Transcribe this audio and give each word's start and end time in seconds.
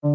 Meine 0.00 0.12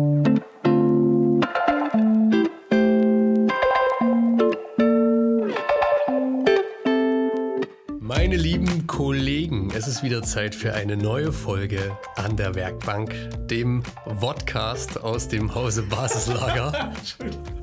lieben 8.38 8.88
Kollegen, 8.88 9.72
es 9.76 9.90
ist 9.90 10.02
wieder 10.02 10.24
Zeit 10.24 10.56
für 10.56 10.74
eine 10.74 10.96
neue 10.96 11.34
Folge 11.34 11.98
an 12.16 12.38
der 12.38 12.56
Werkbank, 12.56 13.14
dem 13.50 13.84
Vodcast 14.22 15.04
aus 15.04 15.28
dem 15.28 15.54
Hause 15.54 15.84
Basislager. 15.84 16.94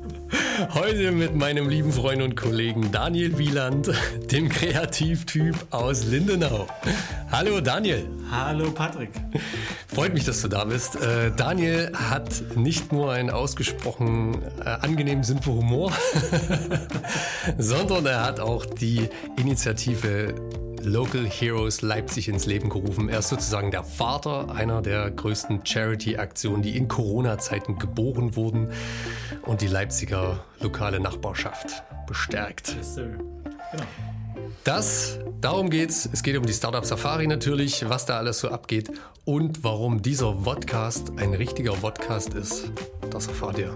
Heute 0.75 1.11
mit 1.11 1.35
meinem 1.35 1.69
lieben 1.69 1.91
Freund 1.91 2.21
und 2.21 2.35
Kollegen 2.35 2.91
Daniel 2.91 3.39
Wieland, 3.39 3.91
dem 4.31 4.47
Kreativtyp 4.47 5.55
aus 5.71 6.05
Lindenau. 6.05 6.67
Hallo 7.31 7.61
Daniel. 7.61 8.07
Hallo 8.29 8.69
Patrick. 8.69 9.09
Freut 9.93 10.13
mich, 10.13 10.23
dass 10.23 10.41
du 10.41 10.47
da 10.47 10.63
bist. 10.63 10.95
Äh, 10.95 11.31
Daniel 11.35 11.91
hat 11.93 12.55
nicht 12.55 12.93
nur 12.93 13.11
einen 13.11 13.29
ausgesprochen 13.29 14.41
äh, 14.59 14.63
angenehmen 14.63 15.23
Sinn 15.23 15.41
für 15.41 15.51
Humor, 15.51 15.91
sondern 17.57 18.05
er 18.05 18.23
hat 18.23 18.39
auch 18.39 18.65
die 18.65 19.09
Initiative 19.37 20.33
Local 20.81 21.25
Heroes 21.25 21.81
Leipzig 21.81 22.29
ins 22.29 22.45
Leben 22.45 22.69
gerufen. 22.69 23.09
Er 23.09 23.19
ist 23.19 23.29
sozusagen 23.29 23.69
der 23.69 23.83
Vater 23.83 24.49
einer 24.55 24.81
der 24.81 25.11
größten 25.11 25.65
Charity-Aktionen, 25.65 26.61
die 26.61 26.77
in 26.77 26.87
Corona-Zeiten 26.87 27.77
geboren 27.77 28.35
wurden 28.37 28.69
und 29.43 29.61
die 29.61 29.67
Leipziger 29.67 30.39
lokale 30.61 31.01
Nachbarschaft 31.01 31.83
bestärkt. 32.07 32.75
Yes, 32.77 32.95
sir. 32.95 33.09
Genau. 33.71 33.83
Das, 34.63 35.17
darum 35.39 35.69
geht's. 35.69 36.09
Es 36.11 36.23
geht 36.23 36.37
um 36.37 36.45
die 36.45 36.53
Startup 36.53 36.85
Safari 36.85 37.27
natürlich, 37.27 37.87
was 37.89 38.05
da 38.05 38.17
alles 38.17 38.39
so 38.39 38.49
abgeht 38.49 38.91
und 39.25 39.63
warum 39.63 40.01
dieser 40.01 40.33
Podcast 40.33 41.11
ein 41.17 41.33
richtiger 41.33 41.73
Podcast 41.73 42.33
ist. 42.33 42.71
Das 43.09 43.27
erfahrt 43.27 43.57
ihr 43.57 43.73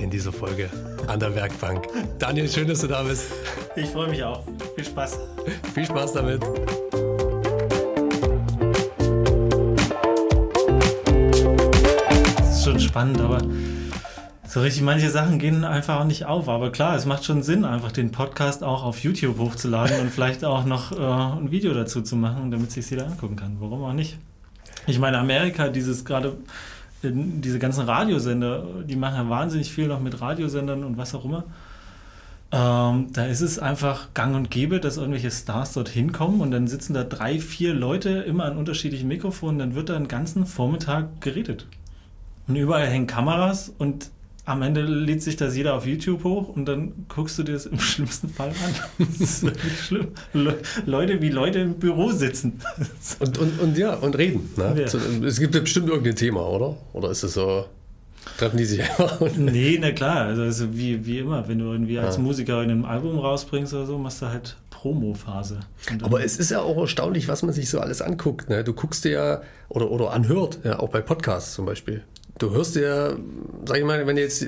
in 0.00 0.10
dieser 0.10 0.32
Folge 0.32 0.70
an 1.06 1.20
der 1.20 1.34
Werkbank. 1.34 1.86
Daniel, 2.18 2.48
schön, 2.48 2.68
dass 2.68 2.80
du 2.80 2.88
da 2.88 3.02
bist. 3.02 3.26
Ich 3.76 3.86
freue 3.86 4.08
mich 4.08 4.22
auch. 4.22 4.44
Viel 4.74 4.84
Spaß. 4.84 5.18
Viel 5.74 5.86
Spaß 5.86 6.12
damit. 6.14 6.42
Das 12.38 12.58
ist 12.58 12.64
schon 12.64 12.80
spannend, 12.80 13.20
aber 13.20 13.42
so 14.46 14.60
richtig 14.60 14.82
manche 14.82 15.10
Sachen 15.10 15.38
gehen 15.38 15.64
einfach 15.64 16.00
auch 16.00 16.04
nicht 16.04 16.26
auf. 16.26 16.48
Aber 16.48 16.70
klar, 16.70 16.96
es 16.96 17.06
macht 17.06 17.24
schon 17.24 17.42
Sinn, 17.42 17.64
einfach 17.64 17.92
den 17.92 18.12
Podcast 18.12 18.62
auch 18.62 18.84
auf 18.84 19.02
YouTube 19.02 19.38
hochzuladen 19.38 20.00
und 20.00 20.10
vielleicht 20.10 20.44
auch 20.44 20.64
noch 20.64 20.92
äh, 20.92 21.40
ein 21.40 21.50
Video 21.50 21.72
dazu 21.74 22.02
zu 22.02 22.16
machen, 22.16 22.50
damit 22.50 22.70
sich 22.70 22.88
jeder 22.90 23.06
angucken 23.06 23.36
kann. 23.36 23.56
Warum 23.60 23.82
auch 23.84 23.92
nicht? 23.92 24.18
Ich 24.86 24.98
meine, 24.98 25.18
Amerika, 25.18 25.68
dieses 25.68 26.04
gerade 26.04 26.36
äh, 27.02 27.10
diese 27.12 27.58
ganzen 27.58 27.84
Radiosender, 27.84 28.64
die 28.86 28.96
machen 28.96 29.16
ja 29.16 29.28
wahnsinnig 29.28 29.72
viel 29.72 29.88
noch 29.88 30.00
mit 30.00 30.20
Radiosendern 30.20 30.84
und 30.84 30.98
was 30.98 31.14
auch 31.14 31.24
immer. 31.24 31.44
Ähm, 32.52 33.08
da 33.12 33.26
ist 33.26 33.40
es 33.40 33.58
einfach 33.58 34.14
gang 34.14 34.36
und 34.36 34.50
gäbe, 34.50 34.78
dass 34.78 34.96
irgendwelche 34.96 35.30
Stars 35.30 35.72
dorthin 35.72 36.12
kommen 36.12 36.40
und 36.40 36.50
dann 36.50 36.68
sitzen 36.68 36.94
da 36.94 37.02
drei, 37.02 37.40
vier 37.40 37.74
Leute 37.74 38.10
immer 38.10 38.44
an 38.44 38.56
unterschiedlichen 38.56 39.08
Mikrofonen, 39.08 39.58
dann 39.58 39.74
wird 39.74 39.88
da 39.88 39.96
einen 39.96 40.06
ganzen 40.06 40.46
Vormittag 40.46 41.20
geredet. 41.20 41.66
Und 42.46 42.56
überall 42.56 42.86
hängen 42.86 43.06
Kameras 43.06 43.72
und 43.78 44.10
am 44.46 44.62
Ende 44.62 44.82
lädt 44.82 45.22
sich 45.22 45.36
das 45.36 45.56
jeder 45.56 45.74
auf 45.74 45.86
YouTube 45.86 46.22
hoch 46.24 46.48
und 46.48 46.66
dann 46.66 47.06
guckst 47.08 47.38
du 47.38 47.42
dir 47.42 47.52
das 47.52 47.66
im 47.66 47.78
schlimmsten 47.80 48.28
Fall 48.28 48.48
an. 48.50 48.74
Das 48.98 49.20
ist 49.20 49.42
wirklich 49.42 49.80
schlimm. 49.80 50.08
Le 50.32 50.58
Leute, 50.86 51.22
wie 51.22 51.30
Leute 51.30 51.60
im 51.60 51.74
Büro 51.74 52.12
sitzen. 52.12 52.60
Und, 53.20 53.38
und, 53.38 53.60
und 53.60 53.78
ja, 53.78 53.94
und 53.94 54.16
reden. 54.18 54.50
Ne? 54.56 54.74
Ja. 54.76 55.26
Es 55.26 55.40
gibt 55.40 55.52
bestimmt 55.52 55.88
irgendein 55.88 56.16
Thema, 56.16 56.46
oder? 56.46 56.76
Oder 56.92 57.10
ist 57.10 57.22
es 57.22 57.34
so, 57.34 57.64
treffen 58.38 58.58
die 58.58 58.64
sich 58.66 58.82
einfach? 58.82 59.20
Nee, 59.36 59.78
na 59.80 59.92
klar, 59.92 60.26
also, 60.26 60.42
also 60.42 60.76
wie, 60.76 61.06
wie 61.06 61.20
immer, 61.20 61.48
wenn 61.48 61.58
du 61.58 61.72
irgendwie 61.72 61.98
als 61.98 62.16
Ja. 62.16 62.22
Musiker 62.22 62.62
in 62.62 62.70
einem 62.70 62.84
Album 62.84 63.18
rausbringst 63.18 63.72
oder 63.72 63.86
so, 63.86 63.96
machst 63.98 64.20
du 64.20 64.26
halt 64.26 64.56
Promo-Phase. 64.70 65.60
Aber 66.02 66.22
es 66.22 66.36
ist 66.36 66.50
ja 66.50 66.60
auch 66.60 66.76
erstaunlich, 66.76 67.28
was 67.28 67.42
man 67.42 67.54
sich 67.54 67.70
so 67.70 67.80
alles 67.80 68.02
anguckt. 68.02 68.50
Ne? 68.50 68.62
Du 68.62 68.74
guckst 68.74 69.04
dir 69.06 69.10
ja 69.12 69.42
oder, 69.70 69.90
oder 69.90 70.12
anhört, 70.12 70.58
ja, 70.64 70.78
auch 70.78 70.90
bei 70.90 71.00
Podcasts 71.00 71.54
zum 71.54 71.64
Beispiel. 71.64 72.02
Du 72.38 72.50
hörst 72.50 72.74
dir, 72.74 73.16
sag 73.64 73.78
ich 73.78 73.84
mal, 73.84 74.06
wenn 74.06 74.16
du 74.16 74.22
jetzt, 74.22 74.44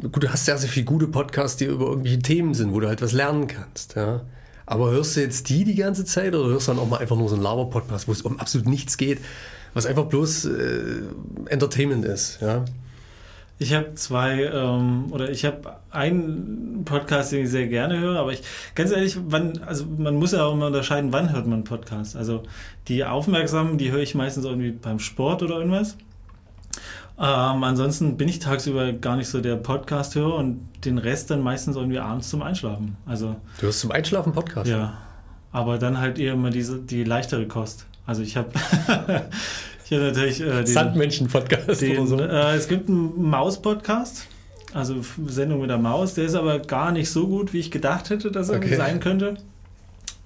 gut, 0.00 0.22
du 0.22 0.28
hast 0.28 0.44
sehr, 0.44 0.58
sehr 0.58 0.68
viele 0.68 0.86
gute 0.86 1.06
Podcasts, 1.06 1.56
die 1.56 1.66
über 1.66 1.86
irgendwelche 1.86 2.18
Themen 2.18 2.54
sind, 2.54 2.72
wo 2.72 2.80
du 2.80 2.88
halt 2.88 3.02
was 3.02 3.12
lernen 3.12 3.46
kannst. 3.46 3.94
Ja? 3.94 4.22
Aber 4.66 4.90
hörst 4.90 5.16
du 5.16 5.20
jetzt 5.20 5.48
die 5.48 5.64
die 5.64 5.76
ganze 5.76 6.04
Zeit 6.04 6.34
oder 6.34 6.48
hörst 6.48 6.68
du 6.68 6.72
dann 6.72 6.80
auch 6.80 6.88
mal 6.88 6.98
einfach 6.98 7.16
nur 7.16 7.28
so 7.28 7.36
einen 7.36 7.44
Laber-Podcast, 7.44 8.08
wo 8.08 8.12
es 8.12 8.22
um 8.22 8.40
absolut 8.40 8.66
nichts 8.66 8.96
geht, 8.96 9.20
was 9.74 9.86
einfach 9.86 10.06
bloß 10.06 10.46
äh, 10.46 11.02
Entertainment 11.46 12.04
ist? 12.04 12.40
Ja? 12.40 12.64
Ich 13.60 13.74
habe 13.74 13.94
zwei, 13.94 14.44
ähm, 14.44 15.12
oder 15.12 15.30
ich 15.30 15.44
habe 15.44 15.76
einen 15.90 16.82
Podcast, 16.84 17.30
den 17.30 17.44
ich 17.44 17.50
sehr 17.50 17.68
gerne 17.68 18.00
höre, 18.00 18.18
aber 18.18 18.32
ich, 18.32 18.42
ganz 18.74 18.90
ehrlich, 18.90 19.18
wann, 19.26 19.62
also 19.62 19.84
man 19.86 20.16
muss 20.16 20.32
ja 20.32 20.44
auch 20.44 20.54
immer 20.54 20.68
unterscheiden, 20.68 21.12
wann 21.12 21.30
hört 21.30 21.44
man 21.44 21.54
einen 21.54 21.64
Podcast. 21.64 22.16
Also 22.16 22.42
die 22.88 23.04
Aufmerksamen, 23.04 23.76
die 23.76 23.92
höre 23.92 24.00
ich 24.00 24.14
meistens 24.14 24.46
irgendwie 24.46 24.72
beim 24.72 24.98
Sport 24.98 25.42
oder 25.42 25.58
irgendwas. 25.58 25.96
Ähm, 27.22 27.64
ansonsten 27.64 28.16
bin 28.16 28.28
ich 28.28 28.38
tagsüber 28.38 28.92
gar 28.94 29.16
nicht 29.16 29.28
so 29.28 29.40
der 29.42 29.56
Podcast-Hörer 29.56 30.36
und 30.36 30.66
den 30.86 30.96
Rest 30.96 31.30
dann 31.30 31.42
meistens 31.42 31.76
irgendwie 31.76 31.98
abends 31.98 32.30
zum 32.30 32.40
Einschlafen. 32.42 32.96
Also 33.04 33.36
Du 33.58 33.66
hörst 33.66 33.80
zum 33.80 33.90
Einschlafen 33.90 34.32
Podcast. 34.32 34.70
ja, 34.70 34.94
aber 35.52 35.76
dann 35.78 35.98
halt 35.98 36.18
eher 36.18 36.32
immer 36.32 36.48
diese, 36.50 36.78
die 36.78 37.04
leichtere 37.04 37.46
Kost. 37.46 37.84
Also 38.06 38.22
ich 38.22 38.36
habe 38.38 38.48
ich 39.84 39.92
hab 39.92 40.00
natürlich 40.00 40.40
äh, 40.40 40.64
den, 40.64 40.66
Sandmännchen-Podcast 40.66 41.82
den, 41.82 41.98
oder 41.98 42.06
so. 42.06 42.18
äh, 42.20 42.56
es 42.56 42.68
gibt 42.68 42.88
einen 42.88 43.22
Maus-Podcast, 43.28 44.26
also 44.72 44.96
Sendung 45.26 45.60
mit 45.60 45.68
der 45.68 45.76
Maus. 45.78 46.14
Der 46.14 46.24
ist 46.24 46.34
aber 46.34 46.58
gar 46.60 46.90
nicht 46.90 47.10
so 47.10 47.28
gut, 47.28 47.52
wie 47.52 47.58
ich 47.58 47.70
gedacht 47.70 48.08
hätte, 48.08 48.30
dass 48.30 48.48
er 48.48 48.56
Okay. 48.56 48.76
sein 48.76 48.98
könnte. 49.00 49.34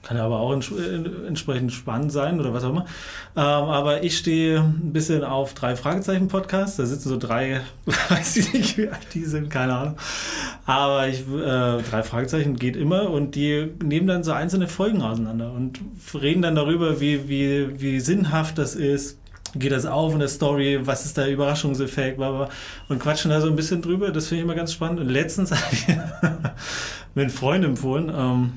Kann 0.05 0.19
ja 0.19 0.25
aber 0.25 0.39
auch 0.39 0.53
äh, 0.53 1.27
entsprechend 1.27 1.73
spannend 1.73 2.13
sein 2.13 2.39
oder 2.39 2.53
was 2.53 2.63
auch 2.65 2.71
immer. 2.71 2.85
Ähm, 3.37 3.43
aber 3.43 4.03
ich 4.03 4.19
stehe 4.19 4.61
ein 4.61 4.93
bisschen 4.93 5.25
auf 5.25 5.55
drei 5.55 5.77
Fragezeichen 5.77 6.29
Podcast. 6.29 6.79
Da 6.79 6.85
sitzen 6.85 7.09
so 7.09 7.17
drei, 7.17 7.63
weiß 8.11 8.37
ich 8.37 8.53
nicht, 8.53 8.77
wie 8.77 8.89
alt 8.89 9.07
die 9.15 9.25
sind, 9.25 9.49
keine 9.51 9.75
Ahnung. 9.75 9.97
Aber 10.67 11.09
ich, 11.09 11.21
äh, 11.21 11.83
drei 11.83 12.03
Fragezeichen 12.03 12.57
geht 12.57 12.77
immer 12.77 13.09
und 13.11 13.35
die 13.35 13.73
nehmen 13.83 14.07
dann 14.07 14.25
so 14.25 14.33
einzelne 14.33 14.69
Folgen 14.69 15.01
auseinander 15.01 15.53
und 15.53 15.81
reden 16.13 16.43
dann 16.43 16.55
darüber, 16.55 17.01
wie, 17.01 17.29
wie, 17.29 17.81
wie 17.81 18.01
sinnhaft 18.01 18.59
das 18.59 18.75
ist. 18.75 19.19
Geht 19.57 19.73
das 19.73 19.87
auf 19.87 20.13
in 20.13 20.19
der 20.19 20.29
Story? 20.29 20.81
Was 20.83 21.07
ist 21.07 21.17
der 21.17 21.31
Überraschungseffekt? 21.31 22.19
Und 22.89 22.99
quatschen 22.99 23.31
da 23.31 23.41
so 23.41 23.47
ein 23.47 23.57
bisschen 23.57 23.83
drüber. 23.83 24.11
Das 24.11 24.27
finde 24.27 24.41
ich 24.41 24.45
immer 24.45 24.57
ganz 24.57 24.73
spannend. 24.73 25.01
Und 25.01 25.09
letztens 25.09 25.53
habe 25.53 25.63
ich 25.73 25.87
mir 27.15 27.23
einen 27.23 27.31
Freund 27.31 27.65
empfohlen, 27.65 28.13
ähm, 28.15 28.53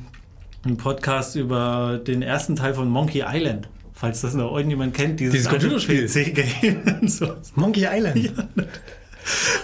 einen 0.63 0.78
Podcast 0.78 1.35
über 1.35 2.00
den 2.06 2.22
ersten 2.22 2.56
Teil 2.56 2.73
von 2.73 2.90
Monkey 2.90 3.23
Island. 3.28 3.69
Falls 3.94 4.22
das 4.22 4.35
noch 4.35 4.56
irgendjemand 4.56 4.94
kennt, 4.94 5.19
dieses, 5.19 5.34
Dieses 5.34 5.50
Computerspiel. 5.50 6.07
PC-Game 6.07 7.00
und 7.01 7.12
so. 7.12 7.34
Monkey 7.56 7.88
Island. 7.90 8.31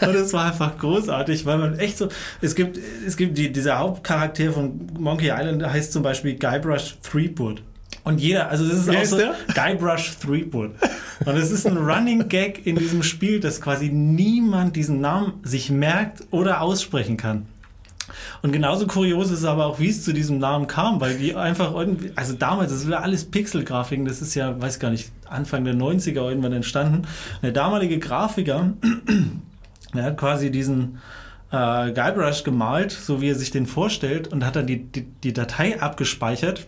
Und 0.01 0.15
es 0.15 0.33
war 0.33 0.51
einfach 0.51 0.77
großartig, 0.77 1.45
weil 1.45 1.57
man 1.57 1.77
echt 1.77 1.97
so, 1.97 2.09
es 2.41 2.55
gibt, 2.55 2.79
es 3.05 3.15
gibt 3.15 3.37
die, 3.37 3.51
dieser 3.51 3.77
Hauptcharakter 3.77 4.51
von 4.51 4.87
Monkey 4.99 5.27
Island, 5.29 5.61
der 5.61 5.71
heißt 5.71 5.93
zum 5.93 6.03
Beispiel 6.03 6.35
Guybrush 6.35 6.97
Threepwood. 7.03 7.61
Und 8.03 8.19
jeder, 8.19 8.49
also 8.49 8.67
das 8.67 8.79
ist 8.79 8.87
Wer 8.87 9.01
auch 9.01 9.05
so 9.05 9.17
der? 9.17 9.35
Guybrush 9.53 10.17
Threepwood. 10.17 10.71
Und 11.25 11.37
es 11.37 11.51
ist 11.51 11.65
ein 11.65 11.77
Running 11.77 12.27
Gag 12.27 12.65
in 12.65 12.75
diesem 12.75 13.03
Spiel, 13.03 13.39
dass 13.39 13.61
quasi 13.61 13.89
niemand 13.89 14.75
diesen 14.75 14.99
Namen 14.99 15.33
sich 15.43 15.69
merkt 15.69 16.23
oder 16.31 16.61
aussprechen 16.61 17.15
kann. 17.17 17.45
Und 18.43 18.51
genauso 18.51 18.87
kurios 18.87 19.31
ist 19.31 19.45
aber 19.45 19.65
auch, 19.65 19.79
wie 19.79 19.87
es 19.87 20.03
zu 20.03 20.13
diesem 20.13 20.37
Namen 20.37 20.67
kam, 20.67 20.99
weil 20.99 21.17
die 21.17 21.33
einfach 21.33 21.73
irgendwie, 21.73 22.11
also 22.15 22.33
damals, 22.33 22.73
das 22.73 22.89
war 22.89 23.01
alles 23.01 23.23
Pixelgrafiken, 23.23 24.03
das 24.03 24.21
ist 24.21 24.35
ja, 24.35 24.61
weiß 24.61 24.79
gar 24.79 24.91
nicht, 24.91 25.13
Anfang 25.29 25.63
der 25.63 25.73
90er 25.73 26.27
irgendwann 26.27 26.51
entstanden. 26.51 27.07
Der 27.41 27.53
damalige 27.53 27.99
Grafiker, 27.99 28.73
der 29.93 30.03
hat 30.03 30.17
quasi 30.17 30.51
diesen 30.51 30.99
äh, 31.51 31.93
Guybrush 31.93 32.43
gemalt, 32.43 32.91
so 32.91 33.21
wie 33.21 33.29
er 33.29 33.35
sich 33.35 33.51
den 33.51 33.65
vorstellt, 33.65 34.27
und 34.27 34.45
hat 34.45 34.57
dann 34.57 34.67
die, 34.67 34.83
die, 34.91 35.07
die 35.23 35.31
Datei 35.31 35.81
abgespeichert 35.81 36.67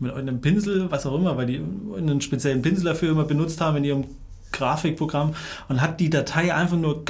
mit 0.00 0.12
einem 0.12 0.40
Pinsel, 0.40 0.90
was 0.90 1.06
auch 1.06 1.14
immer, 1.14 1.36
weil 1.36 1.46
die 1.46 1.60
einen 1.96 2.20
speziellen 2.20 2.60
Pinsel 2.60 2.86
dafür 2.86 3.12
immer 3.12 3.24
benutzt 3.24 3.60
haben 3.60 3.76
in 3.76 3.84
ihrem 3.84 4.04
Grafikprogramm 4.50 5.34
und 5.68 5.80
hat 5.80 6.00
die 6.00 6.10
Datei 6.10 6.52
einfach 6.52 6.76
nur 6.76 7.04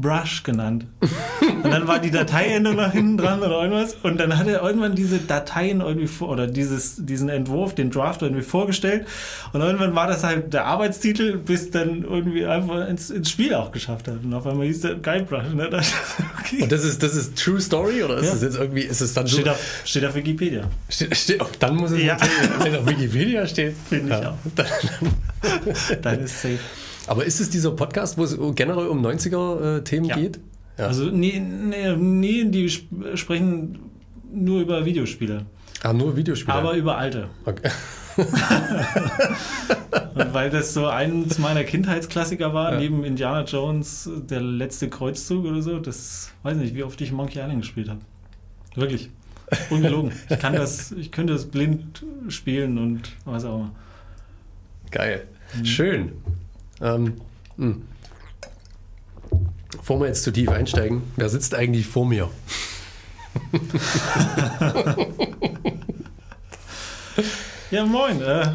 Guybrush 0.00 0.42
genannt. 0.44 0.86
Und 1.00 1.70
dann 1.72 1.88
war 1.88 1.98
die 1.98 2.10
Dateiendung 2.10 2.76
nach 2.76 2.92
hinten 2.92 3.18
dran 3.18 3.40
oder 3.40 3.62
irgendwas. 3.62 3.96
Und 4.02 4.18
dann 4.20 4.38
hat 4.38 4.46
er 4.46 4.62
irgendwann 4.62 4.94
diese 4.94 5.18
Dateien 5.18 5.80
irgendwie 5.80 6.06
vor, 6.06 6.28
oder 6.28 6.46
dieses, 6.46 7.04
diesen 7.04 7.28
Entwurf, 7.28 7.74
den 7.74 7.90
Draft 7.90 8.22
irgendwie 8.22 8.42
vorgestellt. 8.42 9.06
Und 9.52 9.60
irgendwann 9.60 9.94
war 9.94 10.06
das 10.06 10.22
halt 10.24 10.52
der 10.54 10.66
Arbeitstitel, 10.66 11.36
bis 11.36 11.70
dann 11.70 12.04
irgendwie 12.04 12.46
einfach 12.46 12.86
ins, 12.88 13.10
ins 13.10 13.30
Spiel 13.30 13.54
auch 13.54 13.72
geschafft 13.72 14.08
hat. 14.08 14.22
Und 14.22 14.32
auf 14.34 14.46
einmal 14.46 14.66
hieß 14.66 14.82
der 14.82 14.94
Guybrush. 14.96 15.48
Ne? 15.54 15.68
Das, 15.78 15.92
okay. 16.40 16.62
Und 16.62 16.72
das 16.72 16.82
ist, 16.84 17.02
das 17.02 17.14
ist 17.14 17.36
True 17.36 17.60
Story 17.60 18.02
oder 18.02 18.16
ist 18.18 18.26
Ja. 18.26 18.32
es 18.34 18.42
jetzt 18.42 18.56
irgendwie, 18.56 18.82
ist 18.82 19.00
es 19.00 19.12
dann 19.14 19.26
so? 19.26 19.36
steht, 19.36 19.48
auf, 19.48 19.58
steht 19.84 20.04
auf 20.04 20.14
Wikipedia. 20.14 20.62
Steht, 20.88 21.14
steht, 21.16 21.42
oh, 21.42 21.46
dann 21.58 21.76
muss 21.76 21.90
es 21.90 22.02
Ja. 22.02 22.16
auf 22.16 22.86
Wikipedia 22.86 23.46
steht. 23.46 23.74
Finde 23.88 24.16
ich 24.18 24.26
auch. 24.26 24.34
Dann, 24.54 24.66
Dann 26.02 26.20
ist 26.20 26.40
safe. 26.40 26.58
Aber 27.08 27.24
ist 27.24 27.40
es 27.40 27.50
dieser 27.50 27.70
Podcast, 27.72 28.16
wo 28.18 28.24
es 28.24 28.38
generell 28.54 28.86
um 28.88 29.04
90er-Themen 29.04 30.06
Ja. 30.06 30.16
geht? 30.16 30.38
Ja. 30.78 30.86
Also, 30.86 31.06
nee, 31.06 31.40
nee, 31.40 31.96
nee, 31.96 32.44
die 32.44 32.66
sp- 32.70 33.16
sprechen 33.16 33.78
nur 34.32 34.60
über 34.60 34.84
Videospiele, 34.84 35.46
ah, 35.82 35.92
nur 35.92 36.16
Videospiele. 36.16 36.56
aber 36.56 36.74
über 36.74 36.96
alte. 36.98 37.28
okay. 37.46 37.70
Weil 40.32 40.50
das 40.50 40.74
so 40.74 40.86
eins 40.86 41.38
meiner 41.38 41.64
Kindheitsklassiker 41.64 42.52
war, 42.52 42.72
Ja. 42.74 42.78
neben 42.80 43.04
Indiana 43.04 43.44
Jones, 43.44 44.10
der 44.28 44.40
letzte 44.40 44.88
Kreuzzug 44.88 45.44
oder 45.46 45.62
so, 45.62 45.78
das 45.78 46.32
weiß 46.42 46.56
nicht, 46.56 46.74
wie 46.74 46.82
oft 46.82 47.00
ich 47.00 47.12
Monkey 47.12 47.38
Island 47.38 47.62
gespielt 47.62 47.88
habe. 47.88 48.00
Wirklich. 48.74 49.10
Ungelogen. 49.70 50.12
Ich 50.28 50.38
kann 50.38 50.52
das, 50.54 50.92
ich 50.92 51.10
könnte 51.10 51.32
das 51.32 51.46
blind 51.46 52.04
spielen 52.28 52.76
und 52.78 53.12
was 53.24 53.44
auch 53.44 53.56
immer. 53.60 53.70
Geil. 54.90 55.26
Schön. 55.64 56.12
Ähm, 56.80 57.20
mh. 57.56 57.76
Bevor 59.76 60.00
wir 60.00 60.06
jetzt 60.06 60.22
zu 60.22 60.32
tief 60.32 60.48
einsteigen, 60.50 61.02
wer 61.16 61.28
sitzt 61.28 61.54
eigentlich 61.54 61.86
vor 61.86 62.06
mir? 62.06 62.30
Ja, 67.70 67.84
moin. 67.84 68.22
Äh, 68.22 68.46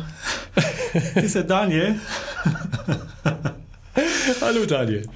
ist 1.22 1.36
der 1.36 1.44
Daniel. 1.44 2.00
Hallo 4.42 4.66
Daniel. 4.66 5.08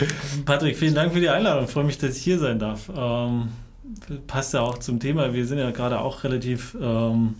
Patrick, 0.45 0.77
vielen 0.77 0.93
Dank 0.93 1.13
für 1.13 1.19
die 1.19 1.29
Einladung. 1.29 1.65
Ich 1.65 1.71
freue 1.71 1.83
mich, 1.83 1.97
dass 1.97 2.15
ich 2.15 2.21
hier 2.21 2.37
sein 2.37 2.59
darf. 2.59 2.91
Ähm, 2.95 3.47
passt 4.27 4.53
ja 4.53 4.61
auch 4.61 4.77
zum 4.77 4.99
Thema. 4.99 5.33
Wir 5.33 5.47
sind 5.47 5.57
ja 5.57 5.71
gerade 5.71 5.99
auch 5.99 6.23
relativ, 6.23 6.77
ähm, 6.79 7.35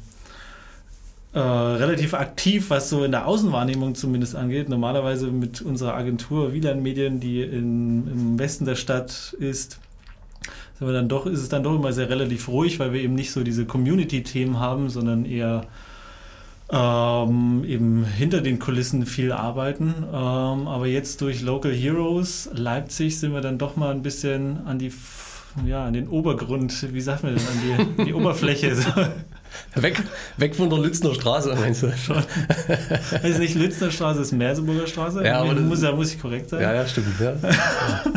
äh, 1.37 1.39
relativ 1.39 2.15
aktiv, 2.15 2.71
was 2.71 2.89
so 2.89 3.03
in 3.03 3.11
der 3.11 3.27
Außenwahrnehmung 3.27 3.93
zumindest 3.93 4.35
angeht. 4.35 4.69
Normalerweise 4.69 5.27
mit 5.27 5.61
unserer 5.61 5.93
Agentur 5.93 6.51
Wieland 6.51 6.81
Medien, 6.81 7.19
die 7.19 7.43
in, 7.43 8.07
im 8.07 8.39
Westen 8.39 8.65
der 8.65 8.73
Stadt 8.73 9.35
ist, 9.37 9.79
sind 10.79 10.87
wir 10.87 10.93
dann 10.93 11.07
doch, 11.07 11.27
ist 11.27 11.39
es 11.41 11.49
dann 11.49 11.61
doch 11.61 11.75
immer 11.75 11.93
sehr 11.93 12.09
relativ 12.09 12.47
ruhig, 12.47 12.79
weil 12.79 12.91
wir 12.91 13.01
eben 13.01 13.13
nicht 13.13 13.31
so 13.31 13.43
diese 13.43 13.65
Community-Themen 13.65 14.59
haben, 14.59 14.89
sondern 14.89 15.25
eher 15.25 15.65
ähm, 16.71 17.63
eben 17.67 18.03
hinter 18.03 18.41
den 18.41 18.57
Kulissen 18.57 19.05
viel 19.05 19.31
arbeiten. 19.31 19.93
Ähm, 20.11 20.67
aber 20.67 20.87
jetzt 20.87 21.21
durch 21.21 21.43
Local 21.43 21.71
Heroes 21.71 22.49
Leipzig 22.51 23.19
sind 23.19 23.33
wir 23.33 23.41
dann 23.41 23.59
doch 23.59 23.75
mal 23.75 23.91
ein 23.91 24.01
bisschen 24.01 24.65
an 24.65 24.79
die, 24.79 24.91
ja, 25.67 25.85
an 25.85 25.93
den 25.93 26.07
Obergrund, 26.07 26.93
wie 26.93 27.01
sagt 27.01 27.21
man 27.21 27.35
denn, 27.35 27.43
an 27.45 27.95
die, 27.97 28.05
die 28.05 28.13
Oberfläche. 28.15 28.73
So. 28.73 28.89
Weg, 29.75 30.01
weg 30.37 30.55
von 30.55 30.69
der 30.69 30.79
Lützner 30.79 31.13
Straße, 31.13 31.53
meinst 31.55 31.83
du? 31.83 31.91
Also 33.23 33.39
nicht 33.39 33.55
Lützner 33.55 33.91
Straße, 33.91 34.21
es 34.21 34.27
ist 34.27 34.33
Merseburger 34.33 34.87
Straße. 34.87 35.23
Ja, 35.25 35.39
aber 35.41 35.53
das- 35.53 35.63
muss, 35.63 35.81
da 35.81 35.91
muss 35.91 36.13
ich 36.13 36.19
korrekt 36.21 36.49
sein. 36.49 36.61
Ja, 36.61 36.73
ja, 36.73 36.87
stimmt. 36.87 37.07
Ja. 37.19 37.33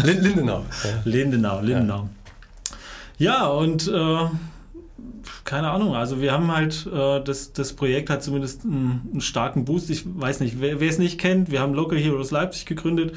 Lin- 0.02 0.20
Lindenau. 0.22 0.64
Ja. 0.84 0.90
Lindenau, 1.04 1.60
Lindenau. 1.60 2.08
Ja, 3.18 3.46
und 3.46 3.86
äh, 3.88 4.24
keine 5.50 5.72
Ahnung, 5.72 5.96
also 5.96 6.20
wir 6.20 6.30
haben 6.30 6.54
halt, 6.54 6.86
äh, 6.86 7.20
das, 7.24 7.52
das 7.52 7.72
Projekt 7.72 8.08
hat 8.08 8.22
zumindest 8.22 8.62
einen, 8.62 9.08
einen 9.10 9.20
starken 9.20 9.64
Boost. 9.64 9.90
Ich 9.90 10.04
weiß 10.06 10.38
nicht, 10.38 10.60
wer, 10.60 10.80
es 10.80 10.98
nicht 10.98 11.18
kennt, 11.18 11.50
wir 11.50 11.58
haben 11.58 11.74
Local 11.74 11.98
Heroes 11.98 12.30
Leipzig 12.30 12.66
gegründet. 12.66 13.16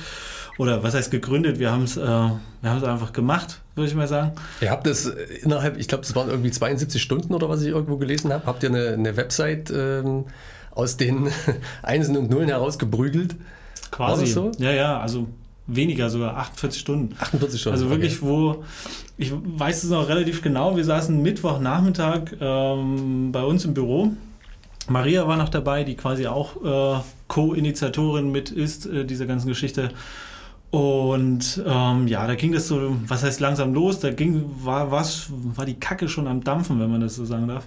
Oder 0.57 0.81
was 0.81 0.95
heißt 0.95 1.11
gegründet? 1.11 1.59
Wir 1.59 1.71
haben 1.71 1.83
es 1.83 1.95
äh, 1.95 2.01
wir 2.01 2.39
einfach 2.63 3.13
gemacht, 3.13 3.61
würde 3.75 3.87
ich 3.87 3.93
mal 3.93 4.07
sagen. 4.07 4.31
Ihr 4.61 4.71
habt 4.71 4.87
das 4.87 5.05
innerhalb, 5.05 5.77
ich 5.77 5.87
glaube, 5.87 6.01
das 6.01 6.15
waren 6.15 6.27
irgendwie 6.27 6.49
72 6.49 6.99
Stunden 6.99 7.35
oder 7.35 7.49
was 7.49 7.61
ich 7.61 7.67
irgendwo 7.67 7.97
gelesen 7.97 8.33
habe, 8.33 8.47
habt 8.47 8.63
ihr 8.63 8.69
eine, 8.69 8.93
eine 8.93 9.15
Website 9.15 9.69
ähm, 9.69 10.25
aus 10.71 10.97
den 10.97 11.29
Einsen 11.83 12.17
und 12.17 12.31
Nullen 12.31 12.49
herausgeprügelt? 12.49 13.35
Quasi. 13.91 14.25
so? 14.25 14.49
Ja, 14.57 14.71
ja, 14.71 14.99
also 14.99 15.27
weniger, 15.67 16.09
sogar 16.09 16.37
48 16.37 16.79
Stunden. 16.79 17.15
48 17.19 17.59
Stunden. 17.59 17.75
Also 17.75 17.89
wirklich, 17.89 18.21
wo, 18.21 18.63
ich 19.17 19.31
weiß 19.33 19.83
es 19.83 19.89
noch 19.89 20.07
relativ 20.07 20.41
genau, 20.41 20.75
wir 20.75 20.83
saßen 20.83 21.21
Mittwochnachmittag 21.21 22.35
ähm, 22.39 23.31
bei 23.31 23.43
uns 23.43 23.65
im 23.65 23.73
Büro. 23.73 24.11
Maria 24.89 25.27
war 25.27 25.37
noch 25.37 25.49
dabei, 25.49 25.83
die 25.83 25.95
quasi 25.95 26.27
auch 26.27 26.97
äh, 26.97 27.01
Co-Initiatorin 27.27 28.31
mit 28.31 28.51
ist, 28.51 28.85
äh, 28.85 29.05
dieser 29.05 29.25
ganzen 29.25 29.47
Geschichte. 29.47 29.91
Und 30.71 31.61
ähm, 31.65 32.07
ja, 32.07 32.25
da 32.25 32.35
ging 32.35 32.51
das 32.51 32.67
so, 32.67 32.97
was 33.07 33.23
heißt 33.23 33.39
langsam 33.39 33.73
los, 33.73 33.99
da 33.99 34.11
ging, 34.11 34.43
war, 34.63 34.91
was, 34.91 35.27
war 35.29 35.65
die 35.65 35.75
Kacke 35.75 36.09
schon 36.09 36.27
am 36.27 36.43
Dampfen, 36.43 36.79
wenn 36.79 36.89
man 36.89 36.99
das 36.99 37.15
so 37.15 37.25
sagen 37.25 37.47
darf. 37.47 37.65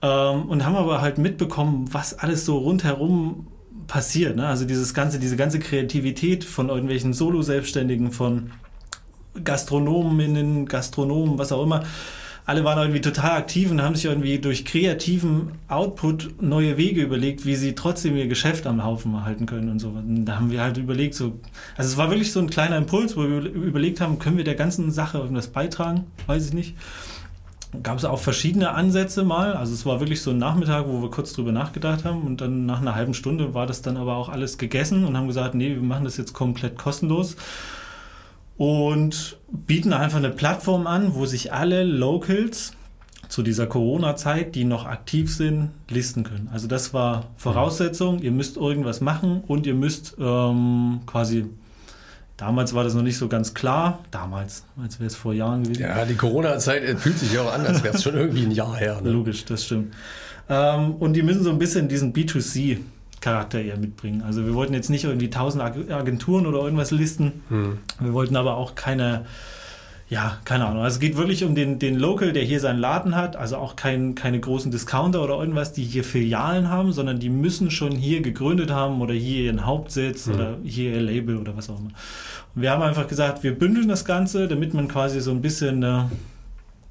Ähm, 0.00 0.44
und 0.44 0.64
haben 0.64 0.76
aber 0.76 1.00
halt 1.00 1.18
mitbekommen, 1.18 1.88
was 1.90 2.18
alles 2.18 2.44
so 2.44 2.58
rundherum 2.58 3.48
passiert. 3.86 4.36
Ne? 4.36 4.46
Also 4.46 4.64
dieses 4.64 4.94
ganze, 4.94 5.18
diese 5.18 5.36
ganze 5.36 5.58
Kreativität 5.58 6.44
von 6.44 6.68
irgendwelchen 6.68 7.12
Solo-Selbstständigen, 7.12 8.12
von 8.12 8.50
Gastronominnen, 9.42 10.66
Gastronomen, 10.66 11.38
was 11.38 11.52
auch 11.52 11.62
immer. 11.62 11.84
Alle 12.46 12.62
waren 12.62 12.78
irgendwie 12.78 13.00
total 13.00 13.32
aktiv 13.32 13.72
und 13.72 13.82
haben 13.82 13.96
sich 13.96 14.04
irgendwie 14.04 14.38
durch 14.38 14.64
kreativen 14.64 15.52
Output 15.66 16.40
neue 16.40 16.76
Wege 16.76 17.02
überlegt, 17.02 17.44
wie 17.44 17.56
sie 17.56 17.74
trotzdem 17.74 18.16
ihr 18.16 18.28
Geschäft 18.28 18.68
am 18.68 18.84
Haufen 18.84 19.24
halten 19.24 19.46
können 19.46 19.68
und 19.68 19.80
so. 19.80 19.88
Und 19.88 20.24
da 20.26 20.36
haben 20.36 20.52
wir 20.52 20.60
halt 20.60 20.76
überlegt, 20.76 21.14
so, 21.14 21.40
also 21.76 21.90
es 21.90 21.96
war 21.96 22.08
wirklich 22.08 22.30
so 22.30 22.38
ein 22.38 22.48
kleiner 22.48 22.76
Impuls, 22.76 23.16
wo 23.16 23.22
wir 23.22 23.40
überlegt 23.40 24.00
haben, 24.00 24.20
können 24.20 24.36
wir 24.36 24.44
der 24.44 24.54
ganzen 24.54 24.92
Sache 24.92 25.18
irgendwas 25.18 25.48
beitragen? 25.48 26.04
Weiß 26.28 26.46
ich 26.46 26.52
nicht. 26.52 26.76
Gab 27.82 27.98
es 27.98 28.04
auch 28.04 28.20
verschiedene 28.20 28.70
Ansätze 28.70 29.24
mal. 29.24 29.54
Also 29.54 29.74
es 29.74 29.84
war 29.84 30.00
wirklich 30.00 30.22
so 30.22 30.30
ein 30.30 30.38
Nachmittag, 30.38 30.86
wo 30.86 31.02
wir 31.02 31.10
kurz 31.10 31.32
drüber 31.32 31.52
nachgedacht 31.52 32.04
haben 32.04 32.22
und 32.22 32.40
dann 32.40 32.64
nach 32.64 32.80
einer 32.80 32.94
halben 32.94 33.14
Stunde 33.14 33.54
war 33.54 33.66
das 33.66 33.82
dann 33.82 33.96
aber 33.96 34.16
auch 34.16 34.28
alles 34.28 34.56
gegessen 34.56 35.04
und 35.04 35.16
haben 35.16 35.26
gesagt, 35.26 35.54
nee, 35.54 35.74
wir 35.74 35.82
machen 35.82 36.04
das 36.04 36.16
jetzt 36.16 36.32
komplett 36.32 36.78
kostenlos 36.78 37.36
und 38.56 39.36
bieten 39.48 39.92
einfach 39.92 40.18
eine 40.18 40.30
Plattform 40.30 40.86
an, 40.86 41.14
wo 41.14 41.26
sich 41.26 41.52
alle 41.52 41.84
Locals 41.84 42.72
zu 43.28 43.42
dieser 43.42 43.66
Corona-Zeit, 43.66 44.54
die 44.54 44.64
noch 44.64 44.86
aktiv 44.86 45.34
sind, 45.34 45.70
listen 45.90 46.22
können. 46.22 46.48
Also 46.52 46.68
das 46.68 46.94
war 46.94 47.24
Voraussetzung, 47.36 48.20
ihr 48.20 48.30
müsst 48.30 48.56
irgendwas 48.56 49.00
machen 49.00 49.42
und 49.46 49.66
ihr 49.66 49.74
müsst 49.74 50.16
ähm, 50.18 51.00
quasi, 51.06 51.46
damals 52.36 52.74
war 52.74 52.84
das 52.84 52.94
noch 52.94 53.02
nicht 53.02 53.16
so 53.18 53.28
ganz 53.28 53.54
klar, 53.54 54.00
damals, 54.10 54.64
als 54.82 54.98
wäre 55.00 55.06
es 55.06 55.16
vor 55.16 55.32
Jahren 55.34 55.62
gewesen. 55.64 55.82
Ja, 55.82 56.04
die 56.04 56.14
Corona-Zeit 56.16 56.82
äh, 56.84 56.96
fühlt 56.96 57.18
sich 57.18 57.32
ja 57.32 57.42
auch 57.42 57.52
an, 57.52 57.66
als 57.66 57.82
wäre 57.82 57.94
es 57.96 58.02
schon 58.02 58.14
irgendwie 58.14 58.44
ein 58.44 58.50
Jahr 58.50 58.76
her. 58.76 59.00
Ne? 59.02 59.10
Logisch, 59.10 59.44
das 59.44 59.64
stimmt. 59.64 59.94
Ähm, 60.48 60.94
und 60.96 61.14
die 61.14 61.22
müssen 61.22 61.42
so 61.42 61.50
ein 61.50 61.58
bisschen 61.58 61.88
diesen 61.88 62.12
B2C-Charakter 62.12 63.60
eher 63.60 63.76
mitbringen. 63.78 64.22
Also 64.22 64.44
wir 64.46 64.54
wollten 64.54 64.74
jetzt 64.74 64.90
nicht 64.90 65.04
irgendwie 65.04 65.30
tausend 65.30 65.62
Ag- 65.62 65.90
Agenturen 65.90 66.46
oder 66.46 66.60
irgendwas 66.60 66.90
listen. 66.90 67.42
Hm. 67.48 67.78
Wir 68.00 68.12
wollten 68.12 68.36
aber 68.36 68.56
auch 68.56 68.74
keine, 68.74 69.24
ja, 70.08 70.38
keine 70.44 70.66
Ahnung. 70.66 70.82
Also 70.84 70.96
es 70.96 71.00
geht 71.00 71.16
wirklich 71.16 71.42
um 71.44 71.54
den, 71.54 71.78
den 71.78 71.98
Local, 71.98 72.32
der 72.32 72.44
hier 72.44 72.60
seinen 72.60 72.78
Laden 72.78 73.16
hat. 73.16 73.34
Also 73.36 73.56
auch 73.56 73.74
kein, 73.74 74.14
keine 74.14 74.38
großen 74.38 74.70
Discounter 74.70 75.22
oder 75.22 75.34
irgendwas, 75.38 75.72
die 75.72 75.82
hier 75.82 76.04
Filialen 76.04 76.70
haben, 76.70 76.92
sondern 76.92 77.18
die 77.18 77.28
müssen 77.28 77.70
schon 77.72 77.92
hier 77.92 78.22
gegründet 78.22 78.70
haben 78.70 79.00
oder 79.00 79.14
hier 79.14 79.44
ihren 79.44 79.66
Hauptsitz 79.66 80.26
Mhm. 80.26 80.34
oder 80.34 80.56
hier 80.62 80.92
ihr 80.92 81.00
Label 81.02 81.36
oder 81.38 81.56
was 81.56 81.68
auch 81.70 81.78
immer. 81.78 81.90
Und 82.54 82.62
wir 82.62 82.70
haben 82.70 82.82
einfach 82.82 83.08
gesagt, 83.08 83.42
wir 83.42 83.58
bündeln 83.58 83.88
das 83.88 84.04
Ganze, 84.04 84.46
damit 84.46 84.74
man 84.74 84.88
quasi 84.88 85.20
so 85.20 85.30
ein 85.32 85.42
bisschen... 85.42 85.82
Äh, 85.82 86.02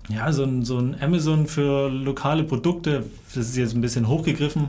ja, 0.08 0.32
so 0.32 0.44
ein, 0.44 0.64
so 0.64 0.78
ein 0.78 0.96
Amazon 1.02 1.48
für 1.48 1.90
lokale 1.90 2.44
Produkte, 2.44 3.06
das 3.34 3.48
ist 3.48 3.58
jetzt 3.58 3.74
ein 3.74 3.82
bisschen 3.82 4.08
hochgegriffen, 4.08 4.68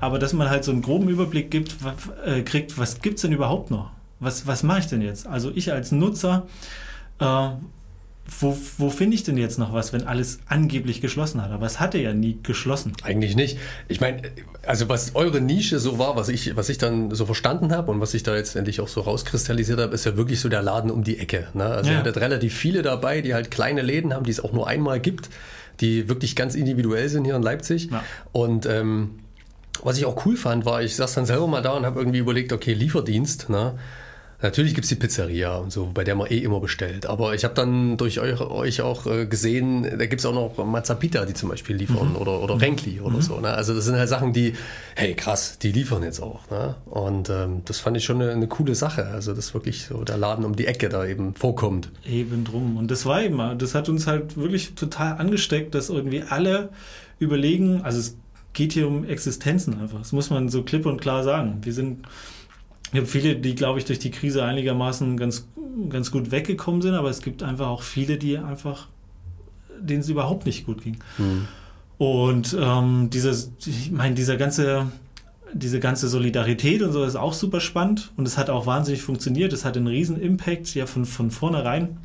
aber 0.00 0.18
dass 0.18 0.34
man 0.34 0.50
halt 0.50 0.64
so 0.64 0.70
einen 0.72 0.82
groben 0.82 1.08
Überblick 1.08 1.50
gibt, 1.50 1.76
äh, 2.26 2.42
kriegt, 2.42 2.76
was 2.76 3.00
gibt 3.00 3.14
es 3.16 3.22
denn 3.22 3.32
überhaupt 3.32 3.70
noch? 3.70 3.88
Was, 4.20 4.46
was 4.46 4.62
mache 4.62 4.80
ich 4.80 4.86
denn 4.86 5.00
jetzt? 5.00 5.26
Also 5.26 5.50
ich 5.54 5.72
als 5.72 5.92
Nutzer, 5.92 6.46
äh, 7.20 7.48
wo, 8.40 8.56
wo 8.78 8.90
finde 8.90 9.14
ich 9.14 9.22
denn 9.22 9.36
jetzt 9.36 9.58
noch 9.58 9.72
was, 9.72 9.92
wenn 9.92 10.06
alles 10.06 10.40
angeblich 10.46 11.00
geschlossen 11.00 11.42
hat? 11.42 11.50
Aber 11.52 11.64
es 11.66 11.78
hatte 11.78 11.98
ja 11.98 12.12
nie 12.12 12.38
geschlossen. 12.42 12.92
Eigentlich 13.02 13.36
nicht. 13.36 13.58
Ich 13.88 14.00
meine, 14.00 14.22
also 14.66 14.88
was 14.88 15.14
eure 15.14 15.40
Nische 15.40 15.78
so 15.78 15.98
war, 15.98 16.16
was 16.16 16.28
ich, 16.28 16.56
was 16.56 16.68
ich 16.68 16.78
dann 16.78 17.12
so 17.12 17.24
verstanden 17.24 17.72
habe 17.72 17.90
und 17.92 18.00
was 18.00 18.14
ich 18.14 18.24
da 18.24 18.34
jetzt 18.34 18.56
endlich 18.56 18.80
auch 18.80 18.88
so 18.88 19.00
rauskristallisiert 19.02 19.80
habe, 19.80 19.94
ist 19.94 20.04
ja 20.06 20.16
wirklich 20.16 20.40
so 20.40 20.48
der 20.48 20.62
Laden 20.62 20.90
um 20.90 21.04
die 21.04 21.18
Ecke. 21.18 21.46
Ne? 21.54 21.64
Also 21.64 21.88
Ja. 21.90 21.96
ihr 21.96 22.00
hattet 22.00 22.16
relativ 22.18 22.54
viele 22.54 22.82
dabei, 22.82 23.20
die 23.20 23.32
halt 23.32 23.50
kleine 23.50 23.82
Läden 23.82 24.12
haben, 24.12 24.24
die 24.24 24.32
es 24.32 24.40
auch 24.40 24.52
nur 24.52 24.66
einmal 24.66 24.98
gibt, 24.98 25.30
die 25.80 26.08
wirklich 26.08 26.34
ganz 26.34 26.54
individuell 26.54 27.08
sind 27.08 27.24
hier 27.26 27.36
in 27.36 27.42
Leipzig. 27.42 27.90
Ja. 27.90 28.02
Und 28.32 28.66
ähm, 28.66 29.20
was 29.82 29.98
ich 29.98 30.04
auch 30.04 30.24
cool 30.26 30.36
fand, 30.36 30.64
war, 30.64 30.82
ich 30.82 30.96
saß 30.96 31.14
dann 31.14 31.26
selber 31.26 31.46
mal 31.46 31.62
da 31.62 31.72
und 31.74 31.86
habe 31.86 32.00
irgendwie 32.00 32.18
überlegt, 32.18 32.52
okay, 32.52 32.72
Lieferdienst, 32.72 33.50
ne? 33.50 33.78
Natürlich 34.42 34.74
gibt 34.74 34.84
es 34.84 34.90
die 34.90 34.96
Pizzeria 34.96 35.56
und 35.56 35.72
so, 35.72 35.90
bei 35.92 36.04
der 36.04 36.14
man 36.14 36.30
eh 36.30 36.38
immer 36.38 36.60
bestellt. 36.60 37.06
Aber 37.06 37.34
ich 37.34 37.44
habe 37.44 37.54
dann 37.54 37.96
durch 37.96 38.20
euch, 38.20 38.40
euch 38.40 38.82
auch 38.82 39.06
äh, 39.06 39.26
gesehen, 39.26 39.82
da 39.82 40.06
gibt 40.06 40.20
es 40.20 40.26
auch 40.26 40.34
noch 40.34 40.64
Mazzapita, 40.64 41.24
die 41.24 41.34
zum 41.34 41.48
Beispiel 41.48 41.76
liefern 41.76 42.16
oder, 42.16 42.42
oder 42.42 42.60
Renkli 42.60 43.00
oder 43.00 43.22
so. 43.22 43.40
Ne? 43.40 43.48
Also 43.48 43.74
das 43.74 43.86
sind 43.86 43.96
halt 43.96 44.08
Sachen, 44.08 44.32
die, 44.32 44.54
hey 44.94 45.14
krass, 45.14 45.58
die 45.58 45.72
liefern 45.72 46.02
jetzt 46.02 46.20
auch. 46.20 46.50
Ne? 46.50 46.74
Und 46.84 47.30
ähm, 47.30 47.62
das 47.64 47.80
fand 47.80 47.96
ich 47.96 48.04
schon 48.04 48.20
eine, 48.20 48.32
eine 48.32 48.46
coole 48.46 48.74
Sache. 48.74 49.06
Also 49.06 49.32
dass 49.32 49.54
wirklich 49.54 49.86
so 49.86 50.04
der 50.04 50.18
Laden 50.18 50.44
um 50.44 50.54
die 50.54 50.66
Ecke 50.66 50.88
da 50.88 51.06
eben 51.06 51.34
vorkommt. 51.34 51.90
Eben 52.06 52.44
drum. 52.44 52.76
Und 52.76 52.90
das 52.90 53.06
war 53.06 53.22
eben, 53.22 53.58
das 53.58 53.74
hat 53.74 53.88
uns 53.88 54.06
halt 54.06 54.36
wirklich 54.36 54.74
total 54.74 55.18
angesteckt, 55.18 55.74
dass 55.74 55.88
irgendwie 55.88 56.22
alle 56.28 56.68
überlegen, 57.18 57.80
also 57.82 57.98
es 57.98 58.16
geht 58.52 58.72
hier 58.72 58.86
um 58.88 59.04
Existenzen 59.04 59.80
einfach. 59.80 59.98
Das 59.98 60.12
muss 60.12 60.30
man 60.30 60.48
so 60.48 60.62
klipp 60.62 60.86
und 60.86 61.00
klar 61.00 61.22
sagen. 61.22 61.58
Wir 61.62 61.72
sind 61.72 62.06
Ich 62.92 62.98
habe 62.98 63.06
viele, 63.06 63.36
die, 63.36 63.54
glaube 63.54 63.78
ich, 63.78 63.84
durch 63.84 63.98
die 63.98 64.10
Krise 64.10 64.44
einigermaßen 64.44 65.16
ganz, 65.16 65.48
ganz 65.88 66.10
gut 66.10 66.30
weggekommen 66.30 66.82
sind, 66.82 66.94
aber 66.94 67.10
es 67.10 67.20
gibt 67.20 67.42
einfach 67.42 67.68
auch 67.68 67.82
viele, 67.82 68.16
die 68.16 68.38
einfach, 68.38 68.88
denen 69.80 70.00
es 70.00 70.08
überhaupt 70.08 70.46
nicht 70.46 70.66
gut 70.66 70.82
ging. 70.82 70.98
Mhm. 71.18 71.48
Und 71.98 72.56
ähm, 72.58 73.10
dieses, 73.10 73.52
ich 73.64 73.90
meine, 73.90 74.14
dieser 74.14 74.36
ganze, 74.36 74.90
diese 75.52 75.80
ganze 75.80 76.08
Solidarität 76.08 76.82
und 76.82 76.92
so 76.92 77.04
ist 77.04 77.16
auch 77.16 77.32
super 77.32 77.60
spannend 77.60 78.12
und 78.16 78.26
es 78.26 78.36
hat 78.36 78.50
auch 78.50 78.66
wahnsinnig 78.66 79.02
funktioniert. 79.02 79.52
Es 79.52 79.64
hat 79.64 79.76
einen 79.76 79.86
riesen 79.86 80.20
Impact 80.20 80.74
ja 80.74 80.86
von, 80.86 81.04
von 81.04 81.30
vornherein. 81.30 81.96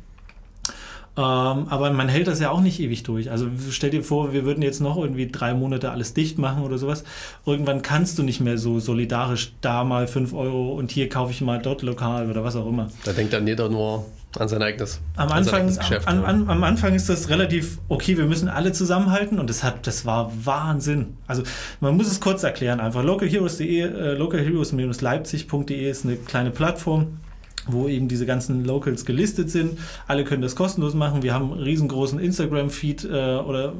Ähm, 1.14 1.22
aber 1.68 1.90
man 1.90 2.08
hält 2.08 2.26
das 2.26 2.40
ja 2.40 2.50
auch 2.50 2.60
nicht 2.60 2.80
ewig 2.80 3.02
durch. 3.02 3.30
Also 3.30 3.46
stell 3.70 3.90
dir 3.90 4.02
vor, 4.02 4.32
wir 4.32 4.44
würden 4.44 4.62
jetzt 4.62 4.80
noch 4.80 4.96
irgendwie 4.96 5.26
drei 5.30 5.52
Monate 5.52 5.90
alles 5.90 6.14
dicht 6.14 6.38
machen 6.38 6.62
oder 6.62 6.78
sowas. 6.78 7.04
Irgendwann 7.44 7.82
kannst 7.82 8.18
du 8.18 8.22
nicht 8.22 8.40
mehr 8.40 8.56
so 8.56 8.80
solidarisch 8.80 9.52
da 9.60 9.84
mal 9.84 10.06
fünf 10.06 10.32
Euro 10.32 10.72
und 10.72 10.90
hier 10.90 11.10
kaufe 11.10 11.30
ich 11.32 11.42
mal 11.42 11.60
dort 11.60 11.82
lokal 11.82 12.30
oder 12.30 12.44
was 12.44 12.56
auch 12.56 12.66
immer. 12.66 12.88
Da 13.04 13.12
denkt 13.12 13.34
dann 13.34 13.46
jeder 13.46 13.68
nur 13.68 14.06
an 14.38 14.48
sein 14.48 14.62
eigenes, 14.62 15.02
am 15.16 15.30
Anfang, 15.30 15.60
eigenes 15.60 15.78
Geschäft. 15.78 16.08
Am, 16.08 16.24
am, 16.24 16.48
am, 16.48 16.64
Anfang 16.64 16.94
ist 16.94 17.10
das 17.10 17.28
relativ 17.28 17.78
okay, 17.88 18.16
wir 18.16 18.24
müssen 18.24 18.48
alle 18.48 18.72
zusammenhalten 18.72 19.38
und 19.38 19.50
das, 19.50 19.62
hat, 19.62 19.86
das 19.86 20.06
war 20.06 20.32
Wahnsinn. 20.42 21.18
Also 21.26 21.42
man 21.80 21.94
muss 21.94 22.06
es 22.06 22.20
kurz 22.20 22.42
erklären 22.42 22.80
einfach. 22.80 23.04
localheroes.de, 23.04 23.80
äh, 23.80 24.14
localheroes-leipzig.de 24.14 25.90
ist 25.90 26.06
eine 26.06 26.16
kleine 26.16 26.50
Plattform 26.50 27.18
wo 27.66 27.88
eben 27.88 28.08
diese 28.08 28.26
ganzen 28.26 28.64
Locals 28.64 29.04
gelistet 29.04 29.50
sind. 29.50 29.78
Alle 30.06 30.24
können 30.24 30.42
das 30.42 30.56
kostenlos 30.56 30.94
machen. 30.94 31.22
Wir 31.22 31.34
haben 31.34 31.52
einen 31.52 31.62
riesengroßen 31.62 32.18
Instagram-Feed 32.18 33.04
äh, 33.04 33.36
oder 33.36 33.72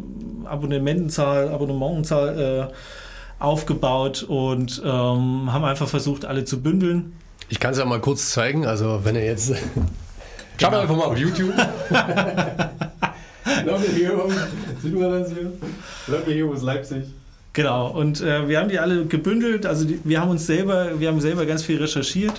Abonnementenzahl, 0.44 1.48
Abonnementenzahl 1.48 2.70
äh, 2.70 3.42
aufgebaut 3.42 4.22
und 4.22 4.80
ähm, 4.84 5.52
haben 5.52 5.64
einfach 5.64 5.88
versucht, 5.88 6.24
alle 6.24 6.44
zu 6.44 6.62
bündeln. 6.62 7.12
Ich 7.48 7.58
kann 7.60 7.72
es 7.72 7.78
ja 7.78 7.84
mal 7.84 8.00
kurz 8.00 8.30
zeigen. 8.30 8.66
Also 8.66 9.00
wenn 9.04 9.16
ihr 9.16 9.24
jetzt... 9.24 9.52
Schaut 10.60 10.70
genau. 10.70 10.82
einfach 10.82 10.96
mal 10.96 11.04
auf 11.04 11.18
YouTube. 11.18 11.54
Local 13.64 13.88
Heroes. 13.94 14.34
Sieht 14.82 14.94
man 14.94 15.10
das 15.10 15.32
hier? 15.32 15.52
Local 16.06 16.32
Heroes 16.32 16.62
Leipzig. 16.62 17.04
Genau, 17.54 17.88
und 17.88 18.22
äh, 18.22 18.48
wir 18.48 18.58
haben 18.58 18.70
die 18.70 18.78
alle 18.78 19.04
gebündelt, 19.04 19.66
also 19.66 19.84
die, 19.84 20.00
wir 20.04 20.20
haben 20.20 20.30
uns 20.30 20.46
selber, 20.46 20.98
wir 20.98 21.08
haben 21.08 21.20
selber 21.20 21.44
ganz 21.44 21.62
viel 21.62 21.76
recherchiert, 21.76 22.32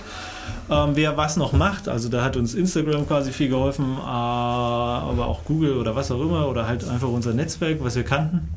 ähm, 0.68 0.90
wer 0.94 1.16
was 1.16 1.36
noch 1.36 1.52
macht. 1.52 1.88
Also 1.88 2.08
da 2.08 2.24
hat 2.24 2.36
uns 2.36 2.54
Instagram 2.54 3.06
quasi 3.06 3.30
viel 3.30 3.48
geholfen, 3.48 3.96
äh, 3.96 4.04
aber 4.04 5.26
auch 5.26 5.44
Google 5.44 5.78
oder 5.78 5.94
was 5.94 6.10
auch 6.10 6.20
immer 6.20 6.48
oder 6.48 6.66
halt 6.66 6.88
einfach 6.88 7.08
unser 7.08 7.32
Netzwerk, 7.32 7.78
was 7.80 7.94
wir 7.94 8.02
kannten. 8.02 8.48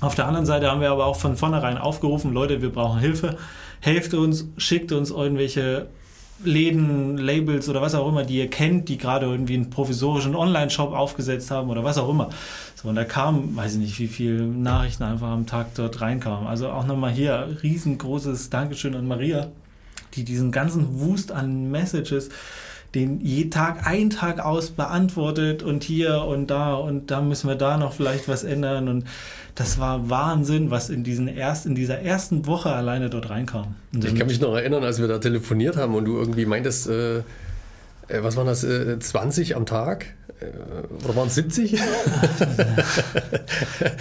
Auf 0.00 0.14
der 0.14 0.28
anderen 0.28 0.46
Seite 0.46 0.70
haben 0.70 0.80
wir 0.80 0.92
aber 0.92 1.06
auch 1.06 1.16
von 1.16 1.36
vornherein 1.36 1.76
aufgerufen, 1.76 2.32
Leute, 2.32 2.62
wir 2.62 2.70
brauchen 2.70 3.00
Hilfe. 3.00 3.36
Helft 3.80 4.14
uns, 4.14 4.46
schickt 4.56 4.92
uns 4.92 5.10
irgendwelche 5.10 5.88
Läden, 6.44 7.18
Labels 7.18 7.68
oder 7.68 7.82
was 7.82 7.94
auch 7.94 8.08
immer, 8.08 8.24
die 8.24 8.38
ihr 8.38 8.48
kennt, 8.48 8.88
die 8.88 8.98
gerade 8.98 9.26
irgendwie 9.26 9.54
einen 9.54 9.70
provisorischen 9.70 10.34
Online-Shop 10.34 10.92
aufgesetzt 10.92 11.50
haben 11.50 11.70
oder 11.70 11.84
was 11.84 11.98
auch 11.98 12.08
immer. 12.08 12.30
So, 12.74 12.88
und 12.88 12.94
da 12.94 13.04
kamen, 13.04 13.56
weiß 13.56 13.74
ich 13.74 13.80
nicht, 13.80 13.98
wie 13.98 14.06
viele 14.06 14.42
Nachrichten 14.42 15.02
einfach 15.02 15.28
am 15.28 15.46
Tag 15.46 15.74
dort 15.74 16.00
reinkamen. 16.00 16.46
Also 16.46 16.70
auch 16.70 16.86
nochmal 16.86 17.10
hier 17.10 17.56
riesengroßes 17.62 18.50
Dankeschön 18.50 18.94
an 18.94 19.08
Maria, 19.08 19.48
die 20.14 20.24
diesen 20.24 20.52
ganzen 20.52 21.00
Wust 21.00 21.32
an 21.32 21.70
Messages 21.70 22.30
den 22.94 23.20
je 23.20 23.50
Tag 23.50 23.86
ein 23.86 24.10
Tag 24.10 24.40
aus 24.40 24.70
beantwortet 24.70 25.62
und 25.62 25.84
hier 25.84 26.22
und 26.22 26.48
da 26.48 26.74
und 26.74 27.10
da 27.10 27.20
müssen 27.20 27.48
wir 27.48 27.56
da 27.56 27.76
noch 27.76 27.92
vielleicht 27.92 28.28
was 28.28 28.44
ändern 28.44 28.88
und 28.88 29.04
das 29.58 29.80
war 29.80 30.08
Wahnsinn, 30.08 30.70
was 30.70 30.88
in 30.88 31.02
diesen 31.02 31.26
erst 31.26 31.66
in 31.66 31.74
dieser 31.74 32.00
ersten 32.00 32.46
Woche 32.46 32.70
alleine 32.70 33.10
dort 33.10 33.28
reinkam. 33.28 33.74
ich 33.92 34.14
kann 34.14 34.28
mich 34.28 34.40
noch 34.40 34.54
erinnern, 34.54 34.84
als 34.84 35.00
wir 35.00 35.08
da 35.08 35.18
telefoniert 35.18 35.76
haben 35.76 35.96
und 35.96 36.04
du 36.04 36.16
irgendwie 36.16 36.46
meintest, 36.46 36.88
äh, 36.88 37.18
äh 37.18 37.22
was 38.20 38.36
waren 38.36 38.46
das, 38.46 38.62
äh, 38.62 39.00
20 39.00 39.56
am 39.56 39.66
Tag? 39.66 40.14
Oder 41.04 41.16
waren 41.16 41.26
es 41.26 41.34
70? 41.34 41.72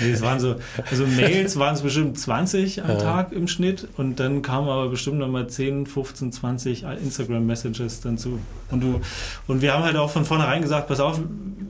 nee, 0.01 0.11
es 0.11 0.21
waren 0.21 0.39
so, 0.39 0.55
also 0.89 1.07
Mails 1.07 1.57
waren 1.57 1.73
es 1.73 1.81
bestimmt 1.81 2.19
20 2.19 2.83
am 2.83 2.89
ja. 2.91 2.95
Tag 2.97 3.31
im 3.31 3.47
Schnitt 3.47 3.87
und 3.97 4.19
dann 4.19 4.43
kamen 4.43 4.69
aber 4.69 4.89
bestimmt 4.89 5.17
nochmal 5.17 5.47
10, 5.47 5.87
15, 5.87 6.31
20 6.31 6.83
Instagram-Messages 6.83 8.01
dazu. 8.01 8.39
Und, 8.69 8.83
du, 8.83 9.01
und 9.47 9.61
wir 9.61 9.73
haben 9.73 9.83
halt 9.83 9.95
auch 9.95 10.11
von 10.11 10.25
vornherein 10.25 10.61
gesagt, 10.61 10.87
pass 10.87 10.99
auf, 10.99 11.19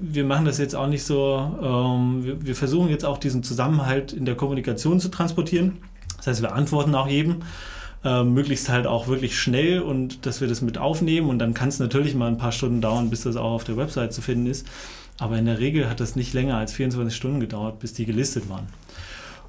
wir 0.02 0.26
machen 0.26 0.46
das 0.46 0.58
jetzt 0.58 0.76
auch 0.76 0.88
nicht 0.88 1.04
so, 1.04 1.58
ähm, 1.62 2.26
wir, 2.26 2.46
wir 2.46 2.56
versuchen 2.56 2.90
jetzt 2.90 3.06
auch 3.06 3.18
diesen 3.18 3.44
Zusammenhalt 3.44 4.12
in 4.12 4.26
der 4.26 4.36
Kommunikation 4.36 5.00
zu 5.00 5.10
transportieren. 5.10 5.78
Das 6.18 6.28
heißt, 6.28 6.42
wir 6.42 6.54
antworten 6.54 6.94
auch 6.96 7.08
jedem 7.08 7.38
äh, 8.08 8.24
möglichst 8.24 8.70
halt 8.70 8.88
auch 8.88 9.08
wirklich 9.08 9.38
schnell 9.38 9.82
und 9.82 10.26
dass 10.26 10.40
wir 10.40 10.48
das 10.48 10.62
mit 10.62 10.78
aufnehmen 10.78 11.30
und 11.30 11.40
dann 11.40 11.54
kann 11.54 11.68
es 11.68 11.80
natürlich 11.80 12.16
mal 12.16 12.28
ein 12.28 12.38
paar 12.38 12.54
Stunden 12.54 12.80
dauern, 12.80 13.10
bis 13.10 13.24
das 13.24 13.36
auch 13.36 13.52
auf 13.52 13.64
der 13.66 13.76
Website 13.76 14.14
zu 14.14 14.22
finden 14.22 14.48
ist. 14.48 14.66
Aber 15.20 15.38
in 15.38 15.46
der 15.46 15.60
Regel 15.60 15.90
hat 15.90 16.00
das 16.00 16.16
nicht 16.16 16.34
länger 16.34 16.58
als 16.58 16.72
24 16.72 17.14
Stunden 17.14 17.40
gedauert, 17.40 17.80
bis 17.80 17.94
die 17.94 18.06
gelistet 18.06 18.50
waren. 18.50 18.68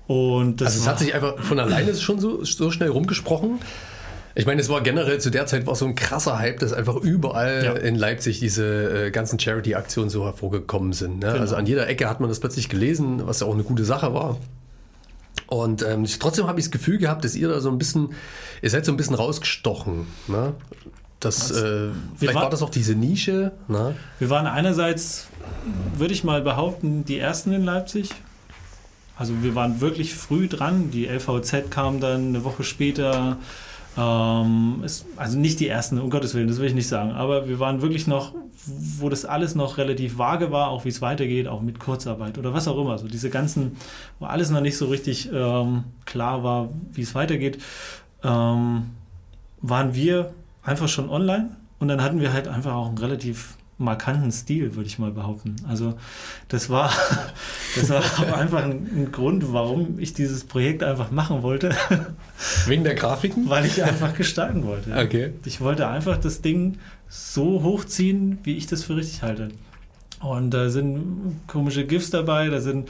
Und 0.09 0.62
also 0.62 0.81
es 0.81 0.88
hat 0.88 0.99
sich 0.99 1.15
einfach 1.15 1.38
von 1.38 1.61
alleine 1.61 1.95
schon 2.00 2.19
so, 2.19 2.43
so 2.43 2.71
schnell 2.71 2.88
rumgesprochen. 2.88 3.61
Ich 4.35 4.47
meine, 4.47 4.61
es 4.61 4.69
war 4.69 4.81
generell 4.81 5.21
zu 5.21 5.31
der 5.31 5.47
Zeit 5.47 5.67
war 5.67 5.75
so 5.75 5.85
ein 5.85 5.95
krasser 5.95 6.38
Hype, 6.38 6.59
dass 6.59 6.73
einfach 6.73 6.97
überall 6.97 7.65
ja. 7.65 7.73
in 7.75 7.95
Leipzig 7.95 8.41
diese 8.41 9.07
äh, 9.07 9.11
ganzen 9.11 9.38
Charity-Aktionen 9.38 10.11
so 10.11 10.25
hervorgekommen 10.25 10.93
sind. 10.93 11.21
Ne? 11.21 11.27
Genau. 11.27 11.41
Also 11.41 11.57
an 11.57 11.67
jeder 11.67 11.88
Ecke 11.88 12.09
hat 12.09 12.21
man 12.21 12.29
das 12.29 12.41
plötzlich 12.41 12.69
gelesen, 12.69 13.27
was 13.27 13.41
ja 13.41 13.47
auch 13.47 13.55
eine 13.55 13.65
gute 13.65 13.85
Sache 13.85 14.15
war. 14.15 14.37
Und 15.49 15.83
ähm, 15.83 16.07
trotzdem 16.19 16.47
habe 16.47 16.61
ich 16.61 16.67
das 16.67 16.71
Gefühl 16.71 16.99
gehabt, 16.99 17.25
dass 17.25 17.35
ihr 17.35 17.49
da 17.49 17.61
so 17.61 17.71
ein 17.71 17.78
bisschen, 17.78 18.11
ihr 18.61 18.71
seid 18.71 18.85
so 18.85 18.93
ein 18.93 18.97
bisschen 18.97 19.14
rausgestochen. 19.14 20.07
Ne? 20.28 20.52
Das, 21.21 21.50
äh, 21.50 21.88
vielleicht 22.17 22.35
war, 22.35 22.45
war, 22.45 22.50
das 22.50 22.62
auch 22.62 22.71
diese 22.71 22.95
Nische. 22.95 23.52
Ne? 23.67 23.97
Wir 24.19 24.31
waren 24.31 24.47
einerseits, 24.47 25.26
würde 25.97 26.12
ich 26.12 26.23
mal 26.23 26.43
behaupten, 26.43 27.05
die 27.05 27.19
Ersten 27.19 27.52
in 27.52 27.64
Leipzig. 27.64 28.11
Also 29.17 29.43
wir 29.43 29.55
waren 29.55 29.81
wirklich 29.81 30.14
früh 30.14 30.49
dran. 30.49 30.90
Die 30.90 31.07
LVZ 31.07 31.71
kam 31.71 31.99
dann 31.99 32.28
eine 32.28 32.45
Woche 32.45 32.62
später. 32.62 33.38
Ähm, 33.99 34.83
ist, 34.85 35.07
also 35.17 35.38
nicht 35.38 35.61
die 35.61 35.69
Ersten, 35.69 35.99
um 35.99 36.09
Gottes 36.09 36.35
Willen, 36.35 36.49
das 36.49 36.59
will 36.59 36.67
ich 36.67 36.75
nicht 36.75 36.88
sagen. 36.88 37.12
Aber 37.12 37.49
wir 37.49 37.59
waren 37.59 37.83
wirklich 37.83 38.07
noch 38.07 38.33
wo 38.99 39.09
das 39.09 39.25
alles 39.25 39.55
noch 39.55 39.78
relativ 39.78 40.19
vage 40.19 40.50
war, 40.50 40.69
auch 40.69 40.85
wie 40.85 40.88
es 40.88 41.00
weitergeht, 41.00 41.49
auch 41.49 41.61
mit 41.61 41.78
Kurzarbeit 41.78 42.38
oder 42.38 42.52
was 42.52 42.69
auch 42.69 42.78
immer. 42.78 42.99
So 42.99 43.09
diese 43.09 43.31
ganzen, 43.31 43.76
wo 44.19 44.26
alles 44.26 44.50
noch 44.50 44.61
nicht 44.61 44.76
so 44.76 44.87
richtig 44.87 45.31
ähm, 45.33 45.85
klar 46.05 46.43
war, 46.43 46.69
wie 46.93 47.02
es 47.02 47.14
weitergeht, 47.14 47.59
ähm, 48.23 48.90
waren 49.61 49.95
wir 49.95 50.33
einfach 50.62 50.88
schon 50.88 51.09
online 51.09 51.57
und 51.78 51.88
dann 51.88 52.02
hatten 52.02 52.21
wir 52.21 52.33
halt 52.33 52.49
einfach 52.49 52.75
auch 52.75 52.88
einen 52.88 52.99
relativ 52.99 53.57
markanten 53.78 54.32
Stil, 54.32 54.75
würde 54.75 54.88
ich 54.88 54.99
mal 54.99 55.12
behaupten. 55.12 55.56
Also 55.68 55.94
das 56.49 56.68
war, 56.68 56.92
das 57.76 57.88
war 57.90 58.02
einfach 58.35 58.64
ein, 58.64 58.88
ein, 58.94 59.12
Grund, 59.12 59.52
warum 59.52 59.99
ich 59.99 60.12
dieses 60.12 60.44
Projekt 60.44 60.82
einfach 60.82 61.11
machen 61.11 61.42
wollte. 61.42 61.70
Wegen 62.66 62.85
der 62.85 62.94
Grafiken? 62.94 63.49
Weil 63.49 63.64
ich 63.64 63.82
einfach 63.82 64.14
gestalten 64.14 64.64
wollte. 64.64 64.92
Okay. 64.92 65.32
Ich 65.44 65.61
wollte 65.61 65.88
einfach 65.88 66.18
das 66.18 66.42
Ding 66.42 66.78
so 67.08 67.62
hochziehen, 67.62 68.38
wie 68.42 68.56
ich 68.56 68.66
das 68.66 68.82
für 68.82 68.97
richtig 68.97 69.23
halte. 69.23 69.49
Und 70.20 70.50
da 70.50 70.68
sind 70.68 71.40
komische 71.47 71.87
GIFs 71.87 72.11
dabei, 72.11 72.49
da 72.49 72.61
sind 72.61 72.88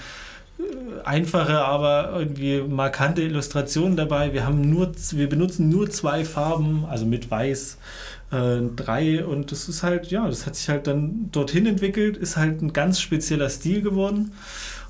äh, 0.59 0.63
einfache, 1.05 1.59
aber 1.59 2.15
irgendwie 2.19 2.63
markante 2.63 3.21
Illustrationen 3.21 3.97
dabei. 3.99 4.33
Wir 4.33 4.47
haben 4.47 4.63
nur, 4.63 4.93
wir 5.11 5.29
benutzen 5.29 5.69
nur 5.69 5.91
zwei 5.91 6.25
Farben, 6.25 6.87
also 6.89 7.05
mit 7.05 7.31
Weiß 7.31 7.77
äh, 8.31 8.61
drei 8.75 9.25
und 9.25 9.53
das 9.53 9.69
ist 9.69 9.83
halt, 9.83 10.11
ja, 10.11 10.27
das 10.27 10.47
hat 10.47 10.57
sich 10.57 10.69
halt 10.69 10.87
dann 10.87 11.31
dorthin 11.33 11.67
entwickelt, 11.67 12.17
ist 12.17 12.37
halt 12.37 12.63
ein 12.63 12.73
ganz 12.73 13.01
spezieller 13.01 13.49
Stil 13.49 13.83
geworden 13.83 14.33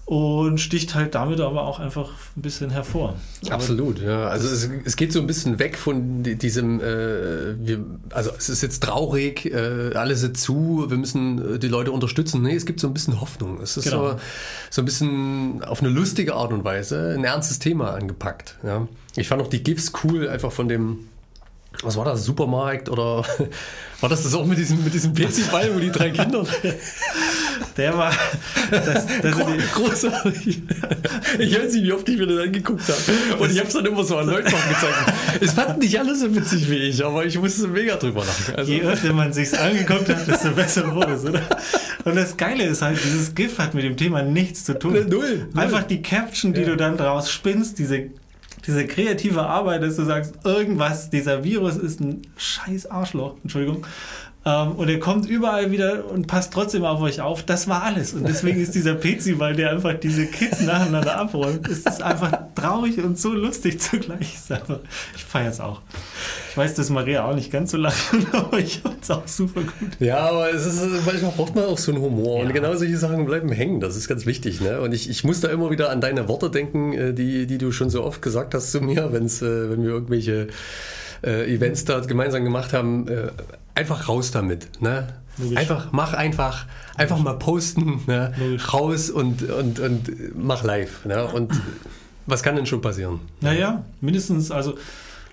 und 0.08 0.58
sticht 0.58 0.94
halt 0.94 1.14
damit 1.14 1.38
aber 1.38 1.66
auch 1.66 1.80
einfach 1.80 2.12
ein 2.34 2.40
bisschen 2.40 2.70
hervor. 2.70 3.16
Absolut, 3.50 4.00
ja. 4.00 4.26
Also 4.28 4.48
es, 4.48 4.66
es, 4.86 4.96
geht 4.96 5.12
so 5.12 5.20
ein 5.20 5.26
bisschen 5.26 5.58
weg 5.58 5.76
von 5.76 6.22
diesem, 6.22 6.80
äh, 6.80 7.54
wir, 7.58 7.84
also 8.08 8.30
es 8.38 8.48
ist 8.48 8.62
jetzt 8.62 8.82
traurig, 8.82 9.44
äh, 9.44 9.94
alles 9.94 10.22
ist 10.22 10.38
zu, 10.38 10.86
wir 10.88 10.96
müssen 10.96 11.56
äh, 11.56 11.58
die 11.58 11.68
Leute 11.68 11.92
unterstützen. 11.92 12.40
Nee, 12.40 12.54
es 12.54 12.64
gibt 12.64 12.80
so 12.80 12.86
ein 12.86 12.94
bisschen 12.94 13.20
Hoffnung. 13.20 13.60
Es 13.60 13.76
ist 13.76 13.84
genau. 13.84 14.12
so, 14.12 14.20
so 14.70 14.80
ein 14.80 14.86
bisschen 14.86 15.62
auf 15.62 15.80
eine 15.80 15.90
lustige 15.90 16.36
Art 16.36 16.54
und 16.54 16.64
Weise 16.64 17.14
ein 17.14 17.24
ernstes 17.24 17.58
Thema 17.58 17.92
angepackt. 17.92 18.56
Ja. 18.64 18.88
Ich 19.14 19.28
fand 19.28 19.42
auch 19.42 19.48
die 19.48 19.62
GIFs 19.62 19.92
cool, 20.04 20.26
einfach 20.30 20.52
von 20.52 20.68
dem 20.68 21.07
was 21.82 21.96
war 21.96 22.04
das, 22.04 22.24
Supermarkt 22.24 22.88
oder 22.88 23.24
war 24.00 24.08
das 24.08 24.22
das 24.22 24.34
auch 24.34 24.46
mit 24.46 24.58
diesem, 24.58 24.82
mit 24.82 24.92
diesem 24.92 25.14
PC-Ball, 25.14 25.74
wo 25.74 25.78
die 25.78 25.90
drei 25.90 26.10
Kinder. 26.10 26.44
Der 27.76 27.96
war. 27.96 28.12
Das, 28.70 29.06
das 29.22 29.36
Gro 29.36 29.46
großartig. 29.74 30.62
Ich 31.38 31.58
weiß 31.58 31.72
nicht, 31.74 31.84
wie 31.84 31.92
oft 31.92 32.08
ich 32.08 32.18
mir 32.18 32.26
das 32.26 32.46
angeguckt 32.46 32.82
habe. 32.82 33.42
Und 33.42 33.52
ich 33.52 33.58
habe 33.58 33.68
es 33.68 33.74
dann 33.74 33.86
immer 33.86 34.02
so 34.02 34.16
an 34.16 34.26
Leuten 34.26 34.46
gezeigt. 34.46 35.12
Es 35.40 35.52
fanden 35.52 35.78
nicht 35.78 35.98
alle 35.98 36.14
so 36.16 36.34
witzig 36.34 36.68
wie 36.68 36.76
ich, 36.76 37.04
aber 37.04 37.24
ich 37.24 37.38
musste 37.38 37.68
mega 37.68 37.96
drüber 37.96 38.24
lachen. 38.24 38.56
Also. 38.56 38.72
Je 38.72 38.82
öfter 38.82 39.12
man 39.12 39.32
sich 39.32 39.56
angeguckt 39.56 40.08
hat, 40.08 40.26
desto 40.26 40.50
besser 40.50 40.92
wurde 40.92 41.12
es, 41.12 41.24
oder? 41.24 41.40
Und 42.04 42.16
das 42.16 42.36
Geile 42.36 42.64
ist 42.64 42.82
halt, 42.82 42.98
dieses 43.04 43.34
GIF 43.34 43.58
hat 43.58 43.74
mit 43.74 43.84
dem 43.84 43.96
Thema 43.96 44.22
nichts 44.22 44.64
zu 44.64 44.76
tun. 44.76 44.94
Null. 44.94 45.06
null. 45.06 45.48
Einfach 45.54 45.84
die 45.84 46.02
Caption, 46.02 46.52
die 46.52 46.62
ja. 46.62 46.68
du 46.68 46.76
dann 46.76 46.96
draus 46.96 47.30
spinnst, 47.30 47.78
diese 47.78 48.10
diese 48.68 48.86
kreative 48.86 49.42
Arbeit, 49.42 49.82
dass 49.82 49.96
du 49.96 50.04
sagst, 50.04 50.34
irgendwas, 50.44 51.10
dieser 51.10 51.42
Virus 51.42 51.76
ist 51.76 52.00
ein 52.00 52.22
scheiß 52.36 52.90
Arschloch, 52.90 53.36
Entschuldigung, 53.42 53.84
ähm, 54.48 54.72
und 54.76 54.88
er 54.88 54.98
kommt 54.98 55.28
überall 55.28 55.70
wieder 55.70 56.10
und 56.10 56.26
passt 56.26 56.54
trotzdem 56.54 56.84
auf 56.84 57.00
euch 57.02 57.20
auf. 57.20 57.42
Das 57.42 57.68
war 57.68 57.82
alles. 57.82 58.14
Und 58.14 58.26
deswegen 58.26 58.60
ist 58.60 58.74
dieser 58.74 58.94
Pezi-Ball, 58.94 59.54
der 59.54 59.70
einfach 59.70 59.94
diese 59.94 60.26
Kids 60.26 60.62
nacheinander 60.62 61.18
abräumt, 61.18 61.68
ist 61.68 61.86
es 61.86 62.00
einfach 62.00 62.32
traurig 62.54 62.98
und 62.98 63.18
so 63.18 63.34
lustig 63.34 63.78
zugleich. 63.80 64.38
Ich 65.14 65.24
feiere 65.24 65.50
es 65.50 65.60
auch. 65.60 65.82
Ich 66.50 66.56
weiß, 66.56 66.74
dass 66.74 66.88
Maria 66.88 67.24
auch 67.24 67.34
nicht 67.34 67.52
ganz 67.52 67.72
so 67.72 67.76
lacht, 67.76 67.98
aber 68.32 68.58
ich 68.58 68.80
fand 68.80 69.02
es 69.02 69.10
auch 69.10 69.28
super 69.28 69.60
gut. 69.60 69.90
Ja, 70.00 70.18
aber 70.18 70.50
es 70.50 70.64
ist, 70.64 70.82
manchmal 71.04 71.32
braucht 71.32 71.54
man 71.54 71.64
auch 71.64 71.78
so 71.78 71.92
einen 71.92 72.00
Humor. 72.00 72.38
Ja. 72.38 72.46
Und 72.46 72.54
genau 72.54 72.74
solche 72.74 72.96
Sachen 72.96 73.26
bleiben 73.26 73.52
hängen. 73.52 73.80
Das 73.80 73.96
ist 73.96 74.08
ganz 74.08 74.24
wichtig. 74.24 74.62
Ne? 74.62 74.80
Und 74.80 74.94
ich, 74.94 75.10
ich 75.10 75.24
muss 75.24 75.40
da 75.40 75.48
immer 75.48 75.70
wieder 75.70 75.90
an 75.90 76.00
deine 76.00 76.26
Worte 76.26 76.50
denken, 76.50 76.94
äh, 76.94 77.12
die, 77.12 77.46
die 77.46 77.58
du 77.58 77.70
schon 77.70 77.90
so 77.90 78.02
oft 78.02 78.22
gesagt 78.22 78.54
hast 78.54 78.72
zu 78.72 78.80
mir, 78.80 79.12
wenn's, 79.12 79.42
äh, 79.42 79.70
wenn 79.70 79.82
wir 79.82 79.90
irgendwelche 79.90 80.48
äh, 81.22 81.52
Events 81.52 81.84
da 81.84 82.00
gemeinsam 82.00 82.44
gemacht 82.44 82.72
haben, 82.72 83.08
äh, 83.08 83.30
einfach 83.74 84.08
raus 84.08 84.30
damit. 84.30 84.80
Ne? 84.80 85.08
Einfach, 85.54 85.92
mach 85.92 86.14
einfach, 86.14 86.66
einfach 86.96 87.18
mal 87.18 87.34
posten, 87.34 88.00
ne? 88.06 88.34
raus 88.72 89.08
und, 89.08 89.42
und, 89.50 89.78
und 89.78 90.36
mach 90.36 90.64
live. 90.64 91.04
Ne? 91.04 91.26
Und 91.26 91.52
was 92.26 92.42
kann 92.42 92.56
denn 92.56 92.66
schon 92.66 92.80
passieren? 92.80 93.20
Naja, 93.40 93.84
mindestens, 94.00 94.50
also, 94.50 94.74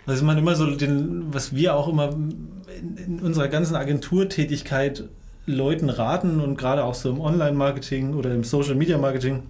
also 0.06 0.24
man 0.24 0.38
immer 0.38 0.56
so, 0.56 0.76
den, 0.76 1.34
was 1.34 1.56
wir 1.56 1.76
auch 1.76 1.88
immer 1.88 2.14
in, 2.14 2.98
in 2.98 3.20
unserer 3.20 3.48
ganzen 3.48 3.76
Agenturtätigkeit 3.76 5.06
Leuten 5.48 5.90
raten 5.90 6.40
und 6.40 6.58
gerade 6.58 6.84
auch 6.84 6.96
so 6.96 7.10
im 7.10 7.20
Online-Marketing 7.20 8.16
oder 8.16 8.34
im 8.34 8.44
Social-Media-Marketing, 8.44 9.44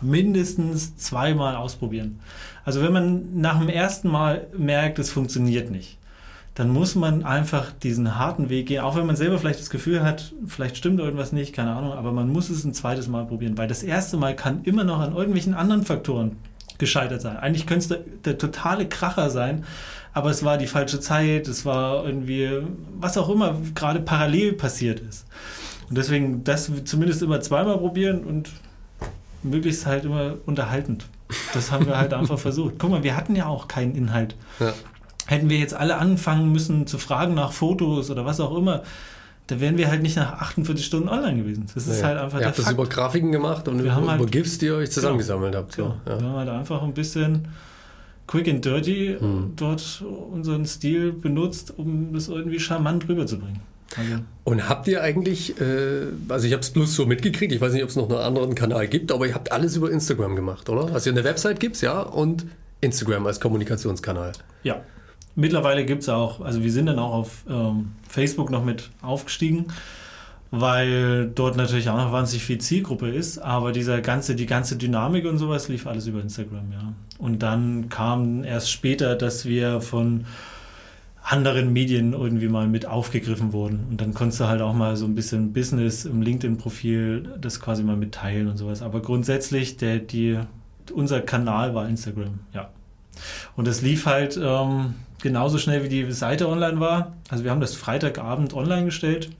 mindestens 0.00 0.96
zweimal 0.96 1.56
ausprobieren. 1.56 2.20
Also 2.68 2.82
wenn 2.82 2.92
man 2.92 3.40
nach 3.40 3.58
dem 3.58 3.70
ersten 3.70 4.08
Mal 4.08 4.46
merkt, 4.54 4.98
es 4.98 5.10
funktioniert 5.10 5.70
nicht, 5.70 5.96
dann 6.54 6.68
muss 6.68 6.96
man 6.96 7.24
einfach 7.24 7.72
diesen 7.72 8.18
harten 8.18 8.50
Weg 8.50 8.66
gehen, 8.66 8.82
auch 8.82 8.94
wenn 8.94 9.06
man 9.06 9.16
selber 9.16 9.38
vielleicht 9.38 9.58
das 9.58 9.70
Gefühl 9.70 10.04
hat, 10.04 10.34
vielleicht 10.46 10.76
stimmt 10.76 11.00
irgendwas 11.00 11.32
nicht, 11.32 11.54
keine 11.54 11.72
Ahnung, 11.72 11.92
aber 11.92 12.12
man 12.12 12.28
muss 12.28 12.50
es 12.50 12.64
ein 12.64 12.74
zweites 12.74 13.08
Mal 13.08 13.24
probieren, 13.24 13.56
weil 13.56 13.68
das 13.68 13.82
erste 13.82 14.18
Mal 14.18 14.36
kann 14.36 14.64
immer 14.64 14.84
noch 14.84 15.00
an 15.00 15.14
irgendwelchen 15.14 15.54
anderen 15.54 15.82
Faktoren 15.82 16.36
gescheitert 16.76 17.22
sein. 17.22 17.38
Eigentlich 17.38 17.66
könnte 17.66 17.84
es 17.84 17.88
der, 17.88 18.00
der 18.26 18.36
totale 18.36 18.86
Kracher 18.86 19.30
sein, 19.30 19.64
aber 20.12 20.28
es 20.28 20.44
war 20.44 20.58
die 20.58 20.66
falsche 20.66 21.00
Zeit, 21.00 21.48
es 21.48 21.64
war 21.64 22.04
irgendwie, 22.04 22.50
was 23.00 23.16
auch 23.16 23.30
immer 23.30 23.56
gerade 23.74 24.00
parallel 24.00 24.52
passiert 24.52 25.00
ist. 25.00 25.26
Und 25.88 25.96
deswegen 25.96 26.44
das 26.44 26.70
zumindest 26.84 27.22
immer 27.22 27.40
zweimal 27.40 27.78
probieren 27.78 28.24
und 28.24 28.50
möglichst 29.42 29.86
halt 29.86 30.04
immer 30.04 30.34
unterhaltend. 30.44 31.06
Das 31.54 31.70
haben 31.70 31.86
wir 31.86 31.98
halt 31.98 32.14
einfach 32.14 32.38
versucht. 32.38 32.74
Guck 32.78 32.90
mal, 32.90 33.02
wir 33.02 33.16
hatten 33.16 33.36
ja 33.36 33.46
auch 33.46 33.68
keinen 33.68 33.94
Inhalt. 33.94 34.36
Ja. 34.60 34.72
Hätten 35.26 35.50
wir 35.50 35.58
jetzt 35.58 35.74
alle 35.74 35.98
anfangen 35.98 36.52
müssen 36.52 36.86
zu 36.86 36.98
fragen 36.98 37.34
nach 37.34 37.52
Fotos 37.52 38.10
oder 38.10 38.24
was 38.24 38.40
auch 38.40 38.56
immer, 38.56 38.82
da 39.48 39.60
wären 39.60 39.78
wir 39.78 39.88
halt 39.88 40.02
nicht 40.02 40.16
nach 40.16 40.40
48 40.40 40.84
Stunden 40.84 41.08
online 41.08 41.38
gewesen. 41.38 41.66
Das 41.74 41.86
ist 41.86 42.00
naja. 42.00 42.06
halt 42.06 42.18
einfach 42.18 42.38
Ihr 42.38 42.40
der 42.40 42.48
habt 42.48 42.56
Fakt. 42.56 42.68
das 42.68 42.74
über 42.74 42.86
Grafiken 42.86 43.32
gemacht 43.32 43.66
und 43.68 43.82
wir 43.82 43.92
über, 43.92 44.06
halt, 44.06 44.20
über 44.20 44.30
GIFs, 44.30 44.58
die 44.58 44.66
ihr 44.66 44.76
euch 44.76 44.90
zusammengesammelt 44.90 45.52
genau, 45.52 45.62
habt. 45.62 45.74
So. 45.74 45.82
Ja. 46.06 46.20
Wir 46.20 46.26
haben 46.26 46.36
halt 46.36 46.48
einfach 46.50 46.82
ein 46.82 46.94
bisschen 46.94 47.48
quick 48.26 48.48
and 48.48 48.64
dirty 48.64 49.16
hm. 49.18 49.52
dort 49.56 50.04
unseren 50.32 50.66
Stil 50.66 51.12
benutzt, 51.12 51.74
um 51.76 52.12
das 52.12 52.28
irgendwie 52.28 52.60
charmant 52.60 53.08
rüberzubringen. 53.08 53.60
Also. 53.96 54.22
Und 54.44 54.68
habt 54.68 54.86
ihr 54.88 55.02
eigentlich, 55.02 55.60
äh, 55.60 56.06
also 56.28 56.46
ich 56.46 56.52
habe 56.52 56.62
es 56.62 56.70
bloß 56.70 56.94
so 56.94 57.06
mitgekriegt, 57.06 57.52
ich 57.52 57.60
weiß 57.60 57.72
nicht, 57.72 57.82
ob 57.82 57.88
es 57.88 57.96
noch 57.96 58.08
einen 58.08 58.18
anderen 58.18 58.54
Kanal 58.54 58.86
gibt, 58.88 59.12
aber 59.12 59.26
ihr 59.26 59.34
habt 59.34 59.52
alles 59.52 59.76
über 59.76 59.90
Instagram 59.90 60.36
gemacht, 60.36 60.68
oder? 60.68 60.92
Also 60.92 61.10
eine 61.10 61.24
Website 61.24 61.60
gibt 61.60 61.76
es, 61.76 61.82
ja, 61.82 62.00
und 62.00 62.46
Instagram 62.80 63.26
als 63.26 63.40
Kommunikationskanal. 63.40 64.32
Ja, 64.62 64.82
mittlerweile 65.34 65.84
gibt 65.84 66.02
es 66.02 66.08
auch, 66.08 66.40
also 66.40 66.62
wir 66.62 66.72
sind 66.72 66.86
dann 66.86 66.98
auch 66.98 67.12
auf 67.12 67.44
ähm, 67.48 67.92
Facebook 68.08 68.50
noch 68.50 68.64
mit 68.64 68.90
aufgestiegen, 69.02 69.66
weil 70.50 71.30
dort 71.34 71.56
natürlich 71.56 71.88
auch 71.88 71.96
noch 71.96 72.12
wahnsinnig 72.12 72.44
viel 72.44 72.58
Zielgruppe 72.58 73.08
ist, 73.08 73.38
aber 73.38 73.72
dieser 73.72 74.00
ganze, 74.00 74.34
die 74.34 74.46
ganze 74.46 74.76
Dynamik 74.76 75.26
und 75.26 75.38
sowas 75.38 75.68
lief 75.68 75.86
alles 75.86 76.06
über 76.06 76.20
Instagram, 76.20 76.72
ja. 76.72 76.92
Und 77.18 77.42
dann 77.42 77.88
kam 77.88 78.44
erst 78.44 78.70
später, 78.70 79.16
dass 79.16 79.44
wir 79.44 79.80
von 79.80 80.24
anderen 81.30 81.72
Medien 81.74 82.14
irgendwie 82.14 82.48
mal 82.48 82.66
mit 82.66 82.86
aufgegriffen 82.86 83.52
wurden. 83.52 83.86
Und 83.90 84.00
dann 84.00 84.14
konntest 84.14 84.40
du 84.40 84.46
halt 84.46 84.62
auch 84.62 84.72
mal 84.72 84.96
so 84.96 85.04
ein 85.04 85.14
bisschen 85.14 85.52
Business 85.52 86.06
im 86.06 86.22
LinkedIn-Profil 86.22 87.34
das 87.38 87.60
quasi 87.60 87.82
mal 87.82 87.96
mitteilen 87.96 88.48
und 88.48 88.56
sowas. 88.56 88.80
Aber 88.80 89.02
grundsätzlich, 89.02 89.76
der, 89.76 89.98
die, 89.98 90.38
unser 90.92 91.20
Kanal 91.20 91.74
war 91.74 91.86
Instagram, 91.86 92.40
ja. 92.54 92.70
Und 93.56 93.68
es 93.68 93.82
lief 93.82 94.06
halt 94.06 94.40
ähm, 94.42 94.94
genauso 95.20 95.58
schnell, 95.58 95.84
wie 95.84 95.88
die 95.88 96.10
Seite 96.12 96.48
online 96.48 96.80
war. 96.80 97.12
Also 97.28 97.44
wir 97.44 97.50
haben 97.50 97.60
das 97.60 97.74
Freitagabend 97.74 98.54
online 98.54 98.86
gestellt 98.86 99.30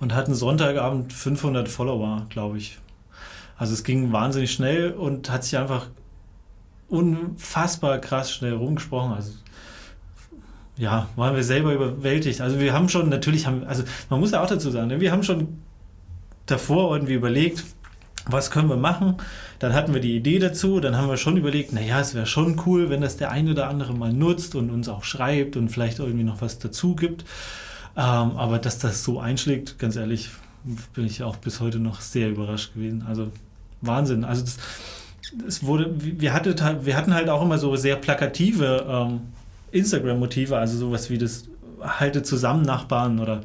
und 0.00 0.14
hatten 0.14 0.34
Sonntagabend 0.34 1.12
500 1.12 1.68
Follower, 1.68 2.26
glaube 2.30 2.58
ich. 2.58 2.78
Also 3.56 3.74
es 3.74 3.84
ging 3.84 4.10
wahnsinnig 4.10 4.50
schnell 4.50 4.90
und 4.90 5.30
hat 5.30 5.44
sich 5.44 5.56
einfach 5.56 5.88
unfassbar 6.88 7.98
krass 7.98 8.32
schnell 8.32 8.54
rumgesprochen. 8.54 9.12
Also 9.12 9.32
ja, 10.80 11.08
waren 11.14 11.36
wir 11.36 11.44
selber 11.44 11.74
überwältigt. 11.74 12.40
Also 12.40 12.58
wir 12.58 12.72
haben 12.72 12.88
schon, 12.88 13.10
natürlich 13.10 13.46
haben, 13.46 13.64
also 13.64 13.84
man 14.08 14.18
muss 14.18 14.30
ja 14.30 14.42
auch 14.42 14.48
dazu 14.48 14.70
sagen, 14.70 14.88
ne, 14.88 14.98
wir 14.98 15.12
haben 15.12 15.22
schon 15.22 15.58
davor 16.46 16.96
irgendwie 16.96 17.12
überlegt, 17.12 17.64
was 18.24 18.50
können 18.50 18.70
wir 18.70 18.76
machen? 18.76 19.16
Dann 19.58 19.74
hatten 19.74 19.92
wir 19.92 20.00
die 20.00 20.16
Idee 20.16 20.38
dazu, 20.38 20.80
dann 20.80 20.96
haben 20.96 21.08
wir 21.08 21.18
schon 21.18 21.36
überlegt, 21.36 21.74
naja, 21.74 22.00
es 22.00 22.14
wäre 22.14 22.24
schon 22.24 22.62
cool, 22.64 22.88
wenn 22.88 23.02
das 23.02 23.18
der 23.18 23.30
eine 23.30 23.50
oder 23.50 23.68
andere 23.68 23.92
mal 23.92 24.12
nutzt 24.12 24.54
und 24.54 24.70
uns 24.70 24.88
auch 24.88 25.04
schreibt 25.04 25.58
und 25.58 25.68
vielleicht 25.68 25.98
irgendwie 25.98 26.24
noch 26.24 26.40
was 26.40 26.58
dazu 26.58 26.96
gibt. 26.96 27.26
Ähm, 27.94 28.02
aber 28.36 28.58
dass 28.58 28.78
das 28.78 29.04
so 29.04 29.20
einschlägt, 29.20 29.78
ganz 29.78 29.96
ehrlich, 29.96 30.30
bin 30.94 31.04
ich 31.04 31.22
auch 31.22 31.36
bis 31.36 31.60
heute 31.60 31.78
noch 31.78 32.00
sehr 32.00 32.30
überrascht 32.30 32.72
gewesen. 32.72 33.04
Also 33.06 33.30
Wahnsinn. 33.82 34.24
Also 34.24 34.44
es 35.46 35.62
wurde, 35.62 35.94
wir, 35.98 36.32
hatte, 36.32 36.56
wir 36.86 36.96
hatten 36.96 37.12
halt 37.12 37.28
auch 37.28 37.42
immer 37.42 37.58
so 37.58 37.76
sehr 37.76 37.96
plakative 37.96 38.86
ähm, 38.88 39.20
Instagram-Motive, 39.72 40.56
also 40.56 40.76
sowas 40.76 41.10
wie 41.10 41.18
das 41.18 41.48
halte 41.80 42.22
zusammen 42.22 42.62
Nachbarn 42.62 43.20
oder 43.20 43.42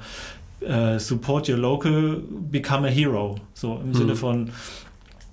äh, 0.62 1.00
support 1.00 1.50
your 1.50 1.58
local, 1.58 2.22
become 2.52 2.88
a 2.88 2.92
hero. 2.92 3.36
So 3.54 3.80
im 3.82 3.90
mhm. 3.90 3.94
Sinne 3.94 4.16
von 4.16 4.50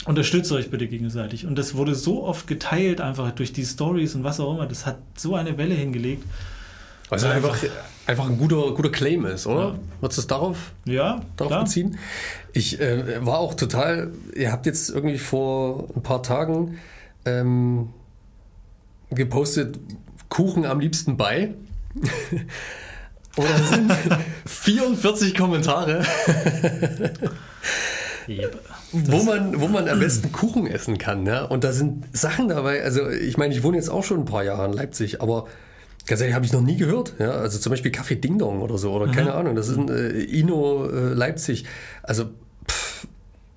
unterstützt 0.05 0.51
euch 0.53 0.71
bitte 0.71 0.89
gegenseitig. 0.89 1.47
Und 1.47 1.57
das 1.57 1.75
wurde 1.75 1.95
so 1.95 2.25
oft 2.25 2.47
geteilt, 2.47 3.01
einfach 3.01 3.31
durch 3.33 3.53
die 3.53 3.65
Stories 3.65 4.15
und 4.15 4.25
was 4.25 4.41
auch 4.41 4.55
immer. 4.55 4.67
Das 4.67 4.87
hat 4.87 4.99
so 5.17 5.35
eine 5.35 5.57
Welle 5.59 5.75
hingelegt. 5.75 6.25
Was 7.09 7.25
also 7.25 7.37
einfach, 7.37 7.57
einfach 8.07 8.29
ein 8.29 8.39
guter, 8.39 8.73
guter 8.73 8.91
Claim 8.91 9.27
ist, 9.27 9.47
oder? 9.47 9.61
Ja. 9.61 9.75
Würdest 10.01 10.19
du 10.19 10.23
es 10.23 10.27
darauf, 10.27 10.73
ja, 10.87 11.21
darauf 11.37 11.65
beziehen? 11.65 11.99
Ich 12.53 12.81
äh, 12.81 13.25
war 13.25 13.39
auch 13.39 13.55
total, 13.55 14.13
ihr 14.35 14.51
habt 14.51 14.67
jetzt 14.67 14.91
irgendwie 14.91 15.19
vor 15.19 15.89
ein 15.95 16.03
paar 16.03 16.23
Tagen 16.23 16.79
ähm, 17.25 17.91
gepostet, 19.11 19.79
Kuchen 20.33 20.65
am 20.65 20.81
liebsten 20.81 21.19
bei. 21.19 21.53
Oder 23.37 23.59
sind 23.71 23.93
44 24.47 25.35
Kommentare, 25.35 26.05
yep. 28.29 28.59
wo, 28.93 29.23
man, 29.25 29.61
wo 29.61 29.69
man 29.69 29.89
am 29.89 30.01
besten 30.01 30.33
Kuchen 30.33 30.67
essen 30.67 30.97
kann. 30.97 31.27
Ja? 31.27 31.45
Und 31.45 31.65
da 31.65 31.73
sind 31.73 32.05
Sachen 32.17 32.49
dabei, 32.49 32.83
also 32.83 33.11
ich 33.11 33.37
meine, 33.37 33.55
ich 33.55 33.63
wohne 33.63 33.77
jetzt 33.77 33.91
auch 33.91 34.05
schon 34.05 34.21
ein 34.21 34.25
paar 34.25 34.43
Jahre 34.43 34.65
in 34.67 34.73
Leipzig, 34.73 35.21
aber 35.21 35.49
ganz 36.07 36.23
ehrlich, 36.23 36.35
habe 36.35 36.47
ich 36.47 36.53
noch 36.53 36.63
nie 36.63 36.79
gehört. 36.79 37.15
Ja? 37.19 37.33
Also 37.33 37.59
zum 37.59 37.71
Beispiel 37.71 37.91
Kaffee 37.91 38.17
Ding 38.17 38.39
Dong 38.39 38.63
oder 38.63 38.79
so, 38.79 38.93
oder 38.93 39.09
mhm. 39.09 39.13
keine 39.13 39.35
Ahnung, 39.35 39.55
das 39.55 39.69
ist 39.69 39.77
ein 39.77 39.91
äh, 39.91 40.23
Ino 40.23 40.87
äh, 40.87 41.13
Leipzig. 41.13 41.67
Also 42.03 42.31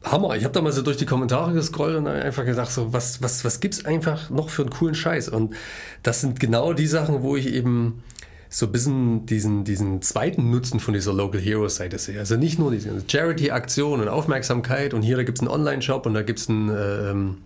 Hammer. 0.05 0.35
Ich 0.35 0.43
habe 0.43 0.53
da 0.53 0.61
mal 0.61 0.71
so 0.71 0.81
durch 0.81 0.97
die 0.97 1.05
Kommentare 1.05 1.53
gescrollt 1.53 1.95
und 1.95 2.07
einfach 2.07 2.45
gedacht, 2.45 2.71
so, 2.71 2.93
was, 2.93 3.21
was, 3.21 3.43
was 3.43 3.59
gibt's 3.59 3.85
einfach 3.85 4.29
noch 4.29 4.49
für 4.49 4.61
einen 4.61 4.71
coolen 4.71 4.95
Scheiß? 4.95 5.29
Und 5.29 5.55
das 6.03 6.21
sind 6.21 6.39
genau 6.39 6.73
die 6.73 6.87
Sachen, 6.87 7.21
wo 7.23 7.35
ich 7.35 7.47
eben 7.47 8.03
so 8.49 8.67
ein 8.67 8.71
bisschen 8.71 9.25
diesen, 9.25 9.63
diesen 9.63 10.01
zweiten 10.01 10.49
Nutzen 10.49 10.79
von 10.79 10.93
dieser 10.93 11.13
Local 11.13 11.41
Hero 11.41 11.67
Seite 11.67 11.97
sehe. 11.97 12.19
Also 12.19 12.37
nicht 12.37 12.57
nur 12.59 12.71
diese 12.71 12.89
Charity-Aktion 13.05 13.99
und 13.99 14.07
Aufmerksamkeit 14.07 14.93
und 14.93 15.01
hier, 15.01 15.17
da 15.17 15.23
gibt 15.23 15.39
es 15.39 15.41
einen 15.41 15.51
Online-Shop 15.51 16.05
und 16.05 16.13
da 16.13 16.21
gibt 16.21 16.39
es 16.39 16.47
ein 16.47 16.69
ähm, 16.69 17.37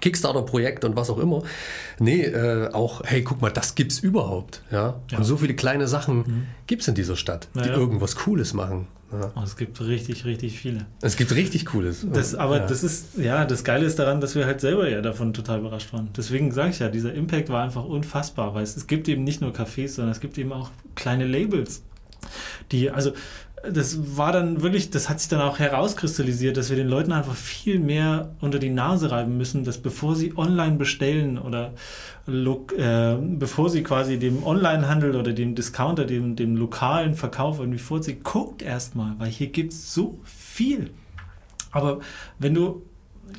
Kickstarter-Projekt 0.00 0.84
und 0.84 0.96
was 0.96 1.10
auch 1.10 1.18
immer. 1.18 1.42
Nee, 1.98 2.22
äh, 2.22 2.72
auch, 2.72 3.02
hey, 3.04 3.22
guck 3.22 3.40
mal, 3.40 3.50
das 3.50 3.74
gibt's 3.74 3.98
überhaupt. 4.00 4.62
Ja? 4.70 5.00
ja. 5.10 5.18
Und 5.18 5.24
so 5.24 5.36
viele 5.36 5.54
kleine 5.54 5.86
Sachen 5.86 6.16
mhm. 6.16 6.46
gibt 6.66 6.82
es 6.82 6.88
in 6.88 6.94
dieser 6.94 7.16
Stadt, 7.16 7.48
die 7.54 7.68
ja. 7.68 7.76
irgendwas 7.76 8.16
Cooles 8.16 8.54
machen. 8.54 8.88
Ja. 9.12 9.32
Oh, 9.34 9.42
es 9.42 9.56
gibt 9.56 9.80
richtig, 9.80 10.24
richtig 10.24 10.58
viele. 10.58 10.86
Es 11.00 11.16
gibt 11.16 11.34
richtig 11.34 11.66
Cooles. 11.66 12.06
Das, 12.12 12.34
aber 12.34 12.58
ja. 12.58 12.66
das 12.66 12.84
ist, 12.84 13.18
ja, 13.18 13.44
das 13.44 13.64
Geile 13.64 13.84
ist 13.84 13.98
daran, 13.98 14.20
dass 14.20 14.34
wir 14.34 14.46
halt 14.46 14.60
selber 14.60 14.88
ja 14.88 15.00
davon 15.00 15.32
total 15.32 15.60
überrascht 15.60 15.92
waren. 15.92 16.10
Deswegen 16.16 16.52
sage 16.52 16.70
ich 16.70 16.78
ja, 16.78 16.88
dieser 16.88 17.12
Impact 17.12 17.48
war 17.48 17.64
einfach 17.64 17.84
unfassbar, 17.84 18.54
weil 18.54 18.62
es, 18.62 18.76
es 18.76 18.86
gibt 18.86 19.08
eben 19.08 19.24
nicht 19.24 19.40
nur 19.40 19.52
Cafés, 19.52 19.88
sondern 19.94 20.12
es 20.12 20.20
gibt 20.20 20.38
eben 20.38 20.52
auch 20.52 20.70
kleine 20.94 21.26
Labels. 21.26 21.82
Die, 22.70 22.90
also 22.90 23.12
das 23.62 24.16
war 24.16 24.32
dann 24.32 24.62
wirklich, 24.62 24.90
das 24.90 25.08
hat 25.08 25.20
sich 25.20 25.28
dann 25.28 25.40
auch 25.40 25.58
herauskristallisiert, 25.58 26.56
dass 26.56 26.70
wir 26.70 26.76
den 26.76 26.88
Leuten 26.88 27.12
einfach 27.12 27.34
viel 27.34 27.78
mehr 27.78 28.34
unter 28.40 28.58
die 28.58 28.70
Nase 28.70 29.10
reiben 29.10 29.36
müssen, 29.36 29.64
dass 29.64 29.78
bevor 29.78 30.16
sie 30.16 30.36
online 30.36 30.76
bestellen 30.76 31.38
oder 31.38 31.74
äh, 32.26 33.16
bevor 33.16 33.68
sie 33.68 33.82
quasi 33.82 34.18
dem 34.18 34.44
Onlinehandel 34.44 35.14
oder 35.16 35.32
dem 35.32 35.54
Discounter, 35.54 36.04
dem, 36.04 36.36
dem 36.36 36.56
lokalen 36.56 37.14
Verkauf 37.14 37.58
irgendwie 37.58 37.78
vorziehen, 37.78 38.22
guckt 38.22 38.62
erstmal, 38.62 39.14
weil 39.18 39.28
hier 39.28 39.48
gibt 39.48 39.72
es 39.72 39.92
so 39.92 40.18
viel. 40.24 40.90
Aber 41.70 42.00
wenn 42.38 42.54
du 42.54 42.82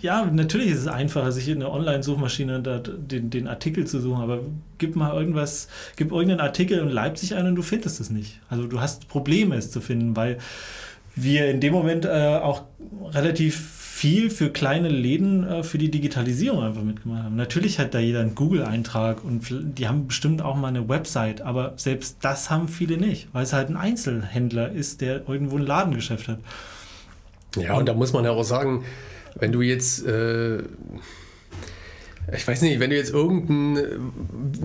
ja, 0.01 0.25
natürlich 0.25 0.71
ist 0.71 0.79
es 0.79 0.87
einfacher, 0.87 1.31
sich 1.31 1.49
in 1.49 1.57
eine 1.57 1.71
Online-Suchmaschine 1.71 2.61
den, 2.61 3.29
den, 3.29 3.47
Artikel 3.47 3.85
zu 3.85 3.99
suchen, 3.99 4.21
aber 4.21 4.39
gib 4.77 4.95
mal 4.95 5.13
irgendwas, 5.13 5.67
gib 5.95 6.11
irgendeinen 6.11 6.39
Artikel 6.39 6.79
in 6.79 6.89
Leipzig 6.89 7.35
ein 7.35 7.47
und 7.47 7.55
du 7.55 7.61
findest 7.61 7.99
es 7.99 8.09
nicht. 8.09 8.39
Also 8.49 8.67
du 8.67 8.79
hast 8.79 9.07
Probleme, 9.07 9.55
es 9.55 9.71
zu 9.71 9.81
finden, 9.81 10.15
weil 10.15 10.37
wir 11.15 11.49
in 11.49 11.59
dem 11.59 11.73
Moment 11.73 12.05
äh, 12.05 12.39
auch 12.41 12.63
relativ 13.13 13.81
viel 14.01 14.31
für 14.31 14.49
kleine 14.49 14.89
Läden 14.89 15.47
äh, 15.47 15.63
für 15.63 15.77
die 15.77 15.91
Digitalisierung 15.91 16.63
einfach 16.63 16.81
mitgemacht 16.81 17.23
haben. 17.23 17.35
Natürlich 17.35 17.77
hat 17.77 17.93
da 17.93 17.99
jeder 17.99 18.21
einen 18.21 18.33
Google-Eintrag 18.33 19.23
und 19.23 19.47
die 19.77 19.87
haben 19.87 20.07
bestimmt 20.07 20.41
auch 20.41 20.55
mal 20.55 20.69
eine 20.69 20.89
Website, 20.89 21.41
aber 21.41 21.73
selbst 21.75 22.17
das 22.21 22.49
haben 22.49 22.67
viele 22.67 22.97
nicht, 22.97 23.27
weil 23.31 23.43
es 23.43 23.53
halt 23.53 23.69
ein 23.69 23.77
Einzelhändler 23.77 24.71
ist, 24.71 25.01
der 25.01 25.29
irgendwo 25.29 25.57
ein 25.57 25.65
Ladengeschäft 25.67 26.29
hat. 26.29 26.39
Ja, 27.57 27.73
und, 27.73 27.81
und 27.81 27.89
da 27.89 27.93
muss 27.93 28.11
man 28.11 28.23
ja 28.23 28.31
auch 28.31 28.43
sagen, 28.43 28.83
wenn 29.35 29.51
du 29.51 29.61
jetzt, 29.61 30.05
äh, 30.05 30.59
ich 32.33 32.47
weiß 32.47 32.61
nicht, 32.61 32.79
wenn 32.79 32.89
du 32.89 32.95
jetzt 32.95 33.13
irgendeinen, 33.13 33.75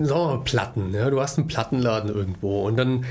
sagen 0.05 0.07
wir 0.07 0.37
mal, 0.37 0.43
Platten, 0.43 0.93
ja, 0.93 1.09
du 1.09 1.19
hast 1.21 1.37
einen 1.37 1.47
Plattenladen 1.47 2.13
irgendwo 2.13 2.65
und 2.65 2.77
dann 2.77 3.05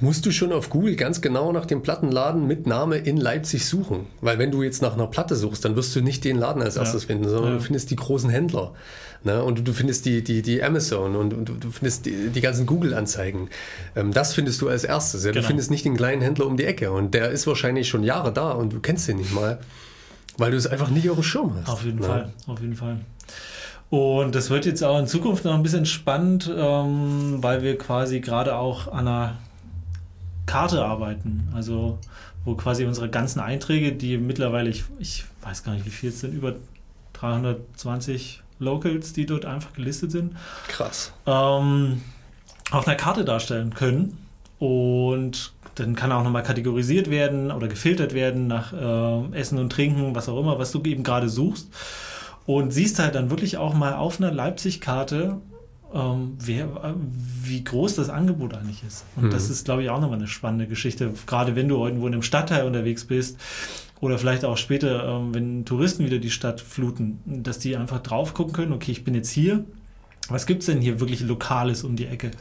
musst 0.00 0.26
du 0.26 0.30
schon 0.30 0.52
auf 0.52 0.70
Google 0.70 0.96
ganz 0.96 1.20
genau 1.20 1.52
nach 1.52 1.66
dem 1.66 1.82
Plattenladen 1.82 2.46
mit 2.46 2.66
Name 2.66 2.96
in 2.96 3.16
Leipzig 3.16 3.66
suchen. 3.66 4.06
Weil 4.20 4.38
wenn 4.38 4.50
du 4.50 4.62
jetzt 4.62 4.82
nach 4.82 4.94
einer 4.94 5.06
Platte 5.06 5.36
suchst, 5.36 5.64
dann 5.64 5.76
wirst 5.76 5.94
du 5.96 6.00
nicht 6.00 6.24
den 6.24 6.36
Laden 6.36 6.62
als 6.62 6.76
erstes 6.76 7.02
ja. 7.02 7.06
finden, 7.08 7.28
sondern 7.28 7.52
ja. 7.52 7.58
du 7.58 7.64
findest 7.64 7.90
die 7.90 7.96
großen 7.96 8.30
Händler. 8.30 8.74
Ne? 9.22 9.42
Und 9.42 9.66
du 9.66 9.72
findest 9.72 10.04
die, 10.04 10.22
die, 10.22 10.42
die 10.42 10.62
Amazon 10.62 11.16
und, 11.16 11.32
und 11.32 11.64
du 11.64 11.70
findest 11.70 12.06
die, 12.06 12.28
die 12.28 12.40
ganzen 12.40 12.66
Google-Anzeigen. 12.66 13.48
Ähm, 13.96 14.12
das 14.12 14.34
findest 14.34 14.60
du 14.60 14.68
als 14.68 14.84
erstes. 14.84 15.24
Ja? 15.24 15.30
Genau. 15.30 15.40
Du 15.40 15.46
findest 15.46 15.70
nicht 15.70 15.84
den 15.84 15.96
kleinen 15.96 16.22
Händler 16.22 16.46
um 16.46 16.56
die 16.56 16.64
Ecke. 16.64 16.90
Und 16.92 17.14
der 17.14 17.30
ist 17.30 17.46
wahrscheinlich 17.46 17.88
schon 17.88 18.04
Jahre 18.04 18.32
da 18.32 18.52
und 18.52 18.72
du 18.72 18.80
kennst 18.80 19.08
den 19.08 19.16
nicht 19.16 19.32
mal. 19.32 19.58
Weil 20.36 20.50
du 20.50 20.56
es 20.56 20.66
einfach 20.66 20.90
nicht 20.90 21.08
auf 21.10 21.16
dem 21.16 21.22
Schirm 21.22 21.54
hast. 21.60 21.68
Auf 21.68 21.84
jeden 21.84 22.02
ja. 22.02 22.08
Fall, 22.08 22.32
auf 22.46 22.60
jeden 22.60 22.74
Fall. 22.74 22.98
Und 23.90 24.34
das 24.34 24.50
wird 24.50 24.66
jetzt 24.66 24.82
auch 24.82 24.98
in 24.98 25.06
Zukunft 25.06 25.44
noch 25.44 25.54
ein 25.54 25.62
bisschen 25.62 25.86
spannend, 25.86 26.50
ähm, 26.54 27.42
weil 27.42 27.62
wir 27.62 27.78
quasi 27.78 28.20
gerade 28.20 28.56
auch 28.56 28.88
an 28.88 29.06
einer 29.06 29.36
Karte 30.46 30.84
arbeiten. 30.84 31.48
Also 31.54 31.98
wo 32.44 32.54
quasi 32.54 32.84
unsere 32.84 33.08
ganzen 33.08 33.40
Einträge, 33.40 33.92
die 33.92 34.18
mittlerweile, 34.18 34.68
ich, 34.68 34.84
ich 34.98 35.24
weiß 35.42 35.62
gar 35.62 35.72
nicht, 35.72 35.86
wie 35.86 35.90
viel 35.90 36.10
es 36.10 36.20
sind, 36.20 36.34
über 36.34 36.54
320 37.14 38.42
Locals, 38.58 39.12
die 39.12 39.26
dort 39.26 39.46
einfach 39.46 39.72
gelistet 39.72 40.12
sind. 40.12 40.36
Krass. 40.68 41.12
Ähm, 41.26 42.02
auf 42.70 42.86
einer 42.86 42.96
Karte 42.96 43.24
darstellen 43.24 43.74
können. 43.74 44.18
Und 44.58 45.53
dann 45.74 45.96
kann 45.96 46.10
er 46.10 46.18
auch 46.18 46.24
nochmal 46.24 46.42
kategorisiert 46.42 47.10
werden 47.10 47.50
oder 47.50 47.68
gefiltert 47.68 48.14
werden 48.14 48.46
nach 48.46 48.72
äh, 48.72 49.36
Essen 49.36 49.58
und 49.58 49.70
Trinken, 49.70 50.14
was 50.14 50.28
auch 50.28 50.38
immer, 50.38 50.58
was 50.58 50.72
du 50.72 50.82
eben 50.82 51.02
gerade 51.02 51.28
suchst. 51.28 51.68
Und 52.46 52.72
siehst 52.72 52.98
halt 52.98 53.14
dann 53.14 53.30
wirklich 53.30 53.56
auch 53.56 53.74
mal 53.74 53.94
auf 53.94 54.20
einer 54.20 54.30
Leipzig-Karte, 54.30 55.38
ähm, 55.94 56.36
wer, 56.38 56.94
wie 57.42 57.64
groß 57.64 57.94
das 57.94 58.10
Angebot 58.10 58.54
eigentlich 58.54 58.82
ist. 58.86 59.04
Und 59.16 59.26
mhm. 59.26 59.30
das 59.30 59.48
ist, 59.48 59.64
glaube 59.64 59.82
ich, 59.82 59.90
auch 59.90 60.00
nochmal 60.00 60.18
eine 60.18 60.26
spannende 60.26 60.66
Geschichte, 60.66 61.12
gerade 61.26 61.56
wenn 61.56 61.68
du 61.68 61.82
irgendwo 61.84 62.06
in 62.06 62.12
einem 62.12 62.22
Stadtteil 62.22 62.66
unterwegs 62.66 63.04
bist 63.04 63.38
oder 64.00 64.18
vielleicht 64.18 64.44
auch 64.44 64.56
später, 64.56 65.08
ähm, 65.08 65.34
wenn 65.34 65.64
Touristen 65.64 66.04
wieder 66.04 66.18
die 66.18 66.30
Stadt 66.30 66.60
fluten, 66.60 67.20
dass 67.24 67.58
die 67.58 67.76
einfach 67.76 68.02
drauf 68.02 68.34
gucken 68.34 68.52
können, 68.52 68.72
okay, 68.72 68.92
ich 68.92 69.04
bin 69.04 69.14
jetzt 69.14 69.30
hier, 69.30 69.64
was 70.28 70.46
gibt 70.46 70.60
es 70.60 70.66
denn 70.66 70.80
hier 70.80 71.00
wirklich 71.00 71.20
Lokales 71.20 71.84
um 71.84 71.96
die 71.96 72.06
Ecke? 72.06 72.32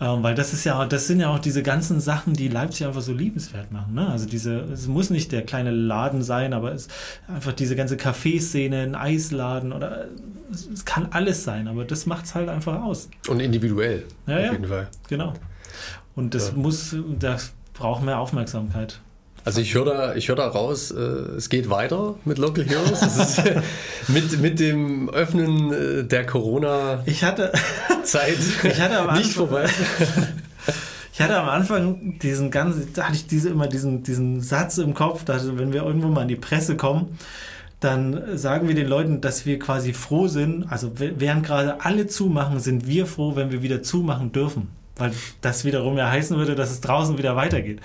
Ähm, 0.00 0.22
weil 0.22 0.34
das 0.34 0.54
ist 0.54 0.64
ja, 0.64 0.86
das 0.86 1.06
sind 1.06 1.20
ja 1.20 1.28
auch 1.28 1.38
diese 1.38 1.62
ganzen 1.62 2.00
Sachen, 2.00 2.32
die 2.32 2.48
Leipzig 2.48 2.86
einfach 2.86 3.02
so 3.02 3.12
liebenswert 3.12 3.70
machen. 3.70 3.94
Ne? 3.94 4.08
Also 4.08 4.26
diese, 4.26 4.60
es 4.60 4.86
muss 4.86 5.10
nicht 5.10 5.30
der 5.30 5.42
kleine 5.42 5.70
Laden 5.70 6.22
sein, 6.22 6.54
aber 6.54 6.72
es 6.72 6.88
einfach 7.28 7.52
diese 7.52 7.76
ganze 7.76 7.98
Kaffeeszene, 7.98 8.80
ein 8.80 8.94
Eisladen 8.94 9.72
oder 9.72 10.06
es, 10.50 10.66
es 10.68 10.84
kann 10.86 11.08
alles 11.10 11.44
sein, 11.44 11.68
aber 11.68 11.84
das 11.84 12.06
macht 12.06 12.24
es 12.24 12.34
halt 12.34 12.48
einfach 12.48 12.82
aus. 12.82 13.10
Und 13.28 13.40
individuell, 13.40 14.04
ja, 14.26 14.36
auf 14.36 14.42
ja, 14.42 14.52
jeden 14.52 14.66
Fall. 14.66 14.88
Genau. 15.08 15.34
Und 16.14 16.34
das 16.34 16.48
ja. 16.48 16.54
muss, 16.56 16.96
das 17.18 17.52
braucht 17.74 18.02
mehr 18.02 18.18
Aufmerksamkeit. 18.18 19.00
Also 19.44 19.60
ich 19.60 19.74
höre 19.74 19.86
da, 19.86 20.14
hör 20.14 20.36
da 20.36 20.48
raus, 20.48 20.90
äh, 20.90 21.00
es 21.36 21.48
geht 21.48 21.70
weiter 21.70 22.16
mit 22.24 22.38
Local 22.38 22.64
Heroes. 22.64 23.02
Es 23.02 23.16
ist 23.16 23.42
mit, 24.08 24.40
mit 24.40 24.60
dem 24.60 25.08
Öffnen 25.10 25.72
äh, 25.72 26.04
der 26.04 26.26
Corona-Zeit 26.26 27.04
nicht 29.16 29.32
vorbei. 29.32 29.66
Ich 31.12 31.20
hatte 31.20 31.36
am 31.36 31.50
Anfang 31.50 32.18
diesen 32.20 32.50
ganzen, 32.50 32.94
da 32.94 33.04
hatte 33.04 33.16
ich 33.16 33.26
diese, 33.26 33.50
immer 33.50 33.66
diesen, 33.66 34.02
diesen 34.02 34.40
Satz 34.40 34.78
im 34.78 34.94
Kopf, 34.94 35.22
dass 35.22 35.54
wenn 35.58 35.70
wir 35.70 35.82
irgendwo 35.82 36.08
mal 36.08 36.22
in 36.22 36.28
die 36.28 36.36
Presse 36.36 36.76
kommen, 36.76 37.18
dann 37.80 38.38
sagen 38.38 38.68
wir 38.68 38.74
den 38.74 38.86
Leuten, 38.86 39.20
dass 39.20 39.44
wir 39.44 39.58
quasi 39.58 39.92
froh 39.92 40.28
sind. 40.28 40.64
Also 40.70 40.92
während 40.96 41.44
gerade 41.44 41.84
alle 41.84 42.06
zumachen, 42.06 42.58
sind 42.58 42.86
wir 42.86 43.06
froh, 43.06 43.36
wenn 43.36 43.50
wir 43.52 43.60
wieder 43.62 43.82
zumachen 43.82 44.32
dürfen. 44.32 44.68
Weil 44.96 45.12
das 45.40 45.64
wiederum 45.64 45.98
ja 45.98 46.08
heißen 46.10 46.36
würde, 46.38 46.54
dass 46.54 46.70
es 46.70 46.80
draußen 46.80 47.18
wieder 47.18 47.36
weitergeht. 47.36 47.80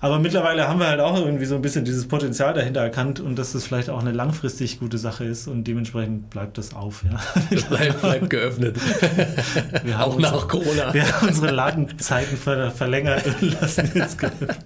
Aber 0.00 0.20
mittlerweile 0.20 0.68
haben 0.68 0.78
wir 0.78 0.86
halt 0.86 1.00
auch 1.00 1.18
irgendwie 1.18 1.44
so 1.44 1.56
ein 1.56 1.62
bisschen 1.62 1.84
dieses 1.84 2.06
Potenzial 2.06 2.54
dahinter 2.54 2.80
erkannt 2.80 3.18
und 3.18 3.36
dass 3.36 3.52
das 3.52 3.64
vielleicht 3.64 3.90
auch 3.90 4.00
eine 4.00 4.12
langfristig 4.12 4.78
gute 4.78 4.96
Sache 4.96 5.24
ist 5.24 5.48
und 5.48 5.64
dementsprechend 5.64 6.30
bleibt 6.30 6.56
das 6.56 6.74
auf. 6.74 7.04
Ja. 7.04 7.18
Das 7.50 7.64
bleibt, 7.64 8.00
bleibt 8.00 8.30
geöffnet. 8.30 8.76
auch 9.98 10.14
unsere, 10.14 10.36
nach 10.36 10.48
Corona. 10.48 10.94
Wir 10.94 11.10
haben 11.10 11.28
unsere 11.28 11.50
Ladenzeiten 11.50 12.36
verlängert 12.36 13.24
und 13.26 13.60
lassen 13.60 13.90
jetzt 13.94 14.18
geöffnet. 14.18 14.56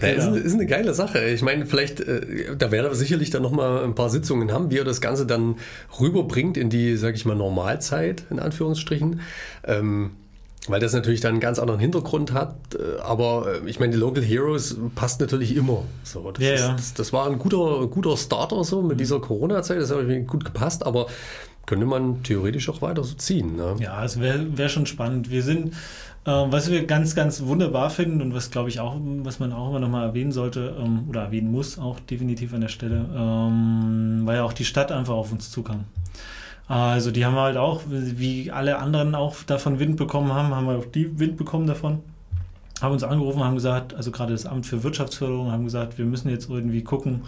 Ja, 0.00 0.08
ist, 0.08 0.26
eine, 0.26 0.38
ist, 0.38 0.54
eine 0.54 0.66
geile 0.66 0.94
Sache. 0.94 1.24
Ich 1.26 1.42
meine, 1.42 1.66
vielleicht, 1.66 2.00
äh, 2.00 2.56
da 2.56 2.70
werden 2.70 2.90
wir 2.90 2.94
sicherlich 2.94 3.30
dann 3.30 3.42
nochmal 3.42 3.84
ein 3.84 3.94
paar 3.94 4.10
Sitzungen 4.10 4.52
haben, 4.52 4.70
wie 4.70 4.78
er 4.78 4.84
das 4.84 5.00
Ganze 5.00 5.26
dann 5.26 5.56
rüberbringt 6.00 6.56
in 6.56 6.70
die, 6.70 6.96
sag 6.96 7.14
ich 7.14 7.24
mal, 7.26 7.36
Normalzeit, 7.36 8.24
in 8.30 8.40
Anführungsstrichen. 8.40 9.20
Ähm, 9.64 10.12
weil 10.68 10.80
das 10.80 10.92
natürlich 10.92 11.20
dann 11.20 11.32
einen 11.32 11.40
ganz 11.40 11.58
anderen 11.58 11.80
Hintergrund 11.80 12.32
hat. 12.32 12.54
Äh, 12.74 13.00
aber 13.00 13.60
äh, 13.64 13.68
ich 13.68 13.80
meine, 13.80 13.92
die 13.92 13.98
Local 13.98 14.22
Heroes 14.22 14.76
passt 14.94 15.20
natürlich 15.20 15.56
immer. 15.56 15.84
So, 16.04 16.30
das, 16.30 16.44
ja, 16.44 16.54
ist, 16.54 16.60
ja. 16.60 16.72
Das, 16.72 16.94
das, 16.94 17.12
war 17.12 17.26
ein 17.26 17.38
guter, 17.38 17.86
guter 17.86 18.16
Starter 18.16 18.62
so 18.64 18.82
mit 18.82 18.92
mhm. 18.92 18.98
dieser 18.98 19.20
Corona-Zeit. 19.20 19.78
Das 19.78 19.90
hat 19.90 20.06
gut 20.26 20.44
gepasst, 20.44 20.84
aber 20.84 21.06
könnte 21.66 21.86
man 21.86 22.22
theoretisch 22.22 22.68
auch 22.68 22.82
weiter 22.82 23.04
so 23.04 23.14
ziehen. 23.14 23.56
Ne? 23.56 23.76
Ja, 23.78 24.04
es 24.04 24.20
wäre 24.20 24.58
wär 24.58 24.68
schon 24.68 24.86
spannend. 24.86 25.30
Wir 25.30 25.42
sind, 25.42 25.74
äh, 26.24 26.30
was 26.30 26.70
wir 26.70 26.84
ganz, 26.84 27.14
ganz 27.14 27.42
wunderbar 27.44 27.90
finden 27.90 28.20
und 28.20 28.34
was 28.34 28.50
glaube 28.50 28.68
ich 28.68 28.80
auch, 28.80 28.96
was 29.22 29.38
man 29.38 29.52
auch 29.52 29.70
immer 29.70 29.78
nochmal 29.78 30.08
erwähnen 30.08 30.32
sollte 30.32 30.76
ähm, 30.78 31.04
oder 31.08 31.22
erwähnen 31.22 31.52
muss, 31.52 31.78
auch 31.78 32.00
definitiv 32.00 32.52
an 32.54 32.62
der 32.62 32.68
Stelle, 32.68 33.06
ähm, 33.14 34.22
weil 34.24 34.36
ja 34.36 34.42
auch 34.42 34.52
die 34.52 34.64
Stadt 34.64 34.90
einfach 34.90 35.14
auf 35.14 35.32
uns 35.32 35.50
zukam. 35.50 35.84
Also 36.70 37.10
die 37.10 37.26
haben 37.26 37.34
halt 37.34 37.56
auch, 37.56 37.80
wie 37.88 38.52
alle 38.52 38.78
anderen 38.78 39.16
auch 39.16 39.42
davon 39.42 39.80
Wind 39.80 39.96
bekommen 39.96 40.32
haben, 40.32 40.54
haben 40.54 40.66
wir 40.66 40.78
auch 40.78 40.84
die 40.84 41.18
Wind 41.18 41.36
bekommen 41.36 41.66
davon. 41.66 41.98
Haben 42.80 42.92
uns 42.92 43.02
angerufen, 43.02 43.42
haben 43.42 43.56
gesagt, 43.56 43.92
also 43.92 44.12
gerade 44.12 44.32
das 44.32 44.46
Amt 44.46 44.66
für 44.66 44.84
Wirtschaftsförderung 44.84 45.50
haben 45.50 45.64
gesagt, 45.64 45.98
wir 45.98 46.04
müssen 46.04 46.30
jetzt 46.30 46.48
irgendwie 46.48 46.84
gucken, 46.84 47.22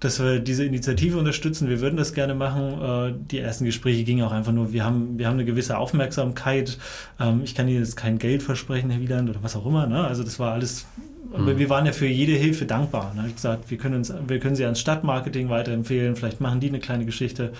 dass 0.00 0.20
wir 0.20 0.40
diese 0.40 0.64
Initiative 0.64 1.16
unterstützen. 1.16 1.68
Wir 1.68 1.80
würden 1.80 1.96
das 1.96 2.14
gerne 2.14 2.34
machen. 2.34 2.82
Äh, 2.82 3.14
die 3.30 3.38
ersten 3.38 3.64
Gespräche 3.64 4.02
gingen 4.02 4.24
auch 4.24 4.32
einfach 4.32 4.50
nur, 4.50 4.72
wir 4.72 4.84
haben, 4.84 5.20
wir 5.20 5.28
haben 5.28 5.34
eine 5.34 5.44
gewisse 5.44 5.78
Aufmerksamkeit. 5.78 6.76
Ähm, 7.20 7.42
ich 7.44 7.54
kann 7.54 7.68
Ihnen 7.68 7.78
jetzt 7.78 7.96
kein 7.96 8.18
Geld 8.18 8.42
versprechen, 8.42 8.90
Herr 8.90 9.00
Wieland, 9.00 9.30
oder 9.30 9.40
was 9.40 9.54
auch 9.54 9.66
immer. 9.66 9.86
Ne? 9.86 10.04
Also 10.04 10.24
das 10.24 10.40
war 10.40 10.52
alles 10.52 10.84
aber 11.32 11.52
hm. 11.52 11.58
wir 11.58 11.68
waren 11.68 11.86
ja 11.86 11.92
für 11.92 12.06
jede 12.06 12.32
Hilfe 12.32 12.64
dankbar. 12.64 13.14
Ne? 13.14 13.24
Ich 13.28 13.36
gesagt, 13.36 13.70
wir 13.70 13.78
können, 13.78 13.94
uns, 13.96 14.12
wir 14.26 14.40
können 14.40 14.56
sie 14.56 14.64
ans 14.64 14.80
Stadtmarketing 14.80 15.48
weiterempfehlen, 15.48 16.16
vielleicht 16.16 16.40
machen 16.40 16.58
die 16.60 16.68
eine 16.68 16.80
kleine 16.80 17.04
Geschichte 17.04 17.52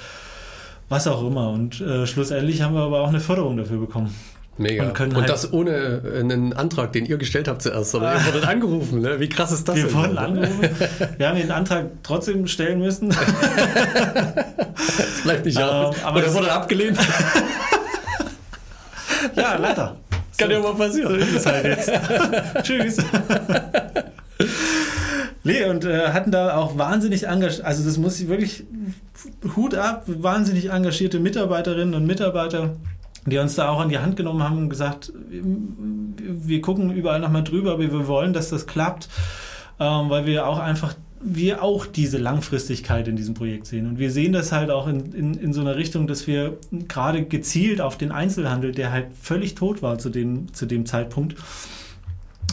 was 0.88 1.06
auch 1.06 1.26
immer. 1.26 1.50
Und 1.50 1.80
äh, 1.80 2.06
schlussendlich 2.06 2.62
haben 2.62 2.74
wir 2.74 2.82
aber 2.82 3.00
auch 3.00 3.08
eine 3.08 3.20
Förderung 3.20 3.56
dafür 3.56 3.78
bekommen. 3.78 4.14
Mega. 4.56 4.84
Und, 4.84 5.00
und 5.00 5.16
halt 5.16 5.28
das 5.28 5.52
ohne 5.52 6.00
äh, 6.04 6.20
einen 6.20 6.52
Antrag, 6.52 6.92
den 6.92 7.06
ihr 7.06 7.16
gestellt 7.16 7.48
habt 7.48 7.62
zuerst, 7.62 7.90
sondern 7.90 8.18
ihr 8.18 8.26
wurdet 8.26 8.44
angerufen. 8.48 9.00
Ne? 9.00 9.18
Wie 9.18 9.28
krass 9.28 9.50
ist 9.50 9.66
das? 9.66 9.74
Wir 9.76 9.92
wurden 9.92 10.16
angerufen. 10.16 10.68
Wir 11.16 11.28
haben 11.28 11.36
den 11.36 11.50
Antrag 11.50 11.86
trotzdem 12.04 12.46
stellen 12.46 12.78
müssen. 12.78 13.08
das 13.08 13.18
bleibt 15.24 15.44
nicht 15.44 15.60
aus. 15.60 15.96
Ähm, 15.96 16.02
aber 16.04 16.20
Oder 16.20 16.34
wurde 16.34 16.52
abgelehnt. 16.52 16.98
ja, 19.34 19.56
leider. 19.56 19.96
Kann 20.36 20.48
so, 20.48 20.54
ja 20.54 20.60
mal 20.60 20.74
passieren. 20.74 21.10
So 21.10 21.16
ist 21.16 21.34
es 21.34 21.46
halt 21.46 21.64
jetzt. 21.64 21.90
Tschüss. 22.62 22.98
Nee, 25.44 25.64
und 25.66 25.84
äh, 25.84 26.08
hatten 26.08 26.30
da 26.30 26.56
auch 26.56 26.78
wahnsinnig 26.78 27.26
engagiert, 27.26 27.64
also 27.64 27.84
das 27.84 27.98
muss 27.98 28.18
ich 28.18 28.28
wirklich 28.28 28.64
Hut 29.56 29.74
ab, 29.74 30.04
wahnsinnig 30.06 30.70
engagierte 30.70 31.20
Mitarbeiterinnen 31.20 31.94
und 31.94 32.06
Mitarbeiter, 32.06 32.76
die 33.26 33.36
uns 33.38 33.54
da 33.54 33.68
auch 33.68 33.80
an 33.80 33.90
die 33.90 33.98
Hand 33.98 34.16
genommen 34.16 34.42
haben 34.42 34.56
und 34.56 34.70
gesagt, 34.70 35.12
wir 35.30 36.60
gucken 36.62 36.90
überall 36.90 37.20
nochmal 37.20 37.44
drüber, 37.44 37.72
aber 37.72 37.82
wir 37.82 38.06
wollen, 38.08 38.32
dass 38.32 38.48
das 38.48 38.66
klappt, 38.66 39.08
ähm, 39.78 40.08
weil 40.08 40.24
wir 40.24 40.46
auch 40.46 40.58
einfach 40.58 40.94
wir 41.26 41.62
auch 41.62 41.86
diese 41.86 42.18
Langfristigkeit 42.18 43.08
in 43.08 43.16
diesem 43.16 43.32
Projekt 43.32 43.66
sehen. 43.66 43.86
Und 43.86 43.98
wir 43.98 44.10
sehen 44.10 44.32
das 44.32 44.52
halt 44.52 44.70
auch 44.70 44.86
in, 44.86 45.12
in, 45.14 45.34
in 45.34 45.52
so 45.54 45.62
einer 45.62 45.76
Richtung, 45.76 46.06
dass 46.06 46.26
wir 46.26 46.58
gerade 46.70 47.24
gezielt 47.24 47.80
auf 47.80 47.96
den 47.96 48.12
Einzelhandel, 48.12 48.72
der 48.72 48.92
halt 48.92 49.06
völlig 49.18 49.54
tot 49.54 49.80
war 49.80 49.98
zu 49.98 50.10
dem, 50.10 50.52
zu 50.52 50.66
dem 50.66 50.84
Zeitpunkt, 50.84 51.36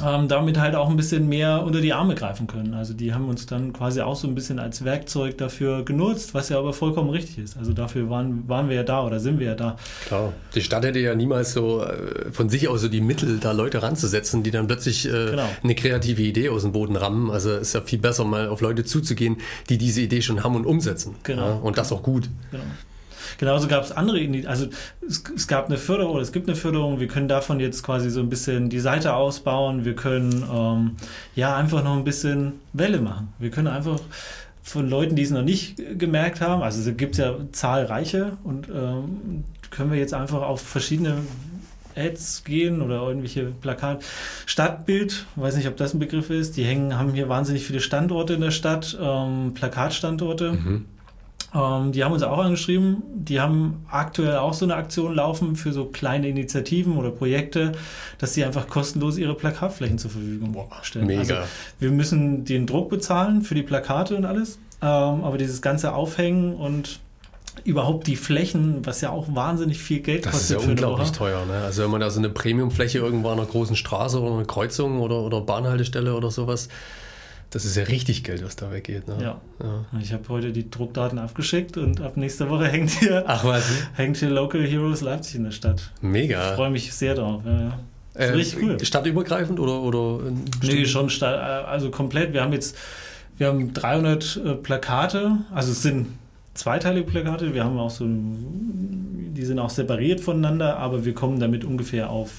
ähm, 0.05 0.27
damit 0.27 0.59
halt 0.59 0.75
auch 0.75 0.89
ein 0.89 0.95
bisschen 0.95 1.27
mehr 1.27 1.63
unter 1.63 1.81
die 1.81 1.93
Arme 1.93 2.15
greifen 2.15 2.47
können. 2.47 2.73
Also 2.73 2.93
die 2.93 3.13
haben 3.13 3.27
uns 3.29 3.45
dann 3.45 3.73
quasi 3.73 4.01
auch 4.01 4.15
so 4.15 4.27
ein 4.27 4.35
bisschen 4.35 4.59
als 4.59 4.83
Werkzeug 4.83 5.37
dafür 5.37 5.83
genutzt, 5.83 6.33
was 6.33 6.49
ja 6.49 6.57
aber 6.57 6.73
vollkommen 6.73 7.09
richtig 7.09 7.37
ist. 7.37 7.57
Also 7.57 7.73
dafür 7.73 8.09
waren, 8.09 8.47
waren 8.47 8.69
wir 8.69 8.75
ja 8.77 8.83
da 8.83 9.05
oder 9.05 9.19
sind 9.19 9.39
wir 9.39 9.47
ja 9.47 9.55
da. 9.55 9.77
Klar. 10.05 10.33
Die 10.55 10.61
Stadt 10.61 10.83
hätte 10.83 10.99
ja 10.99 11.15
niemals 11.15 11.53
so 11.53 11.83
äh, 11.83 12.31
von 12.31 12.49
sich 12.49 12.67
aus 12.67 12.81
so 12.81 12.87
die 12.87 13.01
Mittel, 13.01 13.39
da 13.39 13.51
Leute 13.51 13.81
ranzusetzen, 13.81 14.43
die 14.43 14.51
dann 14.51 14.67
plötzlich 14.67 15.07
äh, 15.07 15.31
genau. 15.31 15.47
eine 15.63 15.75
kreative 15.75 16.21
Idee 16.21 16.49
aus 16.49 16.63
dem 16.63 16.71
Boden 16.71 16.95
rammen. 16.95 17.29
Also 17.31 17.51
ist 17.51 17.73
ja 17.73 17.81
viel 17.81 17.99
besser, 17.99 18.25
mal 18.25 18.49
auf 18.49 18.61
Leute 18.61 18.83
zuzugehen, 18.83 19.37
die 19.69 19.77
diese 19.77 20.01
Idee 20.01 20.21
schon 20.21 20.43
haben 20.43 20.55
und 20.55 20.65
umsetzen. 20.65 21.15
Genau. 21.23 21.41
Ja? 21.41 21.53
Und 21.55 21.77
das 21.77 21.91
auch 21.91 22.03
gut. 22.03 22.29
Genau. 22.51 22.63
Genauso 23.37 23.67
gab 23.67 23.83
es 23.83 23.91
andere, 23.91 24.19
also 24.47 24.67
es, 25.07 25.23
es, 25.35 25.47
gab 25.47 25.67
eine 25.67 25.77
Förderung, 25.77 26.13
oder 26.13 26.21
es 26.21 26.31
gibt 26.31 26.47
eine 26.47 26.55
Förderung, 26.55 26.99
wir 26.99 27.07
können 27.07 27.27
davon 27.27 27.59
jetzt 27.59 27.83
quasi 27.83 28.09
so 28.09 28.19
ein 28.19 28.29
bisschen 28.29 28.69
die 28.69 28.79
Seite 28.79 29.13
ausbauen, 29.13 29.85
wir 29.85 29.95
können 29.95 30.43
ähm, 30.51 30.95
ja 31.35 31.55
einfach 31.55 31.83
noch 31.83 31.95
ein 31.95 32.03
bisschen 32.03 32.53
Welle 32.73 32.99
machen. 32.99 33.33
Wir 33.39 33.49
können 33.49 33.67
einfach 33.67 33.99
von 34.63 34.89
Leuten, 34.89 35.15
die 35.15 35.23
es 35.23 35.31
noch 35.31 35.41
nicht 35.41 35.81
gemerkt 35.97 36.41
haben, 36.41 36.61
also 36.61 36.87
es 36.87 36.97
gibt 36.97 37.17
ja 37.17 37.35
zahlreiche 37.51 38.37
und 38.43 38.69
ähm, 38.69 39.43
können 39.71 39.91
wir 39.91 39.97
jetzt 39.97 40.13
einfach 40.13 40.41
auf 40.41 40.61
verschiedene 40.61 41.17
Ads 41.95 42.43
gehen 42.43 42.81
oder 42.81 43.01
irgendwelche 43.07 43.45
Plakate. 43.45 44.03
Stadtbild, 44.45 45.25
weiß 45.35 45.55
nicht, 45.55 45.67
ob 45.67 45.77
das 45.77 45.93
ein 45.93 45.99
Begriff 45.99 46.29
ist, 46.29 46.57
die 46.57 46.63
hängen, 46.63 46.97
haben 46.97 47.13
hier 47.13 47.29
wahnsinnig 47.29 47.65
viele 47.65 47.79
Standorte 47.79 48.33
in 48.33 48.41
der 48.41 48.51
Stadt, 48.51 48.97
ähm, 49.01 49.53
Plakatstandorte. 49.53 50.53
Mhm. 50.53 50.85
Ähm, 51.53 51.91
die 51.91 52.03
haben 52.03 52.13
uns 52.13 52.23
auch 52.23 52.37
angeschrieben. 52.37 53.03
Die 53.13 53.39
haben 53.39 53.85
aktuell 53.89 54.37
auch 54.37 54.53
so 54.53 54.65
eine 54.65 54.75
Aktion 54.75 55.15
laufen 55.15 55.55
für 55.55 55.73
so 55.73 55.85
kleine 55.85 56.27
Initiativen 56.27 56.97
oder 56.97 57.11
Projekte, 57.11 57.73
dass 58.17 58.33
sie 58.33 58.43
einfach 58.43 58.67
kostenlos 58.67 59.17
ihre 59.17 59.35
Plakatflächen 59.35 59.97
zur 59.97 60.11
Verfügung 60.11 60.55
stellen. 60.83 61.07
Mega. 61.07 61.19
Also 61.21 61.49
wir 61.79 61.91
müssen 61.91 62.45
den 62.45 62.67
Druck 62.67 62.89
bezahlen 62.89 63.41
für 63.41 63.55
die 63.55 63.63
Plakate 63.63 64.15
und 64.15 64.25
alles. 64.25 64.59
Ähm, 64.81 65.23
aber 65.23 65.37
dieses 65.37 65.61
ganze 65.61 65.93
Aufhängen 65.93 66.55
und 66.55 66.99
überhaupt 67.65 68.07
die 68.07 68.15
Flächen, 68.15 68.85
was 68.85 69.01
ja 69.01 69.09
auch 69.09 69.35
wahnsinnig 69.35 69.79
viel 69.79 69.99
Geld 69.99 70.25
das 70.25 70.31
kostet. 70.31 70.55
Das 70.55 70.61
ist 70.61 70.65
ja 70.65 70.71
unglaublich 70.71 71.11
teuer. 71.11 71.45
Ne? 71.45 71.53
Also 71.65 71.83
wenn 71.83 71.91
man 71.91 72.01
da 72.01 72.09
so 72.09 72.19
eine 72.19 72.29
Premiumfläche 72.29 72.99
irgendwo 72.99 73.29
an 73.29 73.39
einer 73.39 73.47
großen 73.47 73.75
Straße 73.75 74.19
oder 74.19 74.35
einer 74.35 74.45
Kreuzung 74.45 75.01
oder, 75.01 75.17
oder 75.17 75.41
Bahnhaltestelle 75.41 76.15
oder 76.15 76.31
sowas 76.31 76.69
das 77.51 77.65
ist 77.65 77.75
ja 77.75 77.83
richtig 77.83 78.23
Geld, 78.23 78.43
was 78.43 78.55
da 78.55 78.71
weggeht. 78.71 79.07
Ne? 79.07 79.17
Ja. 79.21 79.41
ja. 79.59 79.85
Ich 80.01 80.13
habe 80.13 80.23
heute 80.29 80.51
die 80.51 80.69
Druckdaten 80.69 81.19
abgeschickt 81.19 81.77
und 81.77 82.01
ab 82.01 82.17
nächster 82.17 82.49
Woche 82.49 82.67
hängt 82.71 82.89
hier, 82.89 83.23
Ach, 83.27 83.43
was? 83.43 83.69
hängt 83.93 84.17
hier 84.17 84.29
Local 84.29 84.61
Heroes 84.61 85.01
Leipzig 85.01 85.35
in 85.35 85.43
der 85.43 85.51
Stadt. 85.51 85.91
Mega. 86.01 86.49
Ich 86.49 86.55
freue 86.55 86.71
mich 86.71 86.93
sehr 86.93 87.13
drauf. 87.13 87.43
Ja, 87.45 87.79
äh, 88.13 88.25
richtig 88.31 88.61
cool. 88.63 88.83
Stadtübergreifend 88.83 89.59
oder? 89.59 89.81
oder 89.81 90.31
nee, 90.63 90.85
schon 90.85 91.09
Stadt, 91.09 91.67
also 91.67 91.91
komplett. 91.91 92.33
Wir 92.33 92.41
haben 92.41 92.53
jetzt 92.53 92.75
wir 93.41 93.47
haben 93.47 93.73
300 93.73 94.37
äh, 94.37 94.53
Plakate, 94.53 95.39
also 95.51 95.71
es 95.71 95.81
sind 95.81 96.09
zweiteilige 96.53 97.07
Plakate. 97.07 97.55
Wir 97.55 97.63
haben 97.63 97.79
auch 97.79 97.89
so, 97.89 98.05
die 98.07 99.43
sind 99.43 99.57
auch 99.57 99.71
separiert 99.71 100.19
voneinander, 100.19 100.77
aber 100.77 101.05
wir 101.05 101.15
kommen 101.15 101.39
damit 101.39 101.65
ungefähr 101.65 102.11
auf, 102.11 102.31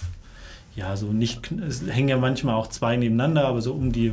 ja, 0.76 0.96
so 0.96 1.06
nicht, 1.06 1.50
es 1.50 1.82
hängen 1.88 2.08
ja 2.08 2.18
manchmal 2.18 2.54
auch 2.54 2.68
zwei 2.68 2.96
nebeneinander, 2.96 3.48
aber 3.48 3.60
so 3.60 3.72
um 3.72 3.90
die 3.90 4.12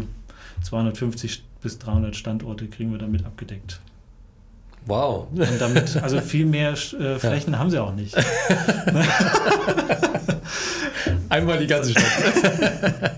250 0.62 1.44
bis 1.62 1.80
300 1.80 2.16
Standorte 2.16 2.68
kriegen 2.68 2.92
wir 2.92 3.00
damit 3.00 3.26
abgedeckt. 3.26 3.82
Wow. 4.86 5.28
Und 5.32 5.60
damit, 5.60 5.98
also 6.02 6.22
viel 6.22 6.46
mehr 6.46 6.72
äh, 6.72 6.76
Flächen 7.20 7.54
ja. 7.54 7.60
haben 7.60 7.70
sie 7.70 7.80
auch 7.80 7.94
nicht. 7.94 8.16
Einmal 11.30 11.60
die 11.60 11.68
ganze 11.68 11.92
Stadt. 11.92 12.04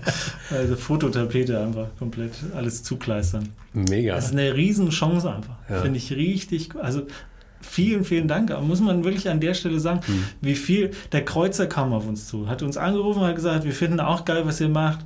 also 0.50 0.76
Fototapete 0.76 1.58
einfach 1.58 1.86
komplett 1.98 2.32
alles 2.54 2.82
zukleistern. 2.82 3.48
Mega. 3.72 4.14
Das 4.16 4.26
ist 4.26 4.32
eine 4.32 4.54
Riesenchance 4.54 5.32
einfach. 5.32 5.56
Ja. 5.70 5.80
Finde 5.80 5.96
ich 5.96 6.12
richtig. 6.12 6.74
Also 6.76 7.06
vielen, 7.62 8.04
vielen 8.04 8.28
Dank. 8.28 8.50
Aber 8.50 8.60
muss 8.60 8.80
man 8.80 9.02
wirklich 9.04 9.30
an 9.30 9.40
der 9.40 9.54
Stelle 9.54 9.80
sagen, 9.80 10.00
hm. 10.04 10.24
wie 10.42 10.56
viel. 10.56 10.90
Der 11.12 11.24
Kreuzer 11.24 11.66
kam 11.66 11.94
auf 11.94 12.06
uns 12.06 12.28
zu, 12.28 12.48
hat 12.48 12.62
uns 12.62 12.76
angerufen, 12.76 13.22
hat 13.22 13.34
gesagt, 13.34 13.64
wir 13.64 13.72
finden 13.72 14.00
auch 14.00 14.26
geil, 14.26 14.42
was 14.44 14.60
ihr 14.60 14.68
macht. 14.68 15.00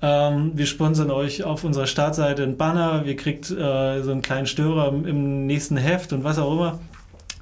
Ähm, 0.00 0.52
wir 0.54 0.66
sponsern 0.66 1.10
euch 1.10 1.44
auf 1.44 1.64
unserer 1.64 1.86
Startseite 1.86 2.44
ein 2.44 2.56
Banner, 2.56 3.04
wir 3.04 3.16
kriegt 3.16 3.50
äh, 3.50 4.02
so 4.02 4.12
einen 4.12 4.22
kleinen 4.22 4.46
Störer 4.46 4.88
im, 4.88 5.06
im 5.06 5.46
nächsten 5.46 5.76
Heft 5.76 6.12
und 6.12 6.24
was 6.24 6.38
auch 6.38 6.52
immer. 6.52 6.78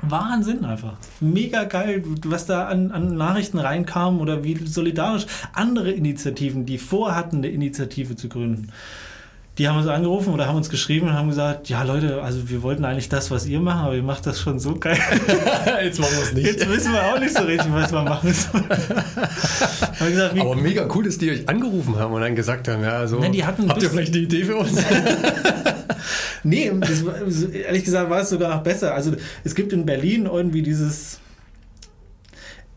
Wahnsinn 0.02 0.64
einfach. 0.64 0.94
Mega 1.20 1.64
geil, 1.64 2.02
was 2.24 2.46
da 2.46 2.66
an, 2.66 2.92
an, 2.92 3.16
Nachrichten 3.16 3.58
reinkam 3.58 4.20
oder 4.20 4.44
wie 4.44 4.56
solidarisch 4.66 5.26
andere 5.54 5.90
Initiativen, 5.90 6.66
die 6.66 6.78
vorhatten, 6.78 7.38
eine 7.38 7.48
Initiative 7.48 8.14
zu 8.14 8.28
gründen, 8.28 8.72
die 9.58 9.68
haben 9.68 9.78
uns 9.78 9.86
angerufen 9.86 10.34
oder 10.34 10.46
haben 10.46 10.56
uns 10.56 10.68
geschrieben 10.68 11.08
und 11.08 11.14
haben 11.14 11.28
gesagt, 11.28 11.70
ja 11.70 11.82
Leute, 11.82 12.22
also 12.22 12.50
wir 12.50 12.62
wollten 12.62 12.84
eigentlich 12.84 13.08
das, 13.08 13.30
was 13.30 13.46
ihr 13.46 13.58
macht, 13.58 13.84
aber 13.86 13.94
ihr 13.94 14.02
macht 14.02 14.26
das 14.26 14.38
schon 14.38 14.58
so 14.58 14.74
geil. 14.74 14.98
Jetzt 15.82 15.98
machen 15.98 16.12
wir 16.14 16.22
es 16.22 16.32
nicht. 16.34 16.46
Jetzt 16.46 16.68
wissen 16.68 16.92
wir 16.92 17.06
auch 17.06 17.18
nicht 17.18 17.34
so 17.36 17.42
richtig, 17.44 17.72
was 17.72 17.90
wir 17.90 18.02
machen 18.02 18.34
sollen. 18.34 18.68
gesagt, 20.10 20.38
aber 20.38 20.56
mega 20.56 20.86
cool, 20.94 21.04
dass 21.04 21.16
die 21.16 21.30
euch 21.30 21.48
angerufen 21.48 21.98
haben 21.98 22.12
und 22.12 22.20
dann 22.20 22.36
gesagt 22.36 22.68
haben, 22.68 22.82
ja, 22.82 22.98
also, 22.98 23.18
Nein, 23.18 23.46
habt 23.46 23.82
ihr 23.82 23.90
vielleicht 23.90 24.12
eine 24.12 24.22
Idee 24.24 24.44
für 24.44 24.56
uns? 24.56 24.72
nee, 26.42 26.70
das, 26.78 27.02
ehrlich 27.44 27.84
gesagt 27.84 28.10
war 28.10 28.20
es 28.20 28.28
sogar 28.28 28.54
noch 28.54 28.62
besser. 28.62 28.94
Also 28.94 29.14
es 29.42 29.54
gibt 29.54 29.72
in 29.72 29.86
Berlin 29.86 30.26
irgendwie 30.26 30.62
dieses 30.62 31.18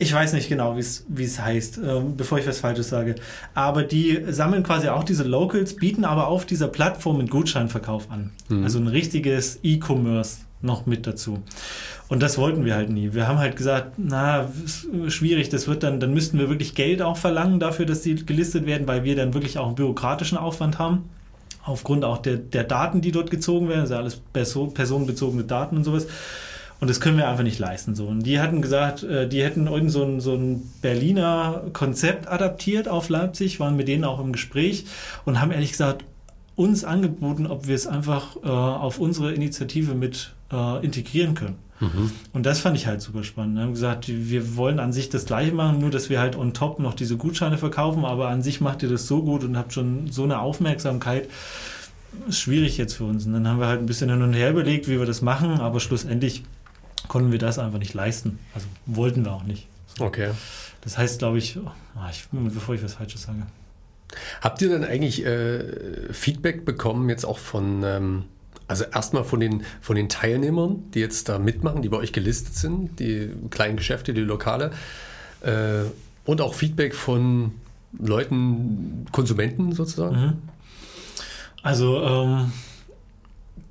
ich 0.02 0.14
weiß 0.14 0.32
nicht 0.32 0.48
genau, 0.48 0.78
wie 0.78 1.24
es 1.24 1.40
heißt, 1.42 1.78
ähm, 1.78 2.16
bevor 2.16 2.40
ich 2.40 2.48
was 2.48 2.60
Falsches 2.60 2.88
sage. 2.88 3.16
Aber 3.54 3.84
die 3.84 4.24
sammeln 4.30 4.64
quasi 4.64 4.88
auch 4.88 5.04
diese 5.04 5.24
Locals, 5.24 5.76
bieten 5.76 6.06
aber 6.06 6.28
auf 6.28 6.46
dieser 6.46 6.70
Plattform 6.70 7.20
einen 7.20 7.28
Gutscheinverkauf 7.28 8.10
an. 8.10 8.32
Mhm. 8.48 8.64
Also 8.64 8.80
ein 8.80 8.88
richtiges 8.88 9.60
E-Commerce 9.62 10.38
noch 10.62 10.86
mit 10.86 11.06
dazu. 11.06 11.40
Und 12.08 12.24
das 12.24 12.38
wollten 12.38 12.64
wir 12.64 12.76
halt 12.76 12.90
nie. 12.90 13.14
Wir 13.14 13.28
haben 13.28 13.40
halt 13.40 13.58
gesagt, 13.58 13.94
na, 13.98 14.50
schwierig, 15.10 15.50
das 15.50 15.68
wird 15.68 15.84
dann, 15.84 16.00
dann 16.00 16.14
müssten 16.14 16.40
wir 16.40 16.50
wirklich 16.50 16.76
Geld 16.76 17.02
auch 17.02 17.18
verlangen 17.18 17.60
dafür, 17.60 17.86
dass 17.86 18.02
die 18.02 18.26
gelistet 18.26 18.66
werden, 18.66 18.88
weil 18.88 19.04
wir 19.04 19.18
dann 19.18 19.34
wirklich 19.34 19.58
auch 19.58 19.68
einen 19.68 19.76
bürokratischen 19.76 20.38
Aufwand 20.38 20.80
haben. 20.80 21.10
Aufgrund 21.64 22.06
auch 22.06 22.20
der, 22.20 22.38
der 22.38 22.64
Daten, 22.64 23.02
die 23.02 23.12
dort 23.12 23.32
gezogen 23.32 23.68
werden, 23.68 23.82
also 23.82 23.96
alles 23.96 24.22
personenbezogene 24.32 25.44
Daten 25.44 25.76
und 25.76 25.84
sowas. 25.84 26.08
Und 26.80 26.89
das 26.89 27.02
können 27.02 27.18
wir 27.18 27.28
einfach 27.28 27.44
nicht 27.44 27.60
leisten. 27.60 27.94
So. 27.94 28.08
Und 28.08 28.24
die 28.24 28.39
hatten 28.39 28.62
gesagt, 28.62 29.04
äh, 29.04 29.28
die 29.28 29.44
hätten 29.44 29.68
irgend 29.68 29.92
so 29.92 30.04
ein, 30.04 30.22
so 30.22 30.36
ein 30.36 30.72
Berliner 30.82 31.63
Konzept 31.74 32.28
adaptiert 32.28 32.88
auf 32.88 33.10
Leipzig, 33.10 33.60
waren 33.60 33.76
mit 33.76 33.88
denen 33.88 34.06
auch 34.06 34.20
im 34.20 34.32
Gespräch 34.32 34.86
und 35.26 35.42
haben 35.42 35.52
ehrlich 35.52 35.72
gesagt 35.72 36.06
uns 36.56 36.84
angeboten, 36.84 37.48
ob 37.48 37.68
wir 37.68 37.76
es 37.76 37.88
einfach 37.88 38.36
äh, 38.44 38.48
auf 38.48 39.00
unsere 39.00 39.34
Initiative 39.34 39.94
mit 39.94 40.34
äh, 40.52 40.84
integrieren 40.84 41.34
können. 41.34 41.56
Mhm. 41.80 42.12
Und 42.34 42.46
das 42.46 42.60
fand 42.60 42.76
ich 42.76 42.88
halt 42.88 43.02
super 43.02 43.24
spannend. 43.24 43.56
Wir 43.56 43.63
haben 43.63 43.74
gesagt, 43.74 44.10
wir 44.10 44.58
wollen 44.58 44.80
an 44.80 44.92
sich 44.92 45.10
das 45.10 45.26
Gleiche 45.26 45.54
machen, 45.54 45.80
nur 45.80 45.89
dass 45.89 46.10
wir 46.10 46.20
halt 46.20 46.36
on 46.36 46.54
top 46.54 46.80
noch 46.80 46.94
diese 46.94 47.18
Gutscheine 47.18 47.58
verkaufen, 47.58 48.04
aber 48.06 48.28
an 48.28 48.42
sich 48.42 48.60
macht 48.60 48.84
ihr 48.84 48.89
das 48.89 49.08
so 49.08 49.24
gut 49.24 49.44
und 49.44 49.58
habt 49.58 49.74
schon 49.74 50.12
so 50.12 50.24
eine 50.24 50.39
Aufmerksamkeit. 50.39 51.30
Ist 52.28 52.39
schwierig 52.39 52.78
jetzt 52.78 52.96
für 52.96 53.06
uns. 53.06 53.26
Und 53.26 53.34
dann 53.34 53.48
haben 53.48 53.60
wir 53.60 53.68
halt 53.68 53.80
ein 53.80 53.86
bisschen 53.86 54.10
hin 54.10 54.22
und 54.22 54.34
her 54.34 54.50
überlegt, 54.50 54.89
wie 54.89 55.00
wir 55.00 55.06
das 55.06 55.22
machen, 55.22 55.62
aber 55.62 55.80
schlussendlich 55.80 56.44
konnten 57.10 57.34
wir 57.34 57.39
das 57.39 57.60
einfach 57.60 57.80
nicht 57.80 57.93
leisten. 57.93 58.39
Also 58.54 58.67
wollten 58.86 59.26
wir 59.26 59.34
auch 59.34 59.43
nicht. 59.43 59.67
So. 59.98 60.06
Okay. 60.06 60.32
Das 60.82 60.98
heißt, 60.98 61.19
glaube 61.19 61.39
ich, 61.39 61.58
oh, 61.58 61.69
ich, 62.10 62.26
bevor 62.32 62.76
ich 62.76 62.84
was 62.84 62.93
Falsches 62.93 63.24
sage. 63.24 63.45
Habt 64.41 64.62
ihr 64.62 64.69
denn 64.69 64.86
eigentlich 64.86 65.26
äh, 65.26 66.13
Feedback 66.13 66.63
bekommen, 66.63 67.10
jetzt 67.10 67.26
auch 67.26 67.38
von, 67.38 67.84
ähm, 67.84 68.24
also 68.67 68.86
erstmal 68.86 69.26
von 69.26 69.41
den, 69.41 69.63
von 69.82 69.98
den 69.98 70.08
Teilnehmern, 70.08 70.84
die 70.93 71.00
jetzt 71.00 71.28
da 71.28 71.38
mitmachen, 71.38 71.82
die 71.82 71.89
bei 71.89 71.98
euch 71.98 72.13
gelistet 72.13 72.56
sind, 72.56 73.00
die 73.00 73.30
kleinen 73.50 73.76
Geschäfte, 73.76 74.13
die 74.13 74.22
Lokale, 74.22 74.72
äh, 75.41 75.84
und 76.26 76.41
auch 76.41 76.54
Feedback 76.54 76.95
von 76.95 77.54
Leuten, 77.98 79.06
Konsumenten 79.12 79.74
sozusagen? 79.74 80.15
Mhm. 80.15 80.34
Also 81.62 82.02
ähm, 82.04 82.52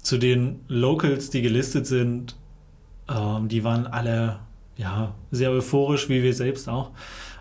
zu 0.03 0.19
den 0.19 0.61
Locals, 0.69 1.31
die 1.31 1.41
gelistet 1.41 1.87
sind, 1.87 2.37
ähm, 3.09 3.49
die 3.49 3.65
waren 3.65 3.87
alle 3.87 4.39
ja, 4.77 5.15
sehr 5.31 5.51
euphorisch, 5.51 6.09
wie 6.09 6.23
wir 6.23 6.35
selbst 6.35 6.69
auch. 6.69 6.91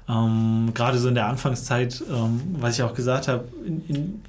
Ähm, 0.10 0.71
Gerade 0.73 0.97
so 0.97 1.10
in 1.10 1.15
der 1.15 1.27
Anfangszeit, 1.27 2.03
ähm, 2.10 2.41
was 2.60 2.75
ich 2.75 2.84
auch 2.84 2.93
gesagt 2.93 3.27
habe, 3.27 3.45
in, 3.65 3.86
in, 3.88 4.21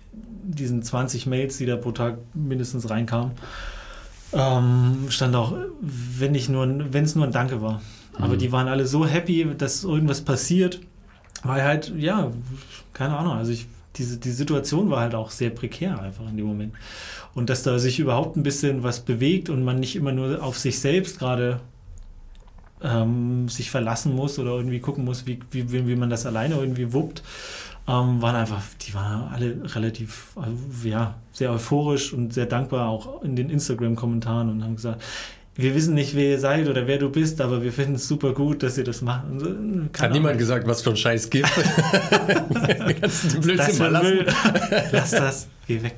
diesen 0.50 0.82
20 0.82 1.26
Mails, 1.26 1.58
die 1.58 1.66
da 1.66 1.76
pro 1.76 1.92
Tag 1.92 2.16
mindestens 2.32 2.88
reinkamen, 2.88 3.32
ähm, 4.32 5.06
stand 5.10 5.36
auch, 5.36 5.52
wenn 5.80 6.34
ich 6.34 6.48
nur, 6.48 6.66
wenn 6.92 7.04
es 7.04 7.14
nur 7.14 7.26
ein 7.26 7.32
Danke 7.32 7.60
war. 7.60 7.82
Aber 8.14 8.34
mhm. 8.34 8.38
die 8.38 8.50
waren 8.50 8.66
alle 8.66 8.86
so 8.86 9.06
happy, 9.06 9.46
dass 9.56 9.84
irgendwas 9.84 10.22
passiert 10.22 10.80
weil 11.42 11.62
halt, 11.62 11.92
ja, 11.96 12.30
keine 12.92 13.16
Ahnung, 13.16 13.34
also 13.34 13.52
ich, 13.52 13.66
diese, 13.96 14.18
die 14.18 14.30
Situation 14.30 14.90
war 14.90 15.00
halt 15.00 15.14
auch 15.14 15.30
sehr 15.30 15.50
prekär 15.50 16.00
einfach 16.00 16.28
in 16.28 16.36
dem 16.36 16.46
Moment. 16.46 16.74
Und 17.38 17.48
dass 17.50 17.62
da 17.62 17.78
sich 17.78 18.00
überhaupt 18.00 18.36
ein 18.36 18.42
bisschen 18.42 18.82
was 18.82 18.98
bewegt 18.98 19.48
und 19.48 19.64
man 19.64 19.78
nicht 19.78 19.94
immer 19.94 20.10
nur 20.10 20.42
auf 20.42 20.58
sich 20.58 20.80
selbst 20.80 21.20
gerade 21.20 21.60
ähm, 22.82 23.48
sich 23.48 23.70
verlassen 23.70 24.12
muss 24.12 24.40
oder 24.40 24.50
irgendwie 24.50 24.80
gucken 24.80 25.04
muss, 25.04 25.24
wie, 25.24 25.38
wie, 25.52 25.86
wie 25.86 25.94
man 25.94 26.10
das 26.10 26.26
alleine 26.26 26.56
irgendwie 26.56 26.92
wuppt, 26.92 27.22
ähm, 27.86 28.20
waren 28.20 28.34
einfach, 28.34 28.60
die 28.80 28.92
waren 28.92 29.32
alle 29.32 29.56
relativ, 29.72 30.32
also, 30.34 30.56
ja, 30.82 31.14
sehr 31.30 31.52
euphorisch 31.52 32.12
und 32.12 32.34
sehr 32.34 32.46
dankbar 32.46 32.88
auch 32.88 33.22
in 33.22 33.36
den 33.36 33.50
Instagram-Kommentaren 33.50 34.50
und 34.50 34.64
haben 34.64 34.74
gesagt, 34.74 35.00
wir 35.54 35.76
wissen 35.76 35.94
nicht, 35.94 36.16
wer 36.16 36.30
ihr 36.30 36.40
seid 36.40 36.68
oder 36.68 36.88
wer 36.88 36.98
du 36.98 37.08
bist, 37.08 37.40
aber 37.40 37.62
wir 37.62 37.72
finden 37.72 37.94
es 37.94 38.08
super 38.08 38.32
gut, 38.32 38.64
dass 38.64 38.78
ihr 38.78 38.84
das 38.84 39.00
macht. 39.00 39.26
So, 39.38 39.54
Hat 40.00 40.10
niemand 40.10 40.38
gesagt, 40.38 40.66
was 40.66 40.82
für 40.82 40.90
ein 40.90 40.96
Scheiß 40.96 41.30
gibt? 41.30 41.48
Kannst 43.00 43.24
du 43.34 43.40
den 43.46 43.56
das 43.56 43.78
mal 43.78 43.92
lassen. 43.92 44.08
Müll. 44.08 44.26
Lass 44.90 45.10
das, 45.12 45.46
geh 45.68 45.82
weg. 45.84 45.94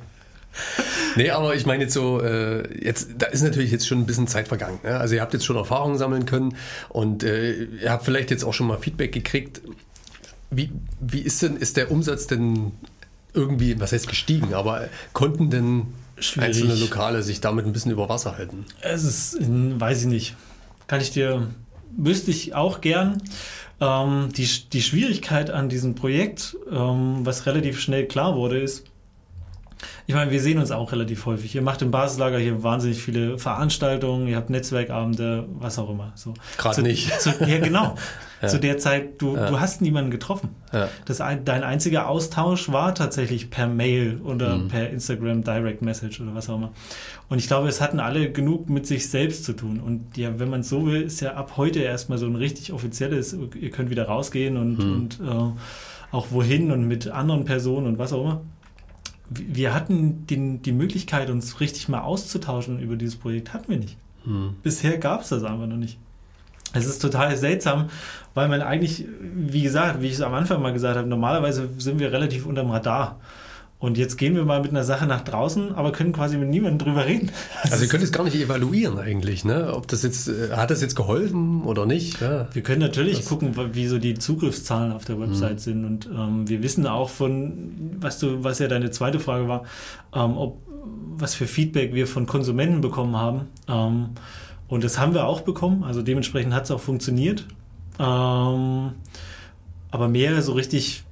Nee, 1.15 1.29
aber 1.31 1.55
ich 1.55 1.65
meine 1.65 1.83
jetzt 1.83 1.93
so, 1.93 2.21
äh, 2.21 2.83
jetzt, 2.83 3.09
da 3.17 3.27
ist 3.27 3.41
natürlich 3.41 3.71
jetzt 3.71 3.87
schon 3.87 3.99
ein 3.99 4.05
bisschen 4.05 4.27
Zeit 4.27 4.47
vergangen. 4.47 4.79
Ne? 4.83 4.97
Also 4.97 5.15
ihr 5.15 5.21
habt 5.21 5.33
jetzt 5.33 5.45
schon 5.45 5.55
Erfahrungen 5.55 5.97
sammeln 5.97 6.25
können 6.25 6.55
und 6.89 7.23
äh, 7.23 7.63
ihr 7.63 7.91
habt 7.91 8.05
vielleicht 8.05 8.31
jetzt 8.31 8.43
auch 8.43 8.53
schon 8.53 8.67
mal 8.67 8.77
Feedback 8.77 9.11
gekriegt. 9.11 9.61
Wie, 10.49 10.71
wie 10.99 11.21
ist 11.21 11.41
denn, 11.41 11.57
ist 11.57 11.77
der 11.77 11.91
Umsatz 11.91 12.27
denn 12.27 12.71
irgendwie, 13.33 13.79
was 13.79 13.91
heißt 13.93 14.07
gestiegen, 14.07 14.53
aber 14.53 14.89
konnten 15.13 15.49
denn 15.49 15.87
Schwierig. 16.19 16.49
einzelne 16.49 16.75
Lokale 16.75 17.23
sich 17.23 17.41
damit 17.41 17.65
ein 17.65 17.73
bisschen 17.73 17.91
über 17.91 18.09
Wasser 18.09 18.37
halten? 18.37 18.65
Es 18.81 19.03
ist, 19.03 19.37
weiß 19.39 20.01
ich 20.01 20.07
nicht. 20.07 20.35
Kann 20.87 21.01
ich 21.01 21.11
dir, 21.11 21.47
wüsste 21.95 22.31
ich 22.31 22.53
auch 22.53 22.81
gern. 22.81 23.21
Ähm, 23.79 24.29
die, 24.35 24.47
die 24.71 24.81
Schwierigkeit 24.81 25.49
an 25.49 25.69
diesem 25.69 25.95
Projekt, 25.95 26.57
ähm, 26.71 27.25
was 27.25 27.45
relativ 27.45 27.79
schnell 27.79 28.05
klar 28.07 28.35
wurde, 28.35 28.59
ist, 28.59 28.83
ich 30.07 30.15
meine, 30.15 30.31
wir 30.31 30.41
sehen 30.41 30.59
uns 30.59 30.71
auch 30.71 30.91
relativ 30.91 31.25
häufig. 31.25 31.55
Ihr 31.55 31.61
macht 31.61 31.81
im 31.81 31.91
Basislager 31.91 32.37
hier 32.37 32.63
wahnsinnig 32.63 33.01
viele 33.01 33.37
Veranstaltungen, 33.37 34.27
ihr 34.27 34.35
habt 34.35 34.49
Netzwerkabende, 34.49 35.45
was 35.59 35.79
auch 35.79 35.89
immer. 35.89 36.11
So. 36.15 36.33
Gerade 36.57 36.81
nicht. 36.81 37.19
Zu, 37.21 37.31
ja, 37.45 37.59
genau. 37.59 37.95
ja. 38.41 38.47
Zu 38.47 38.59
der 38.59 38.77
Zeit, 38.77 39.21
du, 39.21 39.35
ja. 39.35 39.49
du 39.49 39.59
hast 39.59 39.81
niemanden 39.81 40.11
getroffen. 40.11 40.49
Ja. 40.73 40.89
Das, 41.05 41.17
dein 41.17 41.63
einziger 41.63 42.07
Austausch 42.07 42.71
war 42.71 42.95
tatsächlich 42.95 43.49
per 43.49 43.67
Mail 43.67 44.19
oder 44.23 44.57
mhm. 44.57 44.67
per 44.67 44.89
Instagram 44.89 45.43
Direct 45.43 45.81
Message 45.81 46.19
oder 46.19 46.35
was 46.35 46.49
auch 46.49 46.57
immer. 46.57 46.71
Und 47.29 47.39
ich 47.39 47.47
glaube, 47.47 47.67
es 47.69 47.79
hatten 47.79 47.99
alle 47.99 48.31
genug 48.31 48.69
mit 48.69 48.85
sich 48.87 49.09
selbst 49.09 49.45
zu 49.45 49.53
tun. 49.53 49.79
Und 49.79 50.17
ja, 50.17 50.39
wenn 50.39 50.49
man 50.49 50.61
es 50.61 50.69
so 50.69 50.85
will, 50.85 51.03
ist 51.03 51.21
ja 51.21 51.35
ab 51.35 51.53
heute 51.57 51.79
erstmal 51.79 52.17
so 52.17 52.25
ein 52.25 52.35
richtig 52.35 52.73
offizielles, 52.73 53.37
ihr 53.59 53.69
könnt 53.69 53.89
wieder 53.89 54.05
rausgehen 54.05 54.57
und, 54.57 54.79
mhm. 54.79 54.93
und 54.93 55.19
äh, 55.21 56.11
auch 56.11 56.27
wohin 56.31 56.71
und 56.71 56.87
mit 56.87 57.07
anderen 57.07 57.45
Personen 57.45 57.87
und 57.87 57.97
was 57.97 58.11
auch 58.11 58.21
immer 58.21 58.41
wir 59.31 59.73
hatten 59.73 60.27
den, 60.27 60.61
die 60.61 60.73
Möglichkeit, 60.73 61.29
uns 61.29 61.59
richtig 61.61 61.87
mal 61.87 62.01
auszutauschen 62.01 62.79
über 62.79 62.97
dieses 62.97 63.15
Projekt, 63.15 63.53
hatten 63.53 63.69
wir 63.69 63.77
nicht. 63.77 63.97
Hm. 64.25 64.55
Bisher 64.61 64.97
gab 64.97 65.21
es 65.21 65.29
das 65.29 65.43
einfach 65.43 65.67
noch 65.67 65.77
nicht. 65.77 65.97
Es 66.73 66.85
ist 66.85 67.01
total 67.01 67.35
seltsam, 67.35 67.89
weil 68.33 68.47
man 68.47 68.61
eigentlich, 68.61 69.05
wie 69.21 69.61
gesagt, 69.61 70.01
wie 70.01 70.07
ich 70.07 70.13
es 70.13 70.21
am 70.21 70.33
Anfang 70.33 70.61
mal 70.61 70.73
gesagt 70.73 70.97
habe, 70.97 71.07
normalerweise 71.07 71.69
sind 71.77 71.99
wir 71.99 72.11
relativ 72.11 72.45
unterm 72.45 72.71
Radar. 72.71 73.19
Und 73.81 73.97
jetzt 73.97 74.17
gehen 74.17 74.35
wir 74.35 74.45
mal 74.45 74.61
mit 74.61 74.69
einer 74.69 74.83
Sache 74.83 75.07
nach 75.07 75.21
draußen, 75.23 75.73
aber 75.73 75.91
können 75.91 76.13
quasi 76.13 76.37
mit 76.37 76.49
niemandem 76.49 76.87
drüber 76.87 77.07
reden. 77.07 77.31
Also, 77.63 77.83
ihr 77.83 77.89
könnt 77.89 78.03
es 78.03 78.11
gar 78.11 78.23
nicht 78.23 78.35
evaluieren 78.35 78.99
eigentlich, 78.99 79.43
ne? 79.43 79.73
Ob 79.73 79.87
das 79.87 80.03
jetzt, 80.03 80.27
äh, 80.27 80.51
hat 80.51 80.69
das 80.69 80.81
jetzt 80.81 80.95
geholfen 80.95 81.63
oder 81.63 81.87
nicht? 81.87 82.21
Ja. 82.21 82.47
Wir 82.53 82.61
können 82.61 82.81
natürlich 82.81 83.17
das 83.17 83.25
gucken, 83.25 83.55
wie 83.73 83.87
so 83.87 83.97
die 83.97 84.13
Zugriffszahlen 84.13 84.91
auf 84.91 85.05
der 85.05 85.15
mhm. 85.15 85.21
Website 85.21 85.53
mhm. 85.53 85.57
sind. 85.57 85.85
Und 85.85 86.09
ähm, 86.15 86.47
wir 86.47 86.61
wissen 86.61 86.85
auch 86.85 87.09
von, 87.09 87.95
was 87.99 88.19
du, 88.19 88.43
was 88.43 88.59
ja 88.59 88.67
deine 88.67 88.91
zweite 88.91 89.19
Frage 89.19 89.47
war, 89.47 89.63
ähm, 90.13 90.37
ob 90.37 90.61
was 91.17 91.33
für 91.33 91.47
Feedback 91.47 91.95
wir 91.95 92.05
von 92.05 92.27
Konsumenten 92.27 92.81
bekommen 92.81 93.17
haben. 93.17 93.47
Ähm, 93.67 94.09
und 94.67 94.83
das 94.83 94.99
haben 94.99 95.15
wir 95.15 95.25
auch 95.25 95.41
bekommen. 95.41 95.83
Also 95.83 96.03
dementsprechend 96.03 96.53
hat 96.53 96.65
es 96.65 96.71
auch 96.71 96.79
funktioniert. 96.79 97.47
Ähm, 97.99 98.91
aber 99.89 100.07
mehr 100.07 100.39
so 100.43 100.53
richtig 100.53 101.03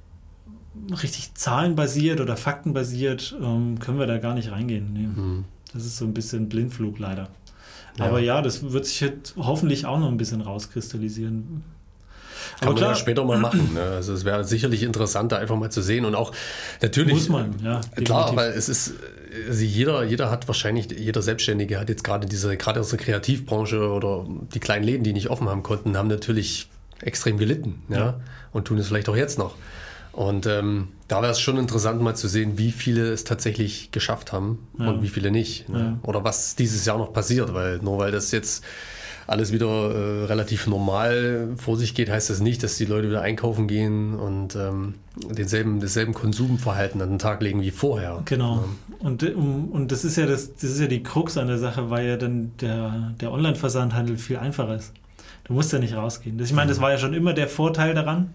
richtig 1.02 1.34
zahlenbasiert 1.36 2.22
oder 2.22 2.38
faktenbasiert 2.38 3.36
ähm, 3.42 3.80
können 3.80 4.00
wir 4.00 4.08
da 4.08 4.18
gar 4.18 4.34
nicht 4.34 4.52
reingehen. 4.52 4.94
Nee. 4.94 5.22
Mhm. 5.22 5.46
Das 5.74 5.86
ist 5.86 5.98
so 5.98 6.06
ein 6.06 6.14
bisschen 6.14 6.50
Blindflug 6.50 7.00
leider. 7.00 7.30
Ja. 7.98 8.06
Aber 8.06 8.20
ja, 8.20 8.42
das 8.42 8.72
wird 8.72 8.86
sich 8.86 9.02
jetzt 9.02 9.36
hoffentlich 9.38 9.86
auch 9.86 10.00
noch 10.00 10.08
ein 10.08 10.18
bisschen 10.18 10.42
rauskristallisieren. 10.42 11.64
Kann 12.60 12.70
Aber 12.70 12.80
man 12.80 12.90
ja 12.90 12.96
später 12.96 13.24
mal 13.26 13.38
machen. 13.38 13.74
Ne? 13.74 13.82
Also 13.82 14.14
es 14.14 14.26
wäre 14.26 14.44
sicherlich 14.44 14.84
interessant, 14.84 15.32
da 15.32 15.38
einfach 15.38 15.56
mal 15.56 15.70
zu 15.70 15.82
sehen 15.82 16.06
und 16.06 16.16
auch 16.16 16.32
natürlich. 16.82 17.14
Muss 17.14 17.30
man, 17.30 17.56
ja. 17.64 17.80
Definitiv. 17.80 18.06
Klar, 18.06 18.36
weil 18.36 18.52
es 18.52 18.70
ist, 18.70 18.94
also 19.48 19.64
jeder, 19.64 20.04
jeder 20.04 20.32
hat 20.32 20.48
wahrscheinlich, 20.48 20.88
jeder 20.92 21.22
Selbstständige 21.22 21.80
hat 21.80 21.90
jetzt 21.90 22.04
gerade 22.04 22.28
diese, 22.28 22.56
gerade 22.58 22.80
aus 22.80 22.90
der 22.90 23.00
Kreativbranche 23.00 23.90
oder 23.90 24.26
die 24.54 24.60
kleinen 24.60 24.84
Läden, 24.84 25.04
die 25.04 25.14
nicht 25.14 25.30
offen 25.30 25.50
haben 25.50 25.64
konnten, 25.64 25.98
haben 25.98 26.08
natürlich 26.08 26.70
extrem 27.02 27.38
gelitten. 27.38 27.84
Ja? 27.90 27.98
ja. 27.98 28.20
Und 28.52 28.66
tun 28.66 28.78
es 28.78 28.88
vielleicht 28.88 29.10
auch 29.10 29.16
jetzt 29.16 29.38
noch. 29.38 29.56
Und 30.20 30.48
ähm, 30.48 30.90
da 31.08 31.22
wäre 31.22 31.32
es 31.32 31.40
schon 31.40 31.58
interessant, 31.58 32.02
mal 32.02 32.14
zu 32.14 32.28
sehen, 32.28 32.58
wie 32.58 32.72
viele 32.74 33.10
es 33.14 33.24
tatsächlich 33.24 33.92
geschafft 33.92 34.34
haben 34.34 34.68
ja. 34.78 34.90
und 34.90 35.02
wie 35.02 35.08
viele 35.08 35.32
nicht. 35.32 35.70
Ne? 35.70 35.98
Ja. 36.04 36.10
Oder 36.10 36.26
was 36.26 36.58
dieses 36.58 36.84
Jahr 36.84 36.98
noch 36.98 37.14
passiert, 37.14 37.54
weil 37.54 37.78
nur 37.78 38.00
weil 38.00 38.12
das 38.12 38.34
jetzt 38.34 38.66
alles 39.28 39.54
wieder 39.54 39.68
äh, 39.70 40.26
relativ 40.26 40.68
normal 40.68 41.54
vor 41.56 41.78
sich 41.78 41.96
geht, 41.96 42.10
heißt 42.10 42.30
das 42.30 42.42
nicht, 42.42 42.64
dass 42.64 42.76
die 42.76 42.84
Leute 42.84 43.08
wieder 43.08 43.22
einkaufen 43.22 43.70
gehen 43.70 44.14
und 44.14 44.58
ähm, 44.58 44.96
denselben, 45.16 45.80
dasselben 45.80 46.14
Konsumverhalten 46.14 47.02
an 47.02 47.12
den 47.12 47.20
Tag 47.20 47.42
legen 47.42 47.62
wie 47.62 47.72
vorher. 47.72 48.22
Genau. 48.26 48.56
Ja. 48.56 49.08
Und, 49.08 49.24
um, 49.24 49.70
und 49.70 49.90
das 49.90 50.04
ist 50.04 50.18
ja 50.18 50.26
das, 50.26 50.54
das 50.54 50.66
ist 50.66 50.82
ja 50.82 50.88
die 50.88 51.02
Krux 51.02 51.38
an 51.38 51.48
der 51.48 51.60
Sache, 51.60 51.92
weil 51.92 52.06
ja 52.06 52.18
dann 52.18 52.52
der, 52.60 53.14
der 53.22 53.32
Online-Versandhandel 53.32 54.18
viel 54.18 54.36
einfacher 54.36 54.76
ist. 54.76 54.92
Du 55.46 55.54
musst 55.54 55.72
ja 55.72 55.80
nicht 55.80 55.96
rausgehen. 55.96 56.38
Ich 56.42 56.52
meine, 56.52 56.68
das 56.68 56.82
war 56.82 56.92
ja 56.92 56.98
schon 56.98 57.14
immer 57.14 57.32
der 57.32 57.48
Vorteil 57.48 57.94
daran. 57.94 58.32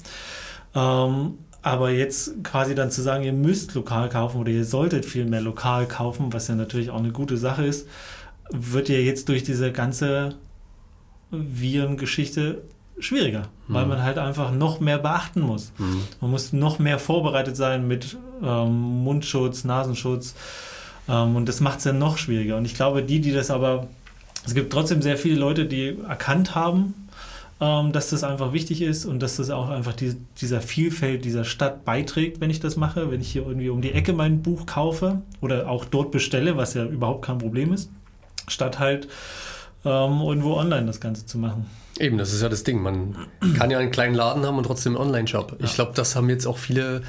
Ähm, 0.74 1.34
aber 1.64 1.90
jetzt 1.90 2.44
quasi 2.44 2.74
dann 2.74 2.90
zu 2.90 3.00
sagen, 3.00 3.24
ihr 3.24 3.32
müsst 3.32 3.74
lokal 3.74 4.10
kaufen 4.10 4.38
oder 4.38 4.50
ihr 4.50 4.66
solltet 4.66 5.06
viel 5.06 5.24
mehr 5.24 5.40
lokal 5.40 5.88
kaufen, 5.88 6.32
was 6.32 6.46
ja 6.48 6.54
natürlich 6.54 6.90
auch 6.90 6.98
eine 6.98 7.10
gute 7.10 7.38
Sache 7.38 7.64
ist, 7.64 7.88
wird 8.50 8.90
ja 8.90 8.98
jetzt 8.98 9.30
durch 9.30 9.44
diese 9.44 9.72
ganze 9.72 10.34
Virengeschichte 11.30 12.62
schwieriger, 12.98 13.48
mhm. 13.66 13.74
weil 13.74 13.86
man 13.86 14.02
halt 14.02 14.18
einfach 14.18 14.52
noch 14.52 14.80
mehr 14.80 14.98
beachten 14.98 15.40
muss. 15.40 15.72
Mhm. 15.78 16.02
Man 16.20 16.30
muss 16.30 16.52
noch 16.52 16.78
mehr 16.78 16.98
vorbereitet 16.98 17.56
sein 17.56 17.88
mit 17.88 18.18
ähm, 18.42 19.02
Mundschutz, 19.02 19.64
Nasenschutz 19.64 20.34
ähm, 21.08 21.34
und 21.34 21.48
das 21.48 21.60
macht 21.60 21.78
es 21.78 21.84
ja 21.84 21.94
noch 21.94 22.18
schwieriger. 22.18 22.58
Und 22.58 22.66
ich 22.66 22.74
glaube, 22.74 23.02
die, 23.02 23.22
die 23.22 23.32
das 23.32 23.50
aber, 23.50 23.88
es 24.44 24.54
gibt 24.54 24.70
trotzdem 24.70 25.00
sehr 25.00 25.16
viele 25.16 25.36
Leute, 25.36 25.64
die 25.64 25.96
erkannt 26.06 26.54
haben, 26.54 27.03
ähm, 27.60 27.92
dass 27.92 28.10
das 28.10 28.24
einfach 28.24 28.52
wichtig 28.52 28.82
ist 28.82 29.04
und 29.04 29.20
dass 29.20 29.36
das 29.36 29.50
auch 29.50 29.68
einfach 29.68 29.92
die, 29.92 30.16
dieser 30.40 30.60
Vielfalt 30.60 31.24
dieser 31.24 31.44
Stadt 31.44 31.84
beiträgt, 31.84 32.40
wenn 32.40 32.50
ich 32.50 32.60
das 32.60 32.76
mache, 32.76 33.10
wenn 33.10 33.20
ich 33.20 33.30
hier 33.30 33.46
irgendwie 33.46 33.68
um 33.68 33.80
die 33.80 33.92
Ecke 33.92 34.12
mein 34.12 34.42
Buch 34.42 34.66
kaufe 34.66 35.22
oder 35.40 35.68
auch 35.68 35.84
dort 35.84 36.10
bestelle, 36.10 36.56
was 36.56 36.74
ja 36.74 36.84
überhaupt 36.84 37.24
kein 37.24 37.38
Problem 37.38 37.72
ist, 37.72 37.90
statt 38.48 38.78
halt 38.78 39.08
ähm, 39.84 40.20
irgendwo 40.20 40.54
online 40.54 40.86
das 40.86 41.00
Ganze 41.00 41.26
zu 41.26 41.38
machen. 41.38 41.66
Eben, 41.98 42.18
das 42.18 42.32
ist 42.32 42.42
ja 42.42 42.48
das 42.48 42.64
Ding. 42.64 42.82
Man 42.82 43.16
kann 43.56 43.70
ja 43.70 43.78
einen 43.78 43.92
kleinen 43.92 44.14
Laden 44.14 44.44
haben 44.44 44.58
und 44.58 44.64
trotzdem 44.64 44.96
einen 44.96 45.06
Online-Shop. 45.06 45.56
Ja. 45.58 45.64
Ich 45.64 45.74
glaube, 45.74 45.92
das 45.94 46.16
haben 46.16 46.28
jetzt 46.28 46.46
auch 46.46 46.58
viele 46.58 47.02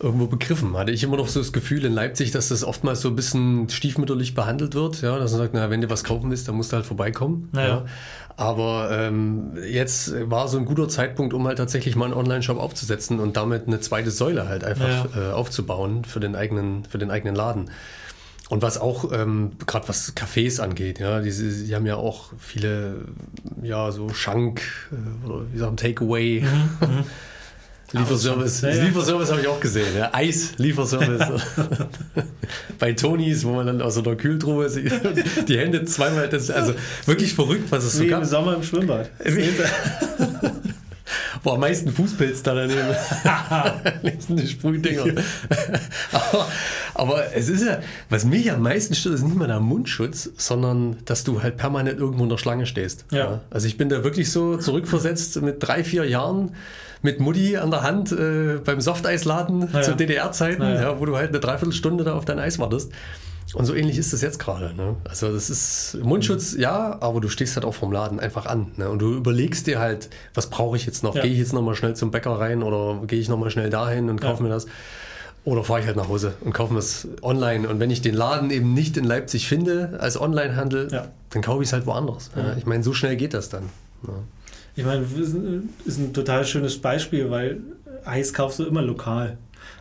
irgendwo 0.00 0.26
begriffen. 0.26 0.76
Hatte 0.76 0.92
ich 0.92 1.02
immer 1.02 1.16
noch 1.16 1.28
so 1.28 1.40
das 1.40 1.52
Gefühl 1.52 1.84
in 1.84 1.92
Leipzig, 1.92 2.30
dass 2.30 2.48
das 2.48 2.64
oftmals 2.64 3.00
so 3.00 3.08
ein 3.08 3.16
bisschen 3.16 3.68
stiefmütterlich 3.68 4.34
behandelt 4.34 4.74
wird. 4.74 5.02
Ja, 5.02 5.18
dass 5.18 5.32
man 5.32 5.40
sagt, 5.40 5.54
na, 5.54 5.70
wenn 5.70 5.80
du 5.80 5.90
was 5.90 6.04
kaufen 6.04 6.30
willst, 6.30 6.48
dann 6.48 6.54
musst 6.54 6.72
du 6.72 6.76
halt 6.76 6.86
vorbeikommen. 6.86 7.48
Naja. 7.52 7.68
Ja. 7.68 7.84
Aber 8.36 8.90
ähm, 8.92 9.54
jetzt 9.68 10.12
war 10.30 10.46
so 10.46 10.58
ein 10.58 10.64
guter 10.64 10.88
Zeitpunkt, 10.88 11.34
um 11.34 11.46
halt 11.48 11.58
tatsächlich 11.58 11.96
mal 11.96 12.04
einen 12.04 12.14
Online-Shop 12.14 12.58
aufzusetzen 12.58 13.18
und 13.18 13.36
damit 13.36 13.66
eine 13.66 13.80
zweite 13.80 14.12
Säule 14.12 14.48
halt 14.48 14.62
einfach 14.62 15.14
ja. 15.16 15.30
äh, 15.30 15.32
aufzubauen 15.32 16.04
für 16.04 16.20
den 16.20 16.36
eigenen, 16.36 16.84
für 16.84 16.98
den 16.98 17.10
eigenen 17.10 17.34
Laden. 17.34 17.70
Und 18.48 18.62
was 18.62 18.80
auch, 18.80 19.12
ähm, 19.12 19.52
gerade 19.66 19.88
was 19.88 20.16
Cafés 20.16 20.60
angeht, 20.60 21.00
ja, 21.00 21.20
die, 21.20 21.30
die, 21.30 21.74
haben 21.74 21.84
ja 21.84 21.96
auch 21.96 22.32
viele, 22.38 23.06
ja, 23.60 23.90
so 23.92 24.08
Schank, 24.10 24.62
äh, 24.92 25.26
oder 25.26 25.42
wie 25.52 25.58
sagen, 25.58 25.76
Takeaway. 25.76 26.42
Mhm, 26.42 26.88
mhm. 26.88 27.04
Lieferservice. 27.92 28.60
Ja, 28.60 28.70
ja. 28.70 28.84
Lieferservice 28.84 29.30
habe 29.30 29.40
ich 29.40 29.48
auch 29.48 29.60
gesehen. 29.60 29.96
Ja. 29.96 30.10
Eis-Lieferservice. 30.12 31.42
Bei 32.78 32.92
Tonys, 32.92 33.44
wo 33.44 33.52
man 33.52 33.66
dann 33.66 33.82
aus 33.82 33.94
so 33.94 34.02
einer 34.02 34.16
Kühltruhe 34.16 34.68
die 35.48 35.58
Hände 35.58 35.84
zweimal, 35.86 36.28
das 36.28 36.44
ist 36.44 36.50
also 36.50 36.74
wirklich 37.06 37.34
verrückt, 37.34 37.70
was 37.70 37.84
es 37.84 37.94
so 37.94 38.04
Wie 38.04 38.08
gab. 38.08 38.22
im 38.22 38.28
Sommer 38.28 38.54
im 38.54 38.62
Schwimmbad. 38.62 39.10
wo 41.42 41.50
am 41.52 41.60
meisten 41.60 41.90
Fußpilz 41.90 42.42
da 42.42 42.54
daneben. 42.54 42.94
die 44.36 44.48
Sprühdinger. 44.48 45.04
aber, 46.12 46.48
aber 46.92 47.34
es 47.34 47.48
ist 47.48 47.64
ja, 47.64 47.78
was 48.10 48.26
mich 48.26 48.52
am 48.52 48.60
meisten 48.60 48.94
stört, 48.94 49.14
ist 49.14 49.24
nicht 49.24 49.36
mal 49.36 49.48
der 49.48 49.60
Mundschutz, 49.60 50.30
sondern 50.36 50.98
dass 51.06 51.24
du 51.24 51.42
halt 51.42 51.56
permanent 51.56 51.98
irgendwo 52.00 52.24
in 52.24 52.28
der 52.28 52.38
Schlange 52.38 52.66
stehst. 52.66 53.06
Ja. 53.12 53.40
Also 53.48 53.66
ich 53.66 53.78
bin 53.78 53.88
da 53.88 54.04
wirklich 54.04 54.30
so 54.30 54.58
zurückversetzt 54.58 55.40
mit 55.40 55.56
drei, 55.60 55.84
vier 55.84 56.04
Jahren 56.04 56.54
mit 57.02 57.20
Mutti 57.20 57.56
an 57.56 57.70
der 57.70 57.82
Hand 57.82 58.12
äh, 58.12 58.58
beim 58.64 58.80
Softeisladen 58.80 59.68
Ja, 59.72 59.82
zu. 59.82 59.94
DDR-Zeiten, 59.94 60.62
Ja, 60.62 60.98
wo 61.00 61.04
du 61.06 61.16
halt 61.16 61.28
eine 61.30 61.40
Dreiviertelstunde 61.40 62.04
da 62.04 62.14
auf 62.14 62.24
dein 62.24 62.38
Eis 62.38 62.58
wartest. 62.58 62.90
Und 63.54 63.64
so 63.64 63.74
ähnlich 63.74 63.96
ist 63.96 64.12
das 64.12 64.20
jetzt 64.20 64.38
gerade. 64.38 64.74
Ne? 64.74 64.96
Also 65.08 65.32
das 65.32 65.48
ist 65.48 65.96
Mundschutz, 66.02 66.52
Mhm. 66.54 66.60
ja, 66.60 66.98
aber 67.00 67.20
du 67.22 67.28
stehst 67.30 67.56
halt 67.56 67.64
auch 67.64 67.72
vom 67.74 67.90
Laden 67.92 68.20
einfach 68.20 68.44
an. 68.44 68.72
Ne? 68.76 68.90
Und 68.90 68.98
du 68.98 69.14
überlegst 69.14 69.66
dir 69.66 69.78
halt, 69.78 70.10
was 70.34 70.48
brauche 70.50 70.76
ich 70.76 70.84
jetzt 70.84 71.02
noch? 71.02 71.14
Ja. 71.14 71.22
Gehe 71.22 71.32
ich 71.32 71.38
jetzt 71.38 71.54
nochmal 71.54 71.74
schnell 71.74 71.96
zum 71.96 72.10
Bäcker 72.10 72.32
rein 72.38 72.62
oder 72.62 73.00
gehe 73.06 73.18
ich 73.18 73.28
nochmal 73.30 73.50
schnell 73.50 73.70
dahin 73.70 74.10
und 74.10 74.20
kaufe 74.20 74.42
Ja. 74.42 74.48
mir 74.48 74.54
das? 74.54 74.66
Oder 75.44 75.64
fahre 75.64 75.80
ich 75.80 75.86
halt 75.86 75.96
nach 75.96 76.08
Hause 76.10 76.34
und 76.42 76.52
kaufe 76.52 76.74
mir 76.74 76.80
das 76.80 77.08
online. 77.22 77.66
Und 77.70 77.80
wenn 77.80 77.90
ich 77.90 78.02
den 78.02 78.12
Laden 78.14 78.50
eben 78.50 78.74
nicht 78.74 78.98
in 78.98 79.04
Leipzig 79.04 79.48
finde 79.48 79.96
als 79.98 80.20
Onlinehandel, 80.20 80.88
Ja. 80.92 81.06
dann 81.30 81.40
kaufe 81.40 81.62
ich 81.62 81.68
es 81.70 81.72
halt 81.72 81.86
woanders. 81.86 82.30
Ja. 82.36 82.54
Ich 82.58 82.66
meine, 82.66 82.82
so 82.82 82.92
schnell 82.92 83.16
geht 83.16 83.32
das 83.32 83.48
dann. 83.48 83.70
Ich 84.78 84.84
meine, 84.84 85.02
das 85.02 85.34
ist 85.86 85.98
ein 85.98 86.12
total 86.12 86.44
schönes 86.44 86.78
Beispiel, 86.78 87.28
weil 87.32 87.58
Eis 88.04 88.32
kaufst 88.32 88.60
du 88.60 88.64
immer 88.64 88.80
lokal. 88.80 89.36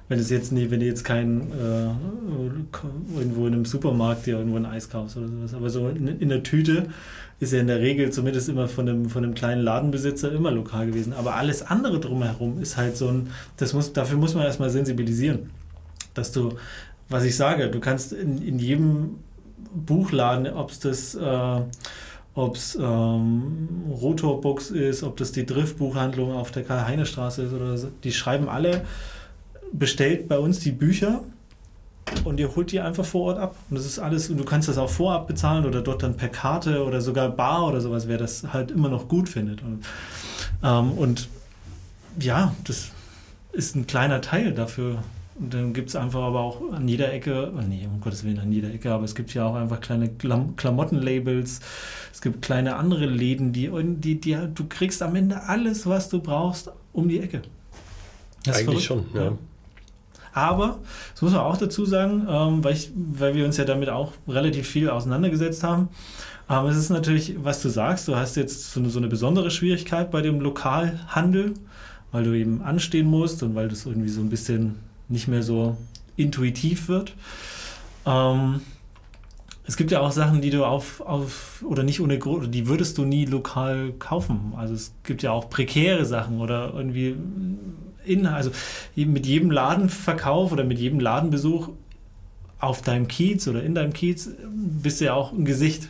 Wenn 0.10 0.18
es 0.18 0.32
jetzt 0.32 0.52
nie, 0.52 0.72
wenn 0.72 0.80
du 0.80 0.88
jetzt 0.88 1.04
kein 1.04 1.52
äh, 1.52 3.16
irgendwo 3.16 3.46
in 3.46 3.54
einem 3.54 3.66
Supermarkt 3.66 4.26
dir 4.26 4.40
irgendwo 4.40 4.58
ein 4.58 4.66
Eis 4.66 4.90
kaufst 4.90 5.16
oder 5.18 5.28
sowas. 5.28 5.54
Aber 5.54 5.70
so 5.70 5.88
in, 5.90 6.08
in 6.08 6.30
der 6.30 6.42
Tüte 6.42 6.88
ist 7.40 7.54
ja 7.54 7.60
in 7.60 7.68
der 7.68 7.80
Regel 7.80 8.10
zumindest 8.10 8.50
immer 8.50 8.68
von 8.68 8.90
einem, 8.90 9.08
von 9.08 9.24
einem 9.24 9.36
kleinen 9.36 9.62
Ladenbesitzer 9.62 10.32
immer 10.32 10.50
lokal 10.50 10.88
gewesen. 10.88 11.14
Aber 11.14 11.36
alles 11.36 11.62
andere 11.62 12.00
drumherum 12.00 12.60
ist 12.60 12.76
halt 12.76 12.98
so 12.98 13.10
ein, 13.10 13.30
das 13.58 13.74
muss, 13.74 13.94
dafür 13.94 14.18
muss 14.18 14.34
man 14.34 14.46
erstmal 14.46 14.72
sensibilisieren. 14.72 15.52
Dass 16.16 16.32
du, 16.32 16.54
was 17.08 17.24
ich 17.24 17.36
sage, 17.36 17.70
du 17.70 17.80
kannst 17.80 18.14
in, 18.14 18.42
in 18.42 18.58
jedem 18.58 19.18
Buchladen, 19.76 20.48
ob 20.48 20.72
es 20.72 20.80
das 20.80 21.14
äh, 21.14 21.62
ob 22.38 22.56
es 22.56 22.76
ähm, 22.76 23.68
Rotorbooks 23.90 24.70
ist, 24.70 25.02
ob 25.02 25.18
das 25.18 25.32
die 25.32 25.46
Driftbuchhandlung 25.46 26.34
auf 26.34 26.52
der 26.52 26.64
Karl-Heine-Straße 26.64 27.42
ist 27.42 27.52
oder 27.52 27.76
so. 27.78 27.90
Die 28.04 28.12
schreiben 28.12 28.48
alle, 28.48 28.86
bestellt 29.74 30.28
bei 30.28 30.38
uns 30.38 30.60
die 30.60 30.72
Bücher 30.72 31.24
und 32.26 32.40
ihr 32.40 32.56
holt 32.56 32.72
die 32.72 32.80
einfach 32.80 33.06
vor 33.06 33.24
Ort 33.24 33.40
ab. 33.40 33.56
Und 33.72 33.78
das 33.78 33.88
ist 33.88 33.98
alles, 33.98 34.30
und 34.30 34.38
du 34.38 34.46
kannst 34.46 34.70
das 34.70 34.78
auch 34.78 34.90
vorab 34.90 35.28
bezahlen 35.28 35.66
oder 35.66 35.82
dort 35.82 36.04
dann 36.04 36.16
per 36.16 36.30
Karte 36.30 36.86
oder 36.86 37.02
sogar 37.02 37.30
bar 37.30 37.68
oder 37.68 37.82
sowas, 37.82 38.08
wer 38.08 38.20
das 38.20 38.54
halt 38.54 38.70
immer 38.70 38.90
noch 38.90 39.08
gut 39.08 39.30
findet. 39.30 39.64
Und, 39.64 39.84
ähm, 40.64 40.92
und 40.92 41.30
ja, 42.20 42.54
das 42.66 42.92
ist 43.52 43.76
ein 43.76 43.88
kleiner 43.88 44.22
Teil 44.22 44.54
dafür. 44.54 45.00
Und 45.40 45.54
dann 45.54 45.74
gibt 45.74 45.90
es 45.90 45.96
einfach 45.96 46.22
aber 46.22 46.40
auch 46.40 46.72
an 46.72 46.88
jeder 46.88 47.14
Ecke, 47.14 47.54
oh 47.56 47.62
nee, 47.62 47.88
um 47.92 48.02
Gottes 48.02 48.24
Willen 48.24 48.40
an 48.40 48.52
jeder 48.52 48.74
Ecke, 48.74 48.92
aber 48.92 49.04
es 49.04 49.14
gibt 49.14 49.34
ja 49.36 49.46
auch 49.46 49.56
einfach 49.56 49.80
kleine 49.80 50.10
Klam 50.10 50.56
Klamottenlabels, 50.56 51.60
es 52.12 52.22
gibt 52.22 52.42
kleine 52.42 52.76
andere 52.76 53.06
Läden, 53.06 53.54
die, 53.54 53.70
die, 53.98 54.20
die, 54.20 54.38
du 54.54 54.66
kriegst 54.68 55.04
am 55.04 55.16
Ende 55.16 55.44
alles, 55.44 55.86
was 55.86 56.10
du 56.10 56.22
brauchst, 56.22 56.72
um 56.92 57.08
die 57.08 57.20
Ecke. 57.20 57.44
Das 58.46 58.58
Eigentlich 58.58 58.86
schon, 58.86 59.06
ja. 59.14 59.34
Aber, 60.34 60.80
das 61.14 61.22
muss 61.22 61.32
man 61.32 61.42
auch 61.42 61.58
dazu 61.58 61.86
sagen, 61.86 62.26
ähm, 62.30 62.64
weil, 62.64 62.74
ich, 62.74 62.92
weil 62.96 63.36
wir 63.36 63.46
uns 63.46 63.58
ja 63.58 63.66
damit 63.66 63.90
auch 63.90 64.14
relativ 64.28 64.68
viel 64.68 64.90
auseinandergesetzt 64.90 65.64
haben. 65.64 65.90
Aber 66.48 66.70
es 66.70 66.78
ist 66.78 66.90
natürlich, 66.90 67.36
was 67.44 67.62
du 67.62 67.70
sagst, 67.70 68.08
du 68.08 68.16
hast 68.16 68.38
jetzt 68.38 68.72
so 68.72 68.80
eine, 68.80 68.90
so 68.90 69.00
eine 69.00 69.08
besondere 69.08 69.52
Schwierigkeit 69.52 70.12
bei 70.12 70.22
dem 70.22 70.40
Lokalhandel, 70.40 71.56
weil 72.12 72.24
du 72.24 72.34
eben 72.34 72.62
anstehen 72.62 73.08
musst 73.08 73.44
und 73.44 73.56
weil 73.56 73.68
das 73.68 73.86
irgendwie 73.86 74.10
so 74.10 74.22
ein 74.22 74.30
bisschen 74.30 74.76
nicht 75.10 75.28
mehr 75.28 75.44
so 75.44 75.78
intuitiv 76.16 76.88
wird. 76.88 77.14
Ähm, 78.06 78.62
es 79.68 79.76
gibt 79.76 79.92
ja 79.92 80.00
auch 80.00 80.12
Sachen, 80.12 80.42
die 80.42 80.50
du 80.50 80.64
auf, 80.64 81.02
auf 81.02 81.64
oder 81.68 81.84
nicht 81.84 82.00
ohne 82.00 82.18
Grund, 82.18 82.54
die 82.54 82.68
würdest 82.68 82.98
du 82.98 83.04
nie 83.04 83.26
lokal 83.26 83.92
kaufen. 84.00 84.54
Also 84.56 84.74
es 84.74 84.94
gibt 85.04 85.24
ja 85.24 85.32
auch 85.32 85.50
prekäre 85.50 86.06
Sachen 86.06 86.40
oder 86.40 86.72
irgendwie 86.74 87.16
in, 88.06 88.26
also 88.26 88.52
mit 88.96 89.26
jedem 89.26 89.52
Ladenverkauf 89.52 90.54
oder 90.54 90.64
mit 90.64 90.80
jedem 90.80 91.02
Ladenbesuch 91.02 91.70
auf 92.60 92.82
deinem 92.82 93.10
Kiez 93.10 93.48
oder 93.48 93.62
in 93.62 93.76
deinem 93.76 93.92
Kiez 93.92 94.30
bist 94.48 95.02
du 95.02 95.06
ja 95.06 95.14
auch 95.14 95.34
ein 95.34 95.44
Gesicht. 95.44 95.90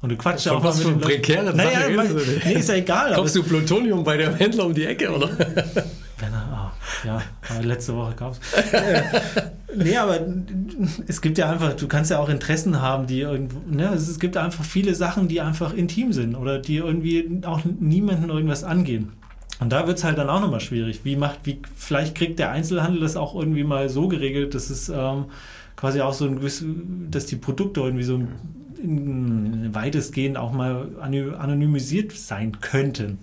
Und 0.00 0.10
du 0.10 0.16
quatschst 0.16 0.46
ja 0.46 0.52
auch 0.52 0.62
was 0.62 0.80
für 0.80 0.90
Leuten. 0.90 1.00
prekäre 1.00 1.56
naja, 1.56 1.80
Sache 1.80 2.14
denn? 2.14 2.42
nee, 2.44 2.52
ist 2.52 2.68
ja 2.68 2.76
egal. 2.76 3.14
Kaufst 3.14 3.34
du 3.34 3.42
Plutonium 3.42 4.04
bei 4.04 4.16
dem 4.16 4.32
Händler 4.36 4.66
um 4.66 4.74
die 4.74 4.84
Ecke, 4.84 5.10
oder? 5.10 5.30
Ja, 7.04 7.22
letzte 7.62 7.94
Woche 7.96 8.14
gab 8.14 8.32
es. 8.32 8.40
nee, 9.76 9.96
aber 9.96 10.20
es 11.06 11.20
gibt 11.20 11.38
ja 11.38 11.50
einfach, 11.50 11.74
du 11.74 11.88
kannst 11.88 12.10
ja 12.10 12.18
auch 12.18 12.28
Interessen 12.28 12.80
haben, 12.80 13.06
die 13.06 13.20
irgendwo, 13.20 13.60
ne, 13.68 13.92
es, 13.94 14.18
gibt 14.18 14.36
einfach 14.36 14.64
viele 14.64 14.94
Sachen, 14.94 15.28
die 15.28 15.40
einfach 15.40 15.72
intim 15.74 16.12
sind 16.12 16.34
oder 16.34 16.58
die 16.58 16.76
irgendwie 16.76 17.42
auch 17.44 17.60
niemanden 17.64 18.30
irgendwas 18.30 18.64
angehen. 18.64 19.12
Und 19.60 19.70
da 19.70 19.86
wird 19.86 19.98
es 19.98 20.04
halt 20.04 20.18
dann 20.18 20.30
auch 20.30 20.40
nochmal 20.40 20.60
schwierig. 20.60 21.00
Wie 21.04 21.16
macht, 21.16 21.40
wie, 21.44 21.60
vielleicht 21.76 22.14
kriegt 22.14 22.38
der 22.38 22.52
Einzelhandel 22.52 23.00
das 23.00 23.16
auch 23.16 23.34
irgendwie 23.34 23.64
mal 23.64 23.88
so 23.88 24.08
geregelt, 24.08 24.54
dass 24.54 24.70
es 24.70 24.88
ähm, 24.88 25.26
quasi 25.74 26.00
auch 26.00 26.12
so 26.12 26.26
ein 26.26 26.36
gewisses, 26.36 26.66
dass 27.10 27.26
die 27.26 27.36
Produkte 27.36 27.80
irgendwie 27.80 28.04
so 28.04 28.20
in, 28.82 29.74
weitestgehend 29.74 30.36
auch 30.36 30.52
mal 30.52 30.88
anony- 31.00 31.34
anonymisiert 31.34 32.12
sein 32.12 32.60
könnten. 32.60 33.18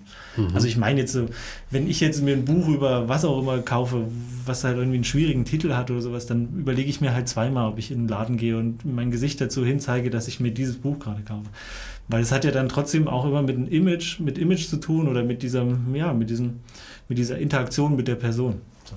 Also 0.54 0.66
ich 0.66 0.76
meine 0.76 1.00
jetzt 1.00 1.12
so, 1.12 1.26
wenn 1.70 1.88
ich 1.88 2.00
jetzt 2.00 2.22
mir 2.22 2.34
ein 2.34 2.44
Buch 2.44 2.68
über 2.68 3.08
was 3.08 3.24
auch 3.24 3.40
immer 3.40 3.58
kaufe, 3.58 4.06
was 4.44 4.64
halt 4.64 4.76
irgendwie 4.76 4.96
einen 4.96 5.04
schwierigen 5.04 5.44
Titel 5.44 5.72
hat 5.72 5.90
oder 5.90 6.02
sowas, 6.02 6.26
dann 6.26 6.48
überlege 6.58 6.90
ich 6.90 7.00
mir 7.00 7.14
halt 7.14 7.28
zweimal, 7.28 7.70
ob 7.70 7.78
ich 7.78 7.90
in 7.90 8.00
den 8.00 8.08
Laden 8.08 8.36
gehe 8.36 8.58
und 8.58 8.84
mein 8.84 9.10
Gesicht 9.10 9.40
dazu 9.40 9.64
hinzeige, 9.64 10.10
dass 10.10 10.28
ich 10.28 10.38
mir 10.38 10.50
dieses 10.50 10.76
Buch 10.76 10.98
gerade 10.98 11.22
kaufe. 11.22 11.48
Weil 12.08 12.22
es 12.22 12.32
hat 12.32 12.44
ja 12.44 12.50
dann 12.50 12.68
trotzdem 12.68 13.08
auch 13.08 13.24
immer 13.24 13.42
mit 13.42 13.56
einem 13.56 13.66
Image, 13.68 14.20
mit 14.20 14.38
Image 14.38 14.66
zu 14.68 14.76
tun 14.76 15.08
oder 15.08 15.24
mit 15.24 15.42
diesem, 15.42 15.94
ja, 15.94 16.12
mit 16.12 16.30
diesem, 16.30 16.60
mit 17.08 17.18
dieser 17.18 17.38
Interaktion 17.38 17.96
mit 17.96 18.06
der 18.06 18.16
Person. 18.16 18.60
So. 18.84 18.94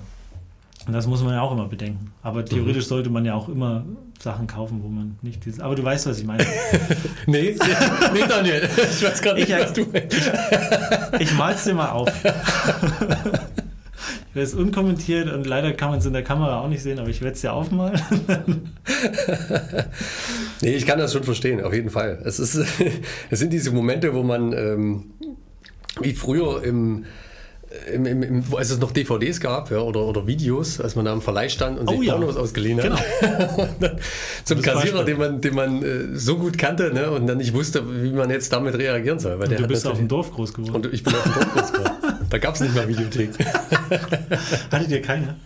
Und 0.86 0.92
das 0.92 1.06
muss 1.06 1.22
man 1.22 1.32
ja 1.32 1.40
auch 1.40 1.52
immer 1.52 1.68
bedenken. 1.68 2.12
Aber 2.22 2.44
theoretisch 2.44 2.86
sollte 2.86 3.10
man 3.10 3.24
ja 3.24 3.34
auch 3.34 3.48
immer 3.48 3.84
Sachen 4.22 4.46
kaufen, 4.46 4.80
wo 4.82 4.88
man 4.88 5.18
nicht 5.22 5.44
dieses. 5.46 5.60
Aber 5.60 5.74
du 5.74 5.82
weißt, 5.82 6.06
was 6.06 6.18
ich 6.18 6.26
meine. 6.26 6.44
nee, 7.26 7.56
nee, 8.12 8.20
Daniel. 8.28 8.68
Ich 8.76 9.02
weiß 9.02 9.22
gerade 9.22 9.40
nicht, 9.40 9.48
Ich- 9.48 9.56
was 9.58 9.72
du 9.72 9.86
meinst. 9.86 10.30
Ich 11.18 11.32
mal's 11.34 11.64
dir 11.64 11.74
mal 11.74 11.90
auf. 11.90 12.10
Ich 14.30 14.36
werde 14.36 14.46
es 14.46 14.54
unkommentiert 14.54 15.28
und 15.32 15.44
leider 15.44 15.72
kann 15.72 15.90
man 15.90 15.98
es 15.98 16.06
in 16.06 16.12
der 16.12 16.22
Kamera 16.22 16.60
auch 16.60 16.68
nicht 16.68 16.84
sehen, 16.84 17.00
aber 17.00 17.08
ich 17.08 17.20
werde 17.20 17.34
es 17.34 17.40
dir 17.40 17.52
aufmalen. 17.52 18.00
Nee, 20.62 20.74
ich 20.76 20.86
kann 20.86 20.98
das 21.00 21.12
schon 21.12 21.24
verstehen, 21.24 21.62
auf 21.64 21.72
jeden 21.74 21.90
Fall. 21.90 22.22
Es, 22.24 22.38
ist, 22.38 22.54
es 23.30 23.38
sind 23.38 23.52
diese 23.52 23.72
Momente, 23.72 24.14
wo 24.14 24.22
man, 24.22 24.52
ähm, 24.52 25.10
wie 26.00 26.12
früher 26.12 26.62
im, 26.62 27.06
im, 27.92 28.04
im, 28.04 28.22
im, 28.22 28.44
als 28.54 28.70
es 28.70 28.78
noch 28.78 28.90
DVDs 28.90 29.40
gab 29.40 29.70
ja, 29.70 29.78
oder, 29.78 30.00
oder 30.00 30.26
Videos, 30.26 30.80
als 30.80 30.96
man 30.96 31.04
da 31.04 31.12
am 31.12 31.22
Verleih 31.22 31.48
stand 31.48 31.78
und 31.78 31.88
Oh 31.88 31.98
sich 31.98 32.08
ja. 32.08 32.14
Pornos 32.14 32.36
ausgeliehen 32.36 32.82
hat. 32.82 33.00
Genau. 33.20 33.96
Zum 34.44 34.60
Kassierer, 34.60 35.04
den 35.04 35.18
man, 35.18 35.40
den 35.40 35.54
man 35.54 35.82
äh, 35.82 36.16
so 36.16 36.36
gut 36.36 36.58
kannte 36.58 36.92
ne, 36.92 37.10
und 37.10 37.28
dann 37.28 37.38
nicht 37.38 37.54
wusste, 37.54 37.84
wie 38.02 38.10
man 38.12 38.28
jetzt 38.28 38.52
damit 38.52 38.74
reagieren 38.74 39.20
soll. 39.20 39.38
Weil 39.38 39.44
Und 39.44 39.50
der 39.52 39.58
du 39.60 39.68
bist 39.68 39.86
auf 39.86 39.98
dem 39.98 40.08
Dorf 40.08 40.32
groß 40.32 40.52
geworden. 40.52 40.86
Und 40.86 40.92
ich 40.92 41.04
bin 41.04 41.14
auf 41.14 41.22
dem 41.22 41.32
Dorf 41.32 41.52
groß 41.52 41.72
geworden. 41.72 41.90
Da 42.28 42.38
gab 42.38 42.54
es 42.54 42.60
nicht 42.60 42.74
mal 42.74 42.88
Videothek. 42.88 43.30
Hattet 44.70 44.90
ihr 44.90 45.02
keine? 45.02 45.36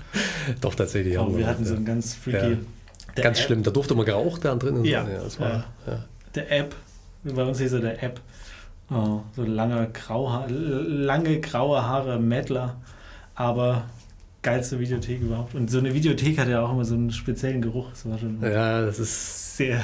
Doch, 0.60 0.74
tatsächlich. 0.74 1.18
Oh, 1.18 1.36
wir 1.36 1.46
hatten 1.46 1.64
ja. 1.64 1.68
so 1.68 1.76
ein 1.76 1.84
ganz 1.84 2.14
freaky. 2.14 2.52
Ja. 3.16 3.22
Ganz 3.22 3.38
App- 3.38 3.46
schlimm. 3.46 3.62
Da 3.62 3.70
durfte 3.70 3.94
man 3.94 4.06
geraucht 4.06 4.44
da 4.44 4.54
drin. 4.54 4.76
und 4.76 4.84
so. 4.84 4.90
Ja, 4.90 5.04
das 5.04 5.38
war, 5.40 5.48
ja. 5.48 5.64
ja. 5.86 6.04
Der 6.34 6.52
App. 6.52 6.74
Bei 7.22 7.42
uns 7.42 7.58
hieß 7.58 7.74
er 7.74 7.80
der 7.80 8.02
App. 8.02 8.20
Oh, 8.90 9.20
so 9.34 9.42
lange, 9.42 9.88
grauha 9.92 10.46
lange 10.48 11.40
graue 11.40 11.82
Haare, 11.82 12.18
Mettler. 12.18 12.76
Aber 13.34 13.84
geilste 14.42 14.78
Videothek 14.78 15.22
überhaupt. 15.22 15.54
Und 15.54 15.70
so 15.70 15.78
eine 15.78 15.94
Videothek 15.94 16.38
hat 16.38 16.48
ja 16.48 16.60
auch 16.62 16.70
immer 16.70 16.84
so 16.84 16.94
einen 16.94 17.10
speziellen 17.10 17.62
Geruch. 17.62 17.90
Das 17.90 18.08
war 18.08 18.18
schon 18.18 18.40
ja, 18.42 18.82
das 18.82 19.00
ist 19.00 19.56
sehr, 19.56 19.80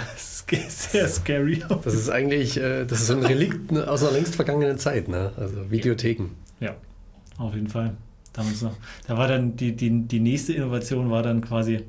sehr 0.68 1.08
scary. 1.08 1.62
Das 1.82 1.94
ist 1.94 2.10
eigentlich, 2.10 2.56
äh, 2.58 2.84
das 2.84 3.00
ist 3.00 3.06
so 3.08 3.14
ein 3.14 3.24
Relikt 3.24 3.72
aus 3.76 4.02
einer 4.02 4.12
längst 4.12 4.36
vergangenen 4.36 4.78
Zeit, 4.78 5.08
ne? 5.08 5.32
Also 5.36 5.70
Videotheken. 5.70 6.30
Ja, 6.60 6.76
auf 7.38 7.54
jeden 7.54 7.68
Fall. 7.68 7.94
Damals 8.32 8.62
noch. 8.62 8.76
Da 9.08 9.18
war 9.18 9.26
dann 9.26 9.56
die, 9.56 9.74
die, 9.74 10.06
die 10.06 10.20
nächste 10.20 10.52
Innovation 10.52 11.10
war 11.10 11.22
dann 11.22 11.40
quasi, 11.40 11.80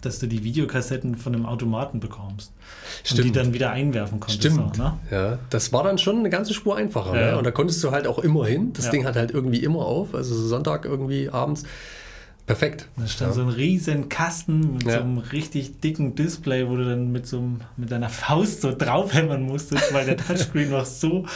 dass 0.00 0.18
du 0.18 0.26
die 0.26 0.44
Videokassetten 0.44 1.16
von 1.16 1.34
einem 1.34 1.46
Automaten 1.46 2.00
bekommst. 2.00 2.52
Und 3.10 3.24
die 3.24 3.32
dann 3.32 3.52
wieder 3.54 3.70
einwerfen 3.70 4.20
konntest. 4.20 4.40
Stimmt. 4.42 4.74
Auch, 4.74 4.76
ne? 4.76 4.98
Ja, 5.10 5.38
das 5.50 5.72
war 5.72 5.84
dann 5.84 5.98
schon 5.98 6.18
eine 6.18 6.30
ganze 6.30 6.54
Spur 6.54 6.76
einfacher. 6.76 7.18
Ja. 7.18 7.30
Ne? 7.32 7.38
Und 7.38 7.44
da 7.44 7.50
konntest 7.50 7.82
du 7.82 7.90
halt 7.90 8.06
auch 8.06 8.18
immer 8.18 8.46
hin. 8.46 8.72
Das 8.72 8.86
Ja. 8.86 8.90
Ding 8.92 9.04
hat 9.04 9.16
halt 9.16 9.30
irgendwie 9.30 9.62
immer 9.62 9.80
auf. 9.80 10.14
Also 10.14 10.34
so 10.34 10.46
Sonntag 10.46 10.84
irgendwie 10.84 11.28
abends. 11.30 11.64
Perfekt. 12.46 12.86
Da 12.96 13.08
stand 13.08 13.30
Ja. 13.32 13.34
so 13.34 13.42
ein 13.42 13.48
riesen 13.48 14.08
Kasten 14.08 14.74
mit 14.74 14.84
Ja. 14.84 14.92
so 14.92 15.00
einem 15.00 15.18
richtig 15.18 15.80
dicken 15.80 16.14
Display, 16.14 16.68
wo 16.68 16.76
du 16.76 16.84
dann 16.84 17.10
mit 17.10 17.26
so 17.26 17.38
einem, 17.38 17.60
mit 17.76 17.90
deiner 17.90 18.08
Faust 18.08 18.60
so 18.60 18.72
draufhämmern 18.72 19.42
musstest, 19.42 19.92
weil 19.92 20.06
der 20.06 20.16
Touchscreen 20.16 20.70
noch 20.70 20.84
so, 20.86 21.26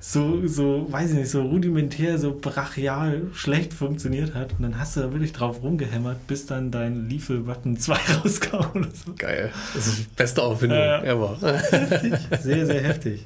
so, 0.00 0.44
so, 0.48 0.88
weiß 0.90 1.10
ich 1.10 1.16
nicht, 1.18 1.30
so 1.30 1.42
rudimentär, 1.42 2.18
so 2.18 2.36
brachial 2.36 3.28
schlecht 3.32 3.74
funktioniert 3.74 4.34
hat. 4.34 4.54
Und 4.54 4.62
dann 4.62 4.76
hast 4.78 4.96
du 4.96 5.00
da 5.02 5.12
wirklich 5.12 5.32
drauf 5.32 5.62
rumgehämmert, 5.62 6.26
bis 6.26 6.46
dann 6.46 6.72
dein 6.72 7.08
Lethal 7.08 7.38
Button 7.38 7.76
2 7.78 7.94
rauskam 8.24 8.66
oder 8.74 8.88
so. 8.92 9.12
Geil. 9.16 9.52
Das 9.72 9.86
ist 9.86 9.98
die 10.00 10.06
beste 10.16 10.40
Erfindung 10.40 10.78
Ja. 10.78 11.00
ever. 11.04 11.36
Sehr, 12.42 12.66
sehr 12.66 12.82
heftig. 12.82 13.24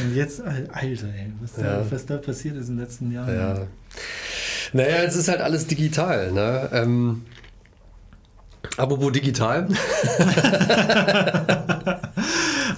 Und 0.00 0.16
jetzt, 0.16 0.40
Al- 0.40 0.68
Alter, 0.72 1.06
ey, 1.06 1.32
was, 1.40 1.52
da, 1.54 1.62
Ja. 1.80 1.86
was 1.88 2.06
da 2.06 2.16
passiert 2.16 2.56
ist 2.56 2.68
in 2.70 2.76
den 2.76 2.84
letzten 2.84 3.12
Jahren. 3.12 3.32
Ja. 3.36 3.66
Naja, 4.72 5.02
jetzt 5.02 5.16
ist 5.16 5.28
halt 5.28 5.40
alles 5.40 5.66
digital. 5.66 6.32
Ne? 6.32 6.68
Ähm, 6.72 7.22
apropos 8.76 9.12
digital. 9.12 9.68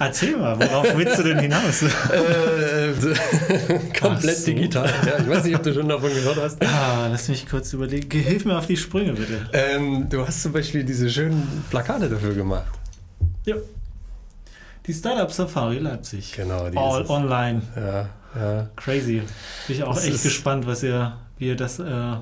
Erzähl 0.01 0.37
mal, 0.37 0.59
worauf 0.61 0.97
willst 0.97 1.19
du 1.19 1.23
denn 1.25 1.41
hinaus? 1.41 1.83
äh, 2.13 2.93
komplett 3.99 4.37
Ach 4.37 4.41
so. 4.41 4.47
digital. 4.47 4.89
Ja, 5.07 5.19
ich 5.19 5.29
weiß 5.29 5.45
nicht, 5.45 5.57
ob 5.57 5.63
du 5.63 5.75
schon 5.75 5.89
davon 5.89 6.11
gehört 6.11 6.37
hast. 6.41 6.65
Ah, 6.65 7.09
lass 7.11 7.29
mich 7.29 7.49
kurz 7.49 7.73
überlegen. 7.73 8.09
Hilf 8.21 8.45
mir 8.45 8.57
auf 8.59 8.67
die 8.67 8.77
Sprünge, 8.77 9.15
bitte. 9.15 9.49
Ähm, 9.53 10.09
du 10.09 10.25
hast 10.27 10.43
zum 10.43 10.53
Beispiel 10.53 10.85
diese 10.85 11.11
schönen 11.11 11.65
Plakate 11.71 12.09
dafür 12.09 12.35
gemacht. 12.35 12.67
Ja. 13.45 13.57
Die 14.87 14.95
Startup 14.95 15.31
Safari 15.33 15.79
Leipzig. 15.79 16.33
Genau, 16.33 16.69
die 16.71 16.77
All 16.79 17.01
ist 17.01 17.05
es. 17.07 17.11
online. 17.11 17.63
Ja, 17.77 18.09
ja. 18.37 18.69
Crazy. 18.77 19.23
Bin 19.67 19.77
ich 19.77 19.83
auch 19.85 19.95
Das 19.95 20.07
echt 20.07 20.23
gespannt, 20.23 20.67
was 20.67 20.83
ihr, 20.83 21.17
wie 21.39 21.49
ihr 21.49 21.57
das, 21.57 21.79
äh, 21.79 22.17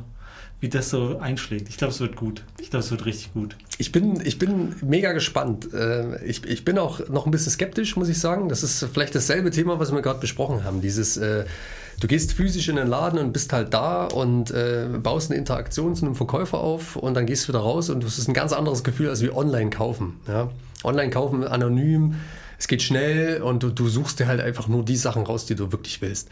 wie 0.60 0.68
das 0.68 0.88
so 0.90 1.18
einschlägt. 1.18 1.68
Ich 1.68 1.76
glaube, 1.76 1.92
es 1.92 2.00
wird 2.00 2.16
gut. 2.16 2.42
Ich 2.60 2.70
glaube, 2.70 2.84
es 2.84 2.90
wird 2.90 3.04
richtig 3.04 3.32
gut. 3.34 3.56
Ich 3.78 3.92
bin, 3.92 4.20
ich 4.24 4.38
bin 4.38 4.74
mega 4.82 5.12
gespannt. 5.12 5.72
Äh, 5.74 6.24
Ich, 6.24 6.44
ich 6.44 6.64
bin 6.64 6.78
auch 6.78 7.08
noch 7.08 7.26
ein 7.26 7.30
bisschen 7.30 7.52
skeptisch, 7.52 7.96
muss 7.96 8.08
ich 8.08 8.18
sagen. 8.18 8.48
Das 8.48 8.62
ist 8.62 8.86
vielleicht 8.92 9.14
dasselbe 9.14 9.50
Thema, 9.50 9.78
was 9.78 9.92
wir 9.92 10.00
gerade 10.00 10.20
besprochen 10.20 10.64
haben. 10.64 10.80
Dieses, 10.80 11.18
äh, 11.18 11.44
du 12.00 12.06
gehst 12.06 12.32
physisch 12.32 12.68
in 12.68 12.76
den 12.76 12.86
Laden 12.88 13.18
und 13.18 13.32
bist 13.32 13.52
halt 13.52 13.74
da 13.74 14.06
und 14.06 14.50
äh, 14.50 14.86
baust 15.02 15.30
eine 15.30 15.38
Interaktion 15.38 15.94
zu 15.94 16.06
einem 16.06 16.14
Verkäufer 16.14 16.58
auf 16.58 16.96
und 16.96 17.14
dann 17.14 17.26
gehst 17.26 17.44
du 17.44 17.48
wieder 17.52 17.60
raus 17.60 17.90
und 17.90 18.02
das 18.02 18.18
ist 18.18 18.28
ein 18.28 18.34
ganz 18.34 18.52
anderes 18.54 18.82
Gefühl 18.82 19.10
als 19.10 19.20
wie 19.22 19.30
online 19.30 19.68
kaufen. 19.70 20.20
Ja? 20.26 20.50
Online 20.84 21.10
kaufen 21.10 21.44
anonym, 21.44 22.14
es 22.58 22.68
geht 22.68 22.82
schnell 22.82 23.42
und 23.42 23.62
du, 23.62 23.70
du 23.70 23.88
suchst 23.88 24.20
dir 24.20 24.26
halt 24.26 24.40
einfach 24.40 24.68
nur 24.68 24.84
die 24.84 24.96
Sachen 24.96 25.24
raus, 25.24 25.46
die 25.46 25.54
du 25.54 25.72
wirklich 25.72 26.00
willst. 26.00 26.28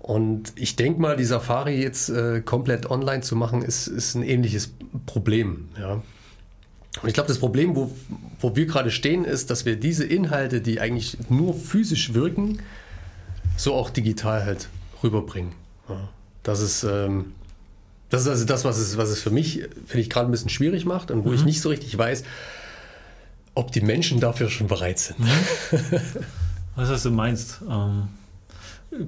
Und 0.00 0.52
ich 0.56 0.76
denke 0.76 1.00
mal, 1.00 1.16
die 1.16 1.24
Safari 1.24 1.80
jetzt 1.80 2.08
äh, 2.08 2.40
komplett 2.40 2.90
online 2.90 3.22
zu 3.22 3.36
machen, 3.36 3.62
ist, 3.62 3.86
ist 3.86 4.14
ein 4.14 4.22
ähnliches 4.22 4.72
Problem. 5.06 5.68
Ja? 5.78 6.02
Und 7.02 7.08
ich 7.08 7.14
glaube, 7.14 7.28
das 7.28 7.38
Problem, 7.38 7.76
wo, 7.76 7.92
wo 8.40 8.56
wir 8.56 8.66
gerade 8.66 8.90
stehen, 8.90 9.24
ist, 9.24 9.50
dass 9.50 9.64
wir 9.64 9.76
diese 9.76 10.04
Inhalte, 10.04 10.60
die 10.60 10.80
eigentlich 10.80 11.16
nur 11.28 11.54
physisch 11.54 12.14
wirken, 12.14 12.60
so 13.56 13.74
auch 13.74 13.90
digital 13.90 14.44
halt 14.44 14.68
rüberbringen. 15.02 15.52
Ja. 15.88 16.08
Das 16.42 16.60
ist, 16.60 16.84
ähm, 16.84 17.32
das 18.10 18.22
ist 18.22 18.28
also 18.28 18.44
das, 18.46 18.64
was 18.64 18.78
es, 18.78 18.96
was 18.96 19.10
es 19.10 19.20
für 19.20 19.30
mich, 19.30 19.64
finde 19.86 20.00
ich, 20.00 20.10
gerade 20.10 20.28
ein 20.28 20.30
bisschen 20.30 20.48
schwierig 20.48 20.86
macht 20.86 21.10
und 21.10 21.24
wo 21.24 21.32
ich 21.32 21.44
nicht 21.44 21.60
so 21.60 21.68
richtig 21.68 21.96
weiß, 21.96 22.24
ob 23.58 23.72
die 23.72 23.80
Menschen 23.80 24.20
dafür 24.20 24.48
schon 24.48 24.68
bereit 24.68 25.00
sind. 25.00 25.18
Was, 26.76 26.90
was 26.90 27.02
du 27.02 27.10
meinst? 27.10 27.60
Ähm, 27.68 28.04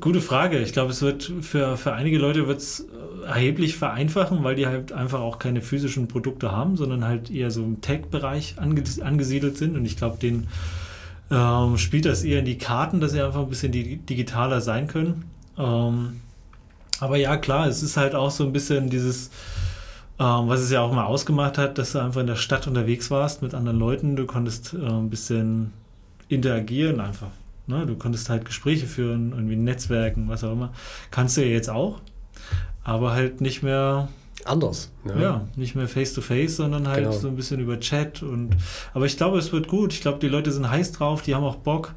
gute 0.01 0.21
Frage. 0.21 0.59
Ich 0.59 0.73
glaube, 0.73 0.91
es 0.91 1.03
wird 1.03 1.33
für, 1.41 1.77
für 1.77 1.93
einige 1.93 2.19
Leute 2.19 2.49
wird 2.49 2.59
es 2.59 2.85
erheblich 3.25 3.77
vereinfachen, 3.77 4.43
weil 4.43 4.57
die 4.57 4.67
halt 4.67 4.91
einfach 4.91 5.21
auch 5.21 5.39
keine 5.39 5.63
physischen 5.63 6.09
Produkte 6.09 6.51
haben, 6.51 6.77
sondern 6.77 7.05
halt 7.05 7.31
eher 7.31 7.53
so 7.53 7.63
im 7.63 7.81
Tech-Bereich 7.81 8.57
ange 8.59 8.83
angesiedelt 9.03 9.57
sind. 9.57 9.77
Und 9.77 9.85
ich 9.85 9.97
glaube, 9.97 10.19
denen 10.19 10.49
ähm, 11.31 11.79
spielt 11.79 12.07
das 12.07 12.25
eher 12.25 12.41
in 12.41 12.45
die 12.45 12.59
Karten, 12.59 12.99
dass 13.01 13.13
sie 13.13 13.23
einfach 13.23 13.43
ein 13.43 13.51
bisschen 13.51 13.71
di 13.71 13.99
digitaler 13.99 14.61
sein 14.61 14.89
können. 14.89 15.27
Ähm, 15.57 16.23
aber 16.99 17.19
ja, 17.19 17.37
klar, 17.37 17.69
es 17.69 17.85
ist 17.85 17.97
halt 17.97 18.17
auch 18.17 18.33
so 18.33 18.43
ein 18.43 18.53
bisschen 18.53 18.91
dieses, 18.91 19.31
ähm, 20.21 20.49
was 20.49 20.61
es 20.61 20.71
ja 20.71 20.83
auch 20.83 20.93
mal 20.93 21.05
ausgemacht 21.07 21.59
hat, 21.59 21.79
dass 21.79 21.93
du 21.93 21.99
einfach 21.99 22.21
in 22.21 22.27
der 22.29 22.37
Stadt 22.37 22.67
unterwegs 22.67 23.11
warst 23.11 23.43
mit 23.43 23.55
anderen 23.55 23.79
Leuten. 23.79 24.15
Du 24.17 24.27
konntest 24.27 24.75
äh, 24.75 24.77
ein 24.87 25.11
bisschen 25.11 25.73
interagieren 26.29 27.01
einfach. 27.01 27.31
Ne? 27.67 27.87
Du 27.87 27.97
konntest 27.97 28.29
halt 28.29 28.45
Gespräche 28.45 28.87
führen, 28.87 29.33
irgendwie 29.33 29.57
Netzwerken, 29.57 30.29
was 30.29 30.45
auch 30.45 30.53
immer. 30.53 30.73
Kannst 31.11 31.37
du 31.37 31.41
ja 31.41 31.49
jetzt 31.49 31.71
auch, 31.71 32.01
aber 32.85 33.13
halt 33.13 33.41
nicht 33.41 33.63
mehr, 33.63 34.09
Anders. 34.45 34.91
ja, 35.19 35.47
nicht 35.57 35.75
mehr 35.75 35.89
face 35.89 36.13
to 36.15 36.21
face, 36.21 36.57
sondern 36.57 36.87
halt 36.89 37.05
Genau. 37.05 37.13
so 37.13 37.29
ein 37.29 37.37
bisschen 37.37 37.61
über 37.61 37.81
Chat 37.81 38.23
und. 38.23 38.57
Aber 38.95 39.07
ich 39.07 39.17
glaube, 39.17 39.39
es 39.39 39.53
wird 39.53 39.69
gut. 39.69 39.93
Ich 39.93 40.01
glaube, 40.03 40.19
die 40.19 40.29
Leute 40.29 40.51
sind 40.53 40.69
heiß 40.71 40.93
drauf, 40.93 41.23
die 41.23 41.35
haben 41.35 41.45
auch 41.45 41.57
Bock. 41.57 41.95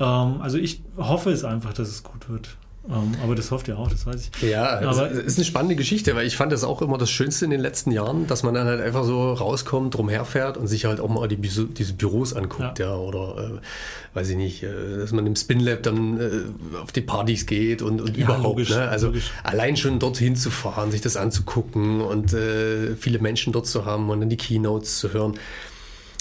Ähm, 0.00 0.40
also 0.40 0.58
ich 0.58 0.82
hoffe 0.96 1.30
es 1.30 1.44
einfach, 1.44 1.72
dass 1.72 1.88
es 1.88 2.02
gut 2.04 2.28
wird. 2.28 2.56
Ähm, 2.90 3.12
aber 3.22 3.34
das 3.34 3.50
hofft 3.50 3.68
ihr 3.68 3.78
auch, 3.78 3.90
das 3.90 4.06
weiß 4.06 4.30
ich. 4.40 4.42
Ja, 4.50 4.78
Aber- 4.80 5.10
es 5.10 5.18
ist 5.18 5.38
eine 5.38 5.44
spannende 5.44 5.76
Geschichte, 5.76 6.14
weil 6.16 6.26
ich 6.26 6.36
fand 6.36 6.52
das 6.52 6.64
auch 6.64 6.80
immer 6.80 6.96
das 6.96 7.10
Schönste 7.10 7.44
in 7.44 7.50
den 7.50 7.60
letzten 7.60 7.90
Jahren, 7.92 8.26
dass 8.26 8.42
man 8.42 8.54
dann 8.54 8.66
halt 8.66 8.80
einfach 8.80 9.04
so 9.04 9.32
rauskommt, 9.34 9.94
drumherfährt 9.94 10.56
und 10.56 10.68
sich 10.68 10.86
halt 10.86 10.98
auch 11.00 11.08
mal 11.10 11.28
die, 11.28 11.36
diese 11.36 11.92
Büros 11.92 12.32
anguckt, 12.32 12.78
ja, 12.78 12.94
oder 12.94 13.58
äh, 13.62 14.16
weiß 14.16 14.30
ich 14.30 14.36
nicht, 14.36 14.62
äh, 14.62 14.98
dass 15.00 15.12
man 15.12 15.26
im 15.26 15.36
Spinlab 15.36 15.82
dann 15.82 16.18
äh, 16.18 16.78
auf 16.82 16.90
die 16.92 17.02
Partys 17.02 17.44
geht 17.44 17.82
und, 17.82 18.00
und 18.00 18.16
Ja, 18.16 18.24
überhaupt. 18.24 18.42
logisch, 18.44 18.70
ne? 18.70 18.88
Also 18.88 19.08
logisch. 19.08 19.32
allein 19.42 19.76
schon 19.76 19.98
dorthin 19.98 20.34
zu 20.34 20.50
fahren, 20.50 20.90
sich 20.90 21.02
das 21.02 21.16
anzugucken 21.18 22.00
und 22.00 22.32
äh, 22.32 22.96
viele 22.96 23.18
Menschen 23.18 23.52
dort 23.52 23.66
zu 23.66 23.84
haben 23.84 24.08
und 24.08 24.20
dann 24.20 24.30
die 24.30 24.38
Keynotes 24.38 24.98
zu 24.98 25.12
hören. 25.12 25.34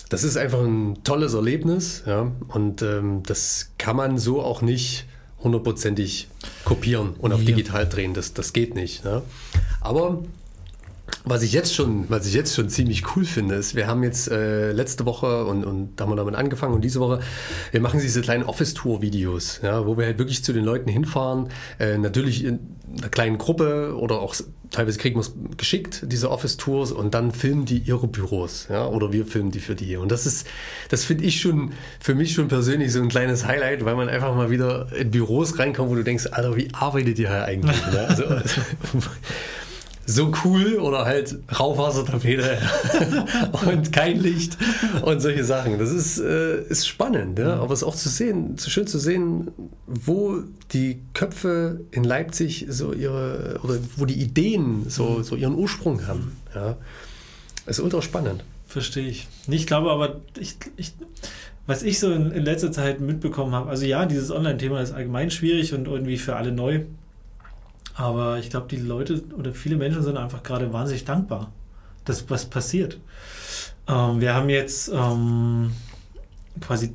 Das 0.10 0.24
ist 0.26 0.36
einfach 0.38 0.60
ein 0.60 1.02
tolles 1.06 1.34
Erlebnis, 1.34 2.04
ja, 2.06 2.30
und 2.50 2.82
ähm, 2.82 3.24
das 3.26 3.72
kann 3.78 3.96
man 3.96 4.18
so 4.18 4.42
auch 4.42 4.62
nicht 4.62 5.06
hundertprozentig 5.48 6.28
kopieren 6.64 7.16
und 7.18 7.34
auf 7.34 7.44
digital 7.44 7.88
drehen. 7.88 8.14
Das, 8.14 8.34
das 8.34 8.54
geht 8.54 8.76
nicht. 8.76 9.04
Ne? 9.04 9.24
Aber 9.82 10.20
was 11.26 11.44
ich 11.44 11.54
jetzt 11.54 11.74
schon, 11.74 12.06
was 12.10 12.26
ich 12.26 12.34
jetzt 12.34 12.56
schon 12.56 12.70
ziemlich 12.70 13.16
cool 13.16 13.26
finde, 13.26 13.56
ist, 13.56 13.76
wir 13.76 13.88
haben 13.88 14.04
jetzt 14.04 14.30
äh, 14.30 14.72
letzte 14.72 15.06
Woche 15.06 15.46
und, 15.46 15.66
und 15.66 15.96
da 15.96 16.04
haben 16.04 16.12
wir 16.12 16.16
damit 16.16 16.36
angefangen 16.36 16.74
und 16.74 16.82
diese 16.82 17.00
Woche, 17.00 17.20
wir 17.72 17.82
machen 17.82 18.00
diese 18.00 18.22
kleinen 18.22 18.44
Office-Tour-Videos, 18.44 19.62
ja, 19.64 19.86
wo 19.86 19.98
wir 19.98 20.06
halt 20.06 20.20
wirklich 20.20 20.44
zu 20.44 20.54
den 20.54 20.64
Leuten 20.64 20.90
hinfahren, 20.90 21.50
äh, 21.80 21.98
natürlich 21.98 22.44
in 22.44 22.60
einer 22.98 23.10
kleinen 23.10 23.38
Gruppe 23.38 23.96
oder 23.98 24.20
auch 24.20 24.36
teilweise 24.72 24.98
kriegen 24.98 25.16
wir 25.16 25.22
es 25.22 25.34
geschickt, 25.58 26.04
diese 26.06 26.30
Office-Tours 26.30 26.92
und 26.92 27.14
dann 27.14 27.32
filmen 27.32 27.66
die 27.66 27.80
ihre 27.80 28.08
Büros, 28.08 28.68
ja, 28.70 28.88
oder 28.88 29.14
wir 29.14 29.26
filmen 29.26 29.52
die 29.52 29.60
für 29.60 29.76
die. 29.76 29.98
Und 29.98 30.12
das 30.12 30.26
ist, 30.26 30.48
das 30.90 31.06
finde 31.06 31.26
ich 31.26 31.40
schon, 31.40 31.74
für 32.00 32.16
mich 32.16 32.34
schon 32.34 32.48
persönlich 32.48 32.92
so 32.92 33.02
ein 33.02 33.10
kleines 33.10 33.46
Highlight, 33.46 33.86
weil 33.86 33.96
man 33.96 34.10
einfach 34.10 34.36
mal 34.36 34.50
wieder 34.50 34.92
in 34.94 35.12
Büros 35.12 35.60
reinkommt, 35.60 35.90
wo 35.90 35.96
du 35.96 36.04
denkst, 36.04 36.28
Alter, 36.32 36.56
wie 36.56 36.70
arbeitet 36.74 37.20
ihr 37.20 37.30
hier 37.30 37.46
eigentlich? 37.46 37.78
ne? 37.92 38.08
also, 38.08 38.24
so 40.10 40.32
cool 40.46 40.78
oder 40.78 41.06
halt 41.06 41.38
Rauchwassertapete 41.60 42.58
und 43.68 43.92
kein 43.92 44.20
Licht 44.20 44.58
und 45.02 45.20
solche 45.20 45.44
Sachen. 45.44 45.78
Das 45.78 45.92
ist, 45.92 46.18
äh, 46.18 46.64
ist 46.64 46.88
spannend, 46.88 47.38
ja? 47.38 47.60
aber 47.60 47.74
es 47.74 47.82
ist 47.82 47.88
auch 47.88 47.96
zu 47.96 48.08
sehen, 48.08 48.58
zu 48.58 48.70
schön 48.70 48.88
zu 48.88 49.00
sehen, 49.00 49.52
wo 49.86 50.40
die 50.72 51.02
Köpfe 51.14 51.82
in 51.92 52.06
Leipzig 52.06 52.68
so 52.70 52.94
ihre 52.94 53.60
oder 53.64 53.80
wo 53.98 54.06
die 54.06 54.16
Ideen 54.16 54.86
so, 54.88 55.22
so 55.24 55.36
ihren 55.36 55.56
Ursprung 55.56 56.08
haben. 56.08 56.38
Ja? 56.56 56.78
Das 57.66 57.78
ist 57.78 57.84
ultra 57.84 58.02
spannend. 58.02 58.46
Verstehe 58.66 59.08
ich. 59.08 59.28
Ich 59.48 59.68
glaube 59.68 59.92
aber, 59.92 60.22
ich, 60.40 60.56
ich, 60.78 60.94
was 61.66 61.84
ich 61.84 62.00
so 62.00 62.12
in, 62.14 62.32
in 62.32 62.44
letzter 62.44 62.72
Zeit 62.72 63.02
mitbekommen 63.02 63.54
habe, 63.54 63.70
also 63.70 63.86
ja, 63.86 64.06
dieses 64.06 64.32
Online-Thema 64.32 64.82
ist 64.82 64.94
allgemein 64.94 65.32
schwierig 65.32 65.74
und 65.74 65.86
irgendwie 65.86 66.18
für 66.18 66.38
alle 66.38 66.54
neu. 66.54 66.84
Aber 67.98 68.38
ich 68.38 68.52
glaube, 68.52 68.68
die 68.70 68.78
Leute 68.78 69.24
oder 69.38 69.52
viele 69.52 69.76
Menschen 69.76 70.04
sind 70.04 70.18
einfach 70.18 70.44
gerade 70.44 70.72
wahnsinnig 70.72 71.04
dankbar, 71.04 71.52
dass 72.06 72.30
was 72.30 72.46
passiert. 72.46 73.00
Ähm, 73.88 74.22
wir 74.22 74.36
haben 74.36 74.50
jetzt 74.50 74.92
ähm, 74.94 75.72
quasi 76.62 76.94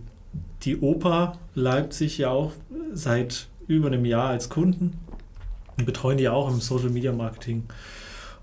die 0.63 0.79
Oper 0.79 1.39
Leipzig 1.55 2.19
ja 2.19 2.31
auch 2.31 2.53
seit 2.95 3.49
über 3.67 3.89
einem 3.89 4.05
Jahr 4.05 4.29
als 4.29 4.49
Kunden 4.49 4.99
und 5.77 5.87
betreuen 5.87 6.19
die 6.19 6.29
auch 6.29 6.49
im 6.49 6.61
Social 6.61 6.91
Media 6.91 7.13
Marketing 7.13 7.65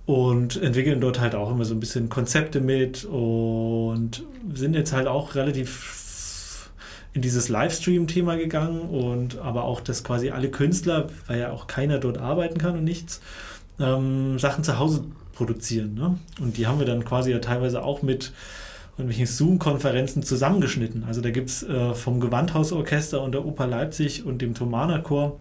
und 0.06 0.62
entwickeln 0.62 1.00
dort 1.00 1.22
halt 1.22 1.36
auch 1.36 1.52
immer 1.52 1.64
so 1.64 1.76
ein 1.76 1.80
bisschen 1.80 2.10
Konzepte 2.10 2.60
mit 2.60 3.06
und 3.06 4.24
sind 4.54 4.74
jetzt 4.74 4.92
halt 4.92 5.08
auch 5.08 5.36
relativ 5.36 5.99
in 7.20 7.22
dieses 7.22 7.50
Livestream-Thema 7.50 8.38
gegangen 8.38 8.80
und 8.80 9.40
aber 9.40 9.66
auch, 9.66 9.82
dass 9.82 10.06
quasi 10.06 10.30
alle 10.30 10.50
Künstler, 10.50 11.10
weil 11.28 11.40
ja 11.42 11.52
auch 11.52 11.68
keiner 11.68 11.98
dort 11.98 12.18
arbeiten 12.18 12.58
kann 12.58 12.78
und 12.78 12.86
nichts, 12.86 13.20
ähm, 13.78 14.40
Sachen 14.40 14.64
zu 14.64 14.80
Hause 14.80 15.04
produzieren. 15.34 15.96
Ne? 15.96 16.18
Und 16.40 16.56
die 16.56 16.66
haben 16.66 16.80
wir 16.80 16.86
dann 16.86 17.04
quasi 17.04 17.32
ja 17.32 17.40
teilweise 17.40 17.84
auch 17.84 18.04
mit 18.04 18.32
irgendwelchen 18.98 19.26
Zoom-Konferenzen 19.26 20.24
zusammengeschnitten. 20.24 21.04
Also 21.04 21.20
da 21.20 21.32
gibt 21.32 21.50
es 21.50 21.64
äh, 21.64 21.94
vom 21.94 22.22
Gewandhausorchester 22.22 23.22
und 23.22 23.34
der 23.34 23.46
Oper 23.46 23.68
Leipzig 23.68 24.26
und 24.26 24.42
dem 24.42 24.54
Thomaner 24.54 25.00
Chor 25.00 25.38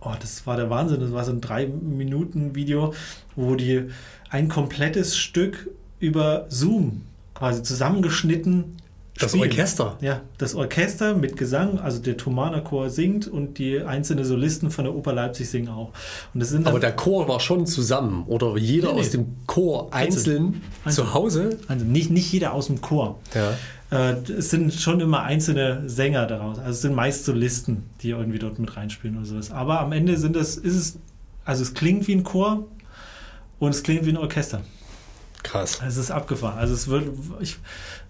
oh, 0.00 0.14
das 0.18 0.46
war 0.46 0.56
der 0.56 0.70
Wahnsinn. 0.70 1.00
Das 1.00 1.12
war 1.12 1.24
so 1.24 1.32
ein 1.32 1.42
drei 1.42 1.66
Minuten 1.66 2.54
Video, 2.54 2.94
wo 3.34 3.54
die 3.54 3.90
ein 4.30 4.48
komplettes 4.48 5.18
Stück 5.18 5.68
über 6.00 6.46
Zoom 6.48 7.02
quasi 7.34 7.62
zusammengeschnitten 7.62 8.76
Das 9.18 9.30
spielen. 9.32 9.44
Orchester. 9.50 9.96
Ja, 10.00 10.20
das 10.38 10.54
Orchester 10.54 11.14
mit 11.14 11.36
Gesang, 11.36 11.78
also 11.78 12.00
der 12.00 12.16
Thomaner 12.16 12.60
Chor 12.60 12.90
singt 12.90 13.26
und 13.26 13.58
die 13.58 13.80
einzelnen 13.80 14.24
Solisten 14.24 14.70
von 14.70 14.84
der 14.84 14.94
Oper 14.94 15.12
Leipzig 15.12 15.48
singen 15.48 15.68
auch. 15.68 15.90
Und 16.34 16.40
das 16.40 16.50
sind 16.50 16.66
Aber 16.66 16.80
der 16.80 16.94
Chor 16.94 17.26
war 17.28 17.40
schon 17.40 17.66
zusammen 17.66 18.24
oder 18.26 18.56
jeder 18.58 18.88
Nee, 18.88 18.94
nee. 18.94 19.00
aus 19.00 19.10
dem 19.10 19.36
Chor 19.46 19.92
einzeln, 19.92 20.60
Einzeln. 20.84 21.06
zu 21.06 21.14
Hause. 21.14 21.58
also 21.68 21.84
nicht, 21.84 22.10
nicht 22.10 22.30
jeder 22.32 22.52
aus 22.52 22.66
dem 22.66 22.80
Chor. 22.82 23.18
Ja. 23.34 23.52
Äh, 23.90 24.16
es 24.32 24.50
sind 24.50 24.74
schon 24.74 25.00
immer 25.00 25.22
einzelne 25.22 25.88
Sänger 25.88 26.26
daraus. 26.26 26.58
Also 26.58 26.70
es 26.70 26.80
sind 26.82 26.94
meist 26.94 27.24
Solisten, 27.24 27.84
die 28.02 28.10
irgendwie 28.10 28.38
dort 28.38 28.58
mit 28.58 28.76
reinspielen 28.76 29.16
oder 29.16 29.26
sowas. 29.26 29.50
Aber 29.50 29.80
am 29.80 29.92
Ende 29.92 30.16
sind 30.16 30.36
das, 30.36 30.56
ist 30.56 30.74
es, 30.74 30.98
also 31.44 31.62
es 31.62 31.72
klingt 31.72 32.06
wie 32.08 32.12
ein 32.16 32.24
Chor 32.24 32.66
und 33.58 33.70
es 33.70 33.82
klingt 33.82 34.04
wie 34.04 34.10
ein 34.10 34.16
Orchester. 34.18 34.60
Krass. 35.42 35.80
Es 35.86 35.96
ist 35.96 36.10
abgefahren. 36.10 36.58
Also 36.58 36.74
es 36.74 36.88
wird, 36.88 37.08
ich, 37.38 37.56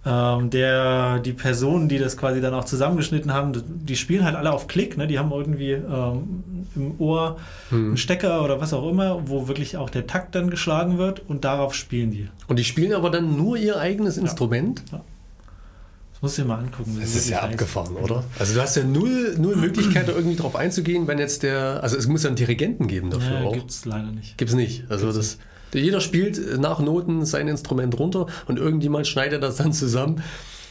ähm, 0.07 0.49
der, 0.49 1.19
die 1.19 1.33
Personen, 1.33 1.89
die 1.89 1.97
das 1.97 2.15
quasi 2.15 2.39
dann 2.39 2.53
auch 2.53 2.63
zusammengeschnitten 2.63 3.33
haben, 3.33 3.51
die 3.67 3.95
spielen 3.97 4.23
halt 4.23 4.35
alle 4.35 4.51
auf 4.53 4.67
Klick, 4.67 4.97
ne? 4.97 5.05
Die 5.07 5.19
haben 5.19 5.31
irgendwie 5.31 5.71
ähm, 5.71 6.43
im 6.75 6.95
Ohr 6.99 7.37
Hm. 7.69 7.87
einen 7.89 7.97
Stecker 7.97 8.43
oder 8.43 8.61
was 8.61 8.71
auch 8.73 8.89
immer, 8.89 9.27
wo 9.27 9.47
wirklich 9.49 9.75
auch 9.75 9.89
der 9.89 10.07
Takt 10.07 10.35
dann 10.35 10.49
geschlagen 10.49 10.97
wird 10.97 11.21
und 11.27 11.43
darauf 11.43 11.73
spielen 11.73 12.11
die. 12.11 12.29
Und 12.47 12.57
die 12.59 12.63
spielen 12.63 12.93
aber 12.93 13.09
dann 13.09 13.35
nur 13.35 13.57
ihr 13.57 13.77
eigenes 13.79 14.17
Instrument? 14.17 14.83
Das 14.91 16.21
musst 16.21 16.37
du 16.37 16.43
dir 16.43 16.47
mal 16.47 16.59
angucken. 16.59 16.97
Das 16.99 17.13
ist 17.13 17.29
ja 17.29 17.41
abgefahren, 17.41 17.95
oder? 17.97 18.23
Also 18.39 18.53
du 18.55 18.61
hast 18.61 18.75
ja 18.77 18.83
null, 18.83 19.35
null 19.37 19.55
Möglichkeit, 19.57 20.07
da 20.07 20.13
irgendwie 20.13 20.35
drauf 20.37 20.55
einzugehen, 20.55 21.07
wenn 21.07 21.19
jetzt 21.19 21.43
der, 21.43 21.83
also 21.83 21.97
es 21.97 22.07
muss 22.07 22.23
ja 22.23 22.29
einen 22.29 22.37
Dirigenten 22.37 22.87
geben 22.87 23.09
dafür 23.11 23.41
Ja, 23.41 23.45
auch. 23.45 23.53
gibt 23.53 23.69
es 23.69 23.83
leider 23.85 24.11
nicht. 24.11 24.37
Gibt's 24.37 24.53
nicht. 24.55 24.85
Also 24.89 25.11
das, 25.11 25.37
jeder 25.73 26.01
spielt 26.01 26.59
nach 26.59 26.79
Noten 26.79 27.25
sein 27.25 27.47
Instrument 27.47 27.97
runter 27.99 28.27
und 28.47 28.59
irgendjemand 28.59 29.07
schneidet 29.07 29.43
das 29.43 29.57
dann 29.57 29.73
zusammen, 29.73 30.23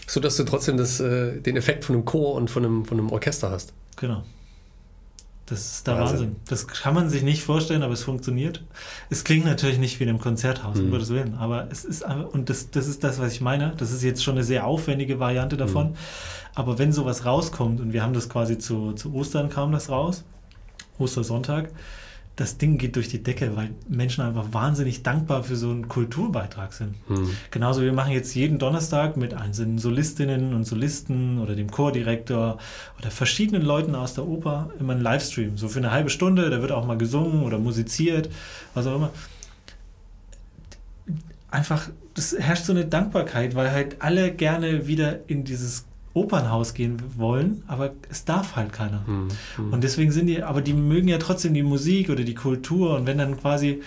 sodass 0.07 0.37
du 0.37 0.45
trotzdem 0.45 0.77
das, 0.77 1.01
äh, 1.01 1.41
den 1.41 1.57
Effekt 1.57 1.85
von 1.85 1.97
einem 1.97 2.05
Chor 2.05 2.35
und 2.35 2.51
von 2.51 2.65
einem, 2.65 2.85
von 2.85 2.99
einem 2.99 3.11
Orchester 3.11 3.51
hast. 3.51 3.73
Genau. 3.97 4.23
Das 5.47 5.61
ist 5.61 5.87
der 5.87 5.95
Wahnsinn. 5.95 6.19
Wahnsinn. 6.19 6.37
Das 6.49 6.67
kann 6.67 6.93
man 6.93 7.09
sich 7.09 7.23
nicht 7.23 7.45
vorstellen, 7.45 7.85
aber 7.85 7.93
es 7.93 8.03
funktioniert. 8.03 8.65
Es 9.11 9.23
klingt 9.23 9.45
natürlich 9.45 9.79
nicht 9.79 10.01
wie 10.01 10.05
in 10.05 10.11
einem 10.11 10.19
Konzerthaus, 10.19 10.81
um 10.81 10.87
Mhm. 10.87 10.91
Gottes 10.91 11.11
Willen, 11.11 11.35
aber 11.37 11.69
es 11.71 11.85
ist 11.85 12.05
und 12.33 12.51
das, 12.51 12.71
das 12.73 12.89
ist 12.89 13.05
das, 13.05 13.21
was 13.21 13.33
ich 13.33 13.41
meine. 13.41 13.73
Das 13.77 13.93
ist 13.93 14.03
jetzt 14.03 14.25
schon 14.25 14.35
eine 14.35 14.43
sehr 14.43 14.67
aufwendige 14.67 15.21
Variante 15.21 15.57
davon. 15.57 15.95
Aber 16.57 16.79
wenn 16.81 16.93
sowas 16.93 17.25
rauskommt, 17.25 17.81
und 17.81 17.93
wir 17.93 18.03
haben 18.03 18.13
das 18.13 18.29
quasi 18.29 18.59
zu, 18.59 18.93
zu 18.95 19.15
Ostern 19.15 19.49
kam 19.49 19.71
das 19.71 19.89
raus, 19.89 20.25
Ostersonntag, 20.99 21.69
das 22.37 22.59
Ding 22.59 22.77
geht 22.77 22.97
durch 22.97 23.09
die 23.09 23.23
Decke, 23.23 23.57
weil 23.57 23.71
Menschen 23.89 24.23
einfach 24.23 24.53
wahnsinnig 24.53 25.03
dankbar 25.03 25.43
für 25.43 25.57
so 25.57 25.71
einen 25.71 25.89
Kulturbeitrag 25.89 26.75
sind. 26.75 26.95
Hm. 27.09 27.31
Genauso, 27.51 27.81
wir 27.81 27.95
machen 27.95 28.13
jetzt 28.13 28.35
jeden 28.35 28.59
Donnerstag 28.59 29.17
mit 29.17 29.33
einzelnen 29.33 29.79
Solistinnen 29.79 30.53
und 30.53 30.65
Solisten 30.65 31.41
oder 31.41 31.55
dem 31.55 31.71
Chordirektor 31.71 32.59
oder 32.99 33.11
verschiedenen 33.11 33.63
Leuten 33.63 33.95
aus 33.95 34.13
der 34.13 34.27
Oper 34.27 34.71
immer 34.79 34.93
einen 34.93 35.03
Livestream. 35.03 35.57
So 35.57 35.69
für 35.69 35.79
eine 35.79 35.93
halbe 35.93 36.11
Stunde, 36.11 36.51
da 36.51 36.61
wird 36.61 36.73
auch 36.73 36.87
mal 36.87 36.99
gesungen 36.99 37.43
oder 37.43 37.59
musiziert, 37.59 38.29
was 38.75 38.87
auch 38.87 38.97
immer. 38.97 39.11
Einfach, 41.51 41.89
das 42.13 42.37
herrscht 42.39 42.67
so 42.67 42.73
eine 42.73 42.85
Dankbarkeit, 42.85 43.55
weil 43.55 43.73
halt 43.73 44.03
alle 44.03 44.31
gerne 44.31 44.87
wieder 44.87 45.21
in 45.27 45.45
dieses 45.45 45.87
Opernhaus 46.17 46.75
gehen 46.75 46.97
wollen, 47.17 47.63
aber 47.67 47.93
es 48.11 48.25
darf 48.25 48.57
halt 48.57 48.73
keiner. 48.73 49.07
Hm. 49.07 49.29
Hm. 49.57 49.73
Und 49.73 49.85
deswegen 49.85 50.11
sind 50.11 50.27
die, 50.27 50.43
aber 50.43 50.63
die 50.63 50.73
mögen 50.73 51.09
ja 51.09 51.19
trotzdem 51.19 51.53
die 51.55 51.63
Musik 51.63 52.09
oder 52.11 52.25
die 52.25 52.35
Kultur. 52.35 52.97
Und 52.97 53.07
wenn 53.07 53.19
dann 53.19 53.37
quasi, 53.39 53.83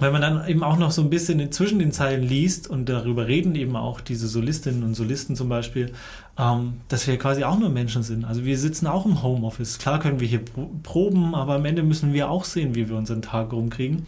wenn 0.00 0.12
man 0.12 0.22
dann 0.22 0.48
eben 0.48 0.62
auch 0.62 0.78
noch 0.78 0.90
so 0.92 1.02
ein 1.02 1.10
bisschen 1.10 1.50
zwischen 1.52 1.80
den 1.80 1.90
Zeilen 1.92 2.22
liest 2.22 2.70
und 2.70 2.88
darüber 2.88 3.26
reden 3.26 3.54
eben 3.56 3.74
auch 3.76 4.00
diese 4.00 4.28
Solistinnen 4.28 4.84
und 4.84 4.94
Solisten 4.94 5.34
zum 5.36 5.48
Beispiel, 5.48 5.92
ähm, 6.38 6.74
dass 6.88 7.06
wir 7.08 7.18
quasi 7.18 7.42
auch 7.44 7.58
nur 7.58 7.68
Menschen 7.68 8.02
sind. 8.04 8.24
Also 8.24 8.44
wir 8.44 8.56
sitzen 8.58 8.86
auch 8.86 9.04
im 9.06 9.22
Homeoffice. 9.22 9.78
Klar 9.78 9.98
können 9.98 10.20
wir 10.20 10.28
hier 10.28 10.44
pro- 10.44 10.70
proben, 10.84 11.34
aber 11.34 11.56
am 11.56 11.64
Ende 11.64 11.82
müssen 11.82 12.12
wir 12.12 12.30
auch 12.30 12.44
sehen, 12.44 12.74
wie 12.76 12.88
wir 12.88 12.96
unseren 12.96 13.22
Tag 13.22 13.52
rumkriegen. 13.52 14.06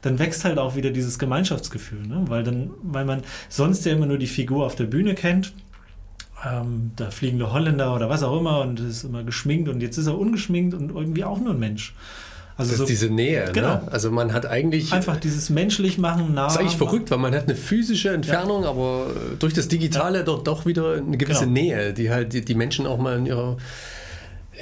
Dann 0.00 0.18
wächst 0.20 0.44
halt 0.44 0.58
auch 0.58 0.76
wieder 0.76 0.90
dieses 0.90 1.18
Gemeinschaftsgefühl, 1.18 2.06
ne? 2.06 2.22
weil 2.28 2.44
dann, 2.44 2.70
weil 2.82 3.04
man 3.04 3.22
sonst 3.48 3.84
ja 3.84 3.92
immer 3.92 4.06
nur 4.06 4.18
die 4.18 4.28
Figur 4.28 4.64
auf 4.64 4.76
der 4.76 4.84
Bühne 4.86 5.14
kennt 5.14 5.52
ähm, 6.44 6.92
der 6.98 7.10
fliegende 7.10 7.52
Holländer 7.52 7.94
oder 7.94 8.08
was 8.08 8.22
auch 8.22 8.38
immer 8.38 8.60
und 8.60 8.80
ist 8.80 9.04
immer 9.04 9.22
geschminkt 9.22 9.68
und 9.68 9.80
jetzt 9.80 9.96
ist 9.98 10.06
er 10.06 10.18
ungeschminkt 10.18 10.74
und 10.74 10.90
irgendwie 10.90 11.24
auch 11.24 11.38
nur 11.38 11.50
ein 11.54 11.58
Mensch. 11.58 11.94
Also 12.56 12.72
Das 12.72 12.78
so 12.78 12.84
ist 12.84 12.90
diese 12.90 13.08
Nähe. 13.08 13.50
Genau. 13.52 13.76
Ne? 13.76 13.82
Also 13.90 14.10
man 14.10 14.32
hat 14.32 14.46
eigentlich. 14.46 14.92
einfach 14.92 15.16
dieses 15.16 15.48
menschlich 15.50 15.98
machen, 15.98 16.34
nah. 16.34 16.44
Das 16.44 16.54
ist 16.54 16.60
eigentlich 16.60 16.76
verrückt, 16.76 17.10
weil 17.10 17.18
man 17.18 17.34
hat 17.34 17.44
eine 17.44 17.54
physische 17.56 18.10
Entfernung, 18.10 18.64
aber 18.64 19.06
äh, 19.08 19.36
durch 19.38 19.54
das 19.54 19.68
Digitale 19.68 20.22
doch, 20.24 20.42
doch 20.44 20.66
wieder 20.66 20.94
eine 20.96 21.16
gewisse 21.16 21.40
Genau. 21.46 21.52
Nähe, 21.52 21.92
die 21.94 22.10
halt 22.10 22.32
die, 22.34 22.44
die 22.44 22.54
Menschen 22.54 22.86
auch 22.86 22.98
mal 22.98 23.16
in 23.18 23.26
ihrer. 23.26 23.56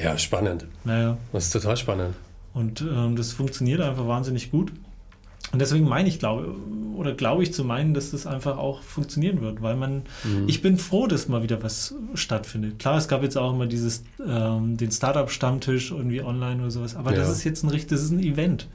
Ja, 0.03 0.17
spannend. 0.19 0.67
Naja. 0.85 1.17
Das 1.33 1.47
ist 1.47 1.51
total 1.53 1.77
spannend. 1.77 2.15
Und 2.55 2.81
ähm, 2.81 3.17
das 3.17 3.33
funktioniert 3.33 3.81
einfach 3.81 4.07
wahnsinnig 4.07 4.51
gut. 4.51 4.73
Und 5.53 5.59
deswegen 5.61 5.89
meine 5.89 6.09
ich, 6.09 6.19
glaube, 6.19 6.55
oder 6.95 7.13
glaube 7.13 7.43
ich 7.43 7.53
zu 7.53 7.65
meinen, 7.65 7.95
dass 7.95 8.11
das 8.13 8.27
einfach 8.27 8.57
auch 8.59 8.83
funktionieren 8.83 9.41
wird, 9.41 9.63
weil 9.63 9.75
man, 9.75 10.03
Mhm. 10.23 10.45
ich 10.47 10.63
bin 10.63 10.77
froh, 10.77 11.07
dass 11.07 11.29
mal 11.29 11.43
wieder 11.43 11.63
was 11.63 11.95
stattfindet. 12.15 12.79
Klar, 12.79 12.97
es 12.99 13.09
gab 13.09 13.23
jetzt 13.23 13.37
auch 13.39 13.53
immer 13.55 13.67
dieses, 13.67 14.05
ähm, 14.27 14.77
den 14.77 14.91
Startup-Stammtisch 14.91 15.91
irgendwie 15.93 16.23
online 16.23 16.61
oder 16.61 16.71
sowas, 16.71 16.95
aber 16.97 17.11
das 17.13 17.27
Ja. 17.29 17.33
ist 17.33 17.45
jetzt 17.45 17.65
ein 17.65 17.71
richtig, 17.71 17.91
das 17.91 18.03
ist 18.03 18.11
ein 18.11 18.21
Event. 18.23 18.69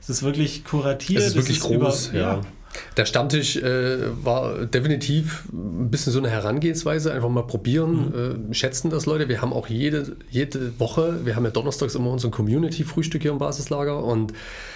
Es 0.00 0.08
ist 0.10 0.22
wirklich 0.22 0.64
kuratiert. 0.64 1.20
Es 1.20 1.28
ist 1.28 1.34
wirklich 1.36 1.60
groß, 1.60 2.08
über- 2.08 2.18
ja. 2.18 2.40
Der 2.96 3.04
Stammtisch 3.04 3.56
äh, 3.56 3.98
war 4.24 4.64
definitiv 4.66 5.44
ein 5.52 5.90
bisschen 5.90 6.12
so 6.12 6.20
eine 6.20 6.30
Herangehensweise, 6.30 7.12
einfach 7.12 7.28
mal 7.28 7.42
probieren, 7.46 8.10
Mhm. 8.46 8.50
äh, 8.50 8.54
schätzen 8.54 8.90
das 8.90 9.06
Leute. 9.06 9.28
Wir 9.28 9.42
haben 9.42 9.52
auch 9.52 9.66
jede, 9.68 10.16
jede 10.30 10.78
Woche, 10.78 11.24
wir 11.24 11.34
haben 11.36 11.44
ja 11.44 11.50
donnerstags 11.50 11.94
immer 11.96 12.10
unseren 12.10 12.30
Community-Frühstück 12.30 13.22
hier 13.22 13.32
im 13.32 13.38
Basislager 13.38 14.02
und 14.04 14.32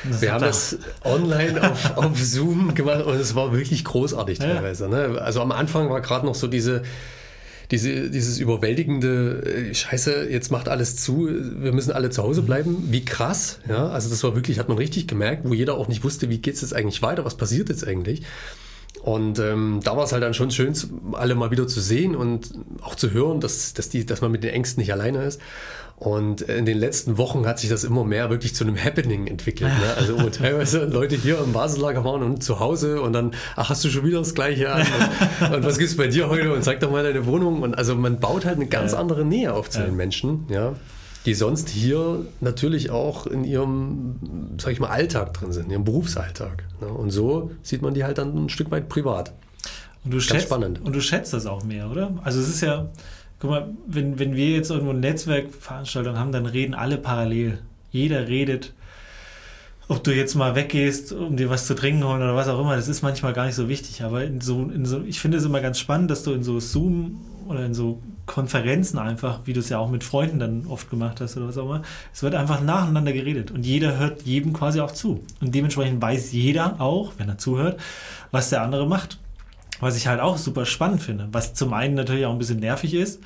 Das 0.08 0.22
wir 0.22 0.32
haben 0.32 0.42
auch- 0.42 0.46
das 0.48 0.76
online 1.04 1.70
auf, 1.70 1.96
auf 1.96 2.22
Zoom 2.22 2.74
gemacht 2.74 3.04
und 3.04 3.14
es 3.14 3.34
war 3.36 3.52
wirklich 3.52 3.84
großartig 3.84 4.38
Ja. 4.38 4.54
teilweise. 4.54 4.88
Ne? 4.88 5.20
Also 5.22 5.40
am 5.40 5.52
Anfang 5.52 5.88
war 5.88 6.00
gerade 6.00 6.26
noch 6.26 6.34
so 6.34 6.46
diese, 6.48 6.82
diese, 7.70 8.10
dieses 8.10 8.38
überwältigende, 8.38 9.42
äh, 9.70 9.74
Scheiße, 9.74 10.28
jetzt 10.30 10.50
macht 10.50 10.68
alles 10.68 10.96
zu, 10.96 11.28
wir 11.28 11.72
müssen 11.72 11.92
alle 11.92 12.10
zu 12.10 12.22
Hause 12.22 12.42
bleiben. 12.42 12.88
Wie 12.90 13.04
krass, 13.04 13.60
ja. 13.68 13.88
Also 13.88 14.10
das 14.10 14.22
war 14.24 14.34
wirklich, 14.34 14.58
hat 14.58 14.68
man 14.68 14.78
richtig 14.78 15.08
gemerkt, 15.08 15.48
wo 15.48 15.54
jeder 15.54 15.74
auch 15.74 15.88
nicht 15.88 16.04
wusste, 16.04 16.28
wie 16.28 16.38
geht 16.38 16.54
es 16.54 16.60
jetzt 16.60 16.74
eigentlich 16.74 17.02
weiter, 17.02 17.24
was 17.24 17.36
passiert 17.36 17.68
jetzt 17.68 17.86
eigentlich. 17.86 18.22
Und 19.02 19.38
ähm, 19.38 19.80
da 19.84 19.96
war 19.96 20.04
es 20.04 20.12
halt 20.12 20.22
dann 20.22 20.32
schon 20.32 20.50
schön, 20.50 20.74
alle 21.12 21.34
mal 21.34 21.50
wieder 21.50 21.66
zu 21.66 21.80
sehen 21.80 22.16
und 22.16 22.52
auch 22.80 22.94
zu 22.94 23.10
hören, 23.10 23.40
dass, 23.40 23.74
dass, 23.74 23.90
die, 23.90 24.06
dass 24.06 24.22
man 24.22 24.30
mit 24.30 24.44
den 24.44 24.50
Ängsten 24.50 24.80
nicht 24.80 24.92
alleine 24.92 25.24
ist. 25.24 25.40
Und 25.96 26.42
in 26.42 26.66
den 26.66 26.76
letzten 26.78 27.18
Wochen 27.18 27.46
hat 27.46 27.58
sich 27.60 27.70
das 27.70 27.84
immer 27.84 28.04
mehr 28.04 28.28
wirklich 28.28 28.54
zu 28.54 28.64
einem 28.64 28.76
Happening 28.76 29.26
entwickelt. 29.28 29.70
Ne? 29.72 29.94
Also 29.96 30.20
wo 30.20 30.28
teilweise 30.30 30.84
Leute 30.86 31.14
hier 31.16 31.38
im 31.38 31.52
Basislager 31.52 32.04
waren 32.04 32.22
und 32.22 32.42
zu 32.42 32.58
Hause 32.60 33.00
und 33.00 33.12
dann, 33.12 33.30
ach, 33.56 33.70
hast 33.70 33.84
du 33.84 33.88
schon 33.88 34.04
wieder 34.04 34.18
das 34.18 34.34
Gleiche 34.34 34.72
an? 34.72 34.84
Und, 35.40 35.54
und 35.56 35.64
was 35.64 35.78
gibt's 35.78 35.96
bei 35.96 36.08
dir 36.08 36.28
heute? 36.28 36.52
Und 36.52 36.64
zeig 36.64 36.80
doch 36.80 36.90
mal 36.90 37.04
deine 37.04 37.26
Wohnung. 37.26 37.62
Und 37.62 37.74
also 37.78 37.94
man 37.94 38.18
baut 38.18 38.44
halt 38.44 38.56
eine 38.56 38.66
ganz 38.66 38.92
Ja. 38.92 38.98
andere 38.98 39.24
Nähe 39.24 39.54
auf 39.54 39.70
zu 39.70 39.78
Ja. 39.80 39.86
den 39.86 39.96
Menschen, 39.96 40.46
ja, 40.48 40.74
die 41.26 41.34
sonst 41.34 41.68
hier 41.70 42.26
natürlich 42.40 42.90
auch 42.90 43.26
in 43.26 43.44
ihrem, 43.44 44.16
sag 44.60 44.72
ich 44.72 44.80
mal, 44.80 44.88
Alltag 44.88 45.32
drin 45.34 45.52
sind, 45.52 45.66
in 45.66 45.70
ihrem 45.70 45.84
Berufsalltag. 45.84 46.64
Ne? 46.80 46.88
Und 46.88 47.10
so 47.12 47.52
sieht 47.62 47.82
man 47.82 47.94
die 47.94 48.04
halt 48.04 48.18
dann 48.18 48.34
ein 48.46 48.48
Stück 48.50 48.70
weit 48.72 48.88
privat. 48.88 49.32
Und 50.04 50.12
du, 50.12 50.20
schätzt, 50.20 50.42
spannend. 50.46 50.82
und 50.84 50.94
du 50.94 51.00
schätzt 51.00 51.32
das 51.32 51.46
auch 51.46 51.64
mehr, 51.64 51.90
oder? 51.90 52.12
Also 52.24 52.38
es 52.40 52.48
ist 52.48 52.60
ja, 52.60 52.90
guck 53.44 53.50
mal, 53.50 53.68
wenn, 53.86 54.18
wenn 54.18 54.34
wir 54.34 54.52
jetzt 54.52 54.70
irgendwo 54.70 54.92
eine 54.92 55.00
Netzwerkveranstaltung 55.00 56.18
haben, 56.18 56.32
dann 56.32 56.46
reden 56.46 56.72
alle 56.72 56.96
parallel. 56.96 57.58
Jeder 57.90 58.26
redet. 58.26 58.72
Ob 59.86 60.02
du 60.02 60.14
jetzt 60.14 60.34
mal 60.34 60.54
weggehst, 60.54 61.12
um 61.12 61.36
dir 61.36 61.50
was 61.50 61.66
zu 61.66 61.74
trinken 61.74 62.04
holen 62.04 62.22
oder 62.22 62.34
was 62.34 62.48
auch 62.48 62.58
immer, 62.58 62.74
das 62.74 62.88
ist 62.88 63.02
manchmal 63.02 63.34
gar 63.34 63.44
nicht 63.44 63.54
so 63.54 63.68
wichtig. 63.68 64.02
Aber 64.02 64.24
in 64.24 64.40
so, 64.40 64.62
in 64.62 64.86
so, 64.86 65.02
ich 65.02 65.20
finde 65.20 65.36
es 65.36 65.44
immer 65.44 65.60
ganz 65.60 65.78
spannend, 65.78 66.10
dass 66.10 66.22
du 66.22 66.32
in 66.32 66.42
so 66.42 66.58
Zoom 66.58 67.20
oder 67.46 67.66
in 67.66 67.74
so 67.74 68.00
Konferenzen 68.24 68.98
einfach, 68.98 69.40
wie 69.44 69.52
du 69.52 69.60
es 69.60 69.68
ja 69.68 69.76
auch 69.76 69.90
mit 69.90 70.04
Freunden 70.04 70.38
dann 70.38 70.66
oft 70.66 70.88
gemacht 70.88 71.20
hast 71.20 71.36
oder 71.36 71.48
was 71.48 71.58
auch 71.58 71.66
immer, 71.66 71.82
es 72.14 72.22
wird 72.22 72.34
einfach 72.34 72.62
nacheinander 72.62 73.12
geredet 73.12 73.50
und 73.50 73.66
jeder 73.66 73.98
hört 73.98 74.22
jedem 74.22 74.54
quasi 74.54 74.80
auch 74.80 74.92
zu. 74.92 75.22
Und 75.42 75.54
dementsprechend 75.54 76.00
weiß 76.00 76.32
jeder 76.32 76.80
auch, 76.80 77.12
wenn 77.18 77.28
er 77.28 77.36
zuhört, 77.36 77.78
was 78.30 78.48
der 78.48 78.62
andere 78.62 78.86
macht. 78.86 79.18
Was 79.80 79.96
ich 79.96 80.06
halt 80.06 80.20
auch 80.20 80.36
super 80.36 80.66
spannend 80.66 81.02
finde. 81.02 81.28
Was 81.32 81.54
zum 81.54 81.72
einen 81.72 81.94
natürlich 81.94 82.26
auch 82.26 82.32
ein 82.32 82.38
bisschen 82.38 82.60
nervig 82.60 82.94
ist, 82.94 83.20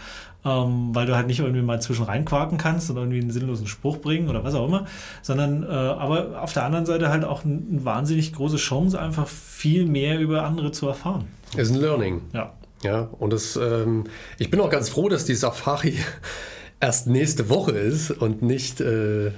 ähm, 0.45 0.95
weil 0.95 1.07
du 1.07 1.15
halt 1.15 1.27
nicht 1.27 1.41
irgendwie 1.41 1.63
mal 1.63 1.81
zwischen 1.81 2.05
reinquaken 2.05 2.59
kannst 2.59 2.91
oder 2.91 3.01
irgendwie 3.01 3.21
einen 3.21 3.31
sinnlosen 3.31 3.67
Spruch 3.67 3.99
bringen 3.99 4.29
oder 4.29 4.45
was 4.45 4.55
auch 4.55 4.67
immer, 4.67 4.87
sondern 5.23 5.63
äh, 5.63 5.67
aber 5.67 6.43
auf 6.43 6.53
der 6.53 6.65
anderen 6.65 6.87
Seite 6.87 7.11
halt 7.11 7.25
auch 7.25 7.45
eine 7.45 7.55
ein 7.55 7.85
wahnsinnig 7.85 8.33
große 8.33 8.57
Chance, 8.57 8.99
einfach 8.99 9.27
viel 9.27 9.87
mehr 9.87 10.19
über 10.19 10.45
andere 10.45 10.73
zu 10.73 10.87
erfahren. 10.89 11.27
Ist 11.57 11.71
ein 11.71 11.81
Learning. 11.81 12.23
Ja. 12.33 12.53
Ja, 12.85 13.09
und 13.19 13.33
das, 13.33 13.57
ähm, 13.57 14.05
ich 14.39 14.51
bin 14.51 14.61
auch 14.61 14.71
ganz 14.71 14.89
froh, 14.89 15.09
dass 15.09 15.25
die 15.25 15.35
Safari 15.35 15.95
erst 16.81 17.09
nächste 17.09 17.49
Woche 17.49 17.73
ist 17.73 18.13
und 18.13 18.43
nicht 18.43 18.81
äh, 18.81 19.33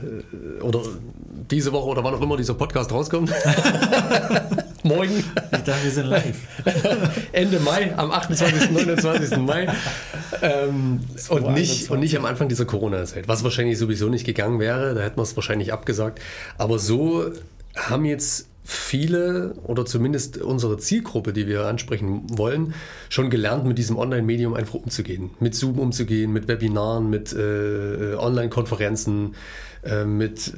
oder 0.61 0.81
diese 1.51 1.73
Woche 1.73 1.89
oder 1.89 2.05
wann 2.05 2.15
auch 2.15 2.21
immer 2.21 2.37
dieser 2.37 2.53
Podcast 2.53 2.93
rauskommt. 2.93 3.33
Morgen. 4.83 5.19
Ich 5.19 5.63
dachte, 5.63 5.85
wir 5.85 5.91
sind 5.91 6.07
live. 6.07 6.37
Ende 7.33 7.61
Mai, 7.61 7.97
am 7.97 8.11
28. 8.11 8.71
29. 8.71 9.39
Mai. 9.39 9.69
Ähm, 10.43 11.01
und, 11.29 11.53
nicht, 11.53 11.91
und 11.91 12.01
nicht 12.01 12.17
am 12.17 12.25
Anfang 12.25 12.49
dieser 12.49 12.65
Corona-Zeit, 12.65 13.29
was 13.29 13.45
wahrscheinlich 13.45 13.79
sowieso 13.79 14.09
nicht 14.09 14.25
gegangen 14.25 14.59
wäre. 14.59 14.95
Da 14.95 15.03
hätten 15.03 15.19
wir 15.19 15.23
es 15.23 15.37
wahrscheinlich 15.37 15.73
abgesagt. 15.73 16.21
Aber 16.57 16.79
so 16.79 17.31
haben 17.77 18.05
jetzt 18.05 18.49
viele 18.65 19.55
oder 19.65 19.85
zumindest 19.85 20.39
unsere 20.39 20.79
Zielgruppe, 20.79 21.33
die 21.33 21.47
wir 21.47 21.67
ansprechen 21.67 22.23
wollen, 22.31 22.75
schon 23.09 23.29
gelernt, 23.29 23.67
mit 23.67 23.79
diesem 23.79 23.99
Online-Medium 23.99 24.55
einfach 24.55 24.75
umzugehen. 24.75 25.31
Mit 25.41 25.55
Zoom 25.55 25.79
umzugehen, 25.79 26.33
mit 26.33 26.49
Webinaren, 26.49 27.11
mit 27.11 27.33
äh, 27.33 28.15
Online-Konferenzen, 28.17 29.35
äh, 29.83 30.05
mit 30.05 30.53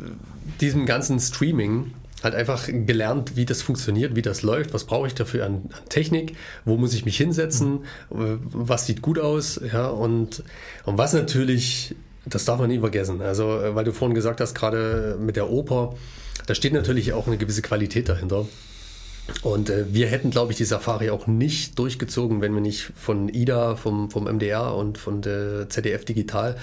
diesem 0.61 0.87
ganzen 0.87 1.19
Streaming. 1.19 1.93
Halt 2.23 2.35
einfach 2.35 2.67
gelernt, 2.67 3.37
wie 3.37 3.45
das 3.45 3.63
funktioniert, 3.63 4.15
wie 4.15 4.23
das 4.23 4.43
läuft, 4.43 4.73
was 4.75 4.85
brauche 4.85 5.07
ich 5.07 5.15
dafür 5.15 5.45
an, 5.47 5.71
an 5.73 5.89
Technik, 5.89 6.37
wo 6.65 6.77
muss 6.77 6.95
ich 6.95 7.05
mich 7.05 7.17
hinsetzen, 7.17 7.85
mhm. 8.11 8.41
was 8.53 8.87
sieht 8.87 9.03
gut 9.03 9.19
aus, 9.19 9.61
ja, 9.73 9.89
und, 9.89 10.43
und 10.85 10.99
was 10.99 11.13
natürlich, 11.13 11.95
das 12.27 12.45
darf 12.45 12.61
man 12.61 12.69
nie 12.69 12.79
vergessen. 12.79 13.21
Also, 13.21 13.45
weil 13.45 13.85
du 13.85 13.93
vorhin 13.93 14.15
gesagt 14.15 14.41
hast, 14.41 14.55
gerade 14.55 15.17
mit 15.21 15.37
der 15.37 15.51
Oper, 15.51 15.95
da 16.47 16.55
steht 16.55 16.73
natürlich 16.73 17.13
auch 17.13 17.27
eine 17.27 17.39
gewisse 17.39 17.63
Qualität 17.63 18.09
dahinter. 18.09 18.47
Und 19.43 19.71
äh, 19.71 19.87
wir 19.93 20.09
hätten, 20.09 20.31
glaube 20.31 20.53
ich, 20.53 20.59
die 20.59 20.65
Safari 20.65 21.11
auch 21.11 21.27
nicht 21.27 21.79
durchgezogen, 21.79 22.41
wenn 22.41 22.55
wir 22.55 22.61
nicht 22.61 22.93
von 22.97 23.29
IDA, 23.29 23.77
vom, 23.77 24.11
vom 24.11 24.25
MDR 24.25 24.75
und 24.75 24.99
von 24.99 25.23
der 25.23 25.69
ZDF 25.69 26.05
Digital 26.05 26.57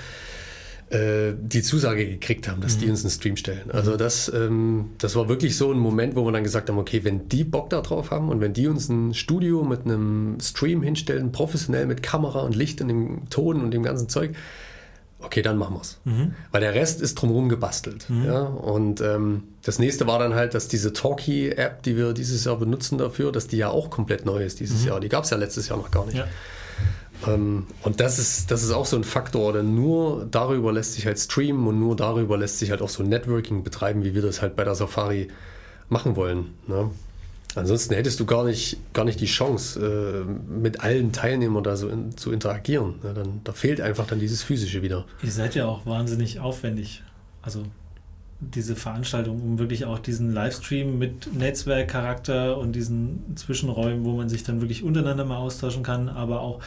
äh, 0.90 1.34
die 1.40 1.62
Zusage 1.62 2.08
gekriegt 2.08 2.48
haben, 2.48 2.62
dass 2.62 2.78
mhm. 2.78 2.80
die 2.80 2.90
uns 2.90 3.04
einen 3.04 3.12
Stream 3.12 3.38
stellen. 3.38 3.70
Also 3.72 3.96
das, 3.96 4.32
ähm, 4.34 4.92
das 4.98 5.16
war 5.16 5.30
wirklich 5.30 5.56
so 5.56 5.72
ein 5.72 5.78
Moment, 5.78 6.16
wo 6.16 6.26
wir 6.26 6.32
dann 6.32 6.44
gesagt 6.44 6.70
haben, 6.70 6.80
okay, 6.80 7.04
wenn 7.04 7.30
die 7.30 7.44
Bock 7.44 7.70
da 7.70 7.82
drauf 7.82 8.10
haben 8.10 8.30
und 8.30 8.42
wenn 8.42 8.54
die 8.54 8.68
uns 8.68 8.90
ein 8.90 9.14
Studio 9.14 9.64
mit 9.64 9.86
einem 9.86 10.38
Stream 10.42 10.82
hinstellen, 10.82 11.32
professionell 11.32 11.86
mit 11.86 12.02
Kamera 12.02 12.40
und 12.40 12.56
Licht 12.56 12.82
und 12.82 12.88
dem 12.88 13.30
Ton 13.30 13.62
und 13.62 13.72
dem 13.72 13.84
ganzen 13.84 14.10
Zeug, 14.10 14.36
okay, 15.20 15.42
dann 15.42 15.58
machen 15.58 15.76
wir 15.76 15.82
es. 15.82 16.00
Mhm. 16.06 16.34
Weil 16.52 16.62
der 16.62 16.74
Rest 16.74 17.02
ist 17.02 17.16
drumherum 17.16 17.50
gebastelt. 17.50 18.10
Mhm. 18.10 18.26
Ja? 18.26 18.42
Und 18.42 19.02
ähm, 19.02 19.44
das 19.64 19.78
nächste 19.78 20.08
war 20.08 20.18
dann 20.18 20.34
halt, 20.34 20.54
dass 20.54 20.68
diese 20.68 20.94
Talkie-App, 20.94 21.84
die 21.84 21.98
wir 21.98 22.14
dieses 22.14 22.46
Jahr 22.46 22.58
benutzen 22.58 22.98
dafür, 22.98 23.32
dass 23.32 23.48
die 23.48 23.58
ja 23.58 23.70
auch 23.70 23.90
komplett 23.90 24.26
neu 24.26 24.44
ist 24.44 24.60
dieses 24.60 24.82
mhm. 24.82 24.88
Jahr. 24.88 25.00
Die 25.00 25.10
gab 25.10 25.26
es 25.26 25.30
ja 25.30 25.38
letztes 25.38 25.68
Jahr 25.68 25.78
noch 25.78 25.92
gar 25.92 26.06
nicht. 26.06 26.18
Ja. 26.18 26.28
Ähm, 27.28 27.67
und 27.84 27.99
das 27.99 28.20
ist, 28.20 28.51
das 28.51 28.63
ist 28.63 28.72
auch 28.72 28.86
so 28.86 28.95
ein 28.95 29.03
Faktor, 29.03 29.53
denn 29.53 29.76
nur 29.76 30.28
darüber 30.30 30.72
lässt 30.72 30.93
sich 30.93 31.05
halt 31.05 31.20
streamen 31.20 31.67
und 31.67 31.80
nur 31.80 31.95
darüber 31.95 32.38
lässt 32.38 32.59
sich 32.59 32.72
halt 32.72 32.82
auch 32.82 32.89
so 32.89 33.03
Networking 33.03 33.63
betreiben, 33.63 34.03
wie 34.03 34.15
wir 34.15 34.22
das 34.22 34.41
halt 34.41 34.55
bei 34.55 34.63
der 34.63 34.76
Safari 34.76 35.28
machen 35.89 36.15
wollen. 36.15 36.53
Ne? 36.67 36.91
Ansonsten 37.55 37.95
hättest 37.95 38.20
du 38.20 38.26
gar 38.26 38.45
nicht, 38.45 38.78
gar 38.93 39.05
nicht 39.05 39.20
die 39.20 39.26
Chance, 39.26 40.26
äh, 40.28 40.51
mit 40.51 40.82
allen 40.82 41.11
Teilnehmern 41.11 41.63
da 41.63 41.76
so 41.76 41.89
in, 41.89 42.15
zu 42.15 42.32
interagieren. 42.32 42.95
Ja, 43.03 43.13
dann, 43.13 43.41
da 43.43 43.53
fehlt 43.53 43.82
einfach 43.82 44.05
dann 44.05 44.20
dieses 44.20 44.43
Physische 44.43 44.82
wieder. 44.82 45.05
Ihr 45.24 45.32
seid 45.32 45.55
ja 45.55 45.65
auch 45.65 45.86
wahnsinnig 45.86 46.39
aufwendig. 46.39 47.03
Also 47.41 47.63
diese 48.40 48.76
Veranstaltung, 48.76 49.42
um 49.42 49.60
wirklich 49.60 49.86
auch 49.86 50.00
diesen 50.00 50.32
Livestream 50.32 50.98
mit 50.98 51.34
Netzwerkcharakter 51.34 52.58
und 52.58 52.74
diesen 52.74 53.36
Zwischenräumen, 53.36 54.06
wo 54.06 54.14
man 54.14 54.30
sich 54.30 54.44
dann 54.44 54.62
wirklich 54.62 54.84
untereinander 54.84 55.26
mal 55.26 55.38
austauschen 55.38 55.84
kann, 55.84 56.10
aber 56.10 56.42
auch, 56.42 56.62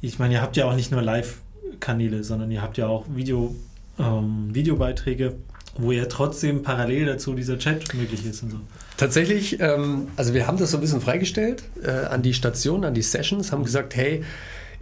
ich 0.00 0.18
meine, 0.18 0.34
ihr 0.34 0.42
habt 0.42 0.56
ja 0.56 0.66
auch 0.66 0.76
nicht 0.76 0.92
nur 0.92 1.02
Live-Kanäle, 1.02 2.24
sondern 2.24 2.50
ihr 2.50 2.60
habt 2.60 2.76
ja 2.76 2.86
auch 2.88 3.06
Video, 3.14 3.54
ähm, 3.98 4.54
Videobeiträge 4.54 5.34
wo 5.78 5.92
ja 5.92 6.06
trotzdem 6.06 6.62
parallel 6.62 7.06
dazu 7.06 7.34
dieser 7.34 7.58
Chat 7.58 7.94
möglich 7.94 8.24
ist 8.24 8.42
und 8.42 8.50
so. 8.50 8.58
Tatsächlich, 8.96 9.60
ähm, 9.60 10.08
also 10.16 10.34
wir 10.34 10.46
haben 10.46 10.58
das 10.58 10.70
so 10.70 10.78
ein 10.78 10.80
bisschen 10.80 11.00
freigestellt 11.00 11.64
äh, 11.82 11.90
an 11.90 12.22
die 12.22 12.34
Station, 12.34 12.84
an 12.84 12.94
die 12.94 13.02
Sessions, 13.02 13.50
haben 13.50 13.64
gesagt, 13.64 13.96
hey, 13.96 14.22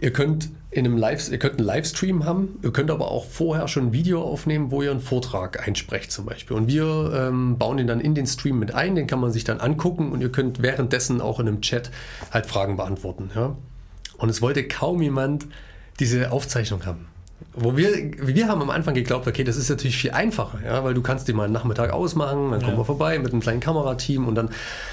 ihr 0.03 0.11
könnt 0.11 0.49
in 0.69 0.85
einem 0.85 0.97
Live, 0.97 1.31
ihr 1.31 1.39
könnt 1.39 1.59
einen 1.59 1.65
Livestream 1.65 2.25
haben, 2.25 2.59
ihr 2.61 2.73
könnt 2.73 2.91
aber 2.91 3.09
auch 3.09 3.25
vorher 3.25 3.69
schon 3.69 3.87
ein 3.87 3.93
Video 3.93 4.21
aufnehmen, 4.21 4.69
wo 4.69 4.81
ihr 4.81 4.91
einen 4.91 4.99
Vortrag 4.99 5.65
einsprecht 5.65 6.11
zum 6.11 6.25
Beispiel. 6.25 6.57
Und 6.57 6.67
wir 6.67 7.13
ähm, 7.15 7.57
bauen 7.57 7.77
den 7.77 7.87
dann 7.87 8.01
in 8.01 8.13
den 8.13 8.27
Stream 8.27 8.59
mit 8.59 8.73
ein, 8.73 8.95
den 8.95 9.07
kann 9.07 9.21
man 9.21 9.31
sich 9.31 9.45
dann 9.45 9.61
angucken 9.61 10.11
und 10.11 10.19
ihr 10.19 10.31
könnt 10.31 10.61
währenddessen 10.61 11.21
auch 11.21 11.39
in 11.39 11.47
einem 11.47 11.61
Chat 11.61 11.89
halt 12.31 12.47
Fragen 12.47 12.75
beantworten. 12.75 13.31
Ja? 13.33 13.55
Und 14.17 14.29
es 14.29 14.41
wollte 14.41 14.67
kaum 14.67 15.01
jemand 15.01 15.47
diese 15.99 16.31
Aufzeichnung 16.31 16.85
haben. 16.85 17.07
Wo 17.55 17.77
wir, 17.77 17.89
wir 18.17 18.47
haben 18.47 18.61
am 18.61 18.71
Anfang 18.71 18.95
geglaubt, 18.95 19.27
okay, 19.27 19.43
das 19.43 19.57
ist 19.57 19.69
natürlich 19.69 19.95
viel 19.95 20.11
einfacher, 20.11 20.59
ja, 20.65 20.83
weil 20.83 20.95
du 20.95 21.03
kannst 21.03 21.27
dir 21.27 21.35
mal 21.35 21.43
einen 21.43 21.53
Nachmittag 21.53 21.93
ausmachen, 21.93 22.49
dann 22.49 22.61
ja. 22.61 22.65
kommen 22.65 22.79
wir 22.79 22.85
vorbei 22.85 23.19
mit 23.19 23.31
einem 23.31 23.41
kleinen 23.41 23.59
Kamerateam 23.59 24.27
und 24.27 24.33
dann 24.33 24.49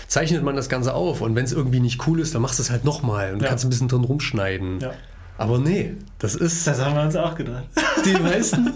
zeichnet 0.09 0.43
man 0.43 0.57
das 0.57 0.69
Ganze 0.69 0.93
auf 0.93 1.23
und 1.23 1.35
wenn 1.35 1.45
es 1.45 1.53
irgendwie 1.53 1.81
nicht 1.81 2.07
cool 2.07 2.21
ist, 2.21 2.35
dann 2.35 2.43
machst 2.43 2.59
du 2.59 2.63
es 2.63 2.71
halt 2.71 2.85
nochmal 2.85 3.33
und 3.33 3.41
ja. 3.41 3.49
kannst 3.49 3.65
ein 3.65 3.71
bisschen 3.71 3.89
drin 3.89 4.05
rumschneiden. 4.05 4.81
Ja. 4.81 4.93
Aber 5.41 5.59
nee, 5.59 5.95
das 6.19 6.35
ist. 6.35 6.67
Das 6.67 6.85
haben 6.85 6.95
wir 6.95 7.03
uns 7.03 7.17
auch 7.17 7.35
gedacht. 7.35 7.65
Die 8.05 8.13
meisten, 8.13 8.75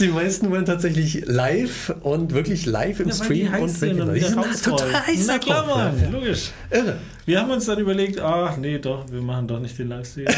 die 0.00 0.08
meisten 0.08 0.50
wollen 0.50 0.64
tatsächlich 0.64 1.26
live 1.26 1.94
und 2.00 2.32
wirklich 2.32 2.64
live 2.64 3.00
im 3.00 3.08
ja, 3.08 3.14
Stream 3.14 3.54
und 3.60 3.80
Webinar. 3.82 4.14
Die 4.14 4.20
sind 4.20 4.64
total 4.64 5.06
heiß 5.06 5.24
Na 5.26 5.38
klar, 5.38 5.66
Mann, 5.66 6.02
ja. 6.02 6.08
logisch. 6.08 6.52
Irre. 6.70 6.96
Wir 7.26 7.38
haben 7.38 7.50
uns 7.50 7.66
dann 7.66 7.78
überlegt, 7.78 8.18
ach 8.18 8.56
nee, 8.56 8.78
doch, 8.78 9.12
wir 9.12 9.20
machen 9.20 9.46
doch 9.46 9.60
nicht 9.60 9.78
den 9.78 9.90
Livestream. 9.90 10.28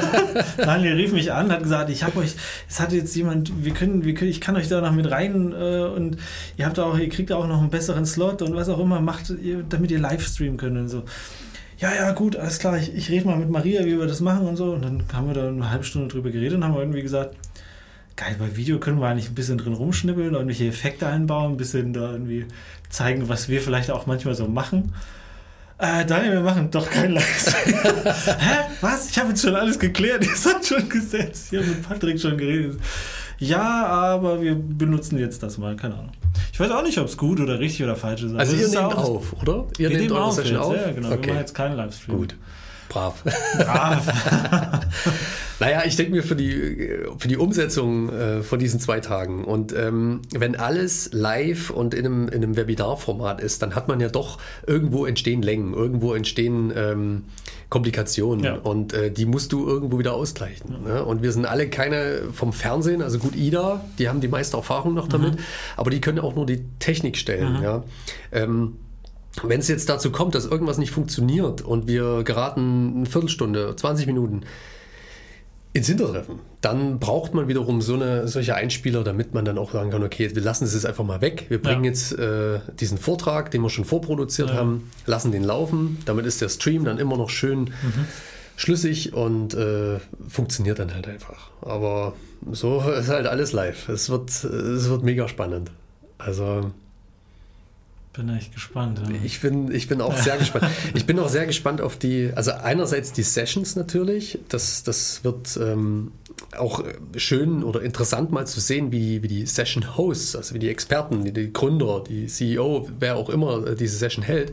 Daniel 0.56 0.94
rief 0.94 1.12
mich 1.12 1.30
an, 1.30 1.52
hat 1.52 1.62
gesagt, 1.62 1.90
ich 1.90 2.04
habe 2.04 2.18
euch, 2.20 2.34
es 2.66 2.80
hat 2.80 2.92
jetzt 2.92 3.14
jemand, 3.14 3.52
wir 3.62 3.74
können, 3.74 4.06
wir 4.06 4.14
können, 4.14 4.30
ich 4.30 4.40
kann 4.40 4.56
euch 4.56 4.68
da 4.68 4.80
noch 4.80 4.92
mit 4.92 5.10
rein 5.10 5.52
äh, 5.52 5.82
und 5.94 6.16
ihr 6.56 6.64
habt 6.64 6.78
auch, 6.78 6.96
ihr 6.96 7.10
kriegt 7.10 7.32
auch 7.32 7.46
noch 7.46 7.60
einen 7.60 7.68
besseren 7.68 8.06
Slot 8.06 8.40
und 8.40 8.54
was 8.56 8.70
auch 8.70 8.78
immer 8.78 9.02
macht, 9.02 9.30
damit 9.68 9.90
ihr 9.90 9.98
Livestreamen 9.98 10.56
könnt 10.56 10.78
und 10.78 10.88
so 10.88 11.04
ja, 11.82 11.92
ja, 11.94 12.12
gut, 12.12 12.36
alles 12.36 12.60
klar, 12.60 12.78
ich, 12.78 12.94
ich 12.94 13.10
rede 13.10 13.26
mal 13.26 13.36
mit 13.36 13.50
Maria, 13.50 13.84
wie 13.84 13.98
wir 13.98 14.06
das 14.06 14.20
machen 14.20 14.46
und 14.46 14.56
so. 14.56 14.72
Und 14.72 14.84
dann 14.84 15.02
haben 15.12 15.26
wir 15.26 15.34
da 15.34 15.48
eine 15.48 15.68
halbe 15.68 15.82
Stunde 15.82 16.06
drüber 16.06 16.30
geredet 16.30 16.54
und 16.54 16.64
haben 16.64 16.76
irgendwie 16.76 17.02
gesagt, 17.02 17.34
geil, 18.14 18.36
bei 18.38 18.56
Video 18.56 18.78
können 18.78 19.00
wir 19.00 19.08
eigentlich 19.08 19.30
ein 19.30 19.34
bisschen 19.34 19.58
drin 19.58 19.72
rumschnippeln, 19.72 20.32
irgendwelche 20.32 20.68
Effekte 20.68 21.08
einbauen, 21.08 21.54
ein 21.54 21.56
bisschen 21.56 21.92
da 21.92 22.12
irgendwie 22.12 22.46
zeigen, 22.88 23.28
was 23.28 23.48
wir 23.48 23.60
vielleicht 23.60 23.90
auch 23.90 24.06
manchmal 24.06 24.36
so 24.36 24.46
machen. 24.46 24.94
Äh, 25.78 26.06
Daniel, 26.06 26.34
wir 26.34 26.40
machen 26.42 26.70
doch 26.70 26.88
kein 26.88 27.10
Livestream. 27.10 27.74
Hä? 28.38 28.58
Was? 28.80 29.10
Ich 29.10 29.18
habe 29.18 29.30
jetzt 29.30 29.42
schon 29.42 29.56
alles 29.56 29.76
geklärt. 29.76 30.24
Ihr 30.24 30.36
seid 30.36 30.64
schon 30.64 30.88
gesetzt. 30.88 31.52
Ich 31.52 31.58
habe 31.58 31.66
mit 31.66 31.82
Patrick 31.82 32.20
schon 32.20 32.38
geredet. 32.38 32.78
Ja, 33.42 33.86
aber 33.86 34.40
wir 34.40 34.54
benutzen 34.54 35.18
jetzt 35.18 35.42
das 35.42 35.58
mal. 35.58 35.74
Keine 35.74 35.94
Ahnung. 35.94 36.12
Ich 36.52 36.60
weiß 36.60 36.70
auch 36.70 36.84
nicht, 36.84 36.98
ob 36.98 37.08
es 37.08 37.16
gut 37.16 37.40
oder 37.40 37.58
richtig 37.58 37.82
oder 37.82 37.96
falsch 37.96 38.22
ist. 38.22 38.36
Also, 38.36 38.54
ihr 38.54 38.68
nehmt 38.68 38.94
auf, 38.94 39.34
oder? 39.42 39.66
Ihr 39.78 39.90
nehmt 39.90 40.12
eure 40.12 40.32
Session 40.32 40.58
auf? 40.58 40.76
Ja, 40.76 40.92
genau. 40.92 41.08
Okay. 41.08 41.22
Wir 41.22 41.28
machen 41.28 41.40
jetzt 41.40 41.54
keinen 41.54 41.76
Livestream. 41.76 42.18
Gut. 42.18 42.36
Brav. 42.92 43.24
Brav. 43.56 44.80
naja, 45.60 45.82
ich 45.86 45.96
denke 45.96 46.12
mir 46.12 46.22
für 46.22 46.36
die, 46.36 46.88
für 47.18 47.28
die 47.28 47.38
Umsetzung 47.38 48.10
äh, 48.10 48.42
von 48.42 48.58
diesen 48.58 48.80
zwei 48.80 49.00
Tagen 49.00 49.44
und 49.44 49.74
ähm, 49.74 50.20
wenn 50.32 50.56
alles 50.56 51.10
live 51.12 51.70
und 51.70 51.94
in 51.94 52.04
einem, 52.04 52.28
in 52.28 52.42
einem 52.42 52.56
Webinar-Format 52.56 53.40
ist, 53.40 53.62
dann 53.62 53.74
hat 53.74 53.88
man 53.88 54.00
ja 54.00 54.08
doch 54.08 54.38
irgendwo 54.66 55.06
entstehen 55.06 55.42
Längen, 55.42 55.72
irgendwo 55.72 56.14
entstehen 56.14 56.72
ähm, 56.76 57.24
Komplikationen 57.70 58.44
ja. 58.44 58.54
und 58.56 58.92
äh, 58.92 59.10
die 59.10 59.24
musst 59.24 59.52
du 59.52 59.66
irgendwo 59.66 59.98
wieder 59.98 60.12
ausgleichen. 60.12 60.76
Ja. 60.84 60.94
Ne? 60.94 61.04
Und 61.04 61.22
wir 61.22 61.32
sind 61.32 61.46
alle 61.46 61.70
keine 61.70 62.24
vom 62.32 62.52
Fernsehen, 62.52 63.00
also 63.00 63.18
gut, 63.18 63.34
Ida, 63.34 63.82
die 63.98 64.10
haben 64.10 64.20
die 64.20 64.28
meiste 64.28 64.58
Erfahrung 64.58 64.92
noch 64.92 65.08
damit, 65.08 65.36
mhm. 65.36 65.42
aber 65.78 65.90
die 65.90 66.02
können 66.02 66.18
auch 66.18 66.34
nur 66.34 66.44
die 66.44 66.64
Technik 66.78 67.16
stellen. 67.16 67.58
Mhm. 67.58 67.62
Ja. 67.62 67.84
Ähm, 68.32 68.76
wenn 69.42 69.60
es 69.60 69.68
jetzt 69.68 69.88
dazu 69.88 70.12
kommt, 70.12 70.34
dass 70.34 70.46
irgendwas 70.46 70.78
nicht 70.78 70.90
funktioniert 70.90 71.62
und 71.62 71.88
wir 71.88 72.22
geraten 72.22 72.92
eine 72.96 73.06
Viertelstunde, 73.06 73.74
20 73.76 74.06
Minuten 74.06 74.42
ins 75.72 75.86
Hintertreffen, 75.86 76.38
dann 76.60 76.98
braucht 76.98 77.32
man 77.32 77.48
wiederum 77.48 77.80
so 77.80 77.94
eine, 77.94 78.28
solche 78.28 78.54
Einspieler, 78.54 79.02
damit 79.04 79.32
man 79.32 79.44
dann 79.44 79.56
auch 79.56 79.72
sagen 79.72 79.90
kann, 79.90 80.02
okay, 80.02 80.34
wir 80.34 80.42
lassen 80.42 80.64
es 80.64 80.74
jetzt 80.74 80.84
einfach 80.84 81.04
mal 81.04 81.22
weg. 81.22 81.46
Wir 81.48 81.62
bringen 81.62 81.84
ja. 81.84 81.90
jetzt 81.90 82.12
äh, 82.12 82.60
diesen 82.78 82.98
Vortrag, 82.98 83.50
den 83.50 83.62
wir 83.62 83.70
schon 83.70 83.86
vorproduziert 83.86 84.50
ja. 84.50 84.56
haben, 84.56 84.90
lassen 85.06 85.32
den 85.32 85.44
laufen. 85.44 85.98
Damit 86.04 86.26
ist 86.26 86.42
der 86.42 86.50
Stream 86.50 86.84
dann 86.84 86.98
immer 86.98 87.16
noch 87.16 87.30
schön 87.30 87.60
mhm. 87.60 88.06
schlüssig 88.56 89.14
und 89.14 89.54
äh, 89.54 89.98
funktioniert 90.28 90.78
dann 90.78 90.92
halt 90.94 91.08
einfach. 91.08 91.48
Aber 91.62 92.14
so 92.50 92.82
ist 92.98 93.08
halt 93.08 93.26
alles 93.26 93.52
live. 93.52 93.88
Es 93.88 94.10
wird, 94.10 94.28
es 94.28 94.90
wird 94.90 95.04
mega 95.04 95.26
spannend. 95.26 95.70
Also 96.18 96.70
bin 98.12 98.28
echt 98.28 98.52
gespannt. 98.52 99.00
Ja. 99.08 99.14
Ich, 99.24 99.40
bin, 99.40 99.72
ich 99.72 99.88
bin 99.88 100.00
auch 100.00 100.16
sehr 100.16 100.36
gespannt. 100.36 100.66
Ich 100.94 101.06
bin 101.06 101.18
auch 101.18 101.28
sehr 101.28 101.46
gespannt 101.46 101.80
auf 101.80 101.96
die, 101.96 102.30
also 102.34 102.52
einerseits 102.52 103.12
die 103.12 103.22
Sessions 103.22 103.76
natürlich. 103.76 104.38
Das, 104.48 104.82
das 104.82 105.24
wird 105.24 105.56
ähm, 105.56 106.12
auch 106.58 106.84
schön 107.16 107.64
oder 107.64 107.82
interessant 107.82 108.30
mal 108.30 108.46
zu 108.46 108.60
sehen, 108.60 108.92
wie, 108.92 109.22
wie 109.22 109.28
die 109.28 109.46
Session 109.46 109.96
Hosts, 109.96 110.36
also 110.36 110.54
wie 110.54 110.58
die 110.58 110.68
Experten, 110.68 111.24
die, 111.24 111.32
die 111.32 111.52
Gründer, 111.52 112.04
die 112.06 112.26
CEO, 112.26 112.88
wer 112.98 113.16
auch 113.16 113.30
immer 113.30 113.74
diese 113.74 113.96
Session 113.96 114.24
hält, 114.24 114.52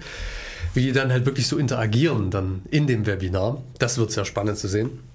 wie 0.74 0.82
die 0.82 0.91
dann 0.91 1.12
halt 1.12 1.26
wirklich 1.26 1.47
so 1.47 1.57
interagieren 1.57 2.32
dann 2.32 2.62
in 2.72 2.88
dem 2.88 3.05
Webinar. 3.05 3.62
Das 3.78 3.97
wird 3.97 4.12
sehr 4.12 4.26
spannend 4.26 4.57
zu 4.57 4.68
sehen. 4.68 5.09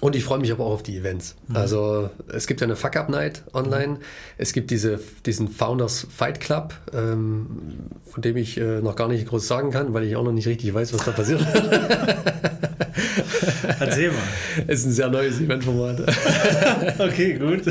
Und 0.00 0.16
ich 0.16 0.24
freue 0.24 0.38
mich 0.38 0.50
aber 0.50 0.64
auch 0.64 0.72
auf 0.72 0.82
die 0.82 0.96
Events. 0.96 1.36
Mhm. 1.48 1.56
Also 1.56 2.10
es 2.28 2.46
gibt 2.46 2.60
ja 2.60 2.66
eine 2.66 2.76
Fuck-Up-Night 2.76 3.42
online. 3.52 3.94
Mhm. 3.94 3.98
Es 4.38 4.52
gibt 4.52 4.70
diese, 4.70 4.98
diesen 5.26 5.48
Founders 5.48 6.06
Fight 6.14 6.40
Club, 6.40 6.74
ähm, 6.92 7.90
von 8.10 8.22
dem 8.22 8.36
ich 8.36 8.58
äh, 8.58 8.80
noch 8.80 8.96
gar 8.96 9.08
nicht 9.08 9.28
groß 9.28 9.46
sagen 9.46 9.70
kann, 9.70 9.92
weil 9.92 10.04
ich 10.04 10.16
auch 10.16 10.24
noch 10.24 10.32
nicht 10.32 10.46
richtig 10.46 10.72
weiß, 10.72 10.94
was 10.94 11.04
da 11.04 11.10
passiert. 11.12 11.40
Erzähl 13.80 14.10
mal. 14.10 14.18
Es 14.66 14.80
ist 14.80 14.86
ein 14.86 14.92
sehr 14.92 15.08
neues 15.08 15.40
Eventformat. 15.40 16.00
okay, 16.98 17.34
gut. 17.34 17.62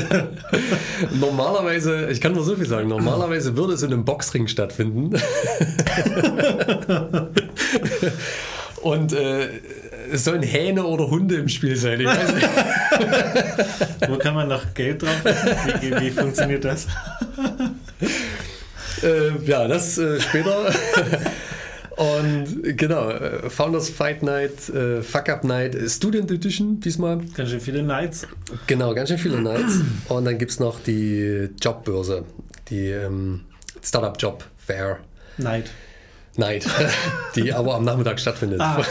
Normalerweise, 1.20 2.08
ich 2.10 2.20
kann 2.20 2.32
nur 2.32 2.44
so 2.44 2.56
viel 2.56 2.66
sagen, 2.66 2.88
normalerweise 2.88 3.56
würde 3.56 3.74
es 3.74 3.82
in 3.82 3.92
einem 3.92 4.04
Boxring 4.04 4.46
stattfinden. 4.46 5.10
Und 8.82 9.12
äh, 9.14 9.48
es 10.10 10.24
sollen 10.24 10.42
Hähne 10.42 10.84
oder 10.84 11.10
Hunde 11.10 11.36
im 11.36 11.48
Spiel 11.48 11.76
sein. 11.76 12.00
Ich 12.00 12.06
weiß 12.06 12.34
nicht. 12.34 12.48
Wo 14.08 14.16
kann 14.16 14.34
man 14.34 14.48
noch 14.48 14.74
Geld 14.74 15.02
drauf 15.02 15.24
wie, 15.80 16.00
wie, 16.00 16.10
funktioniert 16.10 16.64
das? 16.64 16.86
Äh, 19.02 19.32
ja, 19.44 19.68
das 19.68 19.98
äh, 19.98 20.18
später. 20.18 20.72
Und 21.96 22.76
genau, 22.76 23.10
äh, 23.10 23.50
Founders 23.50 23.90
Fight 23.90 24.22
Night, 24.22 24.68
äh, 24.70 25.02
Fuck 25.02 25.28
Up 25.28 25.44
Night, 25.44 25.76
Student 25.88 26.30
Edition 26.30 26.80
diesmal. 26.80 27.20
Ganz 27.36 27.50
schön 27.50 27.60
viele 27.60 27.82
Nights. 27.82 28.26
Genau, 28.66 28.94
ganz 28.94 29.10
schön 29.10 29.18
viele 29.18 29.40
Nights. 29.40 29.80
Und 30.08 30.24
dann 30.24 30.38
gibt 30.38 30.52
es 30.52 30.60
noch 30.60 30.80
die 30.80 31.50
Jobbörse, 31.60 32.24
die 32.68 32.88
ähm, 32.88 33.42
Startup 33.82 34.16
Job 34.18 34.44
Fair. 34.56 35.00
Night. 35.36 35.70
Night, 36.38 36.66
die 37.36 37.52
aber 37.52 37.74
am 37.74 37.84
Nachmittag 37.84 38.18
stattfindet. 38.20 38.60
Ah, 38.60 38.82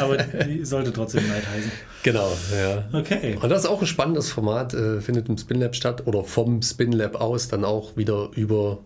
aber 0.00 0.16
die 0.18 0.64
sollte 0.64 0.92
trotzdem 0.92 1.26
Night 1.28 1.48
heißen. 1.48 1.70
Genau, 2.02 2.32
ja. 2.56 2.84
Okay. 2.92 3.38
Und 3.40 3.48
das 3.48 3.64
ist 3.64 3.70
auch 3.70 3.80
ein 3.80 3.86
spannendes 3.86 4.30
Format, 4.30 4.74
äh, 4.74 5.00
findet 5.00 5.28
im 5.28 5.36
SpinLab 5.36 5.74
statt 5.74 6.06
oder 6.06 6.24
vom 6.24 6.62
SpinLab 6.62 7.16
aus 7.16 7.48
dann 7.48 7.64
auch 7.64 7.96
wieder 7.96 8.30
über 8.34 8.78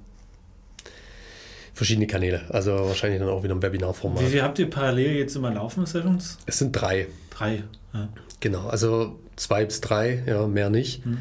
verschiedene 1.75 2.07
Kanäle. 2.07 2.43
Also 2.49 2.73
wahrscheinlich 2.73 3.21
dann 3.21 3.29
auch 3.29 3.43
wieder 3.43 3.55
ein 3.55 3.63
Webinarformat. 3.63 4.23
Wie 4.23 4.29
viel 4.29 4.43
habt 4.43 4.59
ihr 4.59 4.71
parallel 4.71 5.17
jetzt 5.17 5.37
immer 5.37 5.53
laufende 5.53 5.89
Sessions? 5.89 6.39
Es 6.47 6.59
sind 6.59 6.73
drei. 6.73 7.09
Drei, 7.31 7.65
ja. 7.93 8.09
Genau, 8.41 8.69
also 8.69 9.19
zwei 9.37 9.65
bis 9.65 9.81
drei, 9.81 10.23
ja, 10.27 10.47
mehr 10.47 10.71
nicht. 10.71 11.05
Hm. 11.05 11.19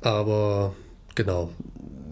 Aber 0.00 0.74
genau, 1.14 1.50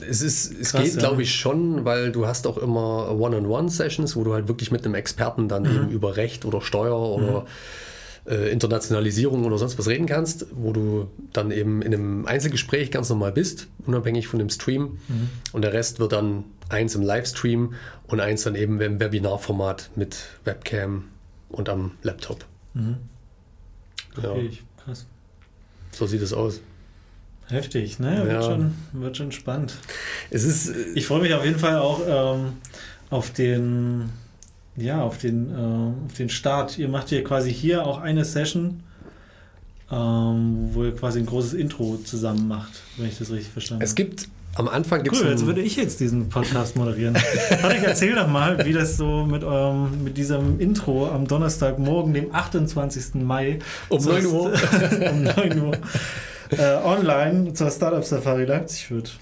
es, 0.00 0.22
ist, 0.22 0.52
es 0.58 0.72
Krass, 0.72 0.82
geht, 0.82 0.94
ja. 0.94 1.00
glaube 1.00 1.22
ich, 1.22 1.34
schon, 1.34 1.84
weil 1.84 2.12
du 2.12 2.26
hast 2.26 2.46
auch 2.46 2.58
immer 2.58 3.10
One-on-One-Sessions, 3.12 4.16
wo 4.16 4.24
du 4.24 4.32
halt 4.32 4.48
wirklich 4.48 4.70
mit 4.70 4.84
einem 4.84 4.94
Experten 4.94 5.48
dann 5.48 5.62
mhm. 5.62 5.76
eben 5.76 5.88
über 5.90 6.16
Recht 6.16 6.44
oder 6.44 6.60
Steuer 6.60 6.98
oder 6.98 7.40
mhm. 7.40 8.32
äh, 8.32 8.48
Internationalisierung 8.50 9.44
oder 9.44 9.58
sonst 9.58 9.78
was 9.78 9.88
reden 9.88 10.06
kannst, 10.06 10.46
wo 10.52 10.72
du 10.72 11.08
dann 11.32 11.50
eben 11.50 11.82
in 11.82 11.94
einem 11.94 12.26
Einzelgespräch 12.26 12.90
ganz 12.90 13.08
normal 13.08 13.32
bist, 13.32 13.68
unabhängig 13.86 14.28
von 14.28 14.38
dem 14.38 14.50
Stream. 14.50 14.98
Mhm. 15.08 15.30
Und 15.52 15.62
der 15.62 15.72
Rest 15.72 16.00
wird 16.00 16.12
dann 16.12 16.44
eins 16.68 16.94
im 16.94 17.02
Livestream 17.02 17.74
und 18.06 18.20
eins 18.20 18.42
dann 18.42 18.54
eben 18.54 18.80
im 18.80 19.00
Webinarformat 19.00 19.90
mit 19.96 20.16
Webcam 20.44 21.04
und 21.48 21.68
am 21.68 21.92
Laptop. 22.02 22.44
Mhm. 22.74 22.96
Okay, 24.16 24.50
ja. 24.52 24.84
krass. 24.84 25.06
So 25.92 26.06
sieht 26.06 26.22
es 26.22 26.32
aus. 26.32 26.60
Heftig, 27.48 27.98
ne? 27.98 28.22
Wird, 28.24 28.32
ja. 28.32 28.42
schon, 28.42 28.74
wird 28.92 29.16
schon 29.16 29.32
spannend. 29.32 29.74
Es 30.30 30.44
ist, 30.44 30.72
ich 30.94 31.06
freue 31.06 31.20
mich 31.20 31.34
auf 31.34 31.44
jeden 31.44 31.58
Fall 31.58 31.76
auch 31.76 32.00
ähm, 32.06 32.54
auf 33.10 33.30
den, 33.30 34.10
ja, 34.76 35.02
auf 35.02 35.18
den, 35.18 35.50
äh, 35.50 36.06
auf 36.06 36.14
den 36.16 36.30
Start. 36.30 36.78
Ihr 36.78 36.88
macht 36.88 37.10
hier 37.10 37.22
quasi 37.22 37.52
hier 37.52 37.86
auch 37.86 38.00
eine 38.00 38.24
Session, 38.24 38.82
ähm, 39.92 40.70
wo 40.72 40.84
ihr 40.84 40.94
quasi 40.94 41.18
ein 41.18 41.26
großes 41.26 41.52
Intro 41.54 41.98
zusammen 41.98 42.48
macht, 42.48 42.82
wenn 42.96 43.08
ich 43.08 43.18
das 43.18 43.30
richtig 43.30 43.52
verstanden 43.52 43.82
habe. 43.82 43.88
Es 43.88 43.94
gibt 43.94 44.28
am 44.56 44.68
Anfang 44.68 45.02
gibt 45.02 45.16
Cool, 45.16 45.26
jetzt 45.26 45.44
würde 45.46 45.60
ich 45.60 45.76
jetzt 45.76 45.98
diesen 45.98 46.28
Podcast 46.28 46.76
moderieren. 46.76 47.14
Patrick, 47.60 47.82
erzähl 47.82 48.14
doch 48.14 48.28
mal, 48.28 48.64
wie 48.64 48.72
das 48.72 48.96
so 48.96 49.26
mit, 49.26 49.42
eurem, 49.42 50.04
mit 50.04 50.16
diesem 50.16 50.60
Intro 50.60 51.10
am 51.10 51.26
Donnerstagmorgen, 51.26 52.14
dem 52.14 52.32
28. 52.32 53.16
Mai. 53.16 53.58
Um 53.88 54.00
so 54.00 54.12
9 54.12 54.26
Uhr. 54.26 54.52
um 55.10 55.22
9 55.24 55.60
Uhr 55.60 55.72
äh, 56.50 56.76
online 56.84 57.52
zur 57.54 57.70
Startup 57.70 58.04
Safari 58.04 58.44
Leipzig 58.44 58.90
wird. 58.90 59.18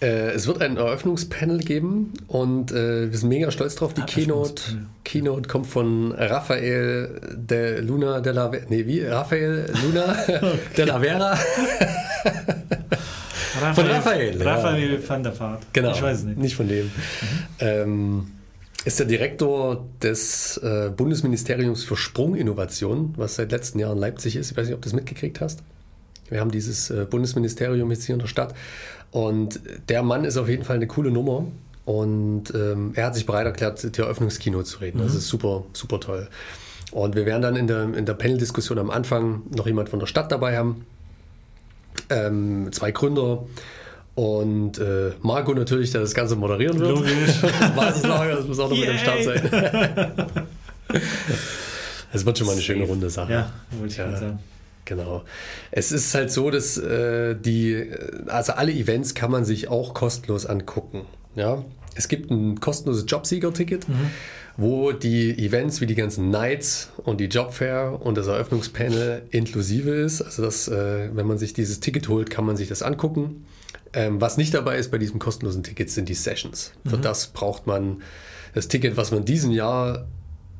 Äh, 0.00 0.32
es 0.32 0.46
wird 0.46 0.60
ein 0.60 0.76
Eröffnungspanel 0.76 1.60
geben 1.60 2.12
und 2.26 2.72
äh, 2.72 3.10
wir 3.10 3.16
sind 3.16 3.28
mega 3.28 3.50
stolz 3.50 3.76
drauf. 3.76 3.94
Die 3.94 4.02
Keynote, 4.02 4.62
Keynote 5.04 5.48
kommt 5.48 5.66
von 5.66 6.12
Raphael 6.12 7.20
de 7.34 7.80
Luna 7.80 8.20
de 8.20 8.32
la 8.32 8.50
Nee, 8.68 8.86
wie? 8.86 9.02
Raphael 9.02 9.72
Luna 9.82 10.16
okay. 10.28 10.58
de 10.76 10.84
la 10.84 11.00
Vera. 11.00 11.38
Raphael, 13.60 13.74
von 13.74 13.86
Raphael. 13.86 14.42
Raphael 14.42 14.92
ja. 14.94 15.08
van 15.08 15.22
der 15.22 15.40
Vaart. 15.40 15.62
Genau. 15.72 15.92
Ich 15.92 16.02
weiß 16.02 16.24
nicht. 16.24 16.38
Nicht 16.38 16.56
von 16.56 16.68
dem. 16.68 16.86
Mhm. 16.86 16.90
Ähm, 17.60 18.26
ist 18.84 18.98
der 18.98 19.06
Direktor 19.06 19.86
des 20.02 20.58
äh, 20.58 20.90
Bundesministeriums 20.94 21.84
für 21.84 21.96
Sprunginnovation, 21.96 23.14
was 23.16 23.36
seit 23.36 23.52
letzten 23.52 23.78
Jahr 23.78 23.92
in 23.92 23.98
Leipzig 23.98 24.36
ist. 24.36 24.50
Ich 24.50 24.56
weiß 24.56 24.66
nicht, 24.66 24.74
ob 24.74 24.82
du 24.82 24.86
das 24.86 24.92
mitgekriegt 24.92 25.40
hast. 25.40 25.62
Wir 26.28 26.40
haben 26.40 26.50
dieses 26.50 26.90
äh, 26.90 27.06
Bundesministerium 27.08 27.90
jetzt 27.90 28.04
hier 28.04 28.14
in 28.14 28.20
der 28.20 28.26
Stadt. 28.26 28.54
Und 29.10 29.60
der 29.88 30.02
Mann 30.02 30.24
ist 30.24 30.36
auf 30.36 30.48
jeden 30.48 30.64
Fall 30.64 30.76
eine 30.76 30.86
coole 30.86 31.10
Nummer. 31.10 31.46
Und 31.84 32.54
ähm, 32.54 32.92
er 32.94 33.06
hat 33.06 33.14
sich 33.14 33.26
bereit 33.26 33.46
erklärt, 33.46 33.96
die 33.96 34.00
Eröffnungskino 34.00 34.62
zu 34.62 34.78
reden. 34.78 35.00
Mhm. 35.00 35.04
Das 35.04 35.14
ist 35.14 35.28
super, 35.28 35.64
super 35.72 36.00
toll. 36.00 36.28
Und 36.92 37.14
wir 37.14 37.26
werden 37.26 37.42
dann 37.42 37.56
in 37.56 37.66
der, 37.66 37.94
in 37.94 38.06
der 38.06 38.14
Panel-Diskussion 38.14 38.78
am 38.78 38.90
Anfang 38.90 39.42
noch 39.54 39.66
jemand 39.66 39.88
von 39.88 39.98
der 39.98 40.06
Stadt 40.06 40.32
dabei 40.32 40.56
haben. 40.56 40.86
Ähm, 42.10 42.70
zwei 42.72 42.90
Gründer. 42.90 43.44
Und 44.14 44.78
äh, 44.78 45.12
Marco 45.22 45.52
natürlich, 45.54 45.90
der 45.90 46.00
das 46.00 46.14
Ganze 46.14 46.36
moderieren 46.36 46.78
wird. 46.78 46.90
Logisch. 46.90 47.42
Basislager, 47.76 48.36
das 48.36 48.46
muss 48.46 48.58
auch 48.60 48.70
noch 48.70 48.76
Yay. 48.76 48.92
mit 48.92 48.94
am 48.94 48.98
Start 48.98 49.24
sein. 49.24 50.14
Es 52.12 52.24
wird 52.24 52.38
schon 52.38 52.46
mal 52.46 52.52
eine 52.52 52.62
schöne 52.62 52.84
runde 52.84 53.10
Sache. 53.10 53.32
Ja, 53.32 53.52
wollte 53.72 53.92
ich 53.92 53.96
ja. 53.96 54.16
sagen. 54.16 54.38
Genau. 54.84 55.24
Es 55.70 55.92
ist 55.92 56.14
halt 56.14 56.30
so, 56.30 56.50
dass 56.50 56.76
äh, 56.76 57.34
die, 57.34 57.90
also 58.26 58.52
alle 58.52 58.72
Events 58.72 59.14
kann 59.14 59.30
man 59.30 59.44
sich 59.44 59.68
auch 59.68 59.94
kostenlos 59.94 60.46
angucken. 60.46 61.06
Ja, 61.34 61.64
es 61.94 62.08
gibt 62.08 62.30
ein 62.30 62.60
kostenloses 62.60 63.04
Jobsieger-Ticket, 63.08 63.88
mhm. 63.88 64.10
wo 64.56 64.92
die 64.92 65.38
Events 65.38 65.80
wie 65.80 65.86
die 65.86 65.94
ganzen 65.94 66.30
Nights 66.30 66.90
und 66.98 67.20
die 67.20 67.26
Jobfair 67.26 68.00
und 68.02 68.16
das 68.16 68.26
Eröffnungspanel 68.26 69.22
inklusive 69.30 69.90
ist. 69.90 70.22
Also 70.22 70.42
das, 70.42 70.68
äh, 70.68 71.10
wenn 71.12 71.26
man 71.26 71.38
sich 71.38 71.52
dieses 71.52 71.80
Ticket 71.80 72.08
holt, 72.08 72.30
kann 72.30 72.44
man 72.44 72.56
sich 72.56 72.68
das 72.68 72.82
angucken. 72.82 73.46
Ähm, 73.92 74.20
was 74.20 74.36
nicht 74.36 74.52
dabei 74.54 74.76
ist 74.76 74.90
bei 74.90 74.98
diesem 74.98 75.18
kostenlosen 75.18 75.62
Ticket, 75.62 75.90
sind 75.90 76.08
die 76.08 76.14
Sessions. 76.14 76.72
Mhm. 76.82 76.90
Für 76.90 76.98
das 76.98 77.28
braucht 77.28 77.66
man 77.66 78.02
das 78.54 78.68
Ticket, 78.68 78.96
was 78.96 79.10
wir 79.10 79.18
in 79.18 79.24
diesem 79.24 79.50
Jahr 79.50 80.06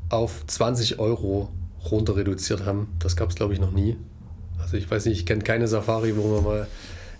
auf 0.08 0.46
20 0.46 0.98
Euro 0.98 1.50
runter 1.90 2.16
reduziert 2.16 2.64
haben. 2.64 2.88
Das 2.98 3.16
gab 3.16 3.30
es, 3.30 3.34
glaube 3.34 3.52
ich, 3.52 3.60
noch 3.60 3.72
nie. 3.72 3.96
Also 4.64 4.78
ich 4.78 4.90
weiß 4.90 5.04
nicht, 5.06 5.20
ich 5.20 5.26
kenne 5.26 5.42
keine 5.42 5.68
Safari, 5.68 6.16
wo 6.16 6.34
wir 6.34 6.40
mal 6.40 6.66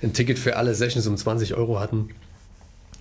ein 0.02 0.14
Ticket 0.14 0.38
für 0.38 0.56
alle 0.56 0.74
Sessions 0.74 1.06
um 1.06 1.16
20 1.16 1.54
Euro 1.54 1.78
hatten. 1.78 2.08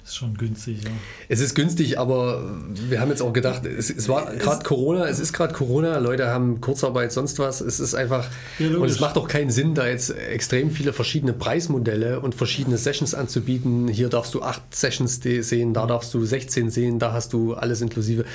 Ist 0.03 0.17
schon 0.17 0.35
günstig, 0.35 0.83
ja. 0.83 0.89
Es 1.29 1.39
ist 1.39 1.55
günstig, 1.55 1.97
aber 1.97 2.43
wir 2.89 2.99
haben 2.99 3.07
jetzt 3.09 3.21
auch 3.21 3.31
gedacht, 3.31 3.65
es, 3.65 3.89
es 3.89 4.09
war 4.09 4.35
gerade 4.35 4.65
Corona, 4.65 5.07
es 5.07 5.21
ist 5.21 5.31
gerade 5.31 5.53
Corona, 5.53 5.97
Leute 5.99 6.27
haben 6.27 6.59
Kurzarbeit, 6.59 7.13
sonst 7.13 7.39
was. 7.39 7.61
Es 7.61 7.79
ist 7.79 7.95
einfach, 7.95 8.27
ja, 8.59 8.67
und 8.75 8.89
es 8.89 8.99
macht 8.99 9.15
doch 9.15 9.29
keinen 9.29 9.49
Sinn, 9.49 9.75
da 9.75 9.87
jetzt 9.87 10.09
extrem 10.09 10.71
viele 10.71 10.91
verschiedene 10.91 11.31
Preismodelle 11.31 12.19
und 12.19 12.35
verschiedene 12.35 12.77
Sessions 12.77 13.15
anzubieten. 13.15 13.87
Hier 13.87 14.09
darfst 14.09 14.33
du 14.33 14.41
acht 14.41 14.75
Sessions 14.75 15.21
sehen, 15.23 15.73
da 15.73 15.85
darfst 15.85 16.13
du 16.13 16.25
16 16.25 16.69
sehen, 16.69 16.99
da 16.99 17.13
hast 17.13 17.31
du 17.31 17.53
alles 17.53 17.79
inklusive. 17.79 18.25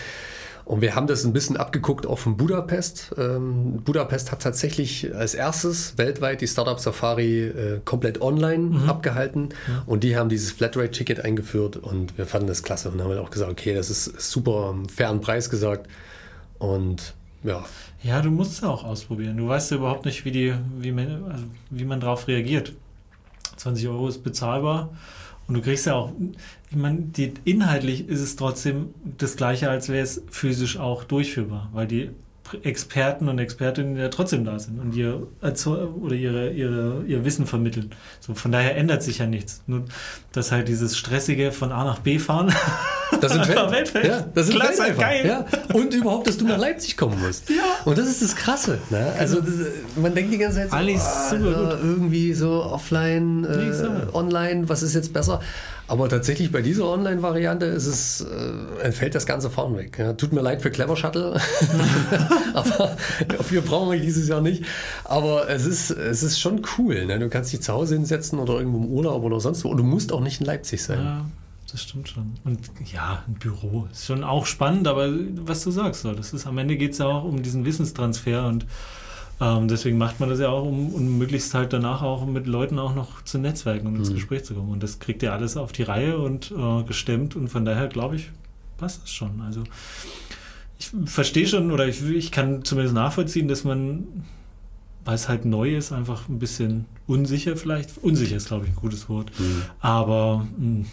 Und 0.69 0.83
wir 0.83 0.95
haben 0.95 1.07
das 1.07 1.25
ein 1.25 1.33
bisschen 1.33 1.57
abgeguckt 1.57 2.07
auch 2.07 2.19
von 2.19 2.37
Budapest. 2.37 3.15
Ähm, 3.17 3.81
Budapest 3.85 4.31
hat 4.31 4.43
tatsächlich 4.43 5.15
als 5.15 5.33
erstes 5.33 5.97
weltweit 5.97 6.43
die 6.43 6.47
Startup 6.47 6.79
Safari 6.79 7.45
äh, 7.45 7.81
komplett 7.87 8.21
online 8.21 8.65
mhm. 8.65 8.89
abgehalten. 8.91 9.49
Ja. 9.67 9.83
Und 9.87 10.05
die 10.05 10.15
haben 10.15 10.29
dieses 10.29 10.53
Flatrate-Ticket 10.53 11.25
eingeführt 11.25 11.79
und 11.79 12.19
wir 12.19 12.27
fanden 12.27 12.49
das 12.49 12.63
klasse 12.63 12.91
und 12.91 13.01
haben 13.01 13.09
halt 13.09 13.19
auch 13.19 13.31
gesagt, 13.31 13.51
okay, 13.51 13.73
das 13.73 13.89
ist 13.89 14.21
super 14.21 14.75
fairen 14.95 15.23
Preis 15.23 15.49
gesagt. 15.49 15.89
Und 16.59 17.15
ja. 17.45 17.65
Ja, 18.03 18.21
du 18.21 18.31
musst 18.31 18.53
es 18.53 18.63
auch 18.63 18.85
ausprobieren. 18.85 19.39
Du 19.39 19.49
weißt 19.49 19.71
ja 19.71 19.79
überhaupt 19.79 20.05
nicht, 20.05 20.27
wie, 20.27 20.33
die, 20.33 20.53
wie, 20.81 20.93
man, 20.93 21.31
also 21.33 21.45
wie 21.71 21.87
man 21.87 21.99
darauf 21.99 22.29
reagiert. 22.29 22.75
20 23.57 23.89
Euro 23.89 24.07
ist 24.07 24.23
bezahlbar. 24.23 24.91
Und 25.49 25.55
du 25.55 25.63
kriegst 25.63 25.87
ja 25.87 25.95
auch, 25.95 26.13
ich 26.71 26.77
meine, 26.77 27.01
die, 27.01 27.33
inhaltlich 27.45 28.07
ist 28.07 28.21
es 28.21 28.37
trotzdem 28.37 28.95
das 29.17 29.37
Gleiche, 29.37 29.71
als 29.71 29.89
wäre 29.89 30.05
es 30.05 30.23
physisch 30.31 30.79
auch 30.79 31.05
durchführbar, 31.05 31.71
weil 31.73 31.87
die 31.87 32.11
Experten 32.63 33.29
und 33.29 33.39
Expertinnen 33.39 33.97
ja 33.97 34.09
trotzdem 34.09 34.45
da 34.45 34.59
sind 34.59 34.79
und 34.81 34.95
ihr 34.95 35.27
oder 35.41 36.15
ihre, 36.15 36.51
ihre, 36.51 37.03
ihr 37.07 37.25
Wissen 37.25 37.47
vermitteln. 37.47 37.91
So, 38.21 38.35
von 38.35 38.53
daher 38.53 38.77
ändert 38.77 39.03
sich 39.03 39.19
ja 39.19 39.27
nichts. 39.27 39.63
Nur, 39.67 39.85
dass 40.33 40.53
halt 40.53 40.69
dieses 40.69 40.97
stressige 40.97 41.53
von 41.53 41.73
A 41.73 41.85
nach 41.85 41.99
B 42.01 42.19
fahren 42.19 42.53
Das 43.21 43.33
sind 43.33 43.47
Feld. 43.47 43.71
Weltfeld. 43.71 44.07
Ja, 44.07 44.27
das 44.35 44.47
sind 44.47 44.57
Klasse, 44.57 44.77
Feld 44.77 44.89
einfach. 44.91 45.03
geil. 45.03 45.27
Ja. 45.27 45.47
Und 45.75 45.95
überhaupt, 45.95 46.27
dass 46.27 46.37
du 46.39 46.45
nach 46.47 46.59
Leipzig 46.59 46.97
kommen 46.97 47.21
musst. 47.21 47.49
Ja. 47.51 47.57
Und 47.85 47.97
das 47.99 48.07
ist 48.07 48.23
das 48.23 48.37
Krasse. 48.37 48.79
Ne? 48.91 49.13
Also 49.19 49.41
das, 49.41 49.55
man 49.97 50.15
denkt 50.15 50.33
die 50.33 50.39
ganze 50.39 50.59
Zeit 50.59 50.71
so, 50.71 50.77
Alles 50.77 51.31
super 51.31 51.43
gut. 51.45 51.53
ja, 51.55 51.71
irgendwie 51.83 52.35
so 52.35 52.63
offline, 52.65 53.45
äh, 53.45 54.15
online, 54.15 54.69
was 54.69 54.83
ist 54.83 54.95
jetzt 54.95 55.13
besser? 55.13 55.41
Aber 55.89 56.11
tatsächlich 56.11 56.53
bei 56.53 56.61
dieser 56.61 56.85
Online-Variante 56.85 57.65
ist 57.65 57.87
es, 57.87 58.21
äh, 58.21 58.83
entfällt 58.83 59.15
das 59.15 59.25
ganze 59.25 59.49
Fahren 59.49 59.77
weg. 59.77 59.99
Ja. 59.99 60.13
Tut 60.13 60.35
mir 60.35 60.43
leid 60.43 60.61
für 60.61 60.71
Clever 60.71 60.97
Shuttle, 60.97 61.41
aber 62.55 62.97
wir 63.49 63.63
brauchen 63.63 63.93
wir 63.93 63.99
dieses 63.99 64.29
Jahr 64.29 64.43
nicht. 64.43 64.65
Aber 65.05 65.49
es 65.49 65.65
ist, 65.65 65.91
es 65.91 66.23
ist 66.23 66.39
schon 66.39 66.63
cool. 66.77 67.07
Ne? 67.07 67.19
Du 67.19 67.31
kannst 67.31 67.55
dich 67.55 67.63
zu 67.63 67.73
Hause 67.73 67.95
hinsetzen 67.95 68.39
oder 68.39 68.59
irgendwo 68.59 68.79
im 68.79 68.87
Urlaub 68.87 69.23
oder 69.25 69.41
sonst 69.41 69.65
wo. 69.65 69.71
Und 69.71 69.79
du 69.79 69.85
musst 69.85 70.13
auch 70.13 70.21
nicht 70.21 70.41
in 70.41 70.47
Leipzig 70.47 70.83
sein. 70.83 71.03
Ja, 71.03 71.25
das 71.73 71.83
stimmt 71.83 72.11
schon. 72.11 72.35
Und 72.45 72.71
ja, 72.93 73.25
ein 73.27 73.35
Büro 73.35 73.89
ist 73.91 74.05
schon 74.05 74.25
auch 74.25 74.45
spannend, 74.45 74.87
aber 74.89 75.09
was 75.41 75.65
du 75.65 75.71
sagst, 75.71 76.03
so, 76.03 76.13
das 76.13 76.35
ist 76.35 76.47
am 76.47 76.59
Ende 76.59 76.77
geht 76.77 76.93
es 76.93 76.99
ja 76.99 77.07
auch 77.07 77.25
um 77.25 77.43
diesen 77.43 77.65
Wissenstransfer 77.65 78.47
und 78.47 78.67
ähm, 79.41 79.69
deswegen 79.69 79.99
macht 79.99 80.21
man 80.21 80.29
das 80.29 80.41
ja 80.41 80.49
auch, 80.49 80.65
um, 80.65 80.93
um 80.93 81.19
möglichst 81.19 81.55
halt 81.55 81.73
danach 81.73 82.03
auch 82.03 82.27
mit 82.27 82.47
Leuten 82.47 82.79
auch 82.79 82.95
noch 82.95 83.23
zu 83.23 83.39
netzwerken 83.39 83.87
und 83.87 83.97
ins 83.97 84.11
Mhm. 84.11 84.15
Gespräch 84.15 84.45
zu 84.45 84.55
kommen. 84.55 84.71
Und 84.71 84.83
das 84.83 84.99
kriegt 84.99 85.23
ihr 85.23 85.33
alles 85.33 85.57
auf 85.57 85.73
die 85.73 85.83
Reihe 85.85 86.19
und 86.19 86.51
äh, 86.51 86.83
gestemmt 86.85 87.37
und 87.37 87.49
von 87.49 87.65
daher 87.65 87.87
glaube 87.89 88.17
ich, 88.17 88.31
passt 88.79 89.03
das 89.03 89.11
schon. 89.11 89.41
Also 89.41 89.63
ich 90.79 90.91
verstehe 91.07 91.47
schon 91.47 91.71
oder 91.73 91.87
ich, 91.89 92.03
ich 92.05 92.31
kann 92.33 92.65
zumindest 92.65 92.95
nachvollziehen, 92.95 93.49
dass 93.49 93.65
man, 93.65 94.05
weil 95.05 95.15
es 95.15 95.29
halt 95.29 95.45
neu 95.45 95.77
ist, 95.77 95.93
einfach 95.93 96.29
ein 96.29 96.39
bisschen 96.39 96.85
unsicher 97.07 97.57
vielleicht. 97.57 97.99
Unsicher 98.03 98.37
ist, 98.37 98.49
glaube 98.49 98.65
ich, 98.67 98.71
ein 98.73 98.77
gutes 98.77 99.09
Wort. 99.09 99.31
Mhm. 99.39 99.63
Aber 99.81 100.47
mh, 100.57 100.85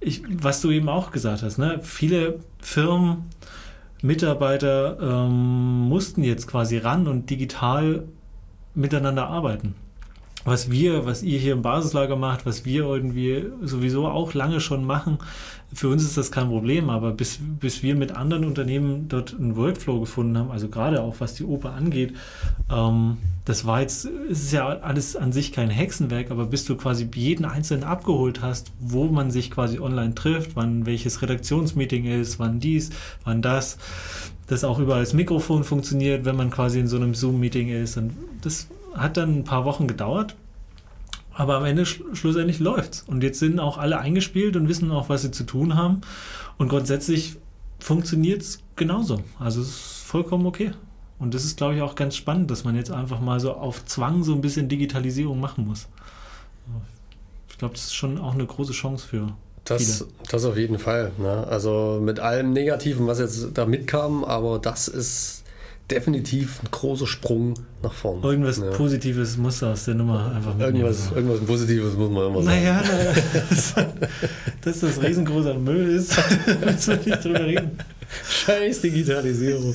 ich, 0.00 0.22
was 0.28 0.60
du 0.60 0.70
eben 0.70 0.88
auch 0.88 1.10
gesagt 1.10 1.42
hast, 1.42 1.58
ne? 1.58 1.80
viele 1.82 2.40
Firmen, 2.60 3.24
Mitarbeiter 4.02 4.98
ähm, 5.00 5.88
mussten 5.88 6.22
jetzt 6.22 6.46
quasi 6.46 6.78
ran 6.78 7.06
und 7.08 7.30
digital 7.30 8.04
miteinander 8.74 9.28
arbeiten. 9.28 9.74
Was 10.46 10.70
wir, 10.70 11.04
was 11.04 11.24
ihr 11.24 11.40
hier 11.40 11.54
im 11.54 11.62
Basislager 11.62 12.14
macht, 12.14 12.46
was 12.46 12.64
wir 12.64 12.84
irgendwie 12.84 13.46
sowieso 13.62 14.06
auch 14.06 14.32
lange 14.32 14.60
schon 14.60 14.84
machen, 14.84 15.18
für 15.74 15.88
uns 15.88 16.04
ist 16.04 16.16
das 16.16 16.30
kein 16.30 16.46
Problem, 16.46 16.88
aber 16.88 17.10
bis, 17.10 17.40
bis 17.40 17.82
wir 17.82 17.96
mit 17.96 18.12
anderen 18.12 18.44
Unternehmen 18.44 19.08
dort 19.08 19.34
einen 19.34 19.56
Workflow 19.56 19.98
gefunden 19.98 20.38
haben, 20.38 20.52
also 20.52 20.68
gerade 20.68 21.02
auch 21.02 21.16
was 21.18 21.34
die 21.34 21.42
Oper 21.42 21.72
angeht, 21.72 22.14
ähm, 22.70 23.16
das 23.44 23.66
war 23.66 23.80
jetzt, 23.80 24.08
es 24.30 24.44
ist 24.44 24.52
ja 24.52 24.66
alles 24.66 25.16
an 25.16 25.32
sich 25.32 25.50
kein 25.50 25.68
Hexenwerk, 25.68 26.30
aber 26.30 26.46
bis 26.46 26.64
du 26.64 26.76
quasi 26.76 27.08
jeden 27.14 27.44
Einzelnen 27.44 27.82
abgeholt 27.82 28.40
hast, 28.40 28.70
wo 28.78 29.06
man 29.06 29.32
sich 29.32 29.50
quasi 29.50 29.80
online 29.80 30.14
trifft, 30.14 30.54
wann 30.54 30.86
welches 30.86 31.22
Redaktionsmeeting 31.22 32.04
ist, 32.04 32.38
wann 32.38 32.60
dies, 32.60 32.90
wann 33.24 33.42
das, 33.42 33.78
dass 34.46 34.62
auch 34.62 34.78
überall 34.78 35.00
das 35.00 35.12
Mikrofon 35.12 35.64
funktioniert, 35.64 36.24
wenn 36.24 36.36
man 36.36 36.50
quasi 36.50 36.78
in 36.78 36.86
so 36.86 36.96
einem 36.96 37.14
Zoom-Meeting 37.14 37.68
ist. 37.68 37.96
Und 37.96 38.12
das 38.42 38.68
hat 38.96 39.16
dann 39.16 39.38
ein 39.38 39.44
paar 39.44 39.64
Wochen 39.64 39.86
gedauert. 39.86 40.36
Aber 41.34 41.56
am 41.56 41.64
Ende 41.66 41.84
sch 41.84 42.02
schlussendlich 42.14 42.60
läuft's. 42.60 43.04
Und 43.06 43.22
jetzt 43.22 43.38
sind 43.38 43.60
auch 43.60 43.76
alle 43.76 43.98
eingespielt 43.98 44.56
und 44.56 44.68
wissen 44.68 44.90
auch, 44.90 45.08
was 45.10 45.22
sie 45.22 45.30
zu 45.30 45.44
tun 45.44 45.74
haben. 45.76 46.00
Und 46.56 46.68
grundsätzlich 46.68 47.36
funktioniert's 47.78 48.60
genauso. 48.74 49.22
Also 49.38 49.60
es 49.60 49.68
ist 49.68 50.02
vollkommen 50.06 50.46
okay. 50.46 50.70
Und 51.18 51.34
das 51.34 51.44
ist, 51.44 51.56
glaube 51.56 51.74
ich, 51.76 51.82
auch 51.82 51.94
ganz 51.94 52.16
spannend, 52.16 52.50
dass 52.50 52.64
man 52.64 52.74
jetzt 52.74 52.90
einfach 52.90 53.20
mal 53.20 53.38
so 53.40 53.52
auf 53.52 53.84
Zwang 53.84 54.22
so 54.22 54.34
ein 54.34 54.40
bisschen 54.40 54.68
Digitalisierung 54.68 55.38
machen 55.40 55.66
muss. 55.66 55.88
Ich 57.50 57.58
glaube, 57.58 57.74
das 57.74 57.84
ist 57.84 57.94
schon 57.94 58.18
auch 58.18 58.34
eine 58.34 58.44
große 58.46 58.72
Chance 58.72 59.06
für 59.06 59.28
Das, 59.64 59.82
viele. 59.98 60.10
das 60.30 60.44
auf 60.44 60.56
jeden 60.56 60.78
Fall. 60.78 61.12
Ne? 61.18 61.46
Also 61.48 62.00
mit 62.02 62.20
allem 62.20 62.52
Negativen, 62.52 63.06
was 63.06 63.18
jetzt 63.18 63.48
da 63.56 63.64
mitkam, 63.66 64.24
aber 64.24 64.58
das 64.58 64.88
ist 64.88 65.42
definitiv 65.90 66.60
ein 66.62 66.68
großer 66.70 67.06
Sprung 67.06 67.54
nach 67.82 67.92
vorne. 67.92 68.26
Irgendwas 68.26 68.58
ja. 68.58 68.70
Positives 68.70 69.36
muss 69.36 69.62
aus 69.62 69.84
der 69.84 69.94
Nummer 69.94 70.32
einfach 70.34 70.54
mitnehmen. 70.54 70.76
Irgendwas, 70.86 71.12
irgendwas 71.14 71.40
Positives 71.40 71.94
muss 71.94 72.10
man 72.10 72.26
immer 72.26 72.42
sagen. 72.42 72.62
Naja, 72.62 72.82
naja. 72.82 73.86
dass 74.62 74.80
das 74.80 75.02
riesengroßer 75.02 75.54
Müll 75.54 75.90
ist, 75.96 76.16
müssen 76.64 76.98
wir 77.04 77.14
nicht 77.14 77.24
drüber 77.24 77.44
reden. 77.44 77.78
Scheiß 78.28 78.80
Digitalisierung. 78.80 79.74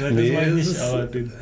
Nein, 0.00 0.14
Nee, 0.14 0.28
das 0.32 0.36
meine 0.36 0.60
ich 0.60 0.68
nicht, 0.68 0.80
aber 0.80 1.06
den, 1.06 1.32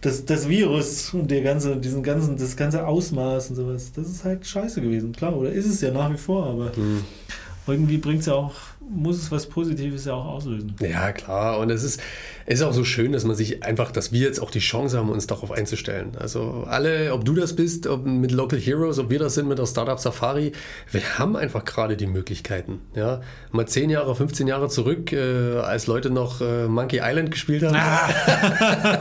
das, 0.00 0.24
das 0.24 0.48
Virus 0.48 1.14
und 1.14 1.30
der 1.30 1.42
ganze, 1.42 1.76
diesen 1.76 2.02
ganzen, 2.02 2.36
das 2.36 2.56
ganze 2.56 2.86
Ausmaß 2.86 3.50
und 3.50 3.56
sowas, 3.56 3.90
das 3.94 4.08
ist 4.08 4.24
halt 4.24 4.46
scheiße 4.46 4.80
gewesen, 4.80 5.12
klar, 5.12 5.36
oder 5.36 5.50
ist 5.50 5.66
es 5.66 5.80
ja 5.80 5.90
nach 5.90 6.12
wie 6.12 6.18
vor, 6.18 6.46
aber 6.46 6.76
Hm. 6.76 7.02
irgendwie 7.66 7.98
bringt 7.98 8.20
es 8.20 8.26
ja 8.26 8.34
auch, 8.34 8.52
muss 8.88 9.16
es 9.16 9.32
was 9.32 9.46
Positives 9.46 10.04
ja 10.04 10.14
auch 10.14 10.26
auslösen. 10.26 10.74
Ja, 10.80 11.12
klar. 11.12 11.58
Und 11.58 11.70
es 11.70 11.82
ist, 11.82 12.00
es 12.46 12.60
ist 12.60 12.62
auch 12.62 12.72
so 12.72 12.84
schön, 12.84 13.12
dass 13.12 13.24
man 13.24 13.36
sich 13.36 13.62
einfach, 13.64 13.90
dass 13.90 14.12
wir 14.12 14.20
jetzt 14.20 14.40
auch 14.40 14.50
die 14.50 14.58
Chance 14.58 14.98
haben, 14.98 15.10
uns 15.10 15.26
darauf 15.26 15.50
einzustellen. 15.50 16.12
Also 16.18 16.64
alle, 16.66 17.12
ob 17.12 17.24
du 17.24 17.34
das 17.34 17.56
bist, 17.56 17.86
ob 17.86 18.04
mit 18.04 18.32
Local 18.32 18.58
Heroes, 18.58 18.98
ob 18.98 19.10
wir 19.10 19.18
das 19.18 19.34
sind 19.34 19.48
mit 19.48 19.58
der 19.58 19.66
Startup 19.66 19.98
Safari, 19.98 20.52
wir 20.90 21.18
haben 21.18 21.36
einfach 21.36 21.64
gerade 21.64 21.96
die 21.96 22.06
Möglichkeiten. 22.06 22.80
Ja, 22.94 23.20
mal 23.50 23.66
10 23.66 23.90
Jahre, 23.90 24.14
15 24.14 24.46
Jahre 24.46 24.68
zurück, 24.68 25.12
äh, 25.12 25.58
als 25.58 25.86
Leute 25.86 26.10
noch 26.10 26.40
äh, 26.40 26.66
Monkey 26.68 27.00
Island 27.02 27.30
gespielt 27.30 27.62
haben, 27.64 27.74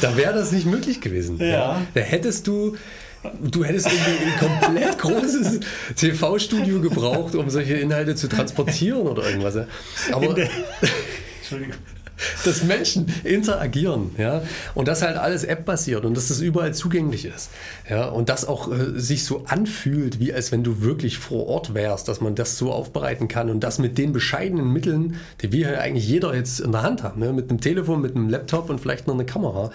da 0.00 0.16
wäre 0.16 0.34
das 0.34 0.52
nicht 0.52 0.66
möglich 0.66 1.00
gewesen. 1.00 1.38
Ja. 1.38 1.82
Da 1.94 2.00
hättest 2.00 2.46
du 2.46 2.76
Du 3.42 3.64
hättest 3.64 3.86
irgendwie 3.86 4.24
ein 4.24 4.60
komplett 4.60 4.98
großes 4.98 5.60
TV-Studio 5.96 6.80
gebraucht, 6.80 7.34
um 7.34 7.48
solche 7.50 7.74
Inhalte 7.74 8.14
zu 8.14 8.28
transportieren 8.28 9.02
oder 9.06 9.28
irgendwas. 9.28 9.56
Aber 10.12 10.34
der- 10.34 10.48
Entschuldigung. 11.40 11.74
dass 12.46 12.62
Menschen 12.64 13.12
interagieren, 13.24 14.10
ja, 14.16 14.42
und 14.74 14.88
das 14.88 15.02
halt 15.02 15.16
alles 15.18 15.44
App-basiert 15.44 16.04
und 16.06 16.16
dass 16.16 16.28
das 16.28 16.40
überall 16.40 16.72
zugänglich 16.72 17.26
ist, 17.26 17.50
ja, 17.90 18.06
und 18.06 18.30
das 18.30 18.46
auch 18.48 18.72
äh, 18.72 18.98
sich 18.98 19.24
so 19.24 19.44
anfühlt, 19.46 20.18
wie 20.18 20.32
als 20.32 20.50
wenn 20.50 20.64
du 20.64 20.80
wirklich 20.80 21.18
vor 21.18 21.46
Ort 21.46 21.74
wärst, 21.74 22.08
dass 22.08 22.20
man 22.22 22.34
das 22.34 22.56
so 22.56 22.72
aufbereiten 22.72 23.28
kann 23.28 23.50
und 23.50 23.60
das 23.60 23.78
mit 23.78 23.98
den 23.98 24.12
bescheidenen 24.14 24.72
Mitteln, 24.72 25.16
die 25.42 25.52
wir 25.52 25.72
ja 25.72 25.78
eigentlich 25.80 26.08
jeder 26.08 26.34
jetzt 26.34 26.58
in 26.60 26.72
der 26.72 26.82
Hand 26.82 27.02
haben, 27.02 27.20
ne, 27.20 27.32
mit 27.34 27.50
einem 27.50 27.60
Telefon, 27.60 28.00
mit 28.00 28.16
einem 28.16 28.30
Laptop 28.30 28.70
und 28.70 28.80
vielleicht 28.80 29.06
noch 29.06 29.14
eine 29.14 29.26
Kamera, 29.26 29.70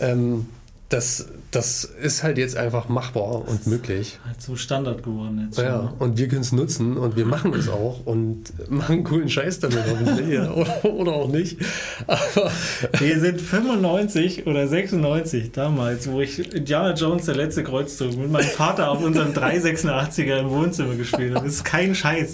ähm, 0.00 0.46
das, 0.88 1.28
das 1.50 1.84
ist 1.84 2.22
halt 2.22 2.38
jetzt 2.38 2.56
einfach 2.56 2.88
machbar 2.88 3.46
und 3.46 3.66
möglich. 3.66 4.18
Halt 4.24 4.40
so 4.40 4.56
Standard 4.56 5.02
geworden 5.02 5.44
jetzt. 5.44 5.56
schon, 5.56 5.64
Ja, 5.64 5.82
ne? 5.82 5.92
und 5.98 6.16
wir 6.16 6.28
können 6.28 6.40
es 6.40 6.52
nutzen 6.52 6.96
und 6.96 7.14
wir 7.14 7.26
machen 7.26 7.52
es 7.52 7.68
auch 7.68 8.06
und 8.06 8.70
machen 8.70 9.04
coolen 9.04 9.28
Scheiß 9.28 9.60
damit 9.60 9.80
hoffentlich, 9.86 10.38
oder, 10.50 10.84
oder 10.84 11.12
auch 11.12 11.28
nicht. 11.28 11.58
Aber 12.06 12.50
Wir 12.98 13.20
sind 13.20 13.38
95 13.38 14.46
oder 14.46 14.66
96 14.66 15.52
damals, 15.52 16.10
wo 16.10 16.22
ich 16.22 16.54
Indiana 16.54 16.94
Jones 16.94 17.26
der 17.26 17.36
letzte 17.36 17.64
Kreuzzug 17.64 18.16
mit 18.16 18.30
meinem 18.32 18.44
Vater 18.44 18.90
auf 18.90 19.02
unserem 19.02 19.32
386er 19.32 20.38
im 20.40 20.48
Wohnzimmer 20.48 20.94
gespielt 20.94 21.34
habe. 21.34 21.44
Das 21.44 21.56
ist 21.56 21.64
kein 21.64 21.94
Scheiß. 21.94 22.32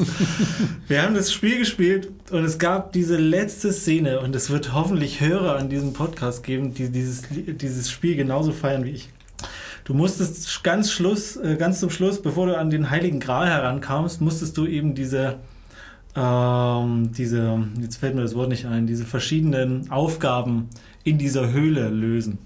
Wir 0.87 1.03
haben 1.03 1.15
das 1.17 1.33
Spiel 1.33 1.59
gespielt 1.59 2.13
und 2.31 2.45
es 2.45 2.59
gab 2.59 2.93
diese 2.93 3.17
letzte 3.17 3.73
Szene 3.73 4.21
und 4.21 4.37
es 4.37 4.51
wird 4.51 4.73
hoffentlich 4.73 5.21
Hörer 5.21 5.57
an 5.57 5.69
diesem 5.69 5.93
Podcast 5.93 6.45
geben, 6.45 6.73
die 6.73 6.91
dieses, 6.91 7.23
dieses 7.31 7.91
Spiel 7.91 8.17
genauso 8.45 8.53
feiern 8.53 8.85
wie 8.85 8.91
ich. 8.91 9.09
Du 9.85 9.93
musstest 9.95 10.63
ganz 10.65 10.91
Schluss, 10.91 11.37
äh, 11.37 11.57
ganz 11.57 11.81
zum 11.81 11.91
Schluss, 11.91 12.23
bevor 12.23 12.47
du 12.47 12.57
an 12.57 12.71
den 12.71 12.91
Heiligen 12.91 13.21
Gral 13.21 13.49
herankamst, 13.49 14.21
musstest 14.21 14.57
du 14.57 14.67
eben 14.67 14.95
diese 14.95 15.37
ähm, 16.17 17.11
diese, 17.11 17.65
jetzt 17.81 17.97
fällt 17.97 18.15
mir 18.15 18.23
das 18.23 18.37
Wort 18.37 18.49
nicht 18.49 18.67
ein, 18.67 18.87
diese 18.87 19.05
verschiedenen 19.05 19.91
Aufgaben 19.91 20.69
in 21.03 21.19
dieser 21.19 21.51
Höhle 21.51 21.89
lösen. 21.89 22.39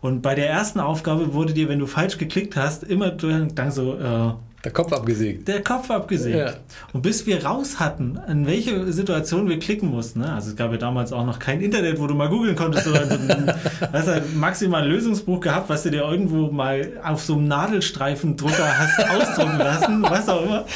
Und 0.00 0.22
bei 0.22 0.34
der 0.34 0.48
ersten 0.48 0.80
Aufgabe 0.80 1.34
wurde 1.34 1.52
dir, 1.52 1.68
wenn 1.68 1.78
du 1.78 1.86
falsch 1.86 2.16
geklickt 2.16 2.56
hast, 2.56 2.82
immer 2.82 3.10
dann 3.10 3.70
so 3.70 3.98
äh, 3.98 4.32
der 4.64 4.72
Kopf 4.72 4.92
abgesägt. 4.92 5.48
der 5.48 5.62
Kopf 5.62 5.90
abgesägt. 5.90 6.36
Ja. 6.36 6.52
Und 6.92 7.00
bis 7.00 7.26
wir 7.26 7.44
raus 7.44 7.80
hatten, 7.80 8.18
in 8.28 8.46
welche 8.46 8.92
Situation 8.92 9.48
wir 9.48 9.58
klicken 9.58 9.88
mussten, 9.88 10.20
ne? 10.20 10.34
also 10.34 10.50
es 10.50 10.56
gab 10.56 10.70
ja 10.70 10.76
damals 10.76 11.12
auch 11.12 11.24
noch 11.24 11.38
kein 11.38 11.62
Internet, 11.62 11.98
wo 11.98 12.06
du 12.06 12.14
mal 12.14 12.28
googeln 12.28 12.56
konntest, 12.56 12.84
sondern 12.84 13.08
so 13.08 13.14
ein, 13.14 13.54
hast 13.92 14.08
halt 14.08 14.36
maximal 14.36 14.82
ein 14.82 14.88
Lösungsbuch 14.88 15.40
gehabt, 15.40 15.70
was 15.70 15.84
du 15.84 15.90
dir 15.90 16.02
irgendwo 16.02 16.50
mal 16.50 16.92
auf 17.02 17.22
so 17.22 17.34
einem 17.34 17.48
Nadelstreifendrucker 17.48 18.78
hast 18.78 19.10
ausdrucken 19.10 19.58
lassen, 19.58 20.02
was 20.02 20.28
auch 20.28 20.44
immer. 20.44 20.66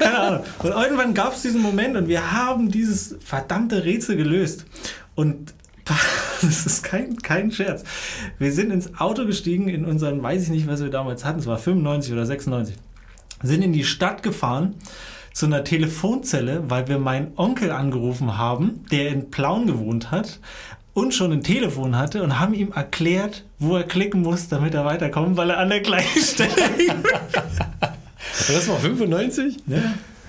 Keine 0.00 0.18
Ahnung. 0.18 0.40
Und 0.60 0.70
irgendwann 0.70 1.12
gab 1.12 1.34
es 1.34 1.42
diesen 1.42 1.60
Moment 1.60 1.96
und 1.96 2.08
wir 2.08 2.32
haben 2.32 2.70
dieses 2.70 3.16
verdammte 3.22 3.84
Rätsel 3.84 4.16
gelöst. 4.16 4.64
Und 5.14 5.52
das 6.42 6.66
ist 6.66 6.82
kein, 6.82 7.16
kein 7.16 7.50
Scherz. 7.50 7.84
Wir 8.38 8.52
sind 8.52 8.70
ins 8.70 8.98
Auto 8.98 9.26
gestiegen 9.26 9.68
in 9.68 9.84
unseren, 9.84 10.22
weiß 10.22 10.44
ich 10.44 10.48
nicht, 10.48 10.66
was 10.66 10.82
wir 10.82 10.90
damals 10.90 11.24
hatten, 11.26 11.40
es 11.40 11.46
war 11.46 11.58
95 11.58 12.12
oder 12.12 12.24
96 12.24 12.76
sind 13.42 13.62
in 13.62 13.72
die 13.72 13.84
Stadt 13.84 14.22
gefahren 14.22 14.74
zu 15.32 15.46
einer 15.46 15.62
Telefonzelle, 15.64 16.64
weil 16.68 16.88
wir 16.88 16.98
meinen 16.98 17.32
Onkel 17.36 17.70
angerufen 17.70 18.36
haben, 18.36 18.84
der 18.90 19.08
in 19.08 19.30
Plauen 19.30 19.66
gewohnt 19.66 20.10
hat 20.10 20.40
und 20.94 21.14
schon 21.14 21.32
ein 21.32 21.42
Telefon 21.42 21.96
hatte 21.96 22.22
und 22.22 22.40
haben 22.40 22.54
ihm 22.54 22.72
erklärt, 22.72 23.44
wo 23.58 23.76
er 23.76 23.84
klicken 23.84 24.22
muss, 24.22 24.48
damit 24.48 24.74
er 24.74 24.84
weiterkommt, 24.84 25.36
weil 25.36 25.50
er 25.50 25.58
an 25.58 25.68
der 25.68 25.80
gleichen 25.80 26.22
Stelle. 26.22 26.50
Das 28.48 28.68
war 28.68 28.78
95? 28.78 29.58
ja. 29.66 29.78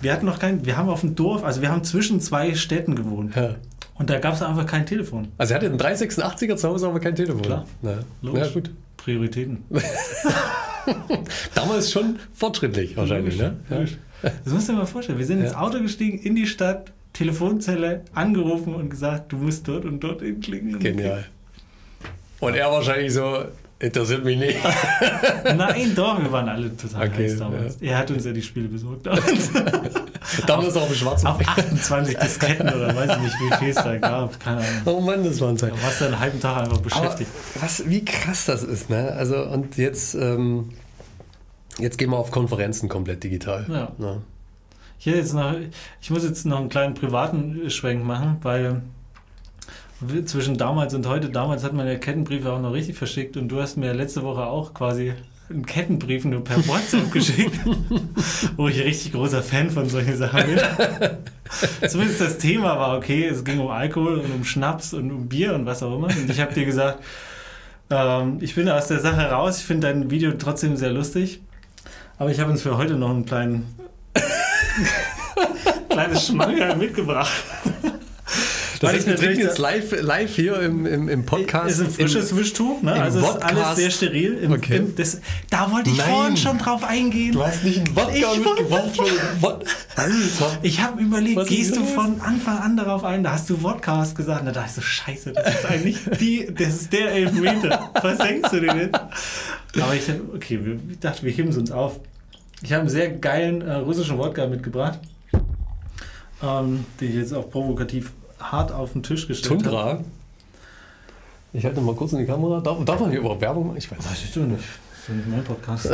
Wir 0.01 0.13
hatten 0.13 0.25
noch 0.25 0.39
kein, 0.39 0.65
wir 0.65 0.77
haben 0.77 0.87
auf 0.87 1.01
dem 1.01 1.15
Dorf, 1.15 1.43
also 1.43 1.61
wir 1.61 1.69
haben 1.69 1.83
zwischen 1.83 2.21
zwei 2.21 2.53
Städten 2.55 2.95
gewohnt. 2.95 3.35
Ja. 3.35 3.55
Und 3.95 4.09
da 4.09 4.17
gab 4.17 4.33
es 4.33 4.41
einfach 4.41 4.65
kein 4.65 4.85
Telefon. 4.85 5.27
Also 5.37 5.53
er 5.53 5.55
hatte 5.57 5.65
einen 5.65 5.77
386er 5.77 6.55
zu 6.55 6.69
Hause, 6.69 6.87
aber 6.87 7.01
kein 7.01 7.15
Telefon. 7.15 7.41
Klar. 7.41 7.65
Na, 7.81 7.95
ja, 8.21 8.47
gut. 8.47 8.71
Prioritäten. 8.95 9.63
Damals 11.55 11.91
schon 11.91 12.19
fortschrittlich 12.33 12.95
wahrscheinlich, 12.97 13.37
ne? 13.37 13.57
Ja. 13.69 13.85
Das 14.43 14.53
musst 14.53 14.67
du 14.67 14.73
dir 14.73 14.79
mal 14.79 14.85
vorstellen. 14.85 15.17
Wir 15.19 15.25
sind 15.25 15.41
ins 15.41 15.53
Ja. 15.53 15.59
Auto 15.61 15.81
gestiegen, 15.81 16.19
in 16.19 16.35
die 16.35 16.45
Stadt, 16.47 16.91
Telefonzelle, 17.13 18.03
angerufen 18.13 18.73
und 18.75 18.89
gesagt, 18.89 19.31
du 19.31 19.37
musst 19.37 19.67
dort 19.67 19.85
und 19.85 19.99
dort 20.01 20.21
hinklingen. 20.21 20.79
Genial. 20.79 21.25
Und 22.39 22.55
er 22.55 22.69
wahrscheinlich 22.71 23.13
so, 23.13 23.45
interessiert 23.79 24.23
mich 24.23 24.37
nicht. 24.37 24.57
Nein, 25.43 25.93
doch, 25.95 26.21
wir 26.21 26.31
waren 26.31 26.49
alle 26.49 26.75
total 26.75 27.07
Okay, 27.07 27.23
heiß 27.29 27.37
damals. 27.39 27.77
Er 27.81 27.97
hat 27.97 28.11
uns 28.11 28.25
ja 28.25 28.31
die 28.33 28.41
Spiele 28.41 28.67
besorgt. 28.67 29.07
Damals 30.45 30.75
auch 30.75 30.87
im 30.87 30.95
schwarzen 30.95 31.27
Auf 31.27 31.39
28 31.39 32.17
Disketten 32.17 32.69
oder 32.69 32.95
weiß 32.95 33.17
ich 33.17 33.23
nicht, 33.23 33.35
wie 33.39 33.55
viel 33.57 33.69
es 33.69 33.75
da 33.75 33.97
gab. 33.97 34.39
Keine 34.39 34.57
Ahnung. 34.57 34.81
Oh 34.85 34.99
Mann, 35.01 35.23
das 35.23 35.39
waren 35.41 35.57
Zeit. 35.57 35.71
Da 35.71 35.83
warst 35.83 36.01
du 36.01 36.05
einen 36.05 36.19
halben 36.19 36.39
Tag 36.39 36.57
einfach 36.57 36.73
Aber 36.73 36.81
beschäftigt. 36.81 37.29
was, 37.59 37.87
wie 37.89 38.05
krass 38.05 38.45
das 38.45 38.63
ist, 38.63 38.89
ne? 38.89 39.11
Also, 39.13 39.43
und 39.43 39.77
jetzt, 39.77 40.15
ähm, 40.15 40.69
jetzt 41.77 41.97
gehen 41.97 42.09
wir 42.09 42.17
auf 42.17 42.31
Konferenzen 42.31 42.89
komplett 42.89 43.23
digital. 43.23 43.65
Ja. 43.69 43.91
Ne? 43.97 44.21
Ich, 44.99 45.05
hätte 45.05 45.17
jetzt 45.17 45.33
noch, 45.33 45.53
ich 46.01 46.09
muss 46.09 46.23
jetzt 46.23 46.45
noch 46.45 46.59
einen 46.59 46.69
kleinen 46.69 46.93
privaten 46.93 47.69
Schwenk 47.69 48.03
machen, 48.03 48.37
weil 48.41 48.81
zwischen 50.25 50.57
damals 50.57 50.93
und 50.93 51.07
heute, 51.07 51.29
damals 51.29 51.63
hat 51.63 51.73
man 51.73 51.85
ja 51.85 51.95
Kettenbriefe 51.95 52.51
auch 52.51 52.61
noch 52.61 52.71
richtig 52.71 52.97
verschickt 52.97 53.35
und 53.35 53.49
du 53.49 53.61
hast 53.61 53.75
mir 53.75 53.93
letzte 53.93 54.23
Woche 54.23 54.45
auch 54.45 54.73
quasi 54.73 55.13
einen 55.49 55.65
Kettenbrief 55.65 56.25
nur 56.25 56.43
per 56.43 56.65
WhatsApp 56.67 57.11
geschickt, 57.11 57.59
wo 58.57 58.67
ich 58.67 58.79
richtig 58.79 59.13
großer 59.13 59.41
Fan 59.41 59.69
von 59.69 59.89
solchen 59.89 60.15
Sachen 60.15 60.43
bin. 60.45 60.59
Zumindest 61.87 62.21
das 62.21 62.37
Thema 62.37 62.77
war 62.77 62.97
okay, 62.97 63.25
es 63.25 63.43
ging 63.43 63.59
um 63.59 63.69
Alkohol 63.69 64.19
und 64.19 64.31
um 64.31 64.43
Schnaps 64.45 64.93
und 64.93 65.11
um 65.11 65.27
Bier 65.27 65.55
und 65.55 65.65
was 65.65 65.81
auch 65.81 65.95
immer. 65.95 66.07
Und 66.07 66.29
ich 66.29 66.39
habe 66.39 66.53
dir 66.53 66.65
gesagt, 66.65 67.03
ähm, 67.89 68.37
ich 68.41 68.53
bin 68.53 68.69
aus 68.69 68.87
der 68.87 68.99
Sache 68.99 69.21
raus, 69.31 69.59
ich 69.59 69.65
finde 69.65 69.87
dein 69.87 70.11
Video 70.11 70.31
trotzdem 70.33 70.77
sehr 70.77 70.91
lustig, 70.91 71.41
aber 72.19 72.29
ich 72.29 72.39
habe 72.39 72.51
uns 72.51 72.61
für 72.61 72.77
heute 72.77 72.95
noch 72.95 73.09
einen 73.09 73.25
kleinen 73.25 73.65
kleines 75.89 76.27
Schmankerl 76.27 76.75
mitgebracht. 76.75 77.31
Das 78.79 78.93
heißt, 78.93 79.01
ich 79.01 79.07
wir 79.07 79.15
trinken 79.17 79.39
jetzt 79.41 79.57
live, 79.57 80.01
live 80.01 80.35
hier 80.35 80.61
im, 80.61 80.85
im, 80.85 81.09
im 81.09 81.25
Podcast. 81.25 81.69
Ist 81.69 81.81
ein 81.81 81.89
frisches 81.89 82.35
Wischtuch, 82.35 82.81
ne? 82.81 82.95
im 82.95 83.01
Also 83.01 83.19
ist 83.19 83.43
alles 83.43 83.75
sehr 83.75 83.89
steril. 83.91 84.37
Im, 84.41 84.53
Okay. 84.53 84.77
im, 84.77 84.95
das, 84.95 85.19
da 85.49 85.69
wollte 85.71 85.89
ich 85.89 85.97
Nein. 85.97 86.07
vorhin 86.09 86.37
schon 86.37 86.57
drauf 86.57 86.83
eingehen. 86.83 87.33
Du 87.33 87.45
hast 87.45 87.63
nicht 87.63 87.79
einen 87.79 87.95
Wodka 87.95 88.33
mitgebracht. 88.35 88.99
Ich 90.61 90.81
habe 90.81 91.01
überlegt, 91.01 91.35
Was 91.35 91.49
ist 91.49 91.49
gehst 91.49 91.75
du 91.75 91.83
von 91.83 92.21
Anfang 92.21 92.59
an 92.59 92.77
darauf 92.77 93.03
ein? 93.03 93.23
Da 93.23 93.33
hast 93.33 93.49
du 93.49 93.57
Vodcast 93.57 94.15
gesagt. 94.15 94.47
Da 94.47 94.51
dachte 94.51 94.67
ich 94.69 94.75
so, 94.75 94.81
scheiße, 94.81 95.33
das 95.33 95.55
ist 95.55 95.65
eigentlich 95.65 95.97
die, 96.19 96.47
das 96.53 96.69
ist 96.69 96.93
der 96.93 97.11
Elfmeter. 97.11 97.89
Was 98.01 98.17
denkst 98.17 98.49
du 98.49 98.61
denn 98.61 98.77
jetzt? 98.77 98.95
Aber 98.95 99.93
ich 99.93 100.05
dachte, 100.05 100.21
okay, 100.33 100.59
wir, 100.63 100.79
ich 100.89 100.99
dachte, 100.99 101.23
wir 101.23 101.31
heben 101.33 101.49
es 101.49 101.57
uns 101.57 101.71
auf. 101.71 101.99
Ich 102.61 102.71
habe 102.71 102.81
einen 102.81 102.89
sehr 102.89 103.09
geilen 103.09 103.61
äh, 103.61 103.73
russischen 103.73 104.17
Wodka 104.17 104.47
mitgebracht, 104.47 104.99
ähm, 106.41 106.85
den 106.99 107.09
ich 107.09 107.15
jetzt 107.15 107.33
auch 107.33 107.49
provokativ 107.49 108.11
hart 108.39 108.71
auf 108.71 108.93
den 108.93 109.03
Tisch 109.03 109.27
gestellt 109.27 109.51
habe. 109.51 109.63
Tundra. 109.63 110.03
Ich 111.51 111.65
halte 111.65 111.81
mal 111.81 111.95
kurz 111.95 112.13
in 112.13 112.19
die 112.19 112.25
Kamera. 112.25 112.61
Darf, 112.61 112.83
darf 112.85 112.99
man 112.99 113.09
hier 113.09 113.19
überhaupt 113.19 113.41
Werbung 113.41 113.67
machen? 113.67 113.77
Ich 113.77 113.89
weiß 113.89 113.97
ich 114.23 114.33
doch 114.33 114.41
nicht. 114.43 114.63
Das 114.91 115.09
ist 115.09 115.15
nicht 115.15 115.27
mein 115.29 115.43
Podcast. 115.43 115.89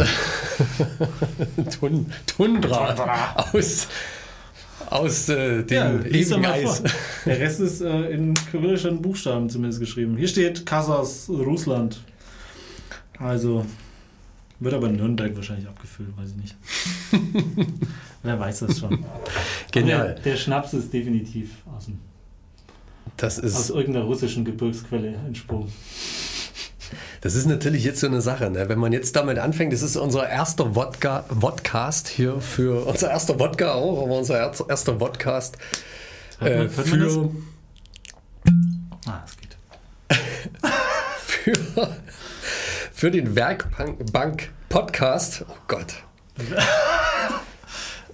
nicht. 1.57 1.71
Tun, 1.79 2.11
Tundra. 2.25 3.35
Aus, 3.53 3.87
aus 4.89 5.29
äh, 5.29 5.63
dem 5.63 5.77
Ja, 5.77 5.91
ewigen 6.05 6.45
Eis. 6.45 6.83
Der 7.25 7.39
Rest 7.39 7.61
ist 7.61 7.81
äh, 7.81 8.09
in 8.09 8.33
kyrillischen 8.33 9.01
Buchstaben 9.01 9.49
zumindest 9.49 9.79
geschrieben. 9.79 10.17
Hier 10.17 10.27
steht 10.27 10.65
Kasachs, 10.65 11.29
Russland. 11.29 12.01
Also 13.17 13.65
wird 14.59 14.73
aber 14.73 14.87
in 14.87 14.95
Nürnberg 14.95 15.35
wahrscheinlich 15.35 15.67
abgefüllt, 15.67 16.09
weiß 16.17 16.31
ich 16.31 16.35
nicht. 16.37 16.55
Wer 18.23 18.39
weiß 18.39 18.59
das 18.59 18.79
schon. 18.79 19.05
Genial. 19.71 20.15
Der, 20.15 20.23
der 20.33 20.35
Schnaps 20.37 20.73
ist 20.73 20.91
definitiv 20.93 21.49
aus, 21.75 21.85
dem, 21.85 21.99
Das 23.17 23.39
aus 23.39 23.43
ist, 23.45 23.69
irgendeiner 23.69 24.05
russischen 24.05 24.43
Gebirgsquelle 24.45 25.13
entsprungen. 25.25 25.71
das 27.21 27.35
ist 27.35 27.45
natürlich 27.45 27.83
jetzt 27.83 27.99
so 28.01 28.07
eine 28.07 28.21
Sache. 28.21 28.49
Ne? 28.49 28.67
Wenn 28.69 28.79
man 28.79 28.91
jetzt 28.93 29.15
damit 29.15 29.39
anfängt, 29.39 29.73
das 29.73 29.81
ist 29.81 29.95
unser 29.95 30.27
erster 30.29 30.75
Wodka, 30.75 31.25
Vodcast 31.29 32.07
hier 32.07 32.39
für, 32.41 32.85
unser 32.85 33.09
erster 33.11 33.39
Wodka 33.39 33.73
auch, 33.73 34.03
aber 34.03 34.17
unser 34.17 34.37
erster- 34.37 34.93
Podcast 34.93 35.57
äh, 36.41 36.65
das? 36.65 36.73
für, 36.75 37.31
Ah, 39.07 39.23
es 39.25 39.37
geht. 39.37 39.57
für, 41.55 41.97
für 42.91 43.11
den 43.11 43.35
Werkbank 43.35 44.49
Podcast. 44.69 45.45
Oh 45.47 45.55
Gott. 45.67 45.93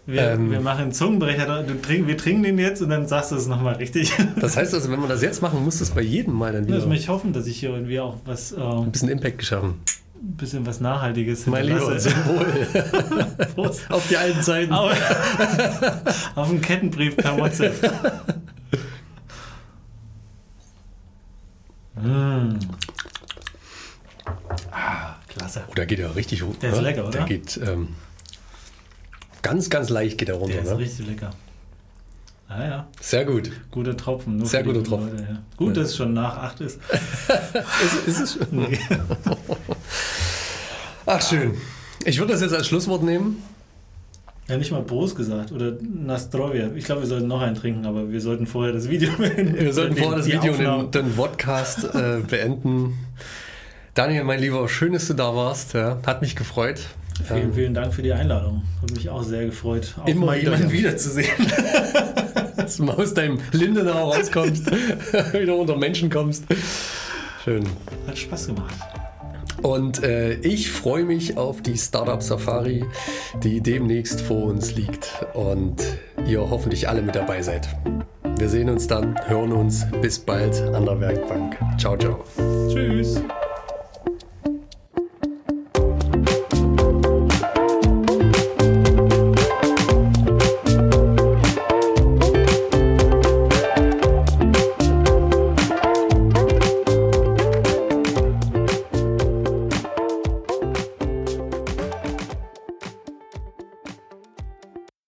Wir, 0.08 0.32
Ähm. 0.32 0.50
wir 0.52 0.62
machen 0.62 0.82
einen 0.84 0.92
Zungenbrecher. 0.92 1.64
Du 1.64 1.80
trink, 1.82 2.08
wir 2.08 2.18
trinken 2.18 2.44
den 2.44 2.58
jetzt 2.58 2.82
und 2.82 2.90
dann 2.90 3.08
sagst 3.08 3.32
du 3.32 3.36
es 3.36 3.48
nochmal 3.48 3.76
richtig. 3.76 4.12
Das 4.40 4.58
heißt 4.58 4.74
also, 4.74 4.92
wenn 4.92 5.00
wir 5.00 5.08
das 5.08 5.22
jetzt 5.22 5.42
machen, 5.42 5.64
muss 5.64 5.78
das 5.80 5.92
bei 5.92 6.02
jedem 6.02 6.34
Mal 6.34 6.54
dann 6.54 6.66
Das 6.68 6.78
wieder 6.78 6.88
möchte 6.88 7.04
ich 7.04 7.10
hoffen, 7.10 7.34
dass 7.34 7.46
ich 7.48 7.60
hier 7.60 7.70
irgendwie 7.70 8.00
auch 8.00 8.18
was, 8.26 8.52
äh, 8.52 8.56
ein 8.60 8.84
ein 8.86 8.92
bisschen 8.92 9.10
Impact 9.10 9.38
geschaffen. 9.38 9.76
bisschen 10.20 10.66
was 10.66 10.80
Nachhaltiges 10.80 11.46
Mein 11.46 11.66
lieber. 11.68 12.00
Symbol. 12.00 12.46
Prost. 13.56 13.90
Auf 13.92 14.08
die 14.08 14.18
alten 14.18 14.42
Zeiten. 14.42 14.74
Auf, 14.74 14.92
auf 16.36 16.50
einen 16.50 16.62
Kettenbrief 16.62 17.16
per 17.18 17.38
WhatsApp. 17.38 17.76
mm. 21.96 22.58
Ah, 24.72 25.16
klasse. 25.28 25.64
Oh, 25.70 25.74
der 25.76 25.86
geht 25.86 26.00
ja 26.00 26.10
richtig 26.12 26.42
hoch. 26.44 26.56
Der 26.62 26.74
ist 26.74 26.82
lecker, 26.82 27.04
oder? 27.04 27.12
Der 27.12 27.26
geht 27.26 27.60
ähm, 27.66 27.90
ganz, 29.42 29.70
ganz 29.70 29.90
leicht 29.90 30.18
geht 30.18 30.30
er 30.30 30.36
runter. 30.36 30.54
Der 30.56 30.64
ist 30.64 30.70
ne? 30.72 30.78
richtig 30.78 31.08
lecker. 31.08 31.32
Ah 32.50 32.64
ja, 32.66 32.88
Sehr 33.00 33.24
gut. 33.24 33.50
guter 33.72 33.96
Tropfen. 33.96 34.38
Nur 34.38 34.46
Sehr 34.46 34.62
guter 34.64 34.84
Tropfen. 34.84 35.12
Leute, 35.12 35.24
ja. 35.24 35.38
Gut, 35.56 35.76
Ja. 35.78 35.82
dass 35.84 35.92
es 35.92 35.96
schon 35.98 36.14
nach 36.14 36.36
8 36.38 36.60
ist. 36.62 36.80
Ist, 38.06 38.08
ist 38.08 38.20
es 38.20 38.34
schon? 38.34 38.48
Nee. 38.52 38.78
Ach, 41.06 41.22
schön. 41.22 41.54
Ich 42.06 42.20
würde 42.20 42.34
das 42.34 42.42
jetzt 42.42 42.54
als 42.54 42.68
Schlusswort 42.68 43.04
nehmen. 43.04 43.42
Ja, 44.50 44.58
nicht 44.58 44.72
mal 44.72 44.82
Prost 44.82 45.16
gesagt 45.16 45.52
oder 45.54 45.74
Nastrovia. 45.82 46.72
Ich 46.76 46.84
glaube, 46.84 47.02
wir 47.02 47.08
sollten 47.08 47.28
noch 47.28 47.42
einen 47.42 47.56
trinken, 47.56 47.86
aber 47.86 48.12
wir 48.12 48.20
sollten 48.20 48.46
vorher 48.48 48.74
das 48.74 48.90
Video 48.90 49.12
beenden. 49.18 49.56
Wir 49.58 49.72
sollten 49.74 49.96
vorher 49.96 50.18
das 50.18 50.28
Video 50.28 50.52
und 50.82 50.94
den, 50.94 51.06
den 51.06 51.16
Podcast 51.16 51.86
äh, 51.96 52.20
beenden. 52.28 52.98
Daniel, 53.94 54.24
mein 54.26 54.40
Lieber, 54.42 54.68
schön, 54.68 54.94
dass 54.94 55.08
du 55.08 55.14
da 55.14 55.34
warst. 55.36 55.74
Ja, 55.74 56.00
hat 56.06 56.22
mich 56.22 56.36
gefreut. 56.36 56.82
Vielen, 57.24 57.42
Ähm, 57.42 57.54
vielen 57.54 57.74
Dank 57.74 57.94
für 57.94 58.02
die 58.02 58.14
Einladung. 58.14 58.64
Hat 58.82 58.92
mich 58.92 59.10
auch 59.10 59.24
sehr 59.24 59.46
gefreut, 59.46 59.96
auch 60.02 60.08
Immer 60.08 60.28
mal 60.28 60.38
jemanden 60.38 60.72
wiederzusehen. 60.72 61.30
dass 62.58 62.78
du 62.78 62.84
mal 62.84 62.96
aus 62.96 63.14
deinem 63.14 63.40
Lindenau 63.52 64.12
rauskommst, 64.12 64.72
wieder 65.34 65.56
unter 65.56 65.78
Menschen 65.78 66.10
kommst. 66.10 66.46
Schön. 67.44 67.64
Hat 68.08 68.18
Spaß 68.18 68.48
gemacht. 68.48 68.76
Und 69.62 70.04
äh, 70.04 70.34
ich 70.36 70.72
freue 70.72 71.04
mich 71.04 71.38
auf 71.38 71.62
die 71.62 71.78
Startup 71.78 72.22
Safari, 72.22 72.84
die 73.44 73.62
demnächst 73.62 74.22
vor 74.22 74.46
uns 74.46 74.76
liegt 74.76 75.12
und 75.34 75.76
ihr 76.26 76.42
hoffentlich 76.50 76.90
alle 76.90 77.02
mit 77.02 77.16
dabei 77.16 77.42
seid. 77.42 77.68
Wir 78.38 78.50
sehen 78.50 78.70
uns 78.70 78.88
dann, 78.88 79.16
hören 79.28 79.52
uns. 79.52 79.86
Bis 80.02 80.18
bald 80.18 80.60
an 80.62 80.86
der 80.86 81.00
Werkbank. 81.00 81.58
Ciao, 81.78 81.96
ciao. 81.96 82.24
Tschüss. 82.70 83.22